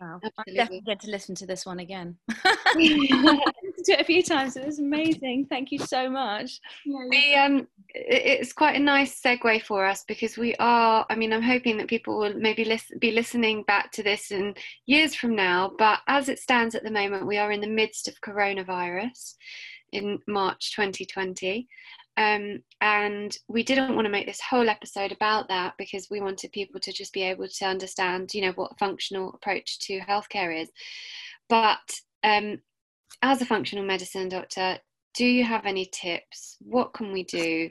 Wow, 0.00 0.20
I 0.24 0.52
definitely 0.52 0.82
get 0.82 1.00
to 1.00 1.10
listen 1.10 1.34
to 1.36 1.46
this 1.46 1.66
one 1.66 1.80
again. 1.80 2.16
listened 2.74 3.86
to 3.86 3.92
it 3.92 4.00
a 4.00 4.04
few 4.04 4.22
times. 4.22 4.56
It 4.56 4.66
was 4.66 4.78
amazing. 4.78 5.46
Thank 5.48 5.72
you 5.72 5.78
so 5.78 6.08
much. 6.08 6.60
The, 6.84 7.34
um, 7.34 7.68
it's 7.88 8.52
quite 8.52 8.76
a 8.76 8.80
nice 8.80 9.20
segue 9.20 9.62
for 9.62 9.84
us 9.84 10.04
because 10.06 10.36
we 10.36 10.54
are. 10.56 11.06
I 11.08 11.14
mean, 11.14 11.32
I'm 11.32 11.42
hoping 11.42 11.76
that 11.78 11.88
people 11.88 12.18
will 12.18 12.34
maybe 12.34 12.64
listen, 12.64 12.98
be 12.98 13.10
listening 13.10 13.64
back 13.64 13.90
to 13.92 14.02
this 14.02 14.30
in 14.30 14.54
years 14.86 15.14
from 15.14 15.34
now. 15.34 15.72
But 15.78 16.00
as 16.06 16.28
it 16.28 16.38
stands 16.38 16.74
at 16.74 16.84
the 16.84 16.90
moment, 16.90 17.26
we 17.26 17.38
are 17.38 17.52
in 17.52 17.60
the 17.60 17.66
midst 17.66 18.08
of 18.08 18.20
coronavirus 18.20 19.34
in 19.92 20.18
March 20.26 20.74
2020. 20.74 21.68
Um, 22.16 22.62
and 22.80 23.36
we 23.48 23.62
didn't 23.62 23.94
want 23.94 24.04
to 24.04 24.10
make 24.10 24.26
this 24.26 24.40
whole 24.40 24.68
episode 24.68 25.12
about 25.12 25.48
that 25.48 25.74
because 25.78 26.08
we 26.10 26.20
wanted 26.20 26.52
people 26.52 26.80
to 26.80 26.92
just 26.92 27.12
be 27.12 27.22
able 27.22 27.48
to 27.48 27.64
understand, 27.64 28.34
you 28.34 28.42
know, 28.42 28.52
what 28.52 28.72
a 28.72 28.76
functional 28.76 29.32
approach 29.34 29.78
to 29.80 30.00
healthcare 30.00 30.60
is. 30.60 30.70
But 31.48 32.00
um, 32.22 32.60
as 33.22 33.40
a 33.40 33.46
functional 33.46 33.84
medicine 33.84 34.28
doctor, 34.28 34.78
do 35.14 35.24
you 35.24 35.44
have 35.44 35.66
any 35.66 35.86
tips? 35.86 36.56
What 36.60 36.92
can 36.92 37.12
we 37.12 37.24
do? 37.24 37.70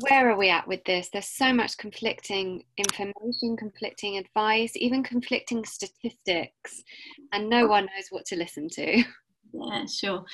Where 0.00 0.30
are 0.30 0.38
we 0.38 0.48
at 0.48 0.66
with 0.66 0.82
this? 0.84 1.10
There's 1.12 1.28
so 1.28 1.52
much 1.52 1.76
conflicting 1.76 2.64
information, 2.78 3.56
conflicting 3.58 4.16
advice, 4.16 4.72
even 4.76 5.02
conflicting 5.02 5.64
statistics, 5.64 6.82
and 7.32 7.50
no 7.50 7.66
one 7.66 7.84
knows 7.84 8.06
what 8.10 8.24
to 8.26 8.36
listen 8.36 8.68
to. 8.70 9.04
Yeah, 9.52 9.84
sure. 9.84 10.24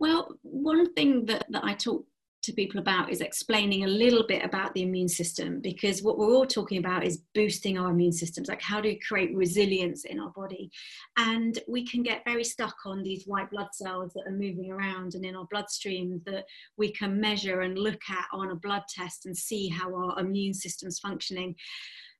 Well, 0.00 0.34
one 0.42 0.94
thing 0.94 1.26
that, 1.26 1.44
that 1.50 1.62
I 1.62 1.74
talk 1.74 2.06
to 2.42 2.52
people 2.52 2.80
about 2.80 3.10
is 3.10 3.20
explaining 3.20 3.84
a 3.84 3.88
little 3.88 4.24
bit 4.26 4.44
about 4.44 4.74
the 4.74 4.82
immune 4.82 5.08
system 5.08 5.60
because 5.60 6.02
what 6.02 6.18
we're 6.18 6.34
all 6.34 6.46
talking 6.46 6.78
about 6.78 7.04
is 7.04 7.22
boosting 7.34 7.78
our 7.78 7.90
immune 7.90 8.12
systems 8.12 8.48
like 8.48 8.60
how 8.60 8.80
do 8.80 8.88
we 8.88 8.98
create 8.98 9.34
resilience 9.34 10.04
in 10.04 10.18
our 10.18 10.30
body 10.30 10.70
and 11.16 11.60
we 11.68 11.86
can 11.86 12.02
get 12.02 12.24
very 12.24 12.44
stuck 12.44 12.74
on 12.84 13.02
these 13.02 13.24
white 13.26 13.50
blood 13.50 13.68
cells 13.72 14.12
that 14.12 14.26
are 14.26 14.36
moving 14.36 14.70
around 14.70 15.14
and 15.14 15.24
in 15.24 15.36
our 15.36 15.46
bloodstream 15.50 16.20
that 16.26 16.44
we 16.76 16.92
can 16.92 17.20
measure 17.20 17.60
and 17.60 17.78
look 17.78 18.00
at 18.10 18.26
on 18.32 18.50
a 18.50 18.56
blood 18.56 18.82
test 18.88 19.26
and 19.26 19.36
see 19.36 19.68
how 19.68 19.94
our 19.94 20.18
immune 20.18 20.54
system's 20.54 20.98
functioning 20.98 21.54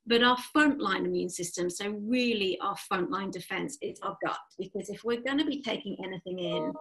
but 0.04 0.20
our 0.24 0.36
frontline 0.36 1.04
immune 1.06 1.28
system, 1.28 1.70
so 1.70 1.90
really 1.90 2.58
our 2.60 2.74
frontline 2.74 3.30
defense, 3.30 3.78
is 3.80 4.00
our 4.02 4.16
gut. 4.24 4.36
Because 4.58 4.90
if 4.90 5.04
we're 5.04 5.20
going 5.20 5.38
to 5.38 5.44
be 5.44 5.62
taking 5.62 5.96
anything 6.04 6.40
in, 6.40 6.72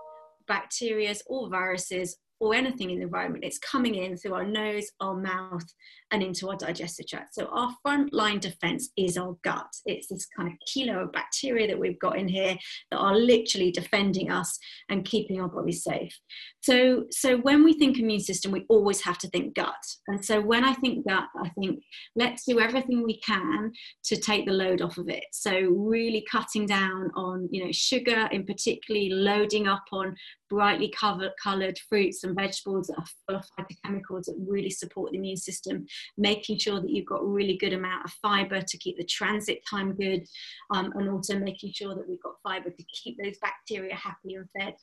bacteria 0.47 1.13
or 1.27 1.49
viruses 1.49 2.17
or 2.41 2.55
anything 2.55 2.89
in 2.89 2.97
the 2.97 3.03
environment, 3.03 3.43
it's 3.43 3.59
coming 3.59 3.93
in 3.93 4.17
through 4.17 4.33
our 4.33 4.43
nose, 4.43 4.89
our 4.99 5.15
mouth, 5.15 5.63
and 6.11 6.23
into 6.23 6.49
our 6.49 6.57
digestive 6.57 7.07
tract. 7.07 7.35
So 7.35 7.45
our 7.45 7.73
front 7.83 8.11
line 8.13 8.39
defense 8.39 8.89
is 8.97 9.15
our 9.15 9.37
gut. 9.43 9.71
It's 9.85 10.07
this 10.07 10.27
kind 10.35 10.49
of 10.49 10.55
kilo 10.67 11.03
of 11.03 11.11
bacteria 11.11 11.67
that 11.67 11.79
we've 11.79 11.99
got 11.99 12.17
in 12.17 12.27
here 12.27 12.57
that 12.89 12.97
are 12.97 13.15
literally 13.15 13.71
defending 13.71 14.31
us 14.31 14.57
and 14.89 15.05
keeping 15.05 15.39
our 15.39 15.47
body 15.47 15.71
safe. 15.71 16.17
So, 16.61 17.05
so 17.11 17.37
when 17.37 17.63
we 17.63 17.73
think 17.73 17.99
immune 17.99 18.19
system, 18.19 18.51
we 18.51 18.65
always 18.69 19.01
have 19.01 19.19
to 19.19 19.29
think 19.29 19.55
gut. 19.55 19.75
And 20.07 20.23
so 20.25 20.41
when 20.41 20.65
I 20.65 20.73
think 20.73 21.07
gut, 21.07 21.25
I 21.39 21.49
think 21.49 21.79
let's 22.15 22.43
do 22.45 22.59
everything 22.59 23.03
we 23.03 23.19
can 23.21 23.71
to 24.05 24.15
take 24.17 24.47
the 24.47 24.51
load 24.51 24.81
off 24.81 24.97
of 24.97 25.09
it. 25.09 25.25
So 25.31 25.51
really 25.61 26.25
cutting 26.29 26.65
down 26.65 27.11
on, 27.15 27.47
you 27.51 27.63
know, 27.63 27.71
sugar 27.71 28.27
in 28.31 28.45
particularly 28.47 29.09
loading 29.09 29.67
up 29.67 29.85
on 29.93 30.15
brightly 30.49 30.93
covered, 30.97 31.31
coloured 31.41 31.79
fruits 31.87 32.25
and 32.25 32.30
vegetables 32.35 32.87
that 32.87 32.97
are 32.97 33.05
full 33.27 33.35
of 33.37 33.45
phytochemicals 33.57 34.25
that 34.25 34.45
really 34.47 34.69
support 34.69 35.11
the 35.11 35.17
immune 35.17 35.37
system, 35.37 35.85
making 36.17 36.57
sure 36.57 36.79
that 36.79 36.89
you've 36.89 37.05
got 37.05 37.21
a 37.21 37.25
really 37.25 37.57
good 37.57 37.73
amount 37.73 38.05
of 38.05 38.11
fibre 38.21 38.61
to 38.61 38.77
keep 38.77 38.97
the 38.97 39.05
transit 39.05 39.61
time 39.69 39.93
good, 39.93 40.25
um, 40.73 40.91
and 40.95 41.09
also 41.09 41.37
making 41.37 41.71
sure 41.73 41.95
that 41.95 42.07
we've 42.07 42.23
got 42.23 42.35
fibre 42.43 42.69
to 42.69 42.83
keep 43.03 43.17
those 43.21 43.37
bacteria 43.41 43.95
happy 43.95 44.35
and 44.35 44.47
fed. 44.57 44.75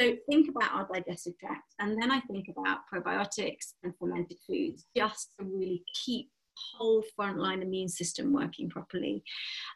So 0.00 0.14
think 0.28 0.50
about 0.50 0.72
our 0.72 0.88
digestive 0.92 1.38
tract, 1.38 1.74
and 1.78 2.00
then 2.00 2.10
I 2.10 2.20
think 2.20 2.48
about 2.50 2.80
probiotics 2.92 3.72
and 3.82 3.94
fermented 3.98 4.36
foods, 4.46 4.84
just 4.94 5.30
to 5.38 5.46
really 5.46 5.82
keep 6.04 6.28
whole 6.74 7.02
frontline 7.18 7.62
immune 7.62 7.88
system 7.88 8.32
working 8.32 8.68
properly. 8.68 9.22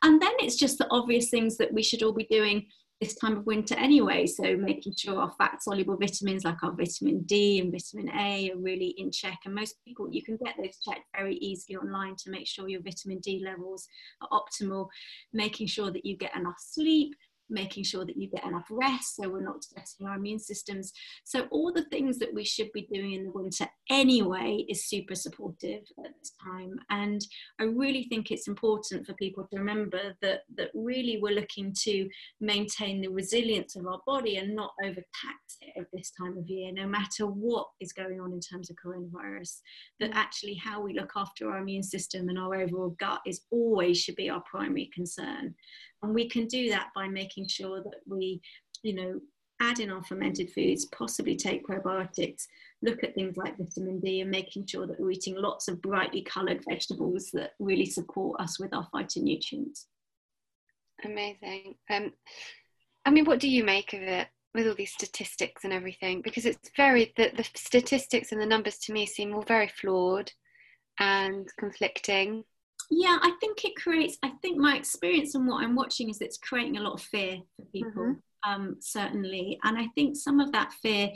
And 0.03 0.21
then 0.21 0.33
it's 0.39 0.57
just 0.57 0.79
the 0.79 0.87
obvious 0.91 1.29
things 1.29 1.57
that 1.59 1.73
we 1.73 1.83
should 1.83 2.03
all 2.03 2.13
be 2.13 2.27
doing 2.31 2.67
this 3.01 3.15
time 3.15 3.39
of 3.39 3.47
winter 3.47 3.75
anyway. 3.77 4.27
So 4.27 4.57
making 4.57 4.95
sure 4.95 5.19
our 5.19 5.33
fat 5.39 5.63
soluble 5.63 5.97
vitamins 5.97 6.45
like 6.45 6.63
our 6.63 6.73
vitamin 6.73 7.23
D 7.23 7.59
and 7.59 7.73
vitamin 7.73 8.15
A 8.15 8.51
are 8.51 8.59
really 8.59 8.95
in 8.99 9.11
check. 9.11 9.39
And 9.47 9.55
most 9.55 9.77
people, 9.87 10.09
you 10.11 10.23
can 10.23 10.37
get 10.37 10.57
those 10.59 10.79
checked 10.87 11.07
very 11.17 11.37
easily 11.37 11.77
online 11.77 12.15
to 12.17 12.31
make 12.31 12.47
sure 12.47 12.69
your 12.69 12.83
vitamin 12.83 13.19
D 13.21 13.43
levels 13.43 13.89
are 14.21 14.29
optimal, 14.29 14.89
making 15.33 15.67
sure 15.67 15.91
that 15.91 16.05
you 16.05 16.17
get 16.17 16.37
enough 16.37 16.59
sleep, 16.59 17.15
making 17.51 17.85
sure 17.85 18.05
that 18.05 18.17
you 18.17 18.29
get 18.29 18.45
enough 18.45 18.67
rest 18.71 19.17
so 19.17 19.29
we're 19.29 19.43
not 19.43 19.65
stressing 19.65 20.07
our 20.07 20.17
immune 20.17 20.39
systems. 20.39 20.93
So, 21.25 21.47
all 21.51 21.73
the 21.73 21.85
things 21.87 22.19
that 22.19 22.33
we 22.33 22.45
should 22.45 22.71
be 22.73 22.89
doing 22.93 23.13
in 23.13 23.25
the 23.25 23.33
winter 23.33 23.67
anyway 23.91 24.65
is 24.69 24.89
super 24.89 25.15
supportive 25.15 25.83
at 26.05 26.13
this 26.19 26.33
time. 26.43 26.79
And 26.91 27.21
I 27.61 27.65
really 27.65 28.05
think 28.05 28.31
it's 28.31 28.49
important 28.49 29.07
for 29.07 29.15
people 29.15 29.47
to 29.51 29.59
remember 29.59 30.17
that, 30.23 30.43
that 30.57 30.71
really 30.75 31.19
we're 31.21 31.35
looking 31.35 31.75
to 31.83 32.09
maintain 32.41 33.01
the 33.01 33.09
resilience 33.09 33.77
of 33.77 33.87
our 33.87 34.01
body 34.07 34.37
and 34.37 34.55
not 34.55 34.73
overtax 34.85 35.05
it 35.61 35.79
at 35.79 35.87
this 35.93 36.13
time 36.19 36.39
of 36.39 36.49
year, 36.49 36.73
no 36.73 36.87
matter 36.87 37.27
what 37.27 37.67
is 37.81 37.93
going 37.93 38.21
on 38.21 38.33
in 38.33 38.41
terms 38.41 38.71
of 38.71 38.77
coronavirus. 38.85 39.61
That 39.99 40.13
mm. 40.13 40.17
actually, 40.17 40.55
how 40.55 40.81
we 40.81 40.95
look 40.95 41.13
after 41.17 41.51
our 41.51 41.59
immune 41.59 41.83
system 41.83 42.29
and 42.29 42.39
our 42.39 42.55
overall 42.55 42.97
gut 43.01 43.21
is 43.27 43.43
always 43.51 43.99
should 43.99 44.17
be 44.17 44.31
our 44.31 44.43
primary 44.51 44.91
concern. 44.95 45.55
And 46.03 46.15
we 46.15 46.29
can 46.29 46.47
do 46.47 46.71
that 46.71 46.89
by 46.95 47.09
making 47.09 47.49
sure 47.49 47.83
that 47.83 48.01
we, 48.07 48.41
you 48.83 48.95
know, 48.95 49.21
add 49.61 49.79
in 49.79 49.91
our 49.91 50.03
fermented 50.03 50.51
foods, 50.51 50.87
possibly 50.87 51.37
take 51.37 51.67
probiotics, 51.67 52.47
look 52.83 53.05
at 53.05 53.15
things 53.15 53.37
like 53.37 53.59
vitamin 53.59 54.01
D, 54.01 54.23
and 54.23 54.31
making 54.31 54.67
sure 54.67 54.87
that 54.87 54.99
we're 54.99 55.11
eating 55.11 55.37
lots 55.37 55.69
of 55.69 55.83
brightly 55.83 56.23
coloured 56.23 56.65
vegetables 56.69 57.31
that 57.35 57.53
really 57.59 57.85
support 57.85 58.41
us 58.41 58.59
with 58.59 58.73
our 58.73 58.89
phytonutrients. 58.95 59.85
Amazing. 61.05 61.75
Um, 61.91 62.13
I 63.05 63.11
mean, 63.11 63.25
what 63.27 63.41
do 63.41 63.49
you 63.49 63.65
make 63.65 63.93
of 63.93 64.01
it 64.01 64.29
with 64.55 64.67
all 64.67 64.75
these 64.75 64.93
statistics 64.93 65.65
and 65.65 65.73
everything? 65.73 66.23
Because 66.23 66.47
it's 66.47 66.71
very, 66.77 67.13
the, 67.17 67.31
the 67.37 67.45
statistics 67.55 68.33
and 68.33 68.41
the 68.41 68.47
numbers 68.47 68.79
to 68.79 68.93
me 68.93 69.07
seem 69.07 69.35
all 69.35 69.43
very 69.43 69.69
flawed 69.69 70.33
and 70.99 71.47
conflicting 71.59 72.45
yeah 72.91 73.19
i 73.23 73.33
think 73.41 73.65
it 73.65 73.77
creates 73.77 74.19
i 74.23 74.31
think 74.43 74.59
my 74.59 74.77
experience 74.77 75.35
and 75.35 75.47
what 75.47 75.63
i'm 75.63 75.75
watching 75.75 76.11
is 76.11 76.21
it's 76.21 76.39
creating 76.39 76.77
a 76.77 76.81
lot 76.81 76.95
of 76.95 77.03
fear 77.03 77.39
for 77.57 77.65
people 77.67 78.03
mm-hmm. 78.03 78.51
um, 78.51 78.77
certainly 78.81 79.59
and 79.65 79.79
i 79.79 79.87
think 79.95 80.17
some 80.17 80.41
of 80.41 80.53
that 80.53 80.73
fear 80.83 81.09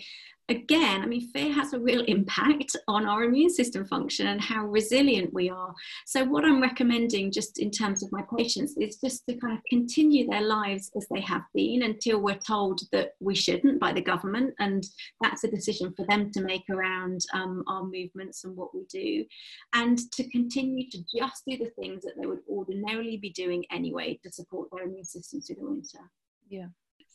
again, 0.48 1.02
I 1.02 1.06
mean, 1.06 1.28
fear 1.32 1.52
has 1.52 1.72
a 1.72 1.78
real 1.78 2.02
impact 2.02 2.76
on 2.86 3.06
our 3.06 3.24
immune 3.24 3.50
system 3.50 3.84
function 3.86 4.26
and 4.26 4.40
how 4.40 4.66
resilient 4.66 5.32
we 5.32 5.48
are. 5.48 5.74
So, 6.06 6.24
what 6.24 6.44
I'm 6.44 6.60
recommending, 6.60 7.32
just 7.32 7.58
in 7.58 7.70
terms 7.70 8.02
of 8.02 8.12
my 8.12 8.22
patients, 8.36 8.74
is 8.78 8.96
just 8.96 9.24
to 9.26 9.36
kind 9.36 9.56
of 9.56 9.64
continue 9.68 10.26
their 10.26 10.42
lives 10.42 10.90
as 10.96 11.06
they 11.10 11.20
have 11.22 11.42
been 11.54 11.82
until 11.82 12.20
we're 12.20 12.38
told 12.38 12.80
that 12.92 13.12
we 13.20 13.34
shouldn't 13.34 13.80
by 13.80 13.92
the 13.92 14.00
government. 14.00 14.54
And 14.58 14.84
that's 15.20 15.44
a 15.44 15.50
decision 15.50 15.92
for 15.96 16.04
them 16.06 16.30
to 16.32 16.42
make 16.42 16.64
around 16.70 17.20
um, 17.32 17.64
our 17.66 17.84
movements 17.84 18.44
and 18.44 18.56
what 18.56 18.74
we 18.74 18.84
do. 18.90 19.24
And 19.72 19.98
to 20.12 20.28
continue 20.30 20.90
to 20.90 20.98
just 21.16 21.42
do 21.48 21.56
the 21.56 21.70
things 21.78 22.02
that 22.02 22.14
they 22.20 22.26
would 22.26 22.40
ordinarily 22.48 23.16
be 23.16 23.30
doing 23.30 23.64
anyway 23.70 24.18
to 24.22 24.30
support 24.30 24.68
their 24.70 24.84
immune 24.84 25.04
system 25.04 25.40
through 25.40 25.56
the 25.56 25.70
winter. 25.70 26.10
Yeah. 26.48 26.66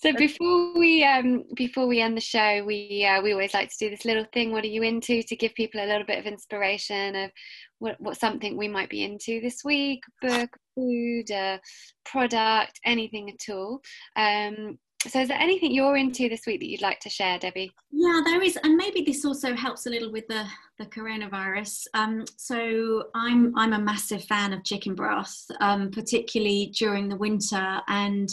So 0.02 0.14
before 0.14 0.80
we 0.80 1.04
um, 1.04 1.44
before 1.56 1.86
we 1.86 2.00
end 2.00 2.16
the 2.16 2.22
show, 2.22 2.64
we 2.64 3.06
uh, 3.06 3.22
we 3.22 3.34
always 3.34 3.54
like 3.54 3.70
to 3.70 3.78
do 3.78 3.90
this 3.90 4.06
little 4.06 4.26
thing. 4.34 4.54
What 4.54 4.64
are 4.64 4.68
you 4.68 4.82
into? 4.82 5.22
To 5.22 5.36
give 5.36 5.54
people 5.56 5.84
a 5.84 5.88
little 5.88 6.06
bit 6.06 6.20
of 6.20 6.26
inspiration 6.26 7.18
of 7.18 7.32
what 7.80 8.00
what 8.00 8.18
something 8.18 8.56
we 8.56 8.70
might 8.70 8.90
be 8.90 9.04
into 9.04 9.42
this 9.42 9.62
week, 9.66 10.02
book, 10.22 10.56
food, 10.74 11.30
uh, 11.32 11.58
product, 12.06 12.80
anything 12.86 13.30
at 13.30 13.54
all. 13.54 13.82
Um, 14.16 14.80
so, 15.06 15.20
is 15.20 15.28
there 15.28 15.40
anything 15.40 15.72
you're 15.72 15.98
into 15.98 16.30
this 16.30 16.46
week 16.46 16.62
that 16.62 16.70
you'd 16.70 16.82
like 16.82 17.00
to 17.02 17.10
share, 17.10 17.38
Debbie? 17.38 17.72
Yeah, 17.92 18.22
there 18.24 18.42
is, 18.42 18.58
and 18.64 18.76
maybe 18.78 19.02
this 19.02 19.24
also 19.26 19.54
helps 19.54 19.86
a 19.86 19.90
little 19.90 20.14
with 20.14 20.28
the 20.28 20.46
the 20.78 20.86
coronavirus. 20.86 21.88
Um, 21.94 22.24
so, 22.38 23.06
I'm 23.16 23.54
I'm 23.58 23.74
a 23.74 23.80
massive 23.80 24.24
fan 24.24 24.54
of 24.54 24.64
chicken 24.64 24.96
broth, 24.96 25.44
um, 25.60 25.92
particularly 25.92 26.74
during 26.78 27.10
the 27.10 27.18
winter 27.18 27.82
and 27.90 28.30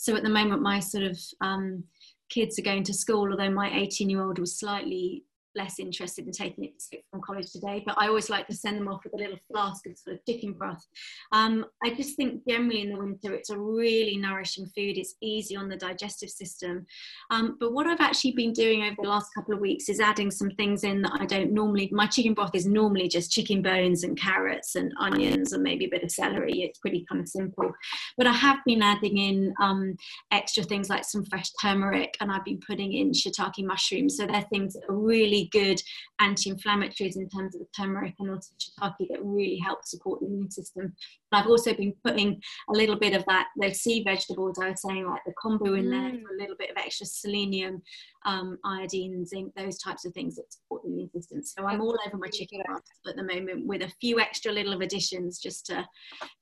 so 0.00 0.14
at 0.14 0.22
the 0.22 0.28
moment, 0.28 0.62
my 0.62 0.78
sort 0.78 1.02
of 1.02 1.18
um, 1.40 1.82
kids 2.30 2.56
are 2.56 2.62
going 2.62 2.84
to 2.84 2.94
school, 2.94 3.32
although 3.32 3.50
my 3.50 3.68
18 3.76 4.08
year 4.08 4.22
old 4.22 4.38
was 4.38 4.56
slightly 4.56 5.24
less 5.58 5.78
interested 5.78 6.26
in 6.26 6.32
taking 6.32 6.64
it 6.64 6.82
from 7.10 7.20
college 7.20 7.50
today, 7.52 7.82
but 7.84 7.96
I 7.98 8.08
always 8.08 8.30
like 8.30 8.46
to 8.46 8.54
send 8.54 8.78
them 8.78 8.88
off 8.88 9.02
with 9.04 9.12
a 9.14 9.16
little 9.16 9.38
flask 9.50 9.86
of 9.86 9.98
sort 9.98 10.16
of 10.16 10.24
chicken 10.24 10.52
broth. 10.52 10.86
Um, 11.32 11.66
I 11.84 11.92
just 11.92 12.16
think 12.16 12.46
generally 12.48 12.82
in 12.82 12.90
the 12.90 12.98
winter 12.98 13.34
it's 13.34 13.50
a 13.50 13.58
really 13.58 14.16
nourishing 14.16 14.66
food. 14.66 14.96
It's 14.96 15.16
easy 15.20 15.56
on 15.56 15.68
the 15.68 15.76
digestive 15.76 16.30
system. 16.30 16.86
Um, 17.30 17.56
but 17.60 17.72
what 17.72 17.86
I've 17.86 18.00
actually 18.00 18.32
been 18.32 18.52
doing 18.52 18.84
over 18.84 18.96
the 19.02 19.08
last 19.08 19.34
couple 19.34 19.54
of 19.54 19.60
weeks 19.60 19.88
is 19.88 20.00
adding 20.00 20.30
some 20.30 20.50
things 20.52 20.84
in 20.84 21.02
that 21.02 21.18
I 21.20 21.26
don't 21.26 21.52
normally. 21.52 21.88
My 21.92 22.06
chicken 22.06 22.34
broth 22.34 22.54
is 22.54 22.66
normally 22.66 23.08
just 23.08 23.32
chicken 23.32 23.60
bones 23.60 24.04
and 24.04 24.18
carrots 24.18 24.76
and 24.76 24.92
onions 25.00 25.52
and 25.52 25.62
maybe 25.62 25.86
a 25.86 25.90
bit 25.90 26.04
of 26.04 26.10
celery. 26.10 26.62
It's 26.62 26.78
pretty 26.78 27.04
kind 27.10 27.20
of 27.20 27.28
simple. 27.28 27.72
But 28.16 28.28
I 28.28 28.32
have 28.32 28.58
been 28.64 28.82
adding 28.82 29.18
in 29.18 29.54
um, 29.60 29.96
extra 30.30 30.62
things 30.62 30.88
like 30.88 31.04
some 31.04 31.24
fresh 31.24 31.50
turmeric 31.60 32.16
and 32.20 32.30
I've 32.30 32.44
been 32.44 32.60
putting 32.64 32.92
in 32.92 33.10
shiitake 33.10 33.64
mushrooms. 33.64 34.16
So 34.16 34.26
they're 34.26 34.46
things 34.52 34.74
that 34.74 34.84
are 34.88 34.96
really 34.96 35.47
good 35.50 35.80
anti-inflammatories 36.20 37.16
in 37.16 37.28
terms 37.28 37.54
of 37.54 37.60
the 37.60 37.66
turmeric 37.76 38.14
and 38.18 38.30
also 38.30 38.52
shiitake 38.58 39.08
that 39.10 39.24
really 39.24 39.58
help 39.58 39.84
support 39.84 40.20
the 40.20 40.26
immune 40.26 40.50
system. 40.50 40.84
And 40.84 41.40
I've 41.40 41.46
also 41.46 41.74
been 41.74 41.94
putting 42.04 42.40
a 42.70 42.72
little 42.72 42.96
bit 42.96 43.14
of 43.14 43.24
that, 43.26 43.48
those 43.60 43.80
sea 43.80 44.02
vegetables 44.02 44.58
I 44.58 44.70
was 44.70 44.82
saying, 44.82 45.06
like 45.06 45.22
the 45.26 45.34
kombu 45.42 45.78
in 45.78 45.86
mm. 45.86 45.90
there 45.90 46.20
for 46.20 46.34
a 46.34 46.40
little 46.40 46.56
bit 46.58 46.70
of 46.70 46.76
extra 46.76 47.06
selenium, 47.06 47.82
um, 48.24 48.58
iodine, 48.64 49.24
zinc, 49.24 49.52
those 49.54 49.78
types 49.78 50.04
of 50.04 50.12
things 50.12 50.36
that 50.36 50.52
support 50.52 50.82
the 50.82 50.90
immune 50.90 51.10
system. 51.10 51.42
So 51.42 51.66
I'm 51.66 51.80
all 51.80 51.96
over 52.06 52.16
my 52.16 52.28
chicken 52.28 52.62
broth 52.66 52.82
at 53.06 53.16
the 53.16 53.22
moment 53.22 53.66
with 53.66 53.82
a 53.82 53.92
few 54.00 54.20
extra 54.20 54.52
little 54.52 54.80
additions 54.82 55.38
just 55.38 55.66
to 55.66 55.86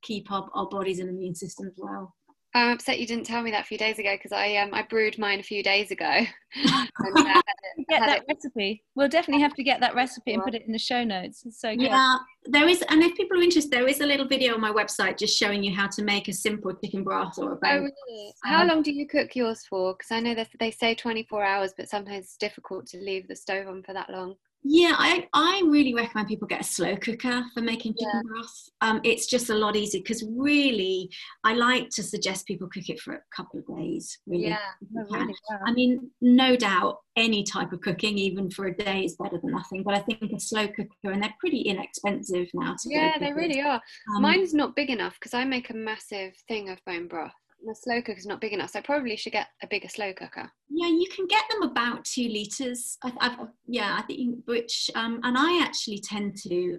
keep 0.03 0.31
our, 0.33 0.49
our 0.55 0.69
bodies 0.69 1.01
and 1.01 1.11
immune 1.11 1.35
systems 1.35 1.75
well. 1.77 2.15
I'm 2.57 2.71
upset 2.71 2.99
you 2.99 3.07
didn't 3.07 3.27
tell 3.27 3.43
me 3.43 3.51
that 3.51 3.65
a 3.65 3.67
few 3.67 3.77
days 3.77 3.99
ago 3.99 4.15
because 4.15 4.33
I 4.33 4.57
um 4.57 4.73
I 4.73 4.83
brewed 4.83 5.19
mine 5.19 5.41
a 5.41 5.43
few 5.43 5.63
days 5.63 5.91
ago. 5.91 6.05
and, 6.55 7.19
uh, 7.19 7.43
get 7.89 8.01
that 8.01 8.19
it. 8.19 8.25
recipe. 8.29 8.83
We'll 8.95 9.09
definitely 9.09 9.43
have 9.43 9.55
to 9.55 9.63
get 9.63 9.81
that 9.81 9.95
recipe 9.95 10.33
and 10.33 10.43
put 10.43 10.55
it 10.55 10.63
in 10.67 10.73
the 10.73 10.79
show 10.79 11.05
notes. 11.05 11.43
It's 11.45 11.61
so 11.61 11.77
good. 11.77 11.83
Yeah, 11.83 12.17
there 12.47 12.67
is, 12.67 12.83
and 12.89 13.03
if 13.03 13.15
people 13.15 13.39
are 13.39 13.43
interested, 13.43 13.71
there 13.71 13.87
is 13.87 14.01
a 14.01 14.07
little 14.07 14.27
video 14.27 14.55
on 14.55 14.61
my 14.61 14.73
website 14.73 15.19
just 15.19 15.37
showing 15.37 15.63
you 15.63 15.75
how 15.75 15.87
to 15.89 16.03
make 16.03 16.29
a 16.29 16.33
simple 16.33 16.73
chicken 16.83 17.05
broth 17.05 17.39
or 17.39 17.53
a 17.53 17.57
bone. 17.57 17.61
Oh, 17.65 17.81
really? 18.09 18.33
How 18.45 18.63
um, 18.63 18.69
long 18.69 18.83
do 18.83 18.91
you 18.91 19.07
cook 19.07 19.37
yours 19.37 19.63
for? 19.69 19.93
Because 19.93 20.11
I 20.11 20.21
know 20.21 20.35
that 20.35 20.49
they 20.59 20.71
say 20.71 20.95
24 20.95 21.45
hours, 21.45 21.75
but 21.77 21.91
sometimes 21.91 22.25
it's 22.25 22.37
difficult 22.39 22.87
to 22.89 22.99
leave 22.99 23.29
the 23.29 23.37
stove 23.37 23.69
on 23.69 23.83
for 23.83 23.93
that 23.93 24.09
long. 24.09 24.37
Yeah, 24.63 24.95
I, 24.99 25.29
I 25.33 25.63
really 25.65 25.95
recommend 25.95 26.29
people 26.29 26.49
get 26.49 26.61
a 26.61 26.65
slow 26.65 26.97
cooker 26.97 27.45
for 27.55 27.61
making 27.61 27.95
chicken 27.95 28.11
yeah. 28.15 28.23
broth. 28.27 28.69
Um, 28.81 29.01
it's 29.05 29.27
just 29.27 29.49
a 29.51 29.55
lot 29.55 29.77
easier 29.77 30.01
because 30.01 30.25
really, 30.29 31.09
I 31.45 31.55
like 31.55 31.89
to 31.91 32.03
suggest 32.03 32.47
people 32.47 32.69
cook 32.73 32.89
it 32.89 32.99
for 32.99 33.15
a 33.15 33.21
couple 33.35 33.61
of 33.61 33.77
days. 33.79 34.19
Really, 34.27 34.49
yeah, 34.49 34.59
really 34.93 35.33
I 35.65 35.73
mean, 35.73 36.11
no 36.21 36.57
doubt 36.57 36.99
any 37.17 37.45
type 37.45 37.73
of 37.73 37.81
cooking, 37.81 38.19
even 38.19 38.51
for 38.51 38.67
a 38.67 38.77
day, 38.77 39.05
is 39.05 39.17
better 39.17 39.39
than 39.39 39.53
nothing. 39.53 39.85
But 39.85 39.95
I 39.95 40.01
think 40.01 40.21
a 40.33 40.41
slow 40.41 40.67
cooker, 40.67 41.13
and 41.13 41.23
they're 41.23 41.35
pretty 41.39 41.61
inexpensive 41.61 42.49
now. 42.53 42.75
yeah, 42.87 43.19
they 43.21 43.33
really 43.33 43.61
are. 43.61 43.81
Um, 44.17 44.23
Mine's 44.23 44.53
not 44.53 44.75
big 44.75 44.91
enough 44.91 45.15
because 45.15 45.35
I 45.35 45.45
make 45.45 45.71
a 45.71 45.75
massive 45.75 46.35
thing 46.49 46.71
of 46.71 46.79
bone 46.85 47.07
broth 47.07 47.33
the 47.67 47.75
slow 47.75 48.01
cooker 48.01 48.19
is 48.19 48.27
not 48.27 48.41
big 48.41 48.53
enough, 48.53 48.71
so 48.71 48.79
I 48.79 48.83
probably 48.83 49.17
should 49.17 49.33
get 49.33 49.49
a 49.63 49.67
bigger 49.67 49.89
slow 49.89 50.13
cooker. 50.13 50.51
Yeah, 50.69 50.89
you 50.89 51.07
can 51.15 51.27
get 51.27 51.45
them 51.51 51.63
about 51.63 52.05
two 52.05 52.29
liters. 52.29 52.97
I, 53.03 53.13
I've, 53.21 53.49
yeah, 53.67 53.97
I 53.99 54.03
think 54.03 54.39
which, 54.47 54.91
um, 54.95 55.21
and 55.23 55.37
I 55.37 55.63
actually 55.63 55.99
tend 55.99 56.37
to. 56.45 56.75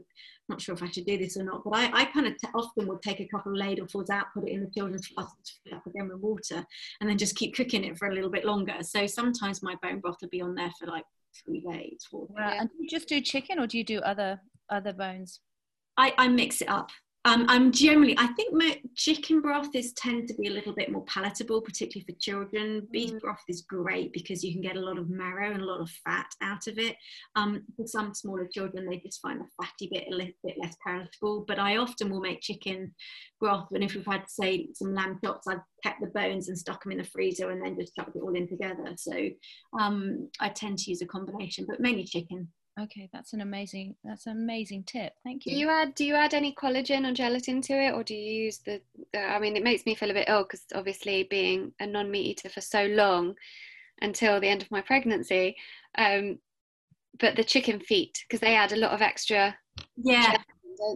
I'm 0.50 0.54
not 0.54 0.62
sure 0.62 0.76
if 0.76 0.82
I 0.82 0.90
should 0.90 1.06
do 1.06 1.18
this 1.18 1.36
or 1.36 1.44
not, 1.44 1.62
but 1.66 1.72
I, 1.76 2.04
I 2.04 2.06
kind 2.06 2.26
of 2.26 2.38
t- 2.38 2.48
often 2.56 2.88
would 2.88 3.02
take 3.02 3.20
a 3.20 3.28
couple 3.28 3.52
of 3.52 3.58
ladlefuls 3.58 4.10
out, 4.10 4.28
put 4.34 4.48
it 4.48 4.54
in 4.54 4.62
the 4.62 4.72
children's 4.72 5.08
flask, 5.08 5.36
fill 5.66 5.74
it 5.74 5.76
up 5.76 5.86
again 5.86 6.08
with 6.08 6.22
water, 6.22 6.66
and 7.02 7.10
then 7.10 7.18
just 7.18 7.36
keep 7.36 7.54
cooking 7.54 7.84
it 7.84 7.98
for 7.98 8.08
a 8.08 8.14
little 8.14 8.30
bit 8.30 8.46
longer. 8.46 8.76
So 8.82 9.08
sometimes 9.08 9.62
my 9.62 9.76
bone 9.82 10.00
broth 10.00 10.16
will 10.22 10.30
be 10.30 10.42
on 10.42 10.56
there 10.56 10.72
for 10.80 10.86
like 10.86 11.04
three 11.44 11.60
days, 11.60 12.08
four 12.10 12.28
days. 12.28 12.60
And 12.60 12.70
do 12.70 12.76
you 12.80 12.88
just 12.88 13.10
do 13.10 13.20
chicken, 13.20 13.60
or 13.60 13.68
do 13.68 13.78
you 13.78 13.84
do 13.84 14.00
other 14.00 14.40
other 14.70 14.94
bones? 14.94 15.42
I, 15.98 16.14
I 16.18 16.28
mix 16.30 16.62
it 16.62 16.70
up. 16.70 16.92
Um, 17.28 17.46
I'm 17.50 17.74
generally, 17.74 18.16
I 18.18 18.28
think 18.28 18.54
my 18.54 18.80
chicken 18.96 19.42
broth 19.42 19.76
is 19.76 19.92
tend 19.94 20.30
to 20.30 20.34
be 20.36 20.48
a 20.48 20.52
little 20.52 20.74
bit 20.74 20.90
more 20.90 21.04
palatable, 21.08 21.60
particularly 21.60 22.06
for 22.06 22.18
children. 22.22 22.88
Beef 22.90 23.12
mm. 23.12 23.20
broth 23.20 23.44
is 23.50 23.64
great 23.64 24.14
because 24.14 24.46
you 24.46 24.54
can 24.54 24.62
get 24.62 24.78
a 24.78 24.80
lot 24.80 24.98
of 24.98 25.10
marrow 25.10 25.52
and 25.52 25.62
a 25.62 25.66
lot 25.66 25.82
of 25.82 25.90
fat 26.06 26.28
out 26.42 26.68
of 26.68 26.80
it. 26.80 26.96
Um, 27.36 27.66
for 27.76 27.86
some 27.86 28.14
smaller 28.14 28.48
children, 28.48 28.90
they 28.90 29.00
just 29.00 29.20
find 29.22 29.42
the 29.42 29.46
fatty 29.62 29.90
bit 29.92 30.08
a 30.10 30.16
little 30.16 30.32
bit 30.42 30.56
less 30.58 30.78
palatable. 30.82 31.44
But 31.46 31.60
I 31.60 31.76
often 31.76 32.10
will 32.10 32.22
make 32.22 32.40
chicken 32.40 32.96
broth, 33.42 33.68
and 33.74 33.84
if 33.84 33.94
we've 33.94 34.06
had, 34.06 34.24
say, 34.30 34.70
some 34.74 34.96
lamb 34.96 35.20
chops, 35.22 35.48
I've 35.48 35.60
kept 35.84 36.00
the 36.00 36.08
bones 36.08 36.48
and 36.48 36.58
stuck 36.58 36.82
them 36.82 36.94
in 36.94 36.98
the 36.98 37.04
freezer 37.04 37.52
and 37.52 37.62
then 37.62 37.78
just 37.78 37.94
chucked 37.94 38.16
it 38.16 38.22
all 38.22 38.36
in 38.36 38.48
together. 38.48 38.94
So 38.96 39.28
um, 39.78 40.30
I 40.40 40.48
tend 40.48 40.78
to 40.78 40.92
use 40.92 41.02
a 41.02 41.06
combination, 41.06 41.66
but 41.68 41.82
mainly 41.82 42.06
chicken. 42.06 42.48
Okay, 42.80 43.10
that's 43.12 43.34
an 43.34 43.42
amazing 43.42 43.96
that's 44.04 44.28
an 44.28 44.34
amazing 44.34 44.84
tip. 44.84 45.14
Thank 45.24 45.46
you. 45.46 45.54
Do 45.54 45.58
you 45.58 45.70
add 45.70 45.96
do 45.96 46.06
you 46.06 46.14
add 46.14 46.34
any 46.34 46.54
collagen 46.54 47.10
or 47.10 47.14
gelatin 47.14 47.62
to 47.64 47.74
it, 47.74 47.92
or 47.92 48.04
do 48.04 48.14
you 48.14 48.44
use 48.44 48.60
the? 48.60 48.82
the 49.14 49.20
I 49.20 49.40
mean, 49.40 49.56
it 49.56 49.64
makes 49.64 49.86
me 49.86 49.96
feel 49.96 50.12
a 50.12 50.14
bit 50.14 50.30
ill 50.30 50.44
because 50.44 50.64
obviously 50.76 51.24
being 51.24 51.72
a 51.80 51.88
non-meat 51.88 52.26
eater 52.26 52.50
for 52.50 52.62
so 52.62 52.86
long, 52.86 53.34
until 54.02 54.40
the 54.40 54.48
end 54.48 54.62
of 54.62 54.70
my 54.70 54.82
pregnancy, 54.82 55.56
um, 55.98 56.38
but 57.20 57.36
the 57.36 57.44
chicken 57.44 57.80
feet 57.80 58.24
because 58.28 58.42
they 58.42 58.56
add 58.56 58.74
a 58.74 58.78
lot 58.78 58.92
of 58.92 59.02
extra. 59.02 59.58
Yeah. 59.96 60.38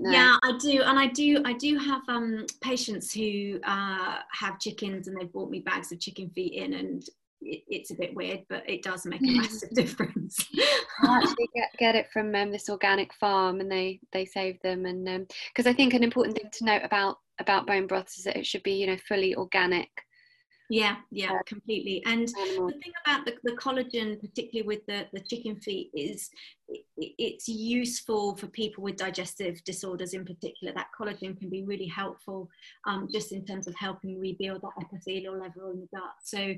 yeah 0.03 0.37
i 0.43 0.55
do 0.59 0.83
and 0.83 0.99
i 0.99 1.07
do 1.07 1.41
i 1.43 1.53
do 1.53 1.75
have 1.75 2.01
um 2.07 2.45
patients 2.61 3.11
who 3.11 3.59
uh 3.63 4.17
have 4.31 4.59
chickens 4.59 5.07
and 5.07 5.17
they've 5.17 5.33
brought 5.33 5.49
me 5.49 5.59
bags 5.59 5.91
of 5.91 5.99
chicken 5.99 6.29
feet 6.29 6.53
in 6.53 6.73
and 6.73 7.09
it, 7.41 7.63
it's 7.67 7.91
a 7.91 7.95
bit 7.95 8.13
weird, 8.15 8.41
but 8.49 8.67
it 8.69 8.83
does 8.83 9.05
make 9.05 9.21
a 9.21 9.37
massive 9.37 9.69
difference. 9.73 10.45
I 11.03 11.17
actually 11.17 11.49
get, 11.55 11.69
get 11.77 11.95
it 11.95 12.07
from 12.11 12.33
um, 12.35 12.51
this 12.51 12.69
organic 12.69 13.13
farm, 13.13 13.59
and 13.59 13.71
they 13.71 13.99
they 14.11 14.25
save 14.25 14.61
them, 14.61 14.85
and 14.85 15.27
because 15.53 15.65
um, 15.65 15.71
I 15.71 15.73
think 15.73 15.93
an 15.93 16.03
important 16.03 16.37
thing 16.37 16.49
to 16.51 16.65
note 16.65 16.83
about 16.83 17.17
about 17.39 17.67
bone 17.67 17.87
broth 17.87 18.13
is 18.17 18.23
that 18.25 18.37
it 18.37 18.45
should 18.45 18.63
be 18.63 18.73
you 18.73 18.87
know 18.87 18.97
fully 19.07 19.35
organic 19.35 19.89
yeah, 20.71 20.95
yeah, 21.11 21.37
completely. 21.45 22.01
And 22.05 22.29
the 22.29 22.79
thing 22.81 22.93
about 23.05 23.25
the, 23.25 23.35
the 23.43 23.57
collagen, 23.57 24.17
particularly 24.21 24.65
with 24.65 24.85
the, 24.87 25.05
the 25.11 25.19
chicken 25.19 25.59
feet, 25.59 25.91
is 25.93 26.29
it, 26.69 26.85
it's 26.95 27.49
useful 27.49 28.37
for 28.37 28.47
people 28.47 28.81
with 28.81 28.95
digestive 28.95 29.61
disorders 29.65 30.13
in 30.13 30.23
particular. 30.23 30.73
That 30.73 30.87
collagen 30.97 31.37
can 31.37 31.49
be 31.49 31.63
really 31.63 31.87
helpful 31.87 32.47
um, 32.87 33.09
just 33.11 33.33
in 33.33 33.43
terms 33.45 33.67
of 33.67 33.75
helping 33.75 34.17
rebuild 34.17 34.61
that 34.61 34.81
epithelial 34.81 35.37
level 35.37 35.71
in 35.71 35.81
the 35.81 35.87
gut. 35.93 36.13
So, 36.23 36.53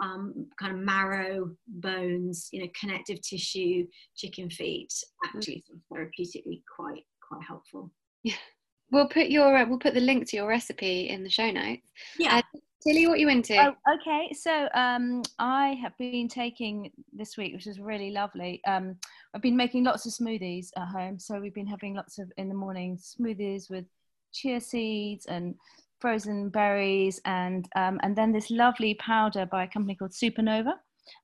um, 0.00 0.46
kind 0.60 0.72
of 0.72 0.78
marrow, 0.78 1.50
bones, 1.66 2.48
you 2.52 2.62
know, 2.62 2.68
connective 2.78 3.20
tissue, 3.20 3.88
chicken 4.16 4.48
feet, 4.48 4.92
actually 5.24 5.64
sort 5.66 5.80
of 5.80 5.82
therapeutically 5.92 6.62
quite 6.76 7.02
quite 7.28 7.42
helpful. 7.44 7.90
Yeah. 8.22 8.34
We'll 8.92 9.08
put 9.08 9.26
your 9.28 9.56
uh, 9.56 9.66
we'll 9.68 9.80
put 9.80 9.94
the 9.94 10.00
link 10.00 10.28
to 10.28 10.36
your 10.36 10.46
recipe 10.46 11.08
in 11.08 11.24
the 11.24 11.30
show 11.30 11.50
notes. 11.50 11.82
Yeah. 12.16 12.36
Uh, 12.36 12.58
Tilly, 12.86 13.08
what 13.08 13.18
you 13.18 13.28
into? 13.28 13.56
Oh, 13.58 13.74
okay. 13.94 14.32
So 14.32 14.68
um, 14.72 15.22
I 15.40 15.70
have 15.82 15.96
been 15.98 16.28
taking 16.28 16.92
this 17.12 17.36
week, 17.36 17.52
which 17.52 17.66
is 17.66 17.80
really 17.80 18.12
lovely. 18.12 18.60
Um, 18.64 18.94
I've 19.34 19.42
been 19.42 19.56
making 19.56 19.82
lots 19.82 20.06
of 20.06 20.12
smoothies 20.12 20.68
at 20.76 20.86
home. 20.86 21.18
So 21.18 21.40
we've 21.40 21.52
been 21.54 21.66
having 21.66 21.94
lots 21.94 22.20
of 22.20 22.30
in 22.36 22.48
the 22.48 22.54
morning 22.54 22.96
smoothies 22.96 23.68
with 23.68 23.86
chia 24.32 24.60
seeds 24.60 25.26
and 25.26 25.56
frozen 26.00 26.48
berries, 26.48 27.20
and 27.24 27.68
um, 27.74 27.98
and 28.04 28.14
then 28.14 28.30
this 28.30 28.52
lovely 28.52 28.94
powder 28.94 29.46
by 29.46 29.64
a 29.64 29.68
company 29.68 29.96
called 29.96 30.12
Supernova, 30.12 30.74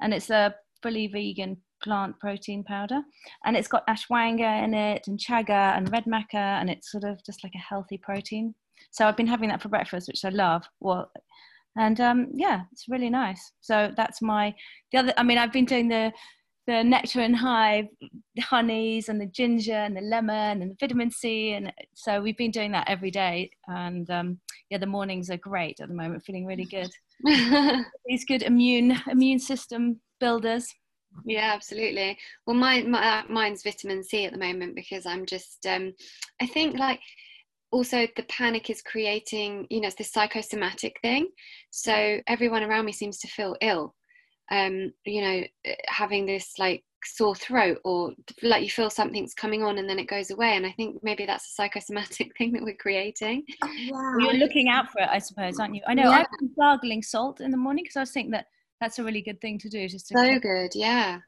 and 0.01 0.13
it's 0.13 0.31
a 0.31 0.57
fully 0.83 1.07
vegan 1.07 1.59
plant 1.81 2.19
protein 2.19 2.65
powder, 2.65 3.03
and 3.45 3.57
it's 3.57 3.69
got 3.69 3.87
ashwagandha 3.87 4.65
in 4.65 4.75
it 4.75 5.07
and 5.07 5.17
chaga 5.17 5.77
and 5.77 5.93
red 5.93 6.07
maca, 6.07 6.35
and 6.35 6.69
it's 6.69 6.91
sort 6.91 7.05
of 7.05 7.25
just 7.25 7.45
like 7.45 7.55
a 7.55 7.59
healthy 7.59 7.99
protein. 7.99 8.53
So 8.91 9.07
I've 9.07 9.17
been 9.17 9.29
having 9.29 9.49
that 9.51 9.63
for 9.63 9.69
breakfast, 9.69 10.09
which 10.09 10.25
I 10.25 10.31
love. 10.31 10.65
Well, 10.81 11.09
and 11.77 12.01
um, 12.01 12.29
yeah, 12.35 12.63
it's 12.73 12.89
really 12.89 13.11
nice. 13.11 13.53
So 13.61 13.93
that's 13.97 14.21
my 14.23 14.55
the 14.93 14.99
other. 14.99 15.15
I 15.17 15.23
mean, 15.23 15.39
I've 15.39 15.53
been 15.53 15.65
doing 15.65 15.89
the 15.89 16.13
the 16.67 16.85
nectar 16.85 17.21
and 17.21 17.37
hive 17.37 17.87
honeys 18.41 19.09
and 19.09 19.21
the 19.21 19.27
ginger 19.27 19.73
and 19.73 19.97
the 19.97 20.01
lemon 20.01 20.63
and 20.63 20.71
the 20.71 20.77
vitamin 20.79 21.11
C, 21.11 21.53
and 21.53 21.73
so 21.95 22.21
we've 22.21 22.37
been 22.37 22.51
doing 22.51 22.73
that 22.73 22.89
every 22.89 23.11
day. 23.11 23.51
And 23.67 24.09
um, 24.11 24.39
yeah, 24.71 24.79
the 24.79 24.87
mornings 24.87 25.31
are 25.31 25.39
great 25.39 25.81
at 25.81 25.89
the 25.89 25.95
moment. 25.95 26.25
Feeling 26.25 26.47
really 26.47 26.67
good. 26.67 26.91
These 28.07 28.25
good 28.27 28.43
immune 28.43 29.01
immune 29.11 29.39
system 29.39 30.01
builders. 30.21 30.73
Yeah, 31.27 31.53
absolutely. 31.55 32.19
Well, 32.47 32.57
my, 32.57 32.83
my 32.83 33.23
mine's 33.29 33.63
vitamin 33.63 34.03
C 34.03 34.25
at 34.25 34.33
the 34.33 34.39
moment 34.39 34.75
because 34.75 35.05
I'm 35.05 35.27
just 35.27 35.67
um, 35.67 35.93
I 36.41 36.47
think 36.47 36.79
like 36.79 37.01
also 37.73 38.07
the 38.17 38.23
panic 38.25 38.71
is 38.71 38.83
creating 38.83 39.67
you 39.71 39.81
know 39.81 39.89
it's 39.89 39.97
this 39.97 40.13
psychosomatic 40.13 40.97
thing. 41.03 41.29
So 41.71 42.21
everyone 42.27 42.63
around 42.63 42.85
me 42.85 42.93
seems 42.93 43.19
to 43.21 43.29
feel 43.29 43.57
ill. 43.61 43.95
Um 44.51 44.93
you 45.05 45.23
know 45.23 45.43
having 45.89 46.27
this 46.27 46.53
like 46.59 46.85
sore 47.05 47.35
throat 47.35 47.79
or 47.85 48.13
like 48.43 48.63
you 48.63 48.71
feel 48.71 48.89
something's 48.89 49.35
coming 49.35 49.65
on 49.65 49.79
and 49.79 49.89
then 49.89 49.99
it 49.99 50.09
goes 50.09 50.31
away. 50.31 50.55
And 50.55 50.65
i 50.65 50.73
think 50.73 51.03
maybe 51.03 51.27
that's 51.27 51.47
a 51.47 51.55
psychosomatic 51.55 52.31
thing 52.39 52.53
that 52.53 52.63
we're 52.63 52.77
creating. 52.77 53.45
Wow. 53.91 54.15
you're 54.19 54.35
looking 54.35 54.69
out 54.69 54.91
for 54.91 55.01
it 55.01 55.09
i 55.11 55.19
suppose 55.19 55.59
aren't 55.59 55.75
you? 55.75 55.83
I 55.87 55.95
know 55.95 56.11
yeah. 56.11 56.19
i've 56.19 56.27
been 56.39 56.51
gargling 56.59 57.03
salt 57.03 57.41
in 57.41 57.51
the 57.51 57.57
morning 57.57 57.85
because 57.85 57.97
i 57.97 58.01
was 58.01 58.13
thinking 58.13 58.33
that 58.33 58.47
that's 58.81 58.99
a 58.99 59.05
really 59.05 59.23
good 59.23 59.41
thing 59.41 59.59
to 59.59 59.69
do 59.69 59.89
just 59.89 60.09
to 60.09 60.15
so 60.15 60.39
good 60.39 60.73
yeah 60.75 61.21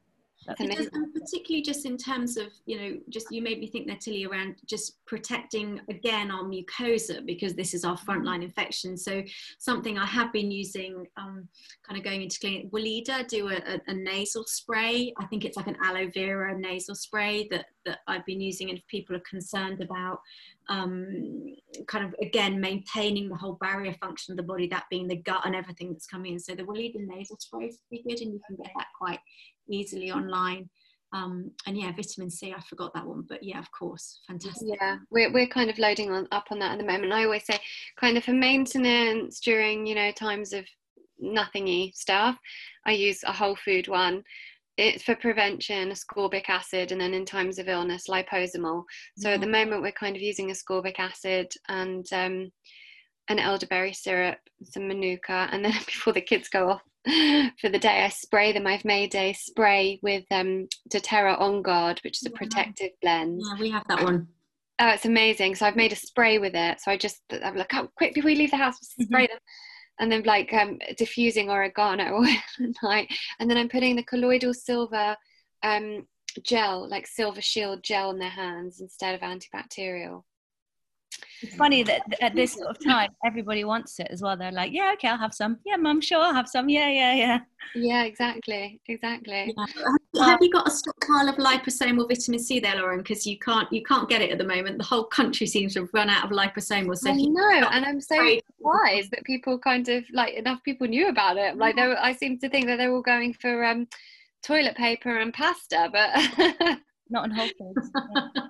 And 0.47 1.13
particularly 1.13 1.61
just 1.61 1.85
in 1.85 1.97
terms 1.97 2.37
of, 2.37 2.47
you 2.65 2.77
know, 2.77 2.97
just 3.09 3.31
you 3.31 3.41
made 3.41 3.59
me 3.59 3.67
think 3.67 3.87
there, 3.87 3.97
Tilly, 3.97 4.25
around 4.25 4.55
just 4.65 5.03
protecting 5.05 5.81
again 5.89 6.31
our 6.31 6.43
mucosa 6.43 7.25
because 7.25 7.55
this 7.55 7.73
is 7.73 7.83
our 7.83 7.95
mm-hmm. 7.95 8.09
frontline 8.09 8.43
infection. 8.43 8.97
So 8.97 9.23
something 9.59 9.97
I 9.97 10.05
have 10.05 10.31
been 10.31 10.51
using, 10.51 11.05
um, 11.17 11.47
kind 11.87 11.97
of 11.97 12.03
going 12.03 12.21
into 12.21 12.39
clinic, 12.39 12.71
Weleda 12.71 13.27
do 13.27 13.49
a, 13.49 13.55
a, 13.55 13.81
a, 13.87 13.93
nasal 13.93 14.43
spray. 14.47 15.13
I 15.19 15.25
think 15.25 15.45
it's 15.45 15.57
like 15.57 15.67
an 15.67 15.77
aloe 15.83 16.09
vera 16.13 16.57
nasal 16.57 16.95
spray 16.95 17.47
that 17.51 17.65
that 17.85 17.99
I've 18.07 18.25
been 18.25 18.41
using, 18.41 18.69
and 18.69 18.79
if 18.79 18.87
people 18.87 19.15
are 19.15 19.23
concerned 19.29 19.81
about 19.81 20.19
um, 20.69 21.55
kind 21.87 22.05
of 22.05 22.15
again 22.21 22.59
maintaining 22.59 23.29
the 23.29 23.35
whole 23.35 23.57
barrier 23.61 23.93
function 23.93 24.31
of 24.31 24.37
the 24.37 24.43
body, 24.43 24.67
that 24.67 24.85
being 24.89 25.07
the 25.07 25.17
gut 25.17 25.41
and 25.45 25.55
everything 25.55 25.91
that's 25.91 26.07
coming 26.07 26.33
in. 26.33 26.39
So 26.39 26.55
the 26.55 26.63
Weleda 26.63 27.05
nasal 27.05 27.37
spray 27.39 27.65
is 27.65 27.79
pretty 27.87 28.03
good, 28.03 28.21
and 28.21 28.33
you 28.33 28.41
can 28.47 28.57
get 28.57 28.71
that 28.75 28.87
quite 28.97 29.19
easily 29.69 30.11
online. 30.11 30.69
Um, 31.13 31.51
and 31.65 31.77
yeah, 31.77 31.91
vitamin 31.95 32.29
C, 32.29 32.53
I 32.55 32.61
forgot 32.61 32.93
that 32.93 33.05
one, 33.05 33.23
but 33.27 33.41
yeah, 33.41 33.59
of 33.59 33.71
course, 33.71 34.19
fantastic. 34.27 34.67
Yeah, 34.81 34.97
we're, 35.09 35.31
we're 35.31 35.47
kind 35.47 35.69
of 35.69 35.79
loading 35.79 36.11
on 36.11 36.27
up 36.31 36.47
on 36.51 36.59
that 36.59 36.73
at 36.73 36.77
the 36.77 36.85
moment. 36.85 37.13
I 37.13 37.23
always 37.23 37.45
say, 37.45 37.57
kind 37.97 38.17
of 38.17 38.25
for 38.25 38.33
maintenance 38.33 39.39
during 39.39 39.85
you 39.85 39.95
know 39.95 40.11
times 40.11 40.51
of 40.51 40.65
nothingy 41.17 41.93
stuff, 41.95 42.37
I 42.85 42.91
use 42.91 43.23
a 43.23 43.31
whole 43.31 43.55
food 43.55 43.87
one. 43.87 44.23
It's 44.77 45.03
for 45.03 45.15
prevention, 45.15 45.89
ascorbic 45.89 46.49
acid, 46.49 46.91
and 46.91 46.99
then 46.99 47.13
in 47.13 47.23
times 47.23 47.59
of 47.59 47.69
illness, 47.69 48.07
liposomal. 48.09 48.83
So 49.17 49.29
at 49.29 49.39
the 49.39 49.47
moment, 49.47 49.83
we're 49.83 49.93
kind 49.93 50.17
of 50.17 50.21
using 50.21 50.49
ascorbic 50.49 50.99
acid 50.99 51.47
and 51.69 52.05
um, 52.11 52.51
an 53.29 53.39
elderberry 53.39 53.93
syrup, 53.93 54.39
some 54.63 54.89
manuka, 54.89 55.47
and 55.51 55.63
then 55.63 55.71
before 55.85 56.11
the 56.11 56.19
kids 56.19 56.49
go 56.49 56.69
off 56.71 56.81
for 57.61 57.69
the 57.69 57.79
day, 57.79 58.03
I 58.03 58.09
spray 58.09 58.51
them. 58.51 58.65
I've 58.65 58.85
made 58.85 59.13
a 59.15 59.33
spray 59.33 59.99
with 60.01 60.25
um, 60.31 60.67
doTERRA 60.89 61.39
On 61.39 61.61
Guard, 61.61 61.99
which 62.03 62.21
is 62.21 62.25
a 62.25 62.31
protective 62.31 62.91
blend. 63.01 63.41
Yeah, 63.43 63.59
we 63.59 63.69
have 63.69 63.87
that 63.87 64.03
one. 64.03 64.27
Oh, 64.79 64.89
it's 64.89 65.05
amazing. 65.05 65.55
So 65.55 65.65
I've 65.65 65.75
made 65.75 65.93
a 65.93 65.95
spray 65.95 66.37
with 66.37 66.55
it. 66.55 66.81
So 66.81 66.91
I 66.91 66.97
just, 66.97 67.21
I'm 67.43 67.55
like, 67.55 67.73
oh, 67.73 67.89
quick 67.95 68.13
before 68.13 68.29
we 68.29 68.35
leave 68.35 68.51
the 68.51 68.57
house, 68.57 68.77
spray 68.81 69.25
mm-hmm. 69.25 69.33
them. 69.33 69.39
And 69.99 70.11
then 70.11 70.23
like 70.23 70.53
um, 70.53 70.79
diffusing 70.97 71.49
oregano 71.49 72.15
oil 72.17 72.25
at 72.25 72.83
night. 72.83 73.13
And 73.39 73.49
then 73.49 73.57
I'm 73.57 73.69
putting 73.69 73.95
the 73.95 74.03
colloidal 74.03 74.53
silver 74.53 75.15
um, 75.63 76.05
gel, 76.43 76.89
like 76.89 77.07
silver 77.07 77.41
shield 77.41 77.83
gel 77.83 78.11
in 78.11 78.19
their 78.19 78.29
hands 78.29 78.81
instead 78.81 79.15
of 79.15 79.21
antibacterial. 79.21 80.23
It's 81.41 81.55
funny 81.55 81.83
that 81.83 82.01
at 82.21 82.35
this 82.35 82.53
sort 82.53 82.67
of 82.67 82.83
time, 82.83 83.11
everybody 83.25 83.63
wants 83.63 83.99
it 83.99 84.07
as 84.09 84.21
well. 84.21 84.37
They're 84.37 84.51
like, 84.51 84.71
yeah, 84.71 84.91
okay, 84.93 85.07
I'll 85.07 85.17
have 85.17 85.33
some. 85.33 85.57
Yeah, 85.65 85.75
mum, 85.75 86.01
sure, 86.01 86.19
I'll 86.19 86.33
have 86.33 86.47
some. 86.47 86.69
Yeah, 86.69 86.89
yeah, 86.89 87.13
yeah. 87.13 87.39
Yeah, 87.75 88.03
exactly, 88.03 88.79
exactly. 88.87 89.53
Yeah. 90.13 90.25
Have 90.25 90.39
you 90.41 90.51
got 90.51 90.67
a 90.67 90.71
stockpile 90.71 91.27
of 91.27 91.35
liposomal 91.35 92.07
vitamin 92.07 92.39
C 92.39 92.59
there, 92.59 92.75
Lauren? 92.75 92.99
Because 92.99 93.25
you 93.25 93.37
can't, 93.39 93.71
you 93.71 93.83
can't 93.83 94.07
get 94.07 94.21
it 94.21 94.31
at 94.31 94.37
the 94.37 94.45
moment. 94.45 94.77
The 94.77 94.83
whole 94.85 95.03
country 95.05 95.47
seems 95.47 95.73
to 95.73 95.81
have 95.81 95.89
run 95.93 96.09
out 96.09 96.25
of 96.25 96.31
liposomal. 96.31 96.97
So 96.97 97.09
I 97.09 97.15
know, 97.15 97.67
and 97.69 97.85
I'm 97.85 97.99
so 97.99 98.15
surprised 98.15 99.11
that 99.11 99.23
people 99.25 99.59
kind 99.59 99.87
of 99.89 100.05
like 100.13 100.35
enough 100.35 100.63
people 100.63 100.87
knew 100.87 101.09
about 101.09 101.37
it. 101.37 101.57
Like, 101.57 101.75
were, 101.75 101.97
I 101.99 102.13
seem 102.13 102.39
to 102.39 102.49
think 102.49 102.67
that 102.67 102.77
they're 102.77 102.93
all 102.93 103.01
going 103.01 103.33
for 103.33 103.65
um, 103.65 103.87
toilet 104.43 104.75
paper 104.75 105.17
and 105.17 105.33
pasta, 105.33 105.89
but 105.91 106.79
not 107.09 107.23
on 107.23 107.31
Whole 107.31 107.49
Foods. 107.57 107.89
Yeah. 108.15 108.47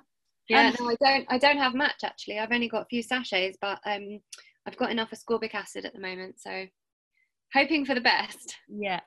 Yeah, 0.50 0.72
no, 0.80 0.90
I 0.90 0.96
don't. 1.04 1.26
I 1.30 1.38
don't 1.38 1.58
have 1.58 1.74
much 1.74 2.04
actually. 2.04 2.40
I've 2.40 2.52
only 2.52 2.68
got 2.68 2.84
a 2.84 2.88
few 2.90 3.02
sachets, 3.02 3.58
but 3.62 3.80
um, 3.86 4.20
I've 4.68 4.78
got 4.78 4.92
enough 4.92 5.12
ascorbic 5.12 5.56
acid 5.56 5.86
at 5.86 5.94
the 5.94 6.00
moment, 6.00 6.40
so 6.40 6.66
hoping 7.54 7.86
for 7.86 7.96
the 7.96 8.02
best. 8.02 8.56
Yeah. 8.68 9.00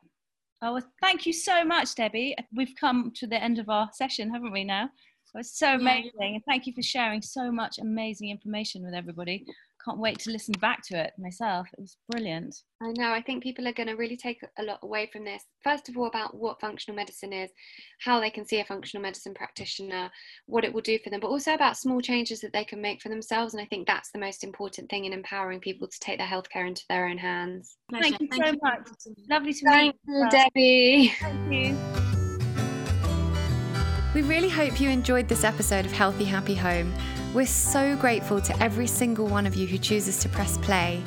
Oh, 0.60 0.74
well, 0.74 0.82
thank 1.00 1.24
you 1.24 1.32
so 1.32 1.64
much, 1.64 1.94
Debbie. 1.94 2.34
We've 2.52 2.74
come 2.80 3.12
to 3.16 3.28
the 3.28 3.40
end 3.40 3.60
of 3.60 3.68
our 3.68 3.88
session, 3.92 4.32
haven't 4.32 4.50
we? 4.50 4.64
Now, 4.64 4.86
it 4.86 5.38
was 5.38 5.52
so 5.52 5.74
amazing, 5.74 6.10
yeah. 6.20 6.26
and 6.26 6.44
thank 6.48 6.66
you 6.66 6.72
for 6.72 6.82
sharing 6.82 7.22
so 7.22 7.52
much 7.52 7.78
amazing 7.78 8.30
information 8.30 8.84
with 8.84 8.94
everybody 8.94 9.44
can't 9.88 10.00
wait 10.00 10.18
to 10.20 10.30
listen 10.30 10.54
back 10.60 10.82
to 10.82 10.98
it 10.98 11.12
myself. 11.18 11.66
It 11.72 11.80
was 11.80 11.96
brilliant. 12.10 12.62
I 12.82 12.92
know. 12.96 13.10
I 13.10 13.22
think 13.22 13.42
people 13.42 13.66
are 13.66 13.72
going 13.72 13.88
to 13.88 13.94
really 13.94 14.16
take 14.16 14.40
a 14.58 14.62
lot 14.62 14.80
away 14.82 15.08
from 15.12 15.24
this. 15.24 15.44
First 15.64 15.88
of 15.88 15.96
all, 15.96 16.06
about 16.06 16.36
what 16.36 16.60
functional 16.60 16.96
medicine 16.96 17.32
is, 17.32 17.50
how 18.00 18.20
they 18.20 18.30
can 18.30 18.44
see 18.44 18.60
a 18.60 18.64
functional 18.64 19.02
medicine 19.02 19.34
practitioner, 19.34 20.10
what 20.46 20.64
it 20.64 20.72
will 20.72 20.82
do 20.82 20.98
for 21.02 21.10
them, 21.10 21.20
but 21.20 21.28
also 21.28 21.54
about 21.54 21.76
small 21.76 22.00
changes 22.00 22.40
that 22.40 22.52
they 22.52 22.64
can 22.64 22.82
make 22.82 23.00
for 23.00 23.08
themselves. 23.08 23.54
And 23.54 23.62
I 23.62 23.66
think 23.66 23.86
that's 23.86 24.10
the 24.10 24.18
most 24.18 24.44
important 24.44 24.90
thing 24.90 25.06
in 25.06 25.12
empowering 25.12 25.60
people 25.60 25.88
to 25.88 26.00
take 26.00 26.18
their 26.18 26.26
healthcare 26.26 26.66
into 26.68 26.84
their 26.88 27.08
own 27.08 27.18
hands. 27.18 27.76
Pleasure. 27.88 28.02
Thank 28.02 28.20
you 28.20 28.28
Thank 28.30 28.44
so 28.44 28.52
you. 28.52 28.58
much. 28.62 28.88
Lovely 29.30 29.54
to 29.54 29.64
Thank 29.64 29.96
meet 30.06 30.14
you, 30.14 30.28
Debbie. 30.30 31.14
Thank 31.18 31.52
you. 31.52 31.76
We 34.14 34.22
really 34.22 34.48
hope 34.48 34.80
you 34.80 34.88
enjoyed 34.88 35.28
this 35.28 35.44
episode 35.44 35.86
of 35.86 35.92
Healthy 35.92 36.24
Happy 36.24 36.54
Home. 36.54 36.92
We're 37.34 37.44
so 37.44 37.94
grateful 37.96 38.40
to 38.40 38.62
every 38.62 38.86
single 38.86 39.26
one 39.26 39.46
of 39.46 39.54
you 39.54 39.66
who 39.66 39.76
chooses 39.76 40.18
to 40.20 40.30
press 40.30 40.56
play. 40.56 41.02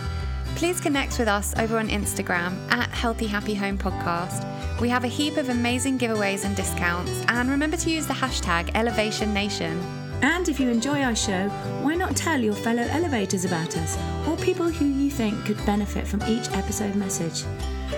Please 0.55 0.79
connect 0.79 1.17
with 1.17 1.27
us 1.27 1.57
over 1.57 1.79
on 1.79 1.89
Instagram 1.89 2.55
at 2.71 2.91
Healthy 2.91 3.25
Happy 3.25 3.55
Home 3.55 3.75
Podcast. 3.75 4.45
We 4.79 4.87
have 4.89 5.03
a 5.03 5.07
heap 5.07 5.37
of 5.37 5.49
amazing 5.49 5.97
giveaways 5.97 6.45
and 6.45 6.55
discounts, 6.55 7.25
and 7.27 7.49
remember 7.49 7.75
to 7.77 7.89
use 7.89 8.05
the 8.05 8.13
hashtag 8.13 8.69
Elevation 8.75 9.33
Nation. 9.33 9.79
And 10.21 10.47
if 10.47 10.59
you 10.59 10.69
enjoy 10.69 11.01
our 11.01 11.15
show, 11.15 11.49
why 11.81 11.95
not 11.95 12.15
tell 12.15 12.39
your 12.39 12.53
fellow 12.53 12.83
elevators 12.83 13.43
about 13.43 13.75
us 13.75 13.97
or 14.27 14.37
people 14.37 14.69
who 14.69 14.85
you 14.85 15.09
think 15.09 15.43
could 15.45 15.65
benefit 15.65 16.07
from 16.07 16.21
each 16.27 16.51
episode 16.51 16.93
message? 16.95 17.45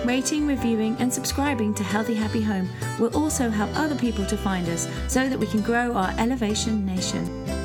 Rating, 0.06 0.46
reviewing, 0.46 0.96
and 0.98 1.12
subscribing 1.12 1.74
to 1.74 1.84
Healthy 1.84 2.14
Happy 2.14 2.40
Home 2.40 2.70
will 2.98 3.14
also 3.14 3.50
help 3.50 3.70
other 3.76 3.96
people 3.96 4.24
to 4.24 4.36
find 4.38 4.66
us 4.70 4.88
so 5.08 5.28
that 5.28 5.38
we 5.38 5.46
can 5.46 5.60
grow 5.60 5.92
our 5.92 6.14
Elevation 6.18 6.86
Nation. 6.86 7.63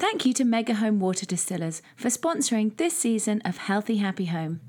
Thank 0.00 0.24
you 0.24 0.32
to 0.32 0.44
Mega 0.46 0.76
Home 0.76 0.98
Water 0.98 1.26
Distillers 1.26 1.82
for 1.94 2.08
sponsoring 2.08 2.74
this 2.78 2.96
season 2.96 3.42
of 3.44 3.58
Healthy 3.58 3.98
Happy 3.98 4.24
Home. 4.24 4.62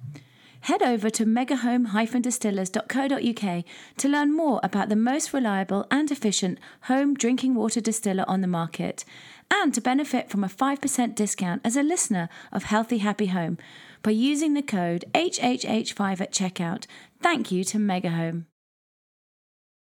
Head 0.60 0.84
over 0.84 1.10
to 1.10 1.26
megahome-distillers.co.uk 1.26 3.64
to 3.98 4.10
learn 4.10 4.36
more 4.36 4.60
about 4.62 4.90
the 4.90 4.98
most 4.98 5.34
reliable 5.34 5.88
and 5.90 6.12
efficient 6.12 6.60
home 6.82 7.14
drinking 7.14 7.56
water 7.56 7.80
distiller 7.80 8.26
on 8.28 8.42
the 8.42 8.48
market 8.48 9.06
and 9.50 9.74
to 9.74 9.80
benefit 9.80 10.30
from 10.30 10.44
a 10.44 10.50
5% 10.50 11.16
discount 11.16 11.62
as 11.64 11.78
a 11.78 11.82
listener 11.82 12.28
of 12.52 12.66
Healthy 12.66 12.98
Happy 12.98 13.28
Home 13.28 13.58
by 14.04 14.12
using 14.12 14.54
the 14.54 14.62
code 14.62 15.06
HHH5 15.14 16.20
at 16.20 16.34
checkout. 16.34 16.88
Thank 17.22 17.54
you 17.54 17.64
to 17.64 17.78
Megahome. 17.78 18.48